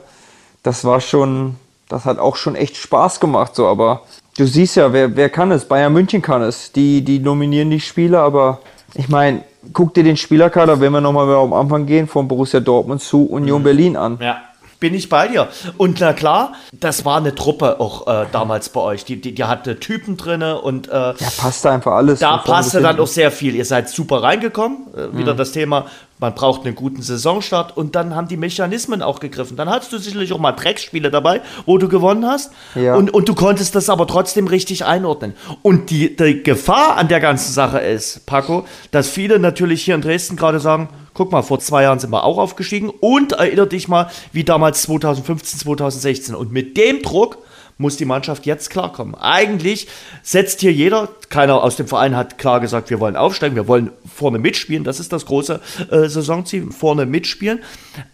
Das 0.64 0.84
war 0.84 1.02
schon, 1.02 1.56
das 1.88 2.06
hat 2.06 2.20
auch 2.20 2.36
schon 2.36 2.56
echt 2.56 2.78
Spaß 2.78 3.20
gemacht, 3.20 3.56
so, 3.56 3.68
aber 3.68 4.02
du 4.38 4.46
siehst 4.46 4.76
ja, 4.76 4.92
wer, 4.94 5.16
wer 5.16 5.30
kann 5.30 5.52
es? 5.52 5.66
Bayern 5.66 5.94
München 5.94 6.22
kann 6.22 6.42
es. 6.42 6.72
Die, 6.72 7.04
die 7.04 7.20
nominieren 7.20 7.70
die 7.70 7.80
Spiele, 7.80 8.20
aber 8.20 8.60
ich 8.96 9.10
meine, 9.10 9.44
guck 9.74 9.94
dir 9.94 10.04
den 10.04 10.18
Spielerkader, 10.18 10.80
wenn 10.80 10.92
wir 10.92 11.02
nochmal 11.02 11.30
am 11.36 11.54
Anfang 11.54 11.86
gehen, 11.86 12.08
von 12.08 12.28
Borussia 12.28 12.60
Dortmund 12.60 13.02
zu 13.02 13.26
Union 13.26 13.62
mhm. 13.62 13.64
Berlin 13.64 13.96
an. 13.96 14.18
Ja 14.22 14.42
bin 14.80 14.94
ich 14.94 15.10
bei 15.10 15.28
dir. 15.28 15.48
Und 15.78 16.00
na 16.00 16.14
klar, 16.14 16.54
das 16.72 17.06
war 17.06 17.18
eine 17.18 17.36
Truppe 17.36 17.80
auch 17.80 18.08
äh, 18.08 18.26
damals 18.32 18.70
bei 18.70 18.82
euch. 18.82 19.06
Die, 19.06 19.20
die, 19.20 19.34
die 19.34 19.44
hatte 19.44 19.80
Typen 19.80 20.18
drin 20.18 20.44
und. 20.44 20.88
Äh, 20.88 20.92
ja, 20.92 21.16
passte 21.38 21.72
einfach 21.72 21.94
alles. 21.94 22.20
Da 22.20 22.38
passte 22.38 22.82
dann 22.82 23.00
auch 23.00 23.08
sehr 23.08 23.32
viel. 23.32 23.56
Ihr 23.56 23.66
seid 23.66 23.90
super 23.90 24.24
reingekommen. 24.24 24.88
Äh, 24.96 25.18
wieder 25.18 25.34
mhm. 25.34 25.38
das 25.38 25.52
Thema, 25.52 25.88
man 26.20 26.34
braucht 26.34 26.66
einen 26.66 26.76
guten 26.76 27.02
Saisonstart 27.02 27.78
und 27.78 27.96
dann 27.96 28.16
haben 28.16 28.28
die 28.28 28.38
Mechanismen 28.38 29.02
auch 29.02 29.20
gegriffen. 29.20 29.56
Dann 29.56 29.70
hattest 29.70 29.94
du 29.94 29.98
sicherlich 30.00 30.34
auch 30.34 30.40
mal 30.40 30.52
Dreckspiele 30.52 31.12
dabei, 31.12 31.42
wo 31.66 31.78
du 31.78 31.88
gewonnen 31.88 32.26
hast. 32.26 32.52
Ja. 32.76 32.96
Und, 32.96 33.14
und 33.14 33.30
du 33.30 33.36
konntest 33.36 33.76
das 33.76 33.90
aber 33.90 34.08
trotzdem 34.08 34.48
richtig 34.48 34.86
einordnen. 34.86 35.34
Und 35.62 35.90
die, 35.90 36.16
die 36.16 36.42
Gefahr 36.42 36.98
an 36.98 37.08
der 37.08 37.20
ganzen 37.20 37.54
Sache 37.54 37.80
ist, 37.80 38.26
Paco, 38.26 38.66
dass 38.92 39.10
viele 39.10 39.40
natürlich 39.40 39.84
hier 39.84 39.96
in 39.96 40.02
Dresden 40.02 40.36
gerade 40.38 40.60
sagen, 40.60 40.90
Guck 41.18 41.32
mal, 41.32 41.42
vor 41.42 41.60
zwei 41.60 41.82
Jahren 41.82 41.98
sind 41.98 42.12
wir 42.12 42.24
auch 42.24 42.38
aufgestiegen 42.38 42.92
und 42.92 43.32
erinnere 43.32 43.66
dich 43.66 43.88
mal, 43.88 44.12
wie 44.34 44.44
damals 44.44 44.84
2015, 44.84 45.62
2016. 45.62 46.36
Und 46.36 46.52
mit 46.52 46.78
dem 46.78 47.02
Druck 47.02 47.40
muss 47.80 47.98
die 47.98 48.06
Mannschaft 48.06 48.46
jetzt 48.46 48.70
klarkommen. 48.70 49.16
Eigentlich 49.16 49.88
setzt 50.22 50.62
hier 50.62 50.72
jeder, 50.72 51.10
keiner 51.30 51.64
aus 51.64 51.76
dem 51.76 51.88
Verein 51.88 52.16
hat 52.16 52.38
klar 52.38 52.60
gesagt, 52.60 52.92
wir 52.92 53.00
wollen 53.00 53.16
aufsteigen, 53.16 53.56
wir 53.56 53.68
wollen 53.68 53.90
vorne 54.14 54.38
mitspielen, 54.38 54.84
das 54.84 55.00
ist 55.00 55.12
das 55.12 55.26
große 55.26 55.60
äh, 55.90 56.08
Saisonziel, 56.08 56.72
vorne 56.72 57.08
mitspielen. 57.08 57.64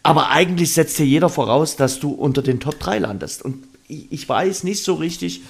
Aber 0.02 0.30
eigentlich 0.30 0.74
setzt 0.74 0.96
hier 0.96 1.06
jeder 1.06 1.28
voraus, 1.28 1.76
dass 1.76 2.00
du 2.00 2.12
unter 2.12 2.42
den 2.42 2.62
Top 2.62 2.80
3 2.80 3.00
landest. 3.00 3.42
Und 3.44 3.66
ich 3.90 4.30
weiß 4.30 4.64
nicht 4.64 4.82
so 4.82 4.94
richtig, 4.94 5.42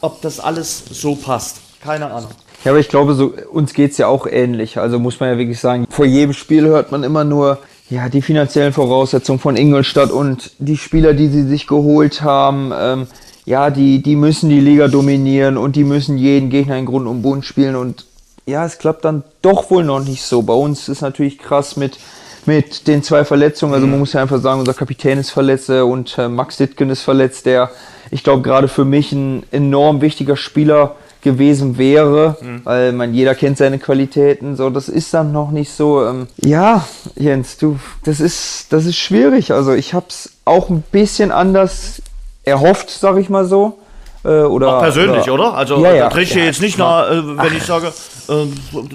ob 0.00 0.22
das 0.22 0.40
alles 0.40 0.82
so 0.90 1.16
passt. 1.16 1.60
Keine 1.84 2.10
Ahnung. 2.10 2.30
Ja, 2.64 2.70
aber 2.70 2.80
ich 2.80 2.88
glaube, 2.88 3.14
so, 3.14 3.34
uns 3.52 3.74
geht's 3.74 3.98
ja 3.98 4.06
auch 4.06 4.26
ähnlich. 4.26 4.78
Also 4.78 4.98
muss 4.98 5.20
man 5.20 5.28
ja 5.28 5.38
wirklich 5.38 5.60
sagen, 5.60 5.86
vor 5.90 6.06
jedem 6.06 6.32
Spiel 6.32 6.66
hört 6.66 6.90
man 6.90 7.02
immer 7.02 7.24
nur, 7.24 7.58
ja, 7.90 8.08
die 8.08 8.22
finanziellen 8.22 8.72
Voraussetzungen 8.72 9.38
von 9.38 9.56
Ingolstadt 9.56 10.10
und 10.10 10.52
die 10.58 10.78
Spieler, 10.78 11.12
die 11.12 11.28
sie 11.28 11.42
sich 11.42 11.66
geholt 11.66 12.22
haben, 12.22 12.72
ähm, 12.74 13.06
ja, 13.44 13.68
die, 13.68 14.02
die 14.02 14.16
müssen 14.16 14.48
die 14.48 14.60
Liga 14.60 14.88
dominieren 14.88 15.58
und 15.58 15.76
die 15.76 15.84
müssen 15.84 16.16
jeden 16.16 16.48
Gegner 16.48 16.78
in 16.78 16.86
Grund 16.86 17.06
und 17.06 17.20
Bund 17.20 17.44
spielen 17.44 17.76
und 17.76 18.06
ja, 18.46 18.64
es 18.64 18.78
klappt 18.78 19.04
dann 19.04 19.22
doch 19.42 19.70
wohl 19.70 19.84
noch 19.84 20.02
nicht 20.02 20.22
so. 20.22 20.42
Bei 20.42 20.54
uns 20.54 20.88
ist 20.88 21.02
natürlich 21.02 21.38
krass 21.38 21.76
mit, 21.76 21.98
mit 22.46 22.86
den 22.88 23.02
zwei 23.02 23.24
Verletzungen. 23.26 23.74
Also 23.74 23.86
man 23.86 23.96
mhm. 23.96 24.00
muss 24.00 24.14
ja 24.14 24.22
einfach 24.22 24.40
sagen, 24.40 24.60
unser 24.60 24.74
Kapitän 24.74 25.18
ist 25.18 25.30
verletzt 25.30 25.68
äh, 25.68 25.80
und 25.80 26.16
äh, 26.18 26.28
Max 26.28 26.56
Dittgen 26.56 26.88
ist 26.88 27.02
verletzt, 27.02 27.44
der, 27.44 27.70
ich 28.10 28.24
glaube, 28.24 28.42
gerade 28.42 28.68
für 28.68 28.86
mich 28.86 29.12
ein 29.12 29.44
enorm 29.50 30.00
wichtiger 30.00 30.36
Spieler 30.36 30.96
gewesen 31.24 31.76
wäre, 31.76 32.36
mhm. 32.40 32.60
weil 32.62 32.92
man 32.92 33.12
jeder 33.12 33.34
kennt 33.34 33.58
seine 33.58 33.80
Qualitäten. 33.80 34.54
So, 34.54 34.70
das 34.70 34.88
ist 34.88 35.12
dann 35.12 35.32
noch 35.32 35.50
nicht 35.50 35.72
so. 35.72 36.06
Ähm, 36.06 36.28
ja, 36.36 36.86
Jens, 37.16 37.56
du, 37.56 37.80
das 38.04 38.20
ist, 38.20 38.66
das 38.72 38.86
ist 38.86 38.96
schwierig. 38.96 39.52
Also 39.52 39.72
ich 39.72 39.94
habe 39.94 40.06
es 40.08 40.30
auch 40.44 40.70
ein 40.70 40.84
bisschen 40.92 41.32
anders 41.32 42.00
erhofft, 42.44 42.90
sag 42.90 43.16
ich 43.16 43.28
mal 43.28 43.44
so. 43.44 43.78
Äh, 44.24 44.28
oder, 44.28 44.76
auch 44.76 44.80
persönlich, 44.80 45.28
oder? 45.30 45.48
oder? 45.48 45.54
Also 45.54 45.82
ja, 45.82 45.94
ja, 45.94 46.04
da 46.04 46.08
kriege 46.10 46.22
ich 46.22 46.34
ja, 46.34 46.44
jetzt 46.44 46.62
nicht 46.62 46.78
nach, 46.78 47.10
äh, 47.10 47.26
wenn 47.26 47.38
Ach. 47.38 47.52
ich 47.52 47.62
sage, 47.62 47.88
äh, 48.28 48.46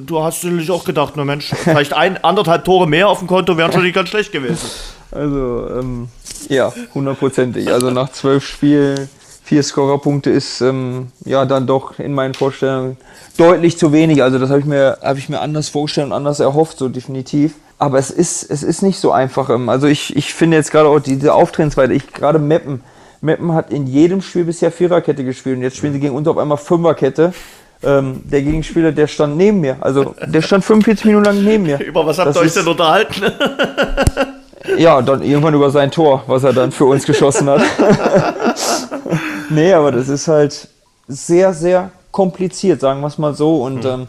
du 0.02 0.24
hast 0.24 0.44
natürlich 0.44 0.72
auch 0.72 0.86
gedacht, 0.86 1.14
na 1.18 1.26
Mensch, 1.26 1.52
vielleicht 1.64 1.94
ein, 1.94 2.24
anderthalb 2.24 2.66
Tore 2.66 2.88
mehr 2.88 3.10
auf 3.10 3.20
dem 3.20 3.28
Konto 3.28 3.56
wären 3.56 3.72
schon 3.72 3.84
nicht 3.84 3.94
ganz 3.94 4.10
schlecht 4.10 4.32
gewesen. 4.32 4.68
Also, 5.12 5.68
ähm, 5.80 6.08
ja, 6.48 6.74
hundertprozentig. 6.96 7.72
Also 7.72 7.92
nach 7.92 8.12
zwölf 8.12 8.46
Spielen 8.46 9.10
vier 9.50 9.64
Scorerpunkte 9.64 10.30
ist 10.30 10.62
ähm, 10.62 11.08
ja 11.26 11.44
dann 11.44 11.66
doch 11.66 11.98
in 11.98 12.14
meinen 12.14 12.36
Vorstellungen 12.36 12.98
deutlich 13.36 13.80
zu 13.80 13.92
wenig. 13.92 14.22
Also 14.22 14.38
das 14.38 14.52
habe 14.52 14.60
ich 14.60 14.68
mir 14.68 15.00
habe 15.02 15.18
ich 15.18 15.28
mir 15.28 15.42
anders 15.42 15.70
vorgestellt 15.70 16.06
und 16.06 16.14
anders 16.14 16.40
erhofft, 16.40 16.78
so 16.78 16.88
definitiv. 16.88 17.56
Aber 17.80 17.98
es 17.98 18.12
ist 18.12 18.44
es 18.44 18.62
ist 18.62 18.84
nicht 18.84 19.00
so 19.00 19.12
einfach. 19.12 19.50
Ähm, 19.50 19.68
also 19.68 19.88
ich, 19.88 20.16
ich 20.16 20.36
finde 20.36 20.56
jetzt 20.56 20.70
gerade 20.70 20.88
auch 20.88 21.00
diese 21.00 21.34
Auftretensweise, 21.34 21.94
ich 21.94 22.14
gerade 22.14 22.38
Meppen. 22.38 22.84
Meppen 23.22 23.54
hat 23.54 23.72
in 23.72 23.88
jedem 23.88 24.22
Spiel 24.22 24.44
bisher 24.44 24.72
Viererkette 24.72 25.24
gespielt 25.24 25.58
und 25.58 25.64
jetzt 25.64 25.78
spielen 25.78 25.94
sie 25.94 26.00
gegen 26.00 26.14
uns 26.14 26.28
auf 26.28 26.38
einmal 26.38 26.58
Fünferkette. 26.58 27.34
Ähm, 27.82 28.22
der 28.26 28.44
Gegenspieler, 28.44 28.92
der 28.92 29.08
stand 29.08 29.36
neben 29.36 29.62
mir. 29.62 29.78
Also 29.82 30.14
der 30.24 30.44
stand 30.44 30.64
45 30.64 31.06
Minuten 31.06 31.26
lang 31.26 31.44
neben 31.44 31.64
mir. 31.64 31.80
Über 31.84 32.06
was 32.06 32.20
habt 32.20 32.36
ihr 32.36 32.42
euch 32.42 32.54
denn 32.54 32.68
unterhalten? 32.68 33.24
ja, 34.78 35.02
dann 35.02 35.22
irgendwann 35.22 35.54
über 35.54 35.72
sein 35.72 35.92
Tor, 35.92 36.24
was 36.28 36.44
er 36.44 36.54
dann 36.54 36.72
für 36.72 36.86
uns 36.86 37.06
geschossen 37.06 37.50
hat. 37.50 37.62
nee, 39.50 39.74
aber 39.74 39.92
das 39.92 40.10
ist 40.10 40.28
halt 40.28 40.68
sehr, 41.08 41.54
sehr 41.54 41.92
kompliziert, 42.12 42.82
sagen 42.82 43.02
wir 43.02 43.08
es 43.08 43.18
mal 43.18 43.34
so. 43.34 43.64
Und 43.64 43.84
mhm. 43.84 43.90
ähm, 43.90 44.08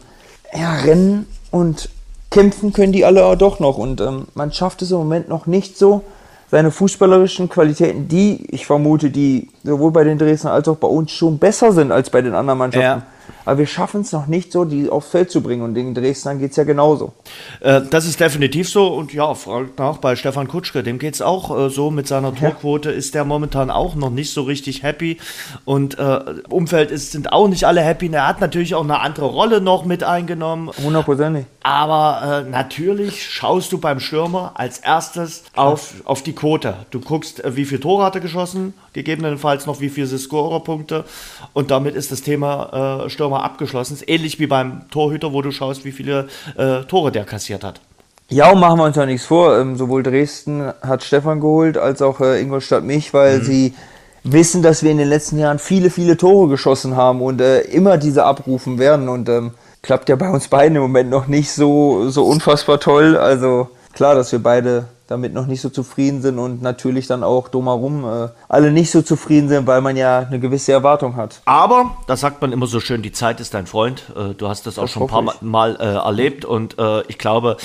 ja, 0.54 0.74
rennen 0.74 1.26
und 1.50 1.88
kämpfen 2.30 2.72
können 2.72 2.92
die 2.92 3.04
alle 3.04 3.36
doch 3.36 3.60
noch. 3.60 3.78
Und 3.78 4.00
ähm, 4.00 4.26
man 4.34 4.52
schafft 4.52 4.82
es 4.82 4.90
im 4.90 4.98
Moment 4.98 5.28
noch 5.28 5.46
nicht 5.46 5.78
so, 5.78 6.02
seine 6.50 6.72
fußballerischen 6.72 7.48
Qualitäten, 7.48 8.08
die 8.08 8.46
ich 8.50 8.66
vermute, 8.66 9.10
die 9.10 9.48
sowohl 9.62 9.92
bei 9.92 10.02
den 10.02 10.18
Dresdner 10.18 10.52
als 10.52 10.66
auch 10.66 10.76
bei 10.76 10.88
uns 10.88 11.12
schon 11.12 11.38
besser 11.38 11.70
sind 11.72 11.92
als 11.92 12.10
bei 12.10 12.22
den 12.22 12.34
anderen 12.34 12.58
Mannschaften. 12.58 13.00
Ja 13.00 13.02
aber 13.44 13.58
wir 13.58 13.66
schaffen 13.66 14.02
es 14.02 14.12
noch 14.12 14.26
nicht 14.26 14.52
so, 14.52 14.64
die 14.64 14.88
aufs 14.88 15.08
Feld 15.08 15.30
zu 15.30 15.42
bringen. 15.42 15.62
Und 15.62 15.74
den 15.74 15.94
Dresdnern 15.94 16.38
geht 16.38 16.50
es 16.50 16.56
ja 16.56 16.64
genauso. 16.64 17.12
Äh, 17.60 17.82
das 17.90 18.06
ist 18.06 18.20
definitiv 18.20 18.68
so. 18.68 18.88
Und 18.88 19.12
ja, 19.12 19.34
fragt 19.34 19.78
nach 19.78 19.98
bei 19.98 20.16
Stefan 20.16 20.48
Kutschke, 20.48 20.82
dem 20.82 20.98
geht 20.98 21.14
es 21.14 21.22
auch 21.22 21.56
äh, 21.56 21.70
so. 21.70 21.90
Mit 21.90 22.06
seiner 22.06 22.34
Torquote 22.34 22.90
ja. 22.90 22.96
ist 22.96 23.14
der 23.14 23.24
momentan 23.24 23.70
auch 23.70 23.94
noch 23.94 24.10
nicht 24.10 24.32
so 24.32 24.42
richtig 24.42 24.82
happy. 24.82 25.18
Und 25.64 25.98
äh, 25.98 26.20
Umfeld 26.48 26.90
ist, 26.90 27.12
sind 27.12 27.32
auch 27.32 27.48
nicht 27.48 27.64
alle 27.64 27.80
happy. 27.80 28.10
Er 28.12 28.26
hat 28.26 28.40
natürlich 28.40 28.74
auch 28.74 28.84
eine 28.84 29.00
andere 29.00 29.26
Rolle 29.26 29.60
noch 29.60 29.84
mit 29.84 30.04
eingenommen. 30.04 30.70
Hundertprozentig. 30.82 31.46
Aber 31.62 32.44
äh, 32.46 32.50
natürlich 32.50 33.28
schaust 33.28 33.72
du 33.72 33.78
beim 33.78 34.00
Stürmer 34.00 34.52
als 34.54 34.78
erstes 34.78 35.44
auf, 35.54 35.94
auf 36.04 36.22
die 36.22 36.34
Quote. 36.34 36.74
Du 36.90 37.00
guckst, 37.00 37.44
äh, 37.44 37.56
wie 37.56 37.64
viele 37.64 37.80
Tore 37.80 38.04
hat 38.04 38.14
er 38.14 38.20
geschossen, 38.20 38.74
gegebenenfalls 38.92 39.66
noch 39.66 39.80
wie 39.80 39.90
viele 39.90 40.06
Scorerpunkte. 40.06 41.04
Und 41.52 41.70
damit 41.70 41.94
ist 41.94 42.12
das 42.12 42.22
Thema 42.22 43.04
äh, 43.04 43.10
Stürmer 43.20 43.44
abgeschlossen. 43.44 43.94
Ist 43.94 44.08
ähnlich 44.08 44.40
wie 44.40 44.46
beim 44.46 44.88
Torhüter, 44.90 45.34
wo 45.34 45.42
du 45.42 45.50
schaust, 45.50 45.84
wie 45.84 45.92
viele 45.92 46.28
äh, 46.56 46.84
Tore 46.84 47.12
der 47.12 47.24
kassiert 47.24 47.62
hat. 47.62 47.82
Ja, 48.30 48.50
und 48.50 48.60
machen 48.60 48.78
wir 48.78 48.84
uns 48.84 48.96
ja 48.96 49.04
nichts 49.04 49.26
vor. 49.26 49.58
Ähm, 49.58 49.76
sowohl 49.76 50.02
Dresden 50.02 50.72
hat 50.80 51.04
Stefan 51.04 51.40
geholt, 51.40 51.76
als 51.76 52.00
auch 52.00 52.20
äh, 52.20 52.40
Ingolstadt 52.40 52.82
mich, 52.82 53.12
weil 53.12 53.40
mhm. 53.40 53.44
sie 53.44 53.74
wissen, 54.24 54.62
dass 54.62 54.82
wir 54.82 54.90
in 54.90 54.96
den 54.96 55.08
letzten 55.08 55.38
Jahren 55.38 55.58
viele, 55.58 55.90
viele 55.90 56.16
Tore 56.16 56.48
geschossen 56.48 56.96
haben 56.96 57.20
und 57.20 57.42
äh, 57.42 57.60
immer 57.60 57.98
diese 57.98 58.24
abrufen 58.24 58.78
werden. 58.78 59.10
Und 59.10 59.28
ähm, 59.28 59.50
klappt 59.82 60.08
ja 60.08 60.16
bei 60.16 60.30
uns 60.30 60.48
beiden 60.48 60.76
im 60.76 60.82
Moment 60.82 61.10
noch 61.10 61.26
nicht 61.26 61.52
so, 61.52 62.08
so 62.08 62.24
unfassbar 62.24 62.80
toll. 62.80 63.18
Also 63.18 63.68
klar, 63.92 64.14
dass 64.14 64.32
wir 64.32 64.38
beide 64.38 64.86
damit 65.10 65.34
noch 65.34 65.46
nicht 65.46 65.60
so 65.60 65.70
zufrieden 65.70 66.22
sind 66.22 66.38
und 66.38 66.62
natürlich 66.62 67.08
dann 67.08 67.24
auch 67.24 67.48
drumherum 67.48 68.04
äh, 68.04 68.28
alle 68.48 68.70
nicht 68.70 68.92
so 68.92 69.02
zufrieden 69.02 69.48
sind, 69.48 69.66
weil 69.66 69.80
man 69.80 69.96
ja 69.96 70.20
eine 70.20 70.38
gewisse 70.38 70.70
Erwartung 70.70 71.16
hat. 71.16 71.40
Aber, 71.46 71.96
da 72.06 72.16
sagt 72.16 72.40
man 72.40 72.52
immer 72.52 72.68
so 72.68 72.78
schön, 72.78 73.02
die 73.02 73.10
Zeit 73.10 73.40
ist 73.40 73.52
dein 73.52 73.66
Freund. 73.66 74.04
Äh, 74.16 74.34
du 74.34 74.48
hast 74.48 74.66
das, 74.66 74.76
das 74.76 74.84
auch 74.84 74.88
schon 74.88 75.02
ein 75.02 75.08
paar 75.08 75.24
ich. 75.24 75.42
Mal 75.42 75.76
äh, 75.80 75.96
erlebt 75.96 76.44
und 76.44 76.78
äh, 76.78 77.02
ich 77.08 77.18
glaube, 77.18 77.56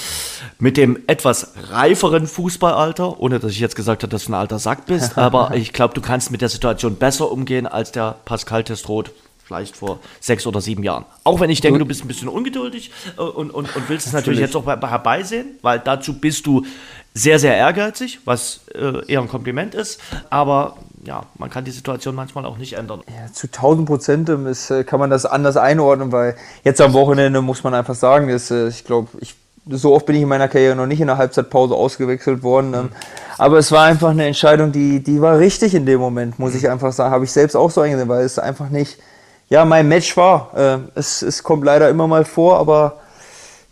mit 0.57 0.75
dem 0.75 0.97
etwas 1.05 1.53
reiferen 1.69 2.25
Fußballalter, 2.25 3.19
ohne 3.19 3.37
dass 3.37 3.51
ich 3.51 3.59
jetzt 3.59 3.75
gesagt 3.75 4.01
habe, 4.01 4.09
dass 4.09 4.25
du 4.25 4.31
ein 4.31 4.35
alter 4.35 4.57
Sack 4.57 4.87
bist, 4.87 5.15
aber 5.17 5.51
ich 5.53 5.71
glaube, 5.71 5.93
du 5.93 6.01
kannst 6.01 6.31
mit 6.31 6.41
der 6.41 6.49
Situation 6.49 6.95
besser 6.95 7.31
umgehen 7.31 7.67
als 7.67 7.91
der 7.91 8.15
Pascal 8.25 8.63
Testroth 8.63 9.11
vielleicht 9.45 9.77
vor 9.77 9.99
sechs 10.19 10.47
oder 10.47 10.59
sieben 10.59 10.83
Jahren. 10.83 11.05
Auch 11.23 11.39
wenn 11.39 11.49
ich 11.49 11.61
denke, 11.61 11.79
du 11.79 11.85
bist 11.85 12.03
ein 12.03 12.07
bisschen 12.07 12.27
ungeduldig 12.27 12.91
äh, 13.17 13.21
und, 13.21 13.51
und, 13.51 13.75
und 13.75 13.89
willst 13.89 14.07
es 14.07 14.13
natürlich 14.13 14.39
jetzt 14.39 14.55
auch 14.55 14.65
herbeisehen, 14.65 15.59
weil 15.61 15.79
dazu 15.79 16.19
bist 16.19 16.47
du 16.47 16.65
sehr, 17.15 17.39
sehr 17.39 17.55
ehrgeizig, 17.55 18.19
was 18.25 18.59
äh, 18.75 19.11
eher 19.11 19.21
ein 19.21 19.29
Kompliment 19.29 19.73
ist. 19.73 19.99
Aber 20.29 20.75
ja, 21.05 21.23
man 21.37 21.49
kann 21.49 21.63
die 21.63 21.71
Situation 21.71 22.13
manchmal 22.13 22.45
auch 22.45 22.57
nicht 22.57 22.73
ändern. 22.73 23.01
Ja, 23.07 23.31
zu 23.31 23.47
1000 23.47 23.87
Prozent 23.87 24.29
äh, 24.29 24.83
kann 24.83 24.99
man 24.99 25.09
das 25.09 25.25
anders 25.25 25.55
einordnen, 25.57 26.11
weil 26.11 26.35
jetzt 26.63 26.81
am 26.81 26.93
Wochenende 26.93 27.41
muss 27.41 27.63
man 27.63 27.73
einfach 27.73 27.95
sagen, 27.95 28.29
ist, 28.29 28.51
äh, 28.51 28.67
ich 28.67 28.83
glaube, 28.83 29.07
ich, 29.21 29.35
so 29.69 29.95
oft 29.95 30.05
bin 30.05 30.15
ich 30.15 30.23
in 30.23 30.27
meiner 30.27 30.49
Karriere 30.49 30.75
noch 30.75 30.87
nicht 30.87 30.99
in 30.99 31.07
der 31.07 31.17
Halbzeitpause 31.17 31.73
ausgewechselt 31.73 32.43
worden. 32.43 32.73
Ähm, 32.73 32.81
mhm. 32.83 32.89
Aber 33.37 33.57
es 33.57 33.71
war 33.71 33.85
einfach 33.85 34.09
eine 34.09 34.25
Entscheidung, 34.25 34.71
die, 34.71 35.01
die 35.01 35.21
war 35.21 35.39
richtig 35.39 35.73
in 35.73 35.85
dem 35.85 35.99
Moment, 35.99 36.37
muss 36.37 36.53
ich 36.53 36.69
einfach 36.69 36.91
sagen. 36.91 37.11
Habe 37.11 37.23
ich 37.23 37.31
selbst 37.31 37.55
auch 37.55 37.71
so 37.71 37.81
eingesehen, 37.81 38.09
weil 38.09 38.25
es 38.25 38.37
einfach 38.37 38.69
nicht 38.69 38.99
ja, 39.49 39.63
mein 39.65 39.87
Match 39.87 40.17
war. 40.17 40.51
Äh, 40.55 40.77
es, 40.95 41.21
es 41.21 41.43
kommt 41.43 41.63
leider 41.63 41.89
immer 41.89 42.07
mal 42.07 42.25
vor, 42.25 42.59
aber 42.59 42.97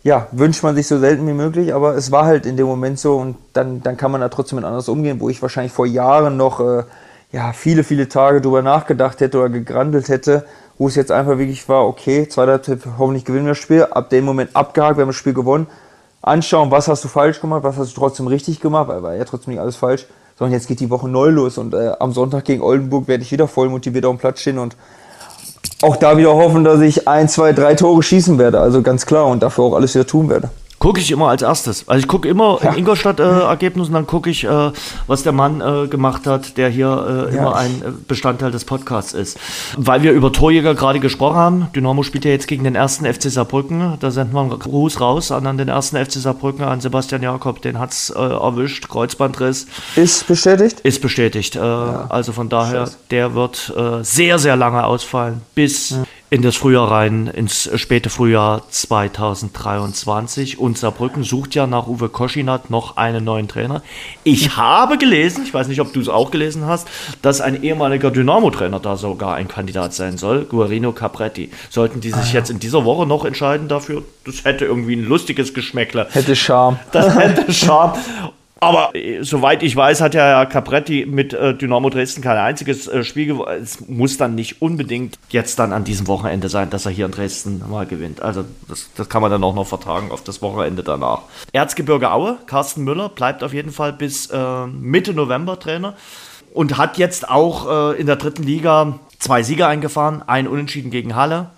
ja, 0.04 0.28
wünscht 0.32 0.62
man 0.62 0.74
sich 0.74 0.86
so 0.86 0.98
selten 0.98 1.26
wie 1.26 1.32
möglich, 1.32 1.74
aber 1.74 1.96
es 1.96 2.12
war 2.12 2.26
halt 2.26 2.44
in 2.44 2.58
dem 2.58 2.66
Moment 2.66 2.98
so 2.98 3.16
und 3.16 3.36
dann, 3.54 3.82
dann 3.82 3.96
kann 3.96 4.12
man 4.12 4.20
da 4.20 4.28
trotzdem 4.28 4.56
mit 4.56 4.66
anders 4.66 4.90
umgehen, 4.90 5.18
wo 5.18 5.30
ich 5.30 5.40
wahrscheinlich 5.40 5.72
vor 5.72 5.86
Jahren 5.86 6.36
noch 6.36 6.60
äh, 6.60 6.84
ja, 7.32 7.54
viele, 7.54 7.84
viele 7.84 8.06
Tage 8.08 8.42
drüber 8.42 8.60
nachgedacht 8.60 9.20
hätte 9.20 9.38
oder 9.38 9.48
gegrandelt 9.48 10.10
hätte, 10.10 10.44
wo 10.76 10.88
es 10.88 10.94
jetzt 10.94 11.10
einfach 11.10 11.38
wirklich 11.38 11.66
war, 11.70 11.86
okay, 11.86 12.28
zweiter 12.28 12.60
Tipp, 12.60 12.86
hoffentlich 12.98 13.24
gewinnen 13.24 13.46
wir 13.46 13.52
das 13.52 13.58
Spiel, 13.58 13.84
ab 13.84 14.10
dem 14.10 14.26
Moment 14.26 14.54
abgehakt, 14.54 14.98
wir 14.98 15.02
haben 15.02 15.08
das 15.08 15.16
Spiel 15.16 15.32
gewonnen, 15.32 15.68
anschauen, 16.20 16.70
was 16.70 16.86
hast 16.86 17.02
du 17.02 17.08
falsch 17.08 17.40
gemacht, 17.40 17.62
was 17.64 17.78
hast 17.78 17.96
du 17.96 18.00
trotzdem 18.00 18.26
richtig 18.26 18.60
gemacht, 18.60 18.88
weil 18.88 19.02
war 19.02 19.14
ja 19.14 19.24
trotzdem 19.24 19.54
nicht 19.54 19.60
alles 19.60 19.76
falsch, 19.76 20.06
sondern 20.38 20.52
jetzt 20.52 20.68
geht 20.68 20.80
die 20.80 20.90
Woche 20.90 21.08
neu 21.08 21.30
los 21.30 21.56
und 21.56 21.72
äh, 21.72 21.92
am 21.98 22.12
Sonntag 22.12 22.44
gegen 22.44 22.60
Oldenburg 22.60 23.08
werde 23.08 23.22
ich 23.22 23.32
wieder 23.32 23.48
voll 23.48 23.70
motiviert 23.70 24.04
auf 24.04 24.14
dem 24.14 24.18
Platz 24.18 24.40
stehen 24.40 24.58
und 24.58 24.76
auch 25.84 25.96
da 25.96 26.16
wieder 26.16 26.34
hoffen, 26.34 26.64
dass 26.64 26.80
ich 26.80 27.06
ein, 27.06 27.28
zwei, 27.28 27.52
drei 27.52 27.74
Tore 27.74 28.02
schießen 28.02 28.38
werde. 28.38 28.58
Also 28.60 28.82
ganz 28.82 29.06
klar 29.06 29.26
und 29.26 29.42
dafür 29.42 29.64
auch 29.64 29.74
alles 29.74 29.94
wieder 29.94 30.06
tun 30.06 30.28
werde. 30.28 30.48
Gucke 30.84 31.00
ich 31.00 31.10
immer 31.10 31.30
als 31.30 31.40
erstes. 31.40 31.88
Also 31.88 32.00
ich 32.00 32.08
gucke 32.08 32.28
immer 32.28 32.58
ja. 32.62 32.72
in 32.72 32.80
Ingolstadt 32.80 33.18
äh, 33.18 33.22
Ergebnisse 33.22 33.88
und 33.88 33.94
dann 33.94 34.06
gucke 34.06 34.28
ich, 34.28 34.44
äh, 34.44 34.70
was 35.06 35.22
der 35.22 35.32
Mann 35.32 35.62
äh, 35.62 35.88
gemacht 35.88 36.26
hat, 36.26 36.58
der 36.58 36.68
hier 36.68 37.30
äh, 37.30 37.34
ja. 37.34 37.40
immer 37.40 37.56
ein 37.56 37.70
äh, 37.80 37.90
Bestandteil 38.06 38.50
des 38.50 38.66
Podcasts 38.66 39.14
ist. 39.14 39.38
Weil 39.78 40.02
wir 40.02 40.12
über 40.12 40.30
Torjäger 40.30 40.74
gerade 40.74 41.00
gesprochen 41.00 41.36
haben. 41.36 41.68
Dynamo 41.74 42.02
spielt 42.02 42.26
ja 42.26 42.32
jetzt 42.32 42.48
gegen 42.48 42.64
den 42.64 42.74
ersten 42.74 43.06
FC 43.06 43.30
Saarbrücken. 43.30 43.96
Da 43.98 44.10
sendet 44.10 44.34
man 44.34 44.50
Gruß 44.50 45.00
raus 45.00 45.32
an 45.32 45.56
den 45.56 45.68
ersten 45.68 45.96
FC 45.96 46.12
Saarbrücken, 46.12 46.62
an 46.66 46.82
Sebastian 46.82 47.22
Jakob. 47.22 47.62
Den 47.62 47.78
hat 47.78 47.92
es 47.92 48.10
äh, 48.10 48.18
erwischt. 48.18 48.86
Kreuzbandriss. 48.90 49.66
Ist 49.96 50.26
bestätigt? 50.26 50.80
Ist 50.80 51.00
bestätigt. 51.00 51.54
Ja. 51.54 52.08
Also 52.10 52.32
von 52.32 52.50
daher, 52.50 52.80
Scheiße. 52.80 52.96
der 53.10 53.34
wird 53.34 53.72
sehr, 54.02 54.38
sehr 54.38 54.56
lange 54.56 54.84
ausfallen. 54.84 55.40
Bis 55.54 55.94
in 56.34 56.42
das 56.42 56.56
Frühjahr 56.56 56.90
rein, 56.90 57.28
ins 57.28 57.70
späte 57.76 58.10
Frühjahr 58.10 58.62
2023. 58.68 60.58
Und 60.58 60.76
Saarbrücken 60.76 61.22
sucht 61.22 61.54
ja 61.54 61.68
nach 61.68 61.86
Uwe 61.86 62.08
Koschinat 62.08 62.70
noch 62.70 62.96
einen 62.96 63.22
neuen 63.22 63.46
Trainer. 63.46 63.82
Ich 64.24 64.56
habe 64.56 64.98
gelesen, 64.98 65.44
ich 65.44 65.54
weiß 65.54 65.68
nicht, 65.68 65.80
ob 65.80 65.92
du 65.92 66.00
es 66.00 66.08
auch 66.08 66.32
gelesen 66.32 66.66
hast, 66.66 66.88
dass 67.22 67.40
ein 67.40 67.62
ehemaliger 67.62 68.10
Dynamo-Trainer 68.10 68.80
da 68.80 68.96
sogar 68.96 69.36
ein 69.36 69.46
Kandidat 69.46 69.94
sein 69.94 70.18
soll, 70.18 70.44
Guarino 70.46 70.90
Capretti. 70.90 71.52
Sollten 71.70 72.00
die 72.00 72.10
sich 72.10 72.32
ah, 72.32 72.38
jetzt 72.38 72.50
in 72.50 72.58
dieser 72.58 72.84
Woche 72.84 73.06
noch 73.06 73.24
entscheiden 73.24 73.68
dafür, 73.68 74.02
das 74.26 74.44
hätte 74.44 74.64
irgendwie 74.64 74.96
ein 74.96 75.04
lustiges 75.04 75.54
Geschmäckle. 75.54 76.08
Hätte 76.10 76.34
Charme. 76.34 76.80
Das 76.90 77.16
hätte 77.16 77.52
Charme. 77.52 77.92
Aber 78.64 78.94
äh, 78.94 79.22
soweit 79.22 79.62
ich 79.62 79.76
weiß, 79.76 80.00
hat 80.00 80.14
ja 80.14 80.46
Capretti 80.46 81.06
mit 81.06 81.34
äh, 81.34 81.54
Dynamo 81.54 81.90
Dresden 81.90 82.22
kein 82.22 82.36
einziges 82.36 82.88
äh, 82.88 83.04
Spiel 83.04 83.26
gewonnen. 83.26 83.62
Es 83.62 83.86
muss 83.88 84.16
dann 84.16 84.34
nicht 84.34 84.62
unbedingt 84.62 85.18
jetzt 85.28 85.58
dann 85.58 85.72
an 85.72 85.84
diesem 85.84 86.06
Wochenende 86.06 86.48
sein, 86.48 86.70
dass 86.70 86.86
er 86.86 86.92
hier 86.92 87.06
in 87.06 87.12
Dresden 87.12 87.62
mal 87.68 87.86
gewinnt. 87.86 88.22
Also 88.22 88.44
das, 88.68 88.90
das 88.96 89.08
kann 89.08 89.22
man 89.22 89.30
dann 89.30 89.44
auch 89.44 89.54
noch 89.54 89.66
vertragen 89.66 90.10
auf 90.10 90.24
das 90.24 90.40
Wochenende 90.42 90.82
danach. 90.82 91.22
Erzgebirge 91.52 92.10
Aue, 92.10 92.38
Carsten 92.46 92.84
Müller 92.84 93.08
bleibt 93.08 93.44
auf 93.44 93.52
jeden 93.52 93.70
Fall 93.70 93.92
bis 93.92 94.26
äh, 94.26 94.66
Mitte 94.66 95.12
November 95.14 95.58
Trainer 95.58 95.94
und 96.52 96.78
hat 96.78 96.98
jetzt 96.98 97.28
auch 97.28 97.92
äh, 97.92 98.00
in 98.00 98.06
der 98.06 98.16
dritten 98.16 98.44
Liga 98.44 98.98
zwei 99.18 99.42
Siege 99.42 99.66
eingefahren, 99.66 100.22
ein 100.26 100.48
Unentschieden 100.48 100.90
gegen 100.90 101.14
Halle 101.14 101.50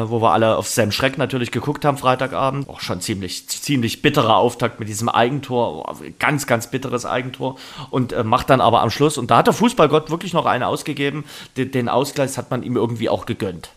wo 0.00 0.22
wir 0.22 0.32
alle 0.32 0.56
auf 0.56 0.68
Sam 0.68 0.90
Schreck 0.90 1.18
natürlich 1.18 1.50
geguckt 1.50 1.84
haben 1.84 1.98
Freitagabend. 1.98 2.68
Auch 2.68 2.80
schon 2.80 3.00
ziemlich, 3.00 3.48
ziemlich 3.48 4.02
bitterer 4.02 4.36
Auftakt 4.36 4.80
mit 4.80 4.88
diesem 4.88 5.08
Eigentor, 5.08 5.94
ganz, 6.18 6.46
ganz 6.46 6.68
bitteres 6.68 7.06
Eigentor 7.06 7.56
und 7.90 8.12
äh, 8.12 8.24
macht 8.24 8.50
dann 8.50 8.60
aber 8.60 8.82
am 8.82 8.90
Schluss, 8.90 9.18
und 9.18 9.30
da 9.30 9.38
hat 9.38 9.46
der 9.46 9.54
Fußballgott 9.54 10.10
wirklich 10.10 10.32
noch 10.32 10.46
einen 10.46 10.64
ausgegeben, 10.64 11.24
den, 11.56 11.70
den 11.70 11.88
Ausgleich 11.88 12.36
hat 12.38 12.50
man 12.50 12.62
ihm 12.62 12.76
irgendwie 12.76 13.08
auch 13.08 13.26
gegönnt. 13.26 13.70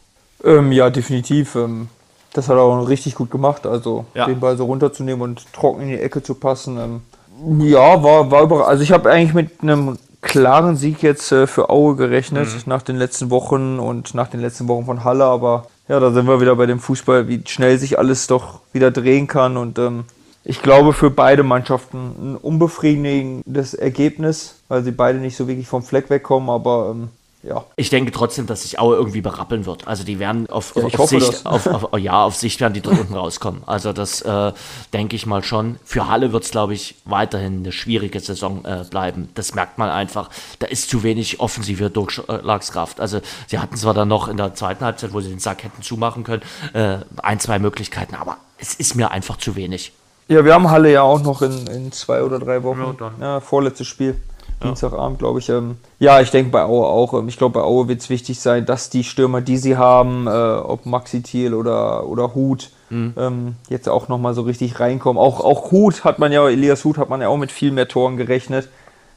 Ähm, 0.44 0.72
ja, 0.72 0.90
definitiv. 0.90 1.56
Ähm, 1.56 1.90
das 2.34 2.50
hat 2.50 2.58
er 2.58 2.64
auch 2.64 2.90
richtig 2.90 3.16
gut 3.16 3.32
gemacht, 3.32 3.66
also 3.66 4.06
ja. 4.14 4.26
den 4.26 4.40
Ball 4.40 4.58
so 4.58 4.66
runterzunehmen 4.66 5.22
und 5.22 5.54
trocken 5.54 5.82
in 5.82 5.90
die 5.90 6.00
Ecke 6.00 6.22
zu 6.22 6.36
passen. 6.36 6.78
Ähm, 6.78 7.66
ja, 7.66 8.04
war, 8.04 8.30
war 8.30 8.44
überraschend. 8.44 8.70
Also 8.70 8.84
ich 8.84 8.92
habe 8.92 9.10
eigentlich 9.10 9.34
mit 9.34 9.62
einem 9.62 9.98
klaren 10.22 10.76
Sieg 10.76 11.02
jetzt 11.02 11.32
äh, 11.32 11.48
für 11.48 11.70
Aue 11.70 11.96
gerechnet, 11.96 12.48
mhm. 12.48 12.62
nach 12.66 12.82
den 12.82 12.98
letzten 12.98 13.30
Wochen 13.30 13.80
und 13.80 14.14
nach 14.14 14.28
den 14.28 14.42
letzten 14.42 14.68
Wochen 14.68 14.86
von 14.86 15.04
Halle, 15.04 15.26
aber 15.26 15.68
ja, 15.88 16.00
da 16.00 16.12
sind 16.12 16.28
wir 16.28 16.42
wieder 16.42 16.56
bei 16.56 16.66
dem 16.66 16.80
Fußball, 16.80 17.28
wie 17.28 17.42
schnell 17.46 17.78
sich 17.78 18.00
alles 18.00 18.28
doch 18.28 18.62
wieder 18.74 18.92
drehen 18.92 19.28
kann. 19.28 19.58
Und 19.58 19.78
ähm, 19.78 20.06
ich 20.44 20.62
glaube 20.62 20.94
für 20.94 21.12
beide 21.12 21.44
Mannschaften 21.44 22.16
ein 22.20 22.36
unbefriedigendes 22.38 23.74
Ergebnis, 23.74 24.56
weil 24.68 24.84
sie 24.84 24.92
beide 24.92 25.20
nicht 25.20 25.38
so 25.38 25.48
wirklich 25.48 25.68
vom 25.68 25.84
Fleck 25.84 26.10
wegkommen. 26.10 26.50
Aber 26.50 26.92
ähm, 26.92 27.10
ja. 27.46 27.64
Ich 27.76 27.90
denke 27.90 28.12
trotzdem, 28.12 28.48
dass 28.48 28.64
sich 28.64 28.80
Aue 28.80 28.96
irgendwie 28.96 29.22
berappeln 29.22 29.66
wird. 29.66 29.88
Also 29.88 30.04
die 30.04 30.20
werden 30.20 30.50
auf, 30.50 30.76
ja, 30.76 30.84
auf 30.84 31.10
Sicht, 31.10 31.46
auf, 31.46 31.68
auf, 31.68 32.00
ja, 32.00 32.24
auf 32.24 32.36
Sicht 32.36 32.60
werden 32.60 32.74
die 32.74 32.82
dort 32.82 33.00
unten 33.00 33.14
rauskommen. 33.14 33.62
Also 33.66 33.94
das 33.94 34.22
äh, 34.22 34.52
denke 34.94 35.16
ich 35.16 35.26
mal 35.26 35.44
schon. 35.44 35.78
Für 35.84 36.08
Halle 36.08 36.32
wird 36.32 36.44
es, 36.44 36.52
glaube 36.52 36.74
ich, 36.74 36.96
weiterhin 37.06 37.60
eine 37.60 37.72
schwierige 37.72 38.20
Saison 38.20 38.66
äh, 38.66 38.84
bleiben. 38.90 39.30
Das 39.36 39.54
merkt 39.54 39.78
man 39.78 39.90
einfach. 39.90 40.30
Da 40.60 40.68
ist 40.68 40.90
zu 40.90 41.04
wenig 41.04 41.40
offensive 41.40 41.90
Durchschlagskraft. 41.90 43.00
Also 43.00 43.22
sie 43.48 43.60
hatten 43.60 43.76
zwar 43.78 43.94
dann 43.94 44.08
noch 44.08 44.28
in 44.28 44.38
der 44.38 44.56
zweiten 44.56 44.84
Halbzeit, 44.84 45.14
wo 45.14 45.22
sie 45.22 45.30
den 45.30 45.40
Sack 45.40 45.64
hätten 45.64 45.84
zumachen 45.84 46.24
können, 46.24 46.42
äh, 46.74 46.98
ein, 47.22 47.40
zwei 47.40 47.60
Möglichkeiten, 47.60 48.16
aber 48.16 48.38
es 48.58 48.74
ist 48.74 48.96
mir 48.96 49.12
einfach 49.12 49.38
zu 49.38 49.56
wenig. 49.56 49.92
Ja, 50.28 50.44
wir 50.44 50.56
haben 50.56 50.72
Halle 50.72 50.92
ja 50.92 51.04
auch 51.04 51.22
noch 51.22 51.44
in, 51.44 51.68
in 51.68 51.92
zwei 51.92 52.24
oder 52.24 52.40
drei 52.40 52.64
Wochen. 52.64 52.98
Ja, 53.00 53.12
ja 53.20 53.40
vorletztes 53.40 53.88
Spiel. 53.88 54.16
Dienstagabend, 54.64 55.20
glaube 55.20 55.40
ich. 55.40 55.50
Ähm, 55.50 55.78
ja, 56.00 56.22
ich 56.22 56.32
denke 56.32 56.52
bei 56.52 56.64
Aue 56.64 56.86
auch. 56.86 57.14
Ähm, 57.14 57.28
ich 57.28 57.38
glaube, 57.38 57.60
bei 57.60 57.66
Aue 57.66 57.88
wird 57.88 58.02
es 58.02 58.10
wichtig 58.10 58.40
sein, 58.40 58.66
dass 58.66 58.90
die 58.90 59.04
Stürmer, 59.04 59.42
die 59.42 59.58
sie 59.58 59.78
haben, 59.78 60.28
äh, 60.28 60.30
ob 60.30 60.86
Maxi 60.86 61.22
Thiel 61.22 61.54
oder, 61.54 62.08
oder 62.08 62.34
Hut, 62.36 62.72
mhm. 62.90 63.14
ähm, 63.18 63.56
jetzt 63.70 63.90
auch 63.90 64.08
nochmal 64.08 64.34
so 64.34 64.44
richtig 64.44 64.80
reinkommen. 64.80 65.22
Auch, 65.22 65.42
auch 65.42 65.72
Hut 65.72 66.04
hat 66.04 66.20
man 66.20 66.32
ja, 66.32 66.48
Elias 66.48 66.84
Hut 66.86 66.98
hat 66.98 67.10
man 67.10 67.22
ja 67.22 67.28
auch 67.28 67.38
mit 67.38 67.52
viel 67.52 67.72
mehr 67.72 67.88
Toren 67.88 68.18
gerechnet. 68.18 68.70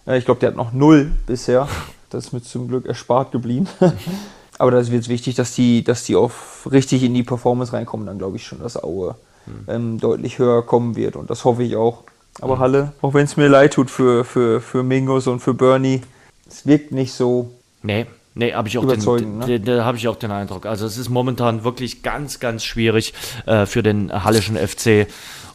Äh, 0.06 0.18
ich 0.18 0.24
glaube, 0.24 0.40
der 0.40 0.50
hat 0.50 0.56
noch 0.56 0.72
null 0.72 1.12
bisher. 1.26 1.68
Das 2.10 2.26
ist 2.26 2.32
mir 2.32 2.42
zum 2.42 2.68
Glück 2.68 2.86
erspart 2.86 3.32
geblieben. 3.32 3.68
Aber 4.58 4.72
da 4.72 4.78
wird 4.78 5.02
es 5.02 5.08
wichtig, 5.08 5.36
dass 5.36 5.54
die, 5.54 5.84
dass 5.84 6.02
die 6.02 6.16
auf 6.16 6.68
richtig 6.70 7.04
in 7.04 7.14
die 7.14 7.22
Performance 7.22 7.72
reinkommen. 7.72 8.06
Dann 8.06 8.18
glaube 8.18 8.36
ich 8.36 8.44
schon, 8.44 8.60
dass 8.60 8.82
Aue 8.82 9.14
mhm. 9.46 9.64
ähm, 9.68 10.00
deutlich 10.00 10.38
höher 10.38 10.62
kommen 10.62 10.96
wird. 10.96 11.14
Und 11.14 11.30
das 11.30 11.44
hoffe 11.44 11.62
ich 11.62 11.76
auch. 11.76 12.02
Aber 12.40 12.58
Halle, 12.58 12.92
auch 13.02 13.14
wenn 13.14 13.24
es 13.24 13.36
mir 13.36 13.48
leid 13.48 13.74
tut 13.74 13.90
für, 13.90 14.24
für, 14.24 14.60
für 14.60 14.82
Mingus 14.82 15.26
und 15.26 15.40
für 15.40 15.54
Bernie, 15.54 16.02
es 16.48 16.66
wirkt 16.66 16.92
nicht 16.92 17.12
so. 17.12 17.52
Nee. 17.82 18.06
Nee, 18.34 18.52
habe 18.54 18.68
ich, 18.68 18.78
auch 18.78 18.86
den, 18.86 19.38
ne? 19.38 19.58
den, 19.58 19.96
ich 19.96 20.06
auch 20.06 20.14
den 20.14 20.30
Eindruck. 20.30 20.64
Also 20.64 20.86
es 20.86 20.96
ist 20.96 21.08
momentan 21.08 21.64
wirklich 21.64 22.04
ganz, 22.04 22.38
ganz 22.38 22.62
schwierig 22.62 23.12
äh, 23.46 23.66
für 23.66 23.82
den 23.82 24.12
Hallischen 24.12 24.56
FC. 24.56 25.08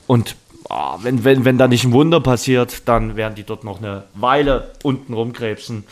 Und 0.05 0.35
oh, 0.69 0.97
wenn, 1.01 1.23
wenn, 1.23 1.45
wenn 1.45 1.57
da 1.57 1.69
nicht 1.69 1.85
ein 1.85 1.93
Wunder 1.93 2.19
passiert, 2.19 2.81
dann 2.89 3.15
werden 3.15 3.35
die 3.35 3.43
dort 3.43 3.63
noch 3.63 3.79
eine 3.79 4.03
Weile 4.15 4.71
unten 4.83 5.13
rumkrebsen 5.13 5.85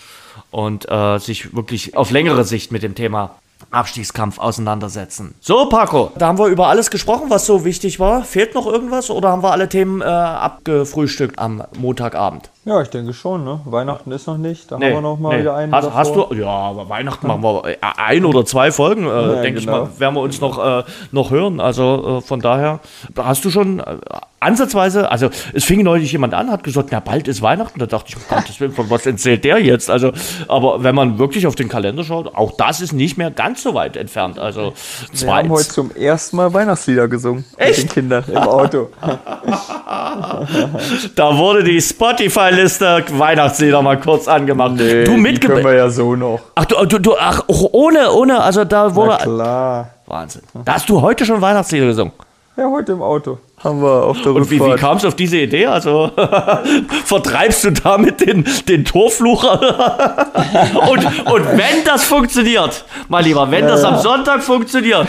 und 0.49 0.89
äh, 0.91 1.17
sich 1.19 1.55
wirklich 1.55 1.95
auf 1.95 2.11
längere 2.11 2.43
Sicht 2.43 2.73
mit 2.73 2.83
dem 2.83 2.93
Thema 2.93 3.39
Abstiegskampf 3.71 4.37
auseinandersetzen. 4.37 5.35
So, 5.39 5.69
Paco, 5.69 6.11
da 6.17 6.27
haben 6.27 6.37
wir 6.37 6.47
über 6.47 6.67
alles 6.67 6.91
gesprochen, 6.91 7.29
was 7.29 7.45
so 7.45 7.65
wichtig 7.65 7.99
war. 7.99 8.23
Fehlt 8.23 8.55
noch 8.55 8.67
irgendwas 8.67 9.09
oder 9.09 9.29
haben 9.29 9.43
wir 9.43 9.51
alle 9.51 9.69
Themen 9.69 10.01
äh, 10.01 10.05
abgefrühstückt 10.05 11.39
am 11.39 11.63
Montagabend? 11.77 12.50
Ja, 12.63 12.79
ich 12.79 12.89
denke 12.89 13.11
schon. 13.13 13.43
Ne? 13.43 13.59
Weihnachten 13.65 14.11
ist 14.11 14.27
noch 14.27 14.37
nicht. 14.37 14.71
Da 14.71 14.77
nee, 14.77 14.85
haben 14.85 14.93
wir 14.93 15.01
noch 15.01 15.17
mal 15.17 15.33
nee. 15.33 15.41
wieder 15.41 15.55
einen. 15.55 15.73
Hast, 15.73 15.91
hast, 15.95 16.15
du? 16.15 16.31
Ja, 16.35 16.47
aber 16.47 16.89
Weihnachten 16.89 17.25
machen 17.25 17.41
wir 17.41 17.65
äh, 17.65 17.77
ein 17.81 18.23
oder 18.23 18.45
zwei 18.45 18.71
Folgen, 18.71 19.07
äh, 19.07 19.09
ja, 19.09 19.41
denke 19.41 19.61
genau. 19.61 19.85
ich 19.85 19.95
mal, 19.95 19.99
werden 19.99 20.13
wir 20.13 20.21
uns 20.21 20.39
noch, 20.41 20.63
äh, 20.63 20.83
noch 21.11 21.31
hören. 21.31 21.59
Also 21.59 22.19
äh, 22.19 22.21
von 22.21 22.39
daher, 22.39 22.79
hast 23.17 23.43
du 23.45 23.49
schon 23.49 23.79
äh, 23.79 23.97
ansatzweise, 24.39 25.09
also 25.09 25.31
es 25.53 25.63
fing 25.63 25.81
neulich 25.81 26.11
jemand 26.11 26.35
an, 26.35 26.51
hat 26.51 26.63
gesagt, 26.63 26.89
na 26.91 26.99
bald 26.99 27.27
ist 27.27 27.41
Weihnachten. 27.41 27.79
Da 27.79 27.87
dachte 27.87 28.09
ich, 28.09 28.17
um 28.17 28.21
Gottes 28.29 28.59
Willen, 28.59 28.73
von 28.73 28.91
was 28.91 29.07
erzählt 29.07 29.43
der 29.43 29.57
jetzt? 29.57 29.89
Also, 29.89 30.11
aber 30.47 30.83
wenn 30.83 30.93
man 30.93 31.17
wirklich 31.17 31.47
auf 31.47 31.55
den 31.55 31.67
Kalender 31.67 32.03
schaut, 32.03 32.35
auch 32.35 32.51
das 32.57 32.79
ist 32.79 32.93
nicht 32.93 33.17
mehr 33.17 33.31
ganz 33.31 33.63
so 33.63 33.73
weit 33.73 33.97
entfernt. 33.97 34.37
Also 34.37 34.73
wir 35.13 35.33
haben 35.33 35.49
heute 35.49 35.67
zum 35.67 35.89
ersten 35.95 36.37
Mal 36.37 36.53
Weihnachtslieder 36.53 37.07
gesungen 37.07 37.43
Echt? 37.57 37.79
mit 37.79 37.87
den 37.87 37.93
Kindern 37.93 38.23
im 38.27 38.37
Auto. 38.37 38.89
da 41.15 41.37
wurde 41.37 41.63
die 41.63 41.81
Spotify 41.81 42.50
Liste 42.51 43.03
Weihnachtslieder 43.11 43.81
mal 43.81 43.99
kurz 43.99 44.27
angemacht. 44.27 44.73
Nee, 44.75 45.03
du 45.03 45.17
mitgebracht. 45.17 45.61
können 45.61 45.73
wir 45.73 45.75
ja 45.75 45.89
so 45.89 46.15
noch. 46.15 46.39
Ach, 46.55 46.65
du, 46.65 46.85
du, 46.85 46.99
du 46.99 47.15
ach, 47.17 47.43
ohne, 47.47 48.11
ohne, 48.11 48.41
also 48.41 48.63
da 48.65 48.93
wurde. 48.93 49.11
Na 49.11 49.17
klar. 49.17 49.89
Wahnsinn. 50.05 50.41
Da 50.65 50.73
hast 50.73 50.89
du 50.89 51.01
heute 51.01 51.25
schon 51.25 51.41
Weihnachtslieder 51.41 51.87
gesungen. 51.87 52.13
Ja, 52.57 52.69
heute 52.69 52.91
im 52.91 53.01
Auto 53.01 53.37
haben 53.63 53.81
wir 53.81 54.03
auf 54.05 54.21
der 54.21 54.33
Und 54.33 54.49
wie, 54.49 54.59
wie 54.59 54.75
kam 54.75 54.97
es 54.97 55.05
auf 55.05 55.15
diese 55.15 55.37
Idee? 55.37 55.67
Also 55.67 56.11
vertreibst 57.05 57.63
du 57.63 57.71
damit 57.71 58.19
den, 58.21 58.43
den 58.67 58.85
Torfluch? 58.85 59.43
und, 59.43 61.05
und 61.31 61.47
wenn 61.57 61.83
das 61.85 62.03
funktioniert, 62.03 62.85
mein 63.07 63.23
Lieber, 63.23 63.49
wenn 63.51 63.67
das 63.67 63.83
am 63.83 63.99
Sonntag 63.99 64.41
funktioniert, 64.41 65.07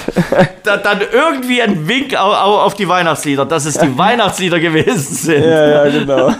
da, 0.64 0.76
dann 0.76 1.00
irgendwie 1.12 1.62
ein 1.62 1.88
Wink 1.88 2.14
auf, 2.14 2.34
auf, 2.66 2.74
die 2.74 2.88
Weihnachtslieder, 2.88 3.46
dass 3.46 3.64
es 3.64 3.78
die 3.78 3.96
Weihnachtslieder 3.98 4.60
gewesen 4.60 5.14
sind. 5.14 5.44
Ja, 5.44 5.84
ja, 5.84 5.90
genau. 5.90 6.30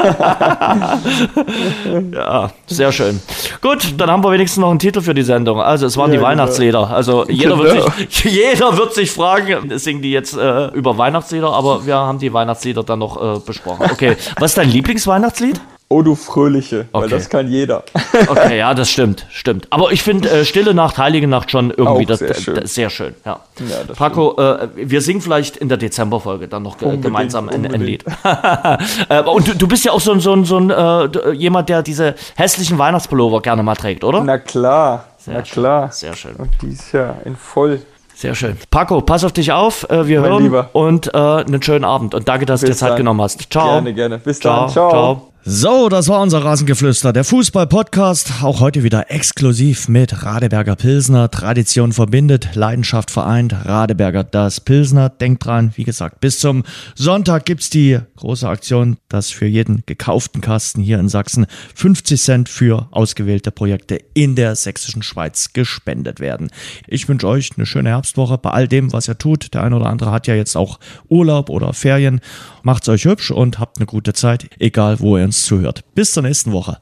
ja, 2.13 2.51
sehr 2.67 2.93
schön. 2.93 3.21
Gut, 3.63 3.95
dann 3.97 4.11
haben 4.11 4.23
wir 4.23 4.33
wenigstens 4.33 4.61
noch 4.61 4.71
einen 4.71 4.79
Titel 4.79 5.01
für 5.01 5.15
die 5.15 5.23
Sendung. 5.23 5.61
Also 5.61 5.87
es 5.87 5.97
waren 5.97 6.11
ja, 6.11 6.13
die 6.13 6.19
genau. 6.19 6.29
Weihnachtslieder. 6.29 6.91
Also 6.91 7.25
jeder, 7.29 7.57
genau. 7.57 7.63
wird 7.65 7.95
sich, 8.11 8.25
jeder 8.25 8.77
wird 8.77 8.95
sich 8.95 9.11
fragen, 9.11 9.79
singen 9.79 10.03
die 10.03 10.13
jetzt 10.13 10.37
äh, 10.37 10.67
über 10.69 10.99
Weihnachtslieder, 10.99 11.51
aber 11.53 11.87
wir 11.87 12.02
haben 12.07 12.19
die 12.19 12.33
Weihnachtslieder 12.33 12.83
dann 12.83 12.99
noch 12.99 13.37
äh, 13.37 13.39
besprochen. 13.41 13.91
Okay, 13.91 14.17
was 14.39 14.53
ist 14.53 14.59
dein 14.59 14.69
Lieblingsweihnachtslied? 14.69 15.61
Oh, 15.93 16.01
du 16.01 16.15
Fröhliche, 16.15 16.87
okay. 16.91 17.03
weil 17.03 17.09
das 17.11 17.29
kann 17.29 17.49
jeder. 17.49 17.85
okay, 18.29 18.57
ja, 18.57 18.73
das 18.73 18.91
stimmt, 18.91 19.27
stimmt. 19.31 19.67
Aber 19.69 19.93
ich 19.93 20.03
finde 20.03 20.31
äh, 20.31 20.45
Stille 20.47 20.73
Nacht, 20.73 20.97
Heilige 20.97 21.29
Nacht 21.29 21.51
schon 21.51 21.71
irgendwie 21.71 22.07
das, 22.07 22.21
sehr, 22.21 22.35
schön. 22.35 22.55
Das, 22.55 22.75
sehr 22.75 22.89
schön. 22.89 23.15
Ja. 23.27 23.41
ja 23.59 23.95
Paco, 23.95 24.35
äh, 24.39 24.69
wir 24.75 25.03
singen 25.03 25.21
vielleicht 25.21 25.59
in 25.59 25.69
der 25.69 25.77
Dezemberfolge 25.77 26.49
dann 26.49 26.63
noch 26.63 26.81
unbedingt, 26.81 27.05
gemeinsam 27.05 27.51
ein, 27.51 27.67
ein 27.67 27.83
Lied. 27.83 28.07
äh, 29.11 29.23
und 29.23 29.49
du, 29.49 29.55
du, 29.55 29.69
bist 29.69 29.85
ja 29.85 29.93
auch 29.93 30.01
so, 30.01 30.19
so, 30.19 30.43
so 30.45 30.57
ein 30.57 30.71
äh, 30.71 31.33
jemand, 31.33 31.69
der 31.69 31.83
diese 31.83 32.15
hässlichen 32.37 32.79
Weihnachtspullover 32.79 33.43
gerne 33.43 33.63
mal 33.63 33.77
trägt, 33.77 34.03
oder? 34.03 34.25
Na 34.25 34.39
klar, 34.39 35.09
sehr 35.19 35.35
na 35.35 35.45
schön, 35.45 35.53
klar. 35.53 35.93
Sehr 35.93 36.17
schön. 36.17 36.37
Und 36.37 36.51
die 36.63 36.69
ist 36.69 36.91
ja 36.93 37.17
in 37.27 37.37
voll 37.37 37.83
sehr 38.23 38.35
schön. 38.35 38.57
Paco, 38.71 39.01
pass 39.03 39.25
auf 39.25 39.33
dich 39.33 39.53
auf. 39.53 39.89
Äh, 39.91 40.07
wir 40.07 40.21
mein 40.21 40.31
hören 40.31 40.43
Lieber. 40.45 40.71
und 40.73 41.13
äh, 41.13 41.19
einen 41.19 41.63
schönen 41.63 41.85
Abend. 41.85 42.15
Und 42.15 42.27
danke, 42.29 42.47
dass 42.47 42.61
Bis 42.63 42.69
du 42.71 42.73
dir 42.73 42.79
Zeit 42.79 42.91
dann. 42.91 42.97
genommen 42.99 43.21
hast. 43.21 43.53
Ciao. 43.53 43.67
Gerne, 43.75 43.93
gerne. 43.93 44.19
Bis 44.19 44.41
Ciao. 44.41 44.61
dann. 44.61 44.69
Ciao. 44.71 44.91
Ciao. 44.91 45.32
So, 45.45 45.89
das 45.89 46.07
war 46.07 46.23
unser 46.23 46.45
Rasengeflüster, 46.45 47.13
der 47.13 47.25
Fußball-Podcast. 47.25 48.45
Auch 48.45 48.61
heute 48.61 48.85
wieder 48.85 49.11
exklusiv 49.11 49.89
mit 49.89 50.23
Radeberger 50.23 50.77
Pilsner. 50.77 51.33
Tradition 51.33 51.91
verbindet, 51.91 52.51
Leidenschaft 52.55 53.11
vereint. 53.11 53.53
Radeberger 53.53 54.23
das 54.23 54.61
Pilsner. 54.61 55.09
Denkt 55.09 55.45
dran, 55.45 55.73
wie 55.75 55.83
gesagt, 55.83 56.21
bis 56.21 56.39
zum 56.39 56.63
Sonntag 56.95 57.45
gibt's 57.45 57.71
die 57.71 57.99
große 58.19 58.49
Aktion, 58.49 58.99
dass 59.09 59.31
für 59.31 59.47
jeden 59.47 59.83
gekauften 59.85 60.41
Kasten 60.41 60.81
hier 60.81 61.01
in 61.01 61.09
Sachsen 61.09 61.47
50 61.75 62.23
Cent 62.23 62.49
für 62.49 62.87
ausgewählte 62.93 63.51
Projekte 63.51 63.99
in 64.15 64.37
der 64.37 64.55
sächsischen 64.55 65.03
Schweiz 65.03 65.53
gespendet 65.53 66.21
werden. 66.21 66.51
Ich 66.87 67.09
wünsche 67.09 67.27
euch 67.27 67.51
eine 67.57 67.67
schöne 67.67 67.89
Herbstwoche 67.89 68.39
bei 68.39 68.51
all 68.51 68.69
dem, 68.69 68.93
was 68.93 69.09
ihr 69.09 69.19
tut. 69.19 69.55
Der 69.55 69.65
eine 69.65 69.75
oder 69.75 69.87
andere 69.87 70.13
hat 70.13 70.29
ja 70.29 70.37
jetzt 70.37 70.57
auch 70.57 70.79
Urlaub 71.09 71.51
oder 71.51 71.73
Ferien. 71.73 72.21
Macht's 72.63 72.89
euch 72.89 73.07
hübsch 73.07 73.33
und 73.33 73.59
habt 73.59 73.79
eine 73.79 73.87
gute 73.87 74.13
Zeit, 74.13 74.49
egal 74.61 75.01
wo 75.01 75.19
ihr 75.19 75.32
uns 75.33 75.47
zuhört. 75.47 75.83
Bis 75.95 76.13
zur 76.13 76.23
nächsten 76.23 76.53
Woche. 76.53 76.79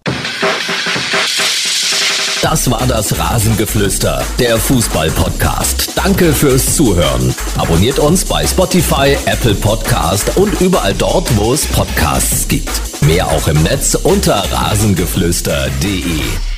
Das 2.42 2.70
war 2.70 2.84
das 2.86 3.16
Rasengeflüster, 3.16 4.24
der 4.38 4.58
Fußball-Podcast. 4.58 5.90
Danke 5.94 6.32
fürs 6.32 6.74
Zuhören. 6.74 7.34
Abonniert 7.58 7.98
uns 7.98 8.24
bei 8.24 8.46
Spotify, 8.46 9.16
Apple 9.26 9.54
Podcast 9.54 10.36
und 10.36 10.60
überall 10.60 10.94
dort, 10.94 11.36
wo 11.36 11.52
es 11.52 11.66
Podcasts 11.66 12.48
gibt. 12.48 12.70
Mehr 13.02 13.28
auch 13.28 13.46
im 13.46 13.62
Netz 13.62 13.94
unter 13.94 14.42
rasengeflüster.de. 14.50 16.49